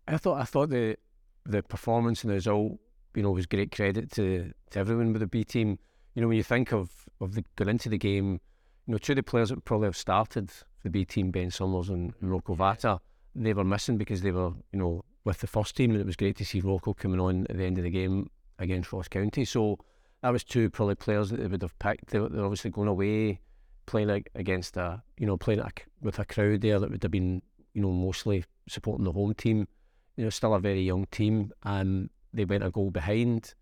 I 0.06 0.18
thought 0.18 0.40
I 0.40 0.44
thought 0.44 0.70
the 0.70 0.96
the 1.44 1.62
performance 1.62 2.22
and 2.22 2.30
the 2.30 2.34
result, 2.34 2.78
you 3.14 3.22
know, 3.22 3.30
was 3.30 3.46
great 3.46 3.72
credit 3.72 4.10
to, 4.12 4.52
to 4.70 4.78
everyone 4.78 5.12
with 5.12 5.20
the 5.20 5.26
B 5.26 5.44
team. 5.44 5.78
You 6.14 6.22
know, 6.22 6.28
when 6.28 6.36
you 6.36 6.42
think 6.42 6.72
of 6.72 6.90
of 7.20 7.34
the 7.34 7.44
going 7.56 7.68
into 7.68 7.88
the 7.88 7.98
game, 7.98 8.40
you 8.86 8.92
know, 8.92 8.98
two 8.98 9.12
of 9.12 9.16
the 9.16 9.22
players 9.22 9.50
that 9.50 9.64
probably 9.64 9.86
have 9.86 9.96
started 9.96 10.50
the 10.82 10.90
B 10.90 11.04
team, 11.04 11.30
Ben 11.30 11.50
Summers 11.50 11.88
and, 11.88 12.12
Rocco 12.20 12.54
Vata, 12.54 12.98
they 13.34 13.54
were 13.54 13.64
missing 13.64 13.96
because 13.96 14.22
they 14.22 14.32
were, 14.32 14.50
you 14.72 14.78
know, 14.78 15.04
with 15.24 15.38
the 15.38 15.46
first 15.46 15.76
team, 15.76 15.92
and 15.92 16.00
it 16.00 16.06
was 16.06 16.16
great 16.16 16.36
to 16.36 16.44
see 16.44 16.60
Rocco 16.60 16.92
coming 16.92 17.20
on 17.20 17.46
at 17.48 17.56
the 17.56 17.64
end 17.64 17.78
of 17.78 17.84
the 17.84 17.90
game 17.90 18.28
against 18.58 18.92
Ross 18.92 19.08
County. 19.08 19.44
So 19.44 19.78
that 20.22 20.30
was 20.30 20.44
two 20.44 20.68
probably 20.70 20.96
players 20.96 21.30
that 21.30 21.40
they 21.40 21.46
would 21.46 21.62
have 21.62 21.78
picked. 21.78 22.10
They, 22.10 22.18
they're 22.18 22.44
obviously 22.44 22.70
going 22.70 22.88
away, 22.88 23.40
playing 23.86 24.24
against 24.34 24.76
a, 24.76 25.02
you 25.16 25.26
know, 25.26 25.36
playing 25.36 25.60
a, 25.60 25.70
with 26.00 26.18
a 26.18 26.24
crowd 26.24 26.60
there 26.60 26.80
that 26.80 26.90
would 26.90 27.02
have 27.02 27.12
been, 27.12 27.42
you 27.74 27.82
know, 27.82 27.92
mostly 27.92 28.44
supporting 28.68 29.04
the 29.04 29.12
home 29.12 29.34
team. 29.34 29.68
You 30.16 30.24
know, 30.24 30.30
still 30.30 30.54
a 30.54 30.60
very 30.60 30.82
young 30.82 31.06
team, 31.06 31.52
and 31.62 32.10
they 32.32 32.44
went 32.44 32.64
a 32.64 32.70
goal 32.70 32.90
behind, 32.90 33.54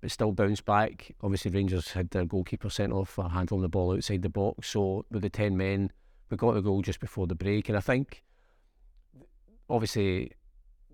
but 0.00 0.10
still 0.10 0.32
bounced 0.32 0.64
back. 0.64 1.14
Obviously, 1.22 1.50
Rangers 1.50 1.92
had 1.92 2.10
their 2.10 2.24
goalkeeper 2.24 2.70
sent 2.70 2.92
off 2.92 3.10
for 3.10 3.28
handling 3.28 3.62
the 3.62 3.68
ball 3.68 3.94
outside 3.94 4.22
the 4.22 4.28
box. 4.28 4.68
So 4.68 5.04
with 5.10 5.22
the 5.22 5.30
ten 5.30 5.56
men, 5.56 5.92
we 6.30 6.36
got 6.36 6.54
the 6.54 6.62
goal 6.62 6.82
just 6.82 7.00
before 7.00 7.26
the 7.26 7.34
break, 7.34 7.68
and 7.68 7.78
I 7.78 7.80
think, 7.80 8.22
obviously, 9.68 10.32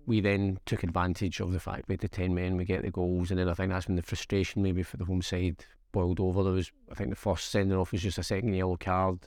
we 0.05 0.19
then 0.19 0.59
took 0.65 0.83
advantage 0.83 1.39
of 1.39 1.51
the 1.51 1.59
fact 1.59 1.87
we 1.87 1.93
had 1.93 1.99
the 1.99 2.09
10 2.09 2.33
men, 2.33 2.57
we 2.57 2.65
get 2.65 2.81
the 2.81 2.91
goals, 2.91 3.31
and 3.31 3.39
then 3.39 3.47
I 3.47 3.53
think 3.53 3.71
that's 3.71 3.87
when 3.87 3.95
the 3.95 4.01
frustration 4.01 4.63
maybe 4.63 4.83
for 4.83 4.97
the 4.97 5.05
home 5.05 5.21
side 5.21 5.63
boiled 5.91 6.19
over. 6.19 6.43
There 6.43 6.53
was, 6.53 6.71
I 6.91 6.95
think 6.95 7.09
the 7.09 7.15
first 7.15 7.51
sending 7.51 7.77
off 7.77 7.91
was 7.91 8.01
just 8.01 8.17
a 8.17 8.23
second 8.23 8.53
yellow 8.53 8.77
card. 8.77 9.19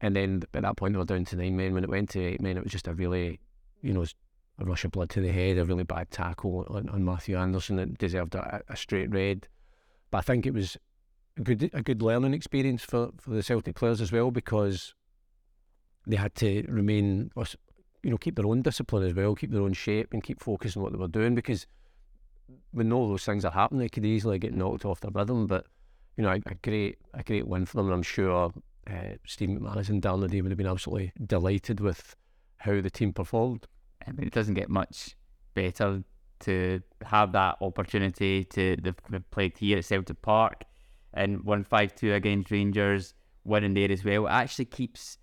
And 0.00 0.16
then 0.16 0.42
at 0.54 0.62
that 0.62 0.76
point, 0.76 0.94
they 0.94 0.98
were 0.98 1.04
down 1.04 1.24
to 1.26 1.36
nine 1.36 1.56
men. 1.56 1.74
When 1.74 1.84
it 1.84 1.90
went 1.90 2.10
to 2.10 2.24
eight 2.24 2.40
men, 2.40 2.56
it 2.56 2.62
was 2.62 2.72
just 2.72 2.88
a 2.88 2.94
really, 2.94 3.40
you 3.82 3.92
know, 3.92 4.04
a 4.60 4.64
rush 4.64 4.84
of 4.84 4.92
blood 4.92 5.10
to 5.10 5.20
the 5.20 5.32
head, 5.32 5.58
a 5.58 5.64
really 5.64 5.84
bad 5.84 6.10
tackle 6.10 6.66
on, 6.70 6.88
on 6.90 7.04
Matthew 7.04 7.36
Anderson 7.36 7.76
that 7.76 7.98
deserved 7.98 8.34
a, 8.34 8.62
a 8.68 8.76
straight 8.76 9.10
red. 9.10 9.48
But 10.10 10.18
I 10.18 10.20
think 10.22 10.46
it 10.46 10.54
was 10.54 10.76
a 11.36 11.42
good 11.42 11.70
a 11.72 11.82
good 11.82 12.02
learning 12.02 12.34
experience 12.34 12.82
for, 12.82 13.10
for 13.18 13.30
the 13.30 13.42
Celtic 13.42 13.76
players 13.76 14.00
as 14.00 14.12
well 14.12 14.30
because 14.30 14.94
they 16.06 16.16
had 16.16 16.34
to 16.36 16.64
remain 16.68 17.30
you 18.02 18.10
know, 18.10 18.16
keep 18.16 18.36
their 18.36 18.46
own 18.46 18.62
discipline 18.62 19.04
as 19.04 19.14
well, 19.14 19.34
keep 19.34 19.50
their 19.50 19.62
own 19.62 19.72
shape, 19.72 20.12
and 20.12 20.22
keep 20.22 20.40
focusing 20.40 20.80
on 20.80 20.84
what 20.84 20.92
they 20.92 20.98
were 20.98 21.08
doing 21.08 21.34
because 21.34 21.66
when 22.72 22.92
all 22.92 23.08
those 23.08 23.24
things 23.24 23.44
are 23.44 23.52
happening, 23.52 23.80
they 23.80 23.88
could 23.88 24.04
easily 24.04 24.38
get 24.38 24.54
knocked 24.54 24.84
off 24.84 25.00
their 25.00 25.10
rhythm. 25.14 25.46
But 25.46 25.66
you 26.16 26.24
know, 26.24 26.30
a, 26.30 26.40
a 26.46 26.54
great, 26.62 26.98
a 27.14 27.22
great 27.22 27.46
win 27.46 27.66
for 27.66 27.76
them, 27.76 27.86
and 27.86 27.94
I'm 27.94 28.02
sure 28.02 28.52
uh, 28.88 29.14
Steve 29.26 29.50
McManus 29.50 29.88
and 29.88 30.02
Darren 30.02 30.42
would 30.42 30.50
have 30.50 30.58
been 30.58 30.66
absolutely 30.66 31.12
delighted 31.24 31.80
with 31.80 32.16
how 32.58 32.80
the 32.80 32.90
team 32.90 33.12
performed. 33.12 33.66
I 34.06 34.12
mean, 34.12 34.26
it 34.26 34.32
doesn't 34.32 34.54
get 34.54 34.68
much 34.68 35.16
better 35.54 36.02
to 36.40 36.82
have 37.04 37.32
that 37.32 37.56
opportunity 37.60 38.44
to 38.44 38.76
they've 38.76 39.30
played 39.30 39.58
here 39.58 39.78
at 39.78 39.84
Celtic 39.84 40.22
Park 40.22 40.64
and 41.12 41.44
won 41.44 41.64
five 41.64 41.94
two 41.94 42.14
against 42.14 42.50
Rangers, 42.50 43.14
winning 43.44 43.74
there 43.74 43.90
as 43.90 44.04
well. 44.04 44.26
It 44.26 44.30
actually 44.30 44.66
keeps 44.66 45.18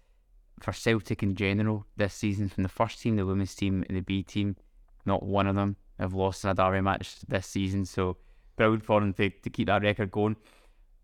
for 0.60 0.74
Celtic 0.74 1.24
in 1.24 1.36
general 1.36 1.86
this 1.98 2.14
season, 2.14 2.50
from 2.50 2.64
the 2.64 2.70
first 2.70 3.02
team, 3.02 3.16
the 3.16 3.26
women's 3.26 3.56
team, 3.56 3.84
and 3.88 3.98
the 3.98 4.02
B 4.02 4.24
team, 4.24 4.56
not 5.06 5.24
one 5.24 5.48
of 5.48 5.56
them 5.56 5.76
have 6.00 6.14
lost 6.14 6.44
in 6.44 6.50
a 6.50 6.54
derby 6.54 6.82
match 6.82 7.20
this 7.28 7.48
season. 7.48 7.86
So 7.86 8.18
proud 8.56 8.84
for 8.84 9.00
them 9.00 9.14
to, 9.14 9.30
to 9.30 9.50
keep 9.50 9.68
that 9.68 9.84
record 9.84 10.12
going. 10.12 10.36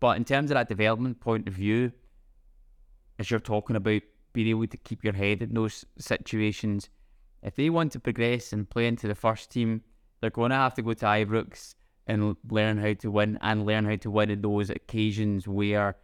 But 0.00 0.16
in 0.16 0.24
terms 0.24 0.50
of 0.50 0.56
that 0.56 0.68
development 0.68 1.20
point 1.20 1.48
of 1.48 1.54
view, 1.54 1.92
as 3.18 3.30
you're 3.30 3.40
talking 3.40 3.76
about 3.76 4.02
being 4.32 4.48
able 4.48 4.66
to 4.66 4.76
keep 4.76 5.04
your 5.04 5.12
head 5.14 5.40
in 5.40 5.54
those 5.54 5.84
situations, 5.98 6.90
if 7.44 7.54
they 7.54 7.70
want 7.70 7.92
to 7.92 8.00
progress 8.00 8.52
and 8.52 8.68
play 8.68 8.86
into 8.86 9.06
the 9.06 9.14
first 9.14 9.50
team, 9.50 9.82
they're 10.20 10.30
going 10.30 10.50
to 10.50 10.56
have 10.56 10.74
to 10.74 10.82
go 10.82 10.94
to 10.94 11.04
Ibrox 11.04 11.74
and 12.06 12.36
learn 12.50 12.78
how 12.78 12.94
to 12.94 13.10
win 13.10 13.38
and 13.42 13.66
learn 13.66 13.84
how 13.84 13.96
to 13.96 14.10
win 14.10 14.30
in 14.30 14.40
those 14.40 14.70
occasions 14.70 15.46
where 15.46 15.96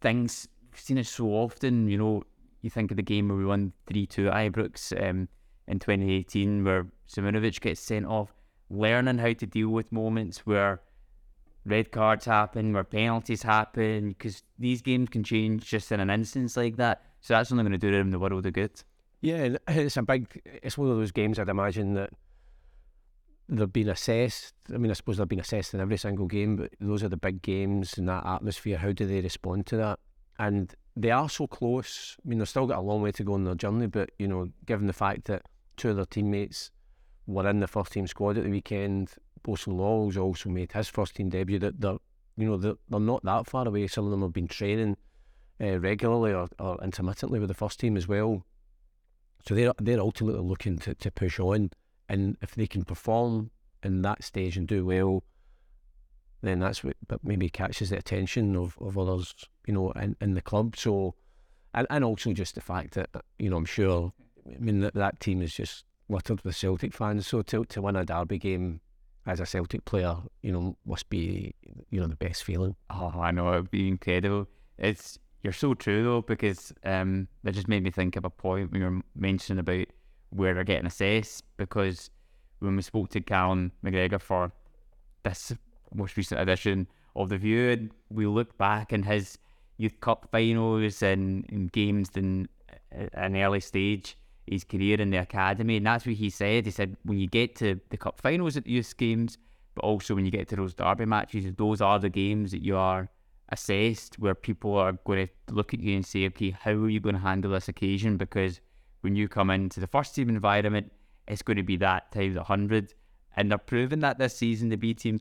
things 0.00 0.48
we've 0.72 0.80
seen 0.80 0.98
it 0.98 1.06
so 1.06 1.26
often, 1.28 1.88
you 1.88 1.98
know, 1.98 2.22
you 2.62 2.70
think 2.70 2.90
of 2.90 2.96
the 2.96 3.02
game 3.02 3.28
where 3.28 3.36
we 3.36 3.44
won 3.44 3.72
3 3.86 4.06
2 4.06 4.28
at 4.28 4.52
Ibrox 4.52 5.10
um, 5.10 5.28
in 5.66 5.78
2018, 5.78 6.64
where 6.64 6.86
Simunovic 7.08 7.60
gets 7.60 7.80
sent 7.80 8.06
off, 8.06 8.32
learning 8.70 9.18
how 9.18 9.32
to 9.32 9.46
deal 9.46 9.68
with 9.68 9.92
moments 9.92 10.46
where 10.46 10.80
red 11.64 11.92
cards 11.92 12.24
happen, 12.24 12.72
where 12.72 12.84
penalties 12.84 13.42
happen, 13.42 14.08
because 14.08 14.42
these 14.58 14.82
games 14.82 15.10
can 15.10 15.22
change 15.22 15.66
just 15.66 15.92
in 15.92 16.00
an 16.00 16.10
instance 16.10 16.56
like 16.56 16.76
that. 16.76 17.02
So 17.20 17.34
that's 17.34 17.52
only 17.52 17.64
going 17.64 17.72
to 17.72 17.78
do 17.78 17.92
them 17.92 18.10
the 18.10 18.18
world 18.18 18.46
of 18.46 18.52
good. 18.52 18.82
Yeah, 19.20 19.56
it's 19.68 19.96
a 19.96 20.02
big, 20.02 20.40
it's 20.44 20.78
one 20.78 20.90
of 20.90 20.96
those 20.96 21.12
games 21.12 21.38
I'd 21.38 21.48
imagine 21.48 21.94
that 21.94 22.10
they've 23.48 23.72
been 23.72 23.88
assessed. 23.88 24.54
I 24.72 24.78
mean, 24.78 24.90
I 24.90 24.94
suppose 24.94 25.16
they've 25.16 25.28
been 25.28 25.40
assessed 25.40 25.74
in 25.74 25.80
every 25.80 25.96
single 25.96 26.26
game, 26.26 26.56
but 26.56 26.72
those 26.80 27.02
are 27.02 27.08
the 27.08 27.16
big 27.16 27.42
games 27.42 27.96
and 27.98 28.08
that 28.08 28.26
atmosphere. 28.26 28.78
How 28.78 28.92
do 28.92 29.06
they 29.06 29.20
respond 29.20 29.66
to 29.66 29.76
that? 29.78 29.98
And 30.38 30.74
they 30.96 31.10
are 31.10 31.28
so 31.28 31.46
close. 31.46 32.16
I 32.24 32.28
mean, 32.28 32.38
they've 32.38 32.48
still 32.48 32.66
got 32.66 32.78
a 32.78 32.82
long 32.82 33.02
way 33.02 33.12
to 33.12 33.24
go 33.24 33.34
on 33.34 33.44
their 33.44 33.54
journey, 33.54 33.86
but 33.86 34.10
you 34.18 34.28
know, 34.28 34.50
given 34.66 34.86
the 34.86 34.92
fact 34.92 35.24
that 35.24 35.42
two 35.76 35.90
of 35.90 35.96
their 35.96 36.06
teammates 36.06 36.70
were 37.26 37.48
in 37.48 37.60
the 37.60 37.66
first 37.66 37.92
team 37.92 38.06
squad 38.06 38.38
at 38.38 38.44
the 38.44 38.50
weekend, 38.50 39.12
Bosun 39.42 39.76
Lawal's 39.76 40.16
also 40.16 40.48
made 40.48 40.72
his 40.72 40.88
first 40.88 41.16
team 41.16 41.28
debut. 41.28 41.58
That 41.58 41.80
they're, 41.80 41.98
you 42.36 42.46
know, 42.46 42.56
they're, 42.56 42.74
they're 42.88 43.00
not 43.00 43.24
that 43.24 43.46
far 43.46 43.66
away. 43.66 43.86
Some 43.86 44.04
of 44.04 44.10
them 44.10 44.22
have 44.22 44.32
been 44.32 44.48
training 44.48 44.96
uh, 45.60 45.78
regularly 45.78 46.32
or, 46.32 46.48
or 46.58 46.78
intermittently 46.82 47.40
with 47.40 47.48
the 47.48 47.54
first 47.54 47.80
team 47.80 47.96
as 47.96 48.06
well. 48.06 48.44
So 49.46 49.54
they're 49.54 49.72
they're 49.78 50.00
ultimately 50.00 50.42
looking 50.42 50.78
to, 50.78 50.94
to 50.94 51.10
push 51.10 51.38
on, 51.40 51.70
and 52.08 52.36
if 52.42 52.54
they 52.54 52.66
can 52.66 52.84
perform 52.84 53.50
in 53.82 54.02
that 54.02 54.24
stage 54.24 54.56
and 54.56 54.66
do 54.66 54.84
well, 54.86 55.22
then 56.42 56.60
that's 56.60 56.82
what 56.82 56.96
maybe 57.22 57.48
catches 57.48 57.90
the 57.90 57.98
attention 57.98 58.56
of, 58.56 58.76
of 58.80 58.98
others 58.98 59.34
you 59.68 59.74
know, 59.74 59.90
in, 59.92 60.16
in 60.20 60.34
the 60.34 60.40
club. 60.40 60.74
So, 60.76 61.14
and, 61.74 61.86
and 61.90 62.02
also 62.02 62.32
just 62.32 62.54
the 62.54 62.60
fact 62.60 62.94
that, 62.94 63.10
you 63.38 63.50
know, 63.50 63.58
I'm 63.58 63.66
sure, 63.66 64.12
I 64.46 64.58
mean, 64.58 64.80
that, 64.80 64.94
that 64.94 65.20
team 65.20 65.42
is 65.42 65.54
just 65.54 65.84
littered 66.08 66.42
with 66.42 66.56
Celtic 66.56 66.94
fans. 66.94 67.26
So 67.26 67.42
to, 67.42 67.64
to 67.66 67.82
win 67.82 67.94
a 67.94 68.04
derby 68.04 68.38
game 68.38 68.80
as 69.26 69.40
a 69.40 69.46
Celtic 69.46 69.84
player, 69.84 70.16
you 70.42 70.52
know, 70.52 70.76
must 70.86 71.10
be, 71.10 71.54
you 71.90 72.00
know, 72.00 72.06
the 72.06 72.16
best 72.16 72.44
feeling. 72.44 72.76
Oh, 72.88 73.12
I 73.14 73.30
know, 73.30 73.52
it'd 73.52 73.70
be 73.70 73.88
incredible. 73.88 74.48
It's, 74.78 75.18
you're 75.42 75.52
so 75.52 75.74
true 75.74 76.02
though, 76.02 76.22
because 76.22 76.72
um, 76.84 77.28
that 77.44 77.54
just 77.54 77.68
made 77.68 77.82
me 77.82 77.90
think 77.90 78.16
of 78.16 78.24
a 78.24 78.30
point 78.30 78.74
you 78.74 78.82
were 78.82 79.00
mentioning 79.14 79.60
about 79.60 79.86
where 80.30 80.54
they're 80.54 80.64
getting 80.64 80.86
assessed. 80.86 81.44
Because 81.56 82.10
when 82.58 82.76
we 82.76 82.82
spoke 82.82 83.10
to 83.10 83.20
Callum 83.20 83.72
McGregor 83.84 84.20
for 84.20 84.52
this 85.22 85.52
most 85.94 86.16
recent 86.16 86.40
edition 86.40 86.86
of 87.16 87.28
The 87.28 87.38
View, 87.38 87.70
and 87.70 87.90
we 88.10 88.26
look 88.26 88.58
back 88.58 88.92
in 88.92 89.02
his 89.02 89.38
youth 89.76 90.00
cup 90.00 90.28
finals 90.32 91.02
and, 91.02 91.46
and 91.50 91.70
games 91.70 92.10
in 92.16 92.48
an 92.90 93.36
early 93.36 93.60
stage 93.60 94.16
his 94.50 94.64
career 94.64 95.00
in 95.00 95.10
the 95.10 95.18
academy, 95.18 95.76
and 95.76 95.86
that's 95.86 96.06
what 96.06 96.14
he 96.14 96.30
said. 96.30 96.64
He 96.64 96.70
said 96.70 96.96
when 97.04 97.18
you 97.18 97.26
get 97.26 97.54
to 97.56 97.80
the 97.90 97.96
cup 97.96 98.20
finals 98.20 98.56
at 98.56 98.64
the 98.64 98.70
youth 98.70 98.96
games, 98.96 99.38
but 99.74 99.84
also 99.84 100.14
when 100.14 100.24
you 100.24 100.30
get 100.30 100.48
to 100.48 100.56
those 100.56 100.74
derby 100.74 101.04
matches, 101.04 101.52
those 101.56 101.80
are 101.80 101.98
the 101.98 102.08
games 102.08 102.52
that 102.52 102.62
you 102.62 102.76
are 102.76 103.08
assessed, 103.50 104.18
where 104.18 104.34
people 104.34 104.76
are 104.76 104.92
going 105.04 105.26
to 105.26 105.54
look 105.54 105.74
at 105.74 105.80
you 105.80 105.96
and 105.96 106.04
say, 106.04 106.26
okay, 106.26 106.50
how 106.50 106.72
are 106.72 106.88
you 106.88 107.00
going 107.00 107.14
to 107.14 107.20
handle 107.20 107.52
this 107.52 107.68
occasion? 107.68 108.16
Because 108.16 108.60
when 109.00 109.16
you 109.16 109.28
come 109.28 109.50
into 109.50 109.80
the 109.80 109.86
first 109.86 110.14
team 110.14 110.28
environment, 110.28 110.92
it's 111.26 111.42
going 111.42 111.56
to 111.56 111.62
be 111.62 111.76
that 111.76 112.10
times 112.12 112.36
a 112.36 112.44
hundred, 112.44 112.94
and 113.36 113.50
they're 113.50 113.58
proving 113.58 114.00
that 114.00 114.18
this 114.18 114.36
season. 114.36 114.68
The 114.68 114.76
B 114.76 114.94
team. 114.94 115.20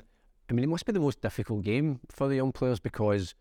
I 0.49 0.53
mean, 0.53 0.63
it 0.63 0.69
must 0.69 0.85
be 0.85 0.93
the 0.93 0.99
most 0.99 1.21
difficult 1.21 1.63
game 1.63 1.99
for 2.09 2.29
the 2.29 2.35
young 2.35 2.53
players 2.53 2.79
because 2.79 3.35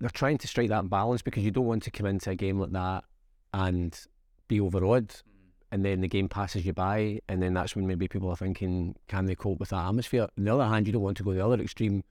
they're 0.00 0.10
trying 0.10 0.38
to 0.38 0.48
strike 0.48 0.70
that 0.70 0.88
balance 0.88 1.22
because 1.22 1.44
you 1.44 1.50
don't 1.50 1.66
want 1.66 1.82
to 1.82 1.90
come 1.90 2.06
into 2.06 2.30
a 2.30 2.34
game 2.34 2.58
like 2.58 2.72
that 2.72 3.04
and 3.52 4.06
be 4.48 4.60
overawed 4.60 5.08
mm. 5.08 5.22
and 5.70 5.84
then 5.84 6.00
the 6.00 6.08
game 6.08 6.28
passes 6.28 6.64
you 6.64 6.72
by 6.72 7.20
and 7.28 7.42
then 7.42 7.54
that's 7.54 7.76
when 7.76 7.86
maybe 7.86 8.08
people 8.08 8.30
are 8.30 8.36
thinking 8.36 8.94
can 9.08 9.26
they 9.26 9.34
cope 9.34 9.60
with 9.60 9.68
that 9.68 9.86
atmosphere 9.86 10.26
on 10.38 10.44
the 10.44 10.54
other 10.54 10.66
hand 10.66 10.86
you 10.86 10.92
don't 10.92 11.02
want 11.02 11.16
to 11.16 11.22
go 11.22 11.34
the 11.34 11.44
other 11.44 11.60
extreme 11.60 12.02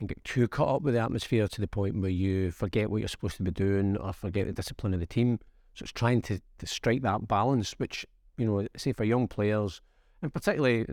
and 0.00 0.08
get 0.08 0.22
too 0.24 0.46
caught 0.48 0.76
up 0.76 0.82
with 0.82 0.94
the 0.94 1.00
atmosphere 1.00 1.48
to 1.48 1.60
the 1.60 1.68
point 1.68 2.00
where 2.00 2.10
you 2.10 2.50
forget 2.50 2.90
what 2.90 2.98
you're 2.98 3.08
supposed 3.08 3.36
to 3.36 3.42
be 3.42 3.50
doing 3.50 3.96
or 3.96 4.12
forget 4.12 4.46
the 4.46 4.52
discipline 4.52 4.94
of 4.94 5.00
the 5.00 5.06
team 5.06 5.38
so 5.74 5.82
it's 5.82 5.92
trying 5.92 6.22
to, 6.22 6.40
to 6.58 6.66
strike 6.66 7.02
that 7.02 7.26
balance 7.26 7.72
which 7.78 8.06
you 8.36 8.46
know 8.46 8.66
say 8.76 8.92
for 8.92 9.04
young 9.04 9.26
players 9.26 9.80
and 10.22 10.32
particularly 10.32 10.86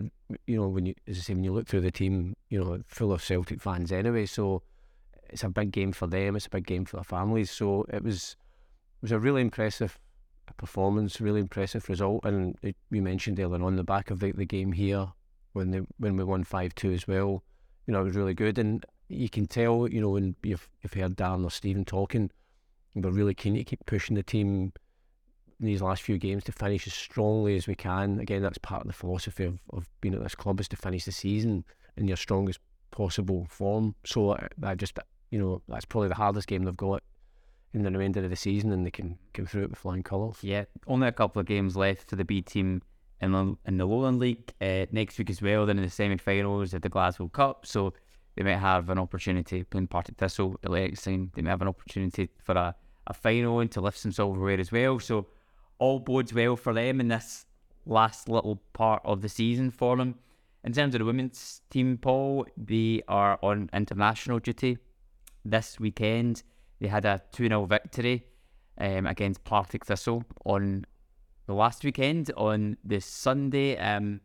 you 0.47 0.55
know 0.55 0.67
when 0.67 0.85
you 0.85 0.93
as 1.07 1.17
I 1.17 1.21
say 1.21 1.33
when 1.33 1.43
you 1.43 1.53
look 1.53 1.67
through 1.67 1.81
the 1.81 1.91
team 1.91 2.35
you 2.49 2.63
know 2.63 2.79
full 2.87 3.11
of 3.11 3.23
Celtic 3.23 3.61
fans 3.61 3.91
anyway 3.91 4.25
so 4.25 4.63
it's 5.29 5.43
a 5.43 5.49
big 5.49 5.71
game 5.71 5.91
for 5.91 6.07
them. 6.07 6.35
It's 6.35 6.45
a 6.47 6.49
big 6.49 6.65
game 6.65 6.85
for 6.85 6.97
their 6.97 7.03
families. 7.03 7.51
So 7.51 7.85
it 7.89 8.03
was 8.03 8.35
it 9.01 9.01
was 9.01 9.11
a 9.11 9.19
really 9.19 9.41
impressive 9.41 9.99
performance, 10.57 11.19
really 11.19 11.41
impressive 11.41 11.89
result. 11.89 12.25
And 12.25 12.57
it, 12.61 12.75
mentioned 12.89 13.39
earlier 13.39 13.63
on 13.63 13.75
the 13.75 13.83
back 13.83 14.11
of 14.11 14.19
the, 14.19 14.31
the 14.31 14.45
game 14.45 14.71
here 14.71 15.07
when 15.53 15.71
they 15.71 15.81
when 15.97 16.17
we 16.17 16.23
won 16.23 16.43
five 16.43 16.75
two 16.75 16.91
as 16.91 17.07
well. 17.07 17.43
You 17.87 17.93
know, 17.93 18.01
it 18.01 18.05
was 18.05 18.15
really 18.15 18.33
good, 18.33 18.57
and 18.57 18.83
you 19.07 19.29
can 19.29 19.45
tell. 19.45 19.87
You 19.87 20.01
know, 20.01 20.09
when 20.09 20.35
you've 20.43 20.69
you've 20.81 20.93
heard 20.93 21.15
Dan 21.15 21.43
or 21.43 21.51
Stephen 21.51 21.85
talking, 21.85 22.31
we're 22.93 23.11
really 23.11 23.33
keen 23.33 23.55
to 23.55 23.63
keep 23.63 23.85
pushing 23.85 24.15
the 24.15 24.23
team 24.23 24.71
in 25.59 25.65
these 25.65 25.81
last 25.81 26.01
few 26.01 26.17
games 26.17 26.43
to 26.45 26.51
finish 26.51 26.85
as 26.87 26.93
strongly 26.93 27.55
as 27.55 27.67
we 27.67 27.75
can. 27.75 28.19
Again, 28.19 28.41
that's 28.41 28.57
part 28.57 28.81
of 28.81 28.87
the 28.87 28.93
philosophy 28.93 29.45
of, 29.45 29.59
of 29.71 29.89
being 30.01 30.15
at 30.15 30.23
this 30.23 30.35
club 30.35 30.59
is 30.59 30.67
to 30.69 30.75
finish 30.75 31.05
the 31.05 31.11
season 31.11 31.63
in 31.97 32.07
your 32.07 32.17
strongest 32.17 32.59
possible 32.91 33.47
form. 33.49 33.95
So 34.05 34.37
I 34.63 34.75
just, 34.75 34.99
you 35.31 35.39
know, 35.39 35.61
that's 35.67 35.85
probably 35.85 36.09
the 36.09 36.15
hardest 36.15 36.47
game 36.47 36.63
they've 36.63 36.75
got 36.75 37.03
in 37.73 37.83
the 37.83 37.91
remainder 37.91 38.23
of 38.23 38.29
the 38.29 38.35
season, 38.35 38.71
and 38.71 38.85
they 38.85 38.91
can 38.91 39.17
come 39.33 39.45
through 39.45 39.63
it 39.63 39.69
with 39.69 39.79
flying 39.79 40.03
colours. 40.03 40.37
Yeah, 40.41 40.65
only 40.87 41.07
a 41.07 41.11
couple 41.11 41.41
of 41.41 41.45
games 41.45 41.75
left 41.75 42.09
for 42.09 42.15
the 42.15 42.23
B 42.23 42.41
team 42.41 42.81
in 43.21 43.31
the, 43.33 43.55
in 43.65 43.77
the 43.77 43.85
Lowland 43.85 44.19
League 44.19 44.53
uh, 44.61 44.85
next 44.91 45.17
week 45.17 45.29
as 45.29 45.41
well. 45.41 45.65
Then 45.65 45.77
in 45.77 45.83
the 45.83 45.89
semi-finals 45.89 46.73
of 46.73 46.81
the 46.81 46.89
Glasgow 46.89 47.27
Cup, 47.27 47.65
so 47.65 47.93
they 48.35 48.43
might 48.43 48.57
have 48.57 48.89
an 48.89 48.99
opportunity 48.99 49.63
playing 49.63 49.87
Partick 49.87 50.17
Thistle 50.17 50.55
time. 50.63 51.31
They 51.33 51.41
might 51.41 51.49
have 51.49 51.61
an 51.61 51.67
opportunity 51.67 52.29
for 52.43 52.53
a, 52.55 52.75
a 53.07 53.13
final 53.13 53.59
and 53.59 53.71
to 53.71 53.81
lift 53.81 53.97
some 53.97 54.11
silverware 54.11 54.59
as 54.59 54.71
well. 54.71 54.99
So 54.99 55.27
all 55.79 55.99
bodes 55.99 56.33
well 56.33 56.55
for 56.55 56.73
them 56.73 56.99
in 56.99 57.07
this 57.07 57.45
last 57.85 58.27
little 58.27 58.61
part 58.73 59.01
of 59.05 59.21
the 59.21 59.29
season 59.29 59.71
for 59.71 59.95
them. 59.95 60.15
In 60.63 60.73
terms 60.73 60.95
of 60.95 60.99
the 60.99 61.05
women's 61.05 61.61
team, 61.69 61.97
Paul, 61.97 62.47
they 62.57 63.03
are 63.07 63.39
on 63.41 63.69
international 63.71 64.39
duty 64.39 64.79
this 65.45 65.79
weekend. 65.79 66.43
They 66.79 66.87
had 66.87 67.05
a 67.05 67.21
2 67.31 67.47
0 67.47 67.65
victory 67.65 68.25
um, 68.79 69.05
against 69.05 69.43
Partick 69.43 69.85
Thistle 69.85 70.23
on 70.43 70.85
the 71.45 71.53
last 71.53 71.83
weekend 71.83 72.31
on 72.35 72.77
this 72.83 73.05
Sunday. 73.05 73.77
Um, 73.77 74.21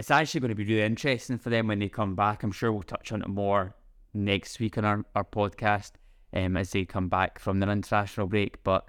it's 0.00 0.10
actually 0.10 0.40
going 0.40 0.48
to 0.48 0.54
be 0.54 0.64
really 0.64 0.80
interesting 0.80 1.36
for 1.36 1.50
them 1.50 1.66
when 1.66 1.78
they 1.78 1.90
come 1.90 2.14
back. 2.14 2.42
I'm 2.42 2.52
sure 2.52 2.72
we'll 2.72 2.82
touch 2.82 3.12
on 3.12 3.20
it 3.20 3.28
more 3.28 3.74
next 4.14 4.58
week 4.58 4.78
on 4.78 4.84
our, 4.86 5.04
our 5.14 5.24
podcast 5.24 5.92
um, 6.32 6.56
as 6.56 6.70
they 6.70 6.86
come 6.86 7.10
back 7.10 7.38
from 7.38 7.60
their 7.60 7.68
international 7.68 8.26
break. 8.26 8.64
But 8.64 8.88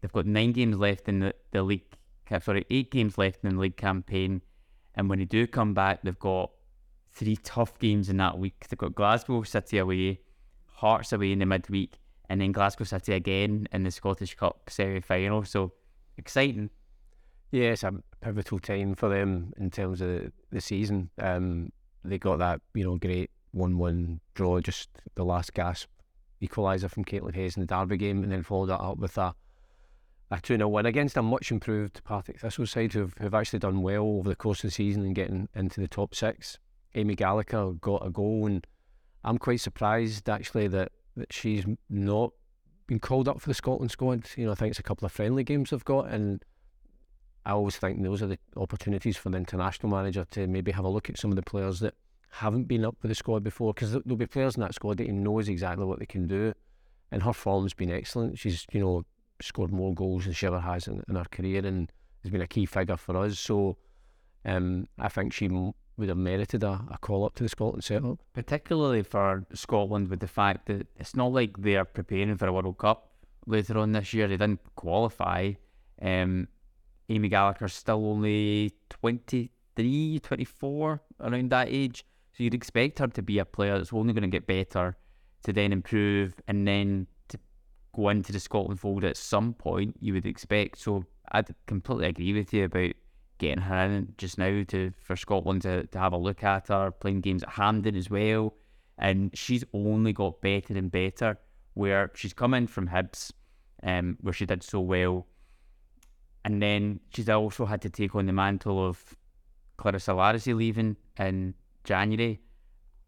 they've 0.00 0.12
got 0.12 0.24
nine 0.24 0.52
games 0.52 0.78
left 0.78 1.08
in 1.08 1.18
the, 1.18 1.34
the 1.50 1.64
league, 1.64 1.82
sorry, 2.40 2.64
eight 2.70 2.92
games 2.92 3.18
left 3.18 3.42
in 3.42 3.56
the 3.56 3.60
league 3.60 3.76
campaign. 3.76 4.42
And 4.94 5.10
when 5.10 5.18
they 5.18 5.24
do 5.24 5.48
come 5.48 5.74
back, 5.74 6.04
they've 6.04 6.16
got 6.16 6.52
three 7.12 7.34
tough 7.34 7.76
games 7.80 8.08
in 8.08 8.18
that 8.18 8.38
week. 8.38 8.66
They've 8.68 8.78
got 8.78 8.94
Glasgow 8.94 9.42
City 9.42 9.78
away, 9.78 10.20
Hearts 10.66 11.12
away 11.12 11.32
in 11.32 11.40
the 11.40 11.46
midweek, 11.46 11.98
and 12.28 12.40
then 12.40 12.52
Glasgow 12.52 12.84
City 12.84 13.14
again 13.14 13.66
in 13.72 13.82
the 13.82 13.90
Scottish 13.90 14.36
Cup 14.36 14.70
semi 14.70 15.00
final. 15.00 15.42
So 15.42 15.72
exciting. 16.16 16.70
It's 17.50 17.82
a 17.82 17.94
pivotal 18.24 18.58
time 18.58 18.94
for 18.94 19.10
them 19.10 19.52
in 19.58 19.70
terms 19.70 20.00
of 20.00 20.32
the 20.50 20.60
season. 20.60 21.10
Um, 21.18 21.70
they 22.02 22.18
got 22.18 22.38
that, 22.38 22.60
you 22.72 22.84
know, 22.84 22.96
great 22.96 23.30
1 23.52 23.76
1 23.76 24.20
draw, 24.34 24.60
just 24.60 24.88
the 25.14 25.24
last 25.24 25.52
gasp 25.52 25.88
equaliser 26.42 26.90
from 26.90 27.04
Caitlin 27.04 27.34
Hayes 27.34 27.56
in 27.56 27.60
the 27.60 27.66
Derby 27.66 27.98
game, 27.98 28.22
and 28.22 28.32
then 28.32 28.42
followed 28.42 28.66
that 28.66 28.80
up 28.80 28.98
with 28.98 29.16
a 29.18 29.34
a 30.30 30.40
2 30.40 30.56
0 30.56 30.68
win 30.68 30.86
against 30.86 31.18
a 31.18 31.22
much 31.22 31.50
improved 31.50 32.02
Partick 32.02 32.40
Thistle 32.40 32.66
side 32.66 32.94
who've, 32.94 33.14
who've 33.20 33.34
actually 33.34 33.58
done 33.58 33.82
well 33.82 34.04
over 34.04 34.30
the 34.30 34.34
course 34.34 34.64
of 34.64 34.68
the 34.68 34.74
season 34.74 35.04
and 35.04 35.14
getting 35.14 35.48
into 35.54 35.80
the 35.80 35.88
top 35.88 36.14
six. 36.14 36.58
Amy 36.94 37.14
Gallagher 37.14 37.72
got 37.72 38.06
a 38.06 38.10
goal, 38.10 38.46
and 38.46 38.66
I'm 39.22 39.38
quite 39.38 39.60
surprised 39.60 40.28
actually 40.30 40.66
that, 40.68 40.92
that 41.16 41.32
she's 41.32 41.66
not 41.90 42.32
been 42.86 43.00
called 43.00 43.28
up 43.28 43.40
for 43.40 43.48
the 43.48 43.54
Scotland 43.54 43.90
squad. 43.90 44.26
You 44.36 44.46
know, 44.46 44.52
I 44.52 44.54
think 44.54 44.70
it's 44.70 44.78
a 44.78 44.84
couple 44.84 45.04
of 45.04 45.12
friendly 45.12 45.44
games 45.44 45.70
they've 45.70 45.84
got, 45.84 46.08
and 46.08 46.42
I 47.46 47.50
always 47.50 47.76
think 47.76 48.02
those 48.02 48.22
are 48.22 48.26
the 48.26 48.38
opportunities 48.56 49.16
for 49.16 49.30
the 49.30 49.38
international 49.38 49.90
manager 49.90 50.24
to 50.30 50.46
maybe 50.46 50.72
have 50.72 50.84
a 50.84 50.88
look 50.88 51.10
at 51.10 51.18
some 51.18 51.30
of 51.30 51.36
the 51.36 51.42
players 51.42 51.80
that 51.80 51.94
haven't 52.30 52.64
been 52.64 52.84
up 52.84 52.96
with 53.02 53.10
the 53.10 53.14
squad 53.14 53.44
before, 53.44 53.74
because 53.74 53.92
there'll 53.92 54.16
be 54.16 54.26
players 54.26 54.56
in 54.56 54.62
that 54.62 54.74
squad 54.74 54.96
that 54.96 55.06
he 55.06 55.12
knows 55.12 55.48
exactly 55.48 55.84
what 55.84 55.98
they 55.98 56.06
can 56.06 56.26
do, 56.26 56.54
and 57.12 57.22
her 57.22 57.32
form's 57.32 57.74
been 57.74 57.90
excellent. 57.90 58.38
She's, 58.38 58.66
you 58.72 58.80
know, 58.80 59.04
scored 59.42 59.72
more 59.72 59.94
goals 59.94 60.24
than 60.24 60.32
she 60.32 60.46
ever 60.46 60.60
has 60.60 60.88
in, 60.88 61.02
in 61.08 61.16
her 61.16 61.26
career, 61.30 61.64
and 61.64 61.92
has 62.22 62.32
been 62.32 62.40
a 62.40 62.46
key 62.46 62.66
figure 62.66 62.96
for 62.96 63.16
us. 63.18 63.38
So, 63.38 63.76
um, 64.44 64.88
I 64.98 65.08
think 65.08 65.32
she 65.32 65.48
would 65.48 66.08
have 66.08 66.16
merited 66.16 66.64
a, 66.64 66.84
a 66.90 66.98
call 67.00 67.24
up 67.24 67.34
to 67.36 67.42
the 67.42 67.48
Scotland 67.48 67.84
setup. 67.84 68.18
Particularly 68.32 69.02
for 69.02 69.44
Scotland, 69.52 70.08
with 70.08 70.20
the 70.20 70.26
fact 70.26 70.66
that 70.66 70.86
it's 70.96 71.14
not 71.14 71.32
like 71.32 71.58
they're 71.58 71.84
preparing 71.84 72.36
for 72.36 72.46
a 72.46 72.52
World 72.52 72.78
Cup 72.78 73.10
later 73.46 73.78
on 73.78 73.92
this 73.92 74.12
year. 74.12 74.26
They 74.26 74.36
didn't 74.36 74.60
qualify. 74.74 75.52
Um, 76.02 76.48
Amy 77.08 77.28
Gallagher's 77.28 77.74
still 77.74 78.06
only 78.06 78.72
23, 78.90 80.20
24, 80.20 81.02
around 81.20 81.50
that 81.50 81.68
age. 81.68 82.04
So 82.32 82.42
you'd 82.42 82.54
expect 82.54 82.98
her 82.98 83.06
to 83.08 83.22
be 83.22 83.38
a 83.38 83.44
player 83.44 83.78
that's 83.78 83.92
only 83.92 84.12
going 84.12 84.22
to 84.22 84.28
get 84.28 84.46
better 84.46 84.96
to 85.44 85.52
then 85.52 85.72
improve 85.72 86.34
and 86.48 86.66
then 86.66 87.06
to 87.28 87.38
go 87.94 88.08
into 88.08 88.32
the 88.32 88.40
Scotland 88.40 88.80
fold 88.80 89.04
at 89.04 89.16
some 89.16 89.54
point, 89.54 89.96
you 90.00 90.14
would 90.14 90.26
expect. 90.26 90.78
So 90.78 91.04
I'd 91.30 91.54
completely 91.66 92.06
agree 92.06 92.32
with 92.32 92.52
you 92.52 92.64
about 92.64 92.92
getting 93.38 93.62
her 93.62 93.84
in 93.84 94.14
just 94.16 94.38
now 94.38 94.62
to 94.68 94.92
for 95.02 95.16
Scotland 95.16 95.62
to, 95.62 95.86
to 95.86 95.98
have 95.98 96.12
a 96.12 96.16
look 96.16 96.42
at 96.42 96.68
her, 96.68 96.90
playing 96.90 97.20
games 97.20 97.42
at 97.42 97.50
Hampden 97.50 97.94
as 97.94 98.10
well. 98.10 98.54
And 98.98 99.30
she's 99.36 99.64
only 99.72 100.12
got 100.12 100.40
better 100.40 100.74
and 100.76 100.90
better 100.90 101.38
where 101.74 102.10
she's 102.14 102.32
come 102.32 102.54
in 102.54 102.66
from 102.66 102.88
Hibs, 102.88 103.32
um, 103.82 104.16
where 104.20 104.32
she 104.32 104.46
did 104.46 104.62
so 104.62 104.80
well. 104.80 105.26
And 106.44 106.60
then 106.60 107.00
she's 107.10 107.28
also 107.28 107.64
had 107.64 107.80
to 107.82 107.90
take 107.90 108.14
on 108.14 108.26
the 108.26 108.32
mantle 108.32 108.86
of 108.86 109.16
Clarissa 109.76 110.12
Larisey 110.12 110.54
leaving 110.54 110.96
in 111.18 111.54
January. 111.84 112.40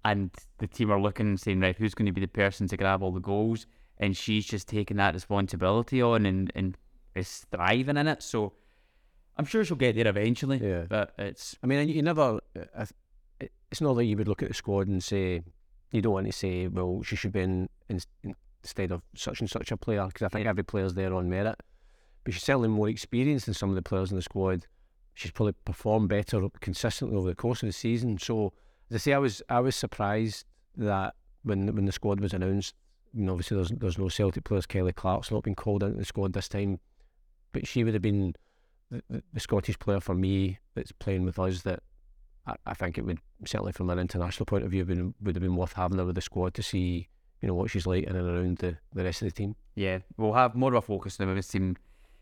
And 0.05 0.31
the 0.59 0.67
team 0.67 0.91
are 0.91 1.01
looking 1.01 1.27
and 1.27 1.41
saying, 1.41 1.61
right, 1.61 1.77
who's 1.77 1.95
going 1.95 2.07
to 2.07 2.13
be 2.13 2.21
the 2.21 2.29
person 2.29 2.69
to 2.69 2.77
grab 2.77 3.03
all 3.03 3.13
the 3.13 3.21
goals? 3.21 3.67
And 3.99 4.17
she's 4.17 4.47
just 4.47 4.69
taking 4.69 4.97
that 4.99 5.15
responsibility 5.15 6.01
on 6.01 6.27
and, 6.27 6.53
and 6.55 6.77
is 7.15 7.47
thriving 7.51 7.97
in 7.97 8.07
it. 8.07 8.23
So 8.23 8.53
I'm 9.37 9.45
sure 9.45 9.65
she'll 9.65 9.77
get 9.77 9.97
there 9.97 10.07
eventually. 10.07 10.59
Yeah. 10.59 10.85
But 10.89 11.13
it's. 11.19 11.57
I 11.63 11.67
mean, 11.67 11.89
you 11.89 12.03
never. 12.03 12.39
Uh, 12.55 12.87
it's 13.71 13.81
not 13.81 13.97
like 13.97 14.07
you 14.07 14.17
would 14.17 14.29
look 14.29 14.43
at 14.43 14.49
the 14.49 14.55
squad 14.55 14.87
and 14.87 15.03
say, 15.03 15.43
you 15.91 16.01
don't 16.01 16.13
want 16.13 16.27
to 16.27 16.33
say, 16.33 16.69
well, 16.69 17.03
she 17.03 17.17
should 17.17 17.33
be 17.33 17.41
in, 17.41 17.69
in 17.89 18.01
instead 18.63 18.93
of 18.93 19.03
such 19.15 19.41
and 19.41 19.51
such 19.51 19.71
a 19.73 19.77
player, 19.77 20.07
because 20.07 20.23
I 20.23 20.29
think 20.29 20.47
every 20.47 20.65
player's 20.65 20.95
there 20.95 21.15
on 21.15 21.29
merit. 21.29 21.61
But 22.27 22.35
she's 22.35 22.43
certainly 22.43 22.69
more 22.69 22.89
experienced 22.89 23.45
than 23.45 23.55
some 23.55 23.69
of 23.69 23.77
the 23.77 23.83
players 23.83 24.11
in 24.11 24.17
the 24.17 24.23
squad. 24.23 24.67
She's 25.15 25.31
probably 25.31 25.55
performed 25.65 26.09
better 26.09 26.49
consistently 26.61 27.17
over 27.17 27.29
the 27.29 27.37
course 27.37 27.63
of 27.63 27.69
the 27.69 27.73
season. 27.73 28.19
So, 28.19 28.53
as 28.91 28.97
I 28.97 28.99
say, 28.99 29.13
I 29.13 29.19
was 29.19 29.43
I 29.49 29.61
was 29.61 29.77
surprised 29.77 30.45
that 30.77 31.15
when 31.45 31.73
when 31.73 31.85
the 31.85 31.93
squad 31.93 32.19
was 32.19 32.35
announced, 32.35 32.75
you 33.15 33.23
know, 33.23 33.31
obviously 33.31 33.59
there's 33.59 33.71
there's 33.71 33.97
no 33.97 34.09
Celtic 34.09 34.43
players. 34.43 34.67
Kelly 34.67 34.93
Clark's 34.93 35.31
not 35.31 35.45
been 35.45 35.55
called 35.55 35.85
into 35.85 35.99
the 35.99 36.05
squad 36.05 36.33
this 36.33 36.49
time, 36.49 36.81
but 37.53 37.65
she 37.65 37.85
would 37.85 37.95
have 37.95 38.03
been 38.03 38.35
the, 38.91 39.05
the, 39.09 39.23
the 39.33 39.41
Scottish 39.41 39.79
player 39.79 40.01
for 40.01 40.17
me 40.17 40.59
that's 40.75 40.91
playing 40.91 41.25
with 41.25 41.39
us 41.39 41.63
that 41.63 41.85
I, 42.45 42.57
I 42.67 42.75
think 42.75 42.99
it 42.99 43.05
would 43.05 43.21
certainly 43.45 43.71
from 43.71 43.89
an 43.89 44.01
international 44.01 44.47
point 44.47 44.65
of 44.65 44.73
view 44.73 44.85
been, 44.85 45.15
would 45.23 45.37
have 45.37 45.45
been 45.45 45.55
worth 45.55 45.75
having 45.75 45.99
her 45.99 46.05
with 46.05 46.17
the 46.17 46.23
squad 46.23 46.55
to 46.55 46.63
see 46.65 47.09
you 47.41 47.47
know 47.47 47.55
what 47.55 47.71
she's 47.71 47.87
like 47.87 48.03
in 48.03 48.17
and 48.17 48.29
around 48.29 48.59
the, 48.59 48.79
the 48.93 49.05
rest 49.05 49.23
of 49.23 49.29
the 49.29 49.33
team. 49.33 49.55
Yeah, 49.77 50.01
we'll 50.17 50.33
have 50.33 50.57
more 50.57 50.75
of 50.75 50.83
a 50.83 50.87
focus 50.87 51.21
on 51.21 51.27
the 51.27 51.31
women's 51.31 51.47
team 51.47 51.77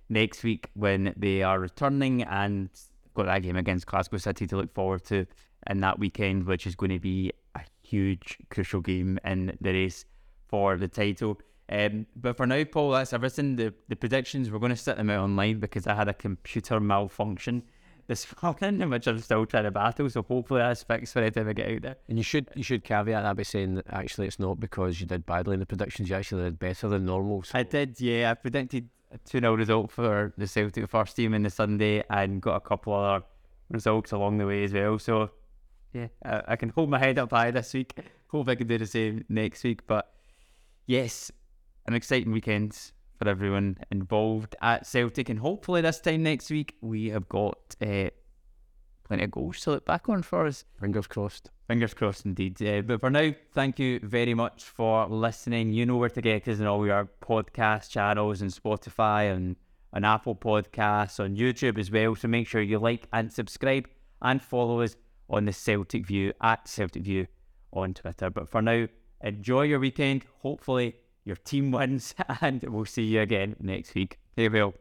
next 0.09 0.43
week 0.43 0.71
when 0.75 1.15
they 1.17 1.43
are 1.43 1.59
returning 1.59 2.23
and 2.23 2.69
got 3.15 3.27
that 3.27 3.43
game 3.43 3.57
against 3.57 3.87
Glasgow 3.87 4.19
City 4.19 4.47
to 4.47 4.57
look 4.57 4.75
forward 4.75 5.05
to 5.05 5.27
in 5.69 5.81
that 5.81 5.99
weekend, 5.99 6.47
which 6.47 6.67
is 6.67 6.75
going 6.75 6.91
to 6.91 6.99
be 6.99 7.33
a 7.55 7.61
huge, 7.83 8.39
crucial 8.51 8.81
game 8.81 9.19
in 9.25 9.57
the 9.61 9.73
race 9.73 10.05
for 10.49 10.77
the 10.77 10.89
title. 10.89 11.41
Um, 11.69 12.07
but 12.17 12.37
for 12.37 12.47
now, 12.47 12.63
Paul, 12.65 12.91
that's 12.91 13.13
everything. 13.13 13.57
The 13.57 13.73
the 13.89 13.97
predictions 13.97 14.51
we're 14.51 14.59
going 14.59 14.71
to 14.71 14.77
set 14.77 14.99
them 14.99 15.09
out 15.09 15.25
online 15.25 15.61
because 15.61 15.87
I 15.87 15.95
had 15.95 16.09
a 16.09 16.15
computer 16.15 16.79
malfunction 16.79 17.63
this 18.07 18.27
morning, 18.43 18.91
which 18.91 19.07
I'm 19.07 19.19
still 19.19 19.47
trying 19.47 19.65
to 19.65 19.71
battle. 19.71 20.11
So 20.11 20.23
hopefully 20.23 20.61
that's 20.61 20.83
fixed 20.83 21.15
by 21.15 21.23
the 21.23 21.31
time 21.31 21.49
I 21.49 21.55
get 21.55 21.71
out 21.71 21.83
there. 21.83 21.97
And 22.09 22.19
you 22.19 22.25
should 22.25 22.49
you 22.55 22.63
should 22.63 22.85
caveat 22.85 23.23
that 23.23 23.37
by 23.37 23.43
saying 23.43 23.77
that 23.77 23.87
actually 23.91 24.27
it's 24.27 24.39
not 24.39 24.61
because 24.61 25.01
you 25.01 25.07
did 25.07 25.25
badly 25.25 25.55
in 25.55 25.61
the 25.61 25.67
predictions. 25.67 26.11
You 26.11 26.17
actually 26.17 26.45
did 26.45 26.59
better 26.59 26.89
than 26.89 27.07
normal. 27.07 27.43
So. 27.43 27.59
I 27.59 27.63
did, 27.63 27.99
yeah. 27.99 28.31
I 28.31 28.35
predicted 28.35 28.91
2 29.25 29.41
0 29.41 29.55
result 29.55 29.91
for 29.91 30.33
the 30.37 30.47
Celtic 30.47 30.89
first 30.89 31.17
team 31.17 31.35
in 31.35 31.43
the 31.43 31.51
Sunday 31.51 32.03
and 32.11 32.41
got 32.41 32.57
a 32.57 32.61
couple 32.61 32.95
other 32.95 33.25
results 33.71 34.13
along 34.13 34.39
the 34.39 34.47
way 34.47 34.65
as 34.65 34.73
well. 34.73 34.99
So, 34.99 35.31
yeah, 35.93 36.09
I, 36.25 36.43
I 36.49 36.57
can 36.57 36.71
hold 36.71 36.91
my 36.91 36.99
head 36.99 37.19
up 37.19 37.31
high 37.31 37.51
this 37.51 37.73
week. 37.75 37.99
Hope 38.29 38.49
I 38.49 38.55
can 38.55 38.67
do 38.67 38.79
the 38.79 38.87
same 38.87 39.25
next 39.29 39.63
week. 39.65 39.87
But 39.87 40.13
yes, 40.87 41.31
an 41.87 41.95
exciting 41.95 42.33
weekend 42.33 42.77
for 43.19 43.29
everyone 43.29 43.79
involved 43.91 44.57
at 44.61 44.87
Celtic. 44.87 45.29
And 45.29 45.39
hopefully, 45.39 45.81
this 45.81 46.01
time 46.01 46.23
next 46.23 46.51
week, 46.51 46.75
we 46.81 47.11
have 47.11 47.29
got 47.29 47.77
uh, 47.81 48.11
plenty 49.05 49.25
of 49.25 49.31
goals 49.31 49.61
to 49.61 49.71
look 49.71 49.85
back 49.85 50.09
on 50.09 50.23
for 50.23 50.47
us. 50.47 50.65
Fingers 50.81 51.07
crossed. 51.07 51.51
Fingers 51.69 51.95
crossed 51.95 52.25
indeed. 52.25 52.61
Uh, 52.63 52.83
but 52.83 53.01
for 53.01 53.11
now, 53.11 53.33
thank 53.53 53.79
you 53.79 54.01
very 54.01 54.35
much 54.35 54.65
for 54.65 55.07
listening. 55.07 55.73
You 55.73 55.87
know 55.87 55.97
where 55.97 56.11
to 56.11 56.21
get 56.21 56.49
us 56.49 56.59
in 56.59 56.67
all 56.67 56.91
our 56.91 57.09
podcast 57.23 57.91
channels 57.91 58.43
and 58.43 58.51
Spotify 58.51 59.35
and 59.35 59.57
on 59.93 60.05
Apple 60.05 60.35
Podcasts, 60.35 61.21
on 61.21 61.37
YouTube 61.37 61.79
as 61.79 61.91
well. 61.91 62.15
So 62.17 62.29
make 62.29 62.49
sure 62.49 62.61
you 62.61 62.79
like 62.79 63.07
and 63.13 63.33
subscribe 63.33 63.89
and 64.21 64.43
follow 64.43 64.81
us 64.81 64.97
on 65.31 65.45
the 65.45 65.53
Celtic 65.53 66.07
View 66.07 66.33
at 66.43 66.69
Celtic 66.69 67.05
View 67.05 67.27
on 67.73 67.95
Twitter. 67.95 68.31
But 68.31 68.49
for 68.49 68.61
now, 68.61 68.89
enjoy 69.21 69.63
your 69.63 69.79
weekend. 69.79 70.25
Hopefully, 70.43 70.97
your 71.25 71.37
team 71.37 71.71
wins, 71.73 72.15
and 72.41 72.63
we'll 72.65 72.85
see 72.85 73.05
you 73.05 73.21
again 73.21 73.57
next 73.61 73.95
week. 73.95 74.19
Farewell. 74.37 74.75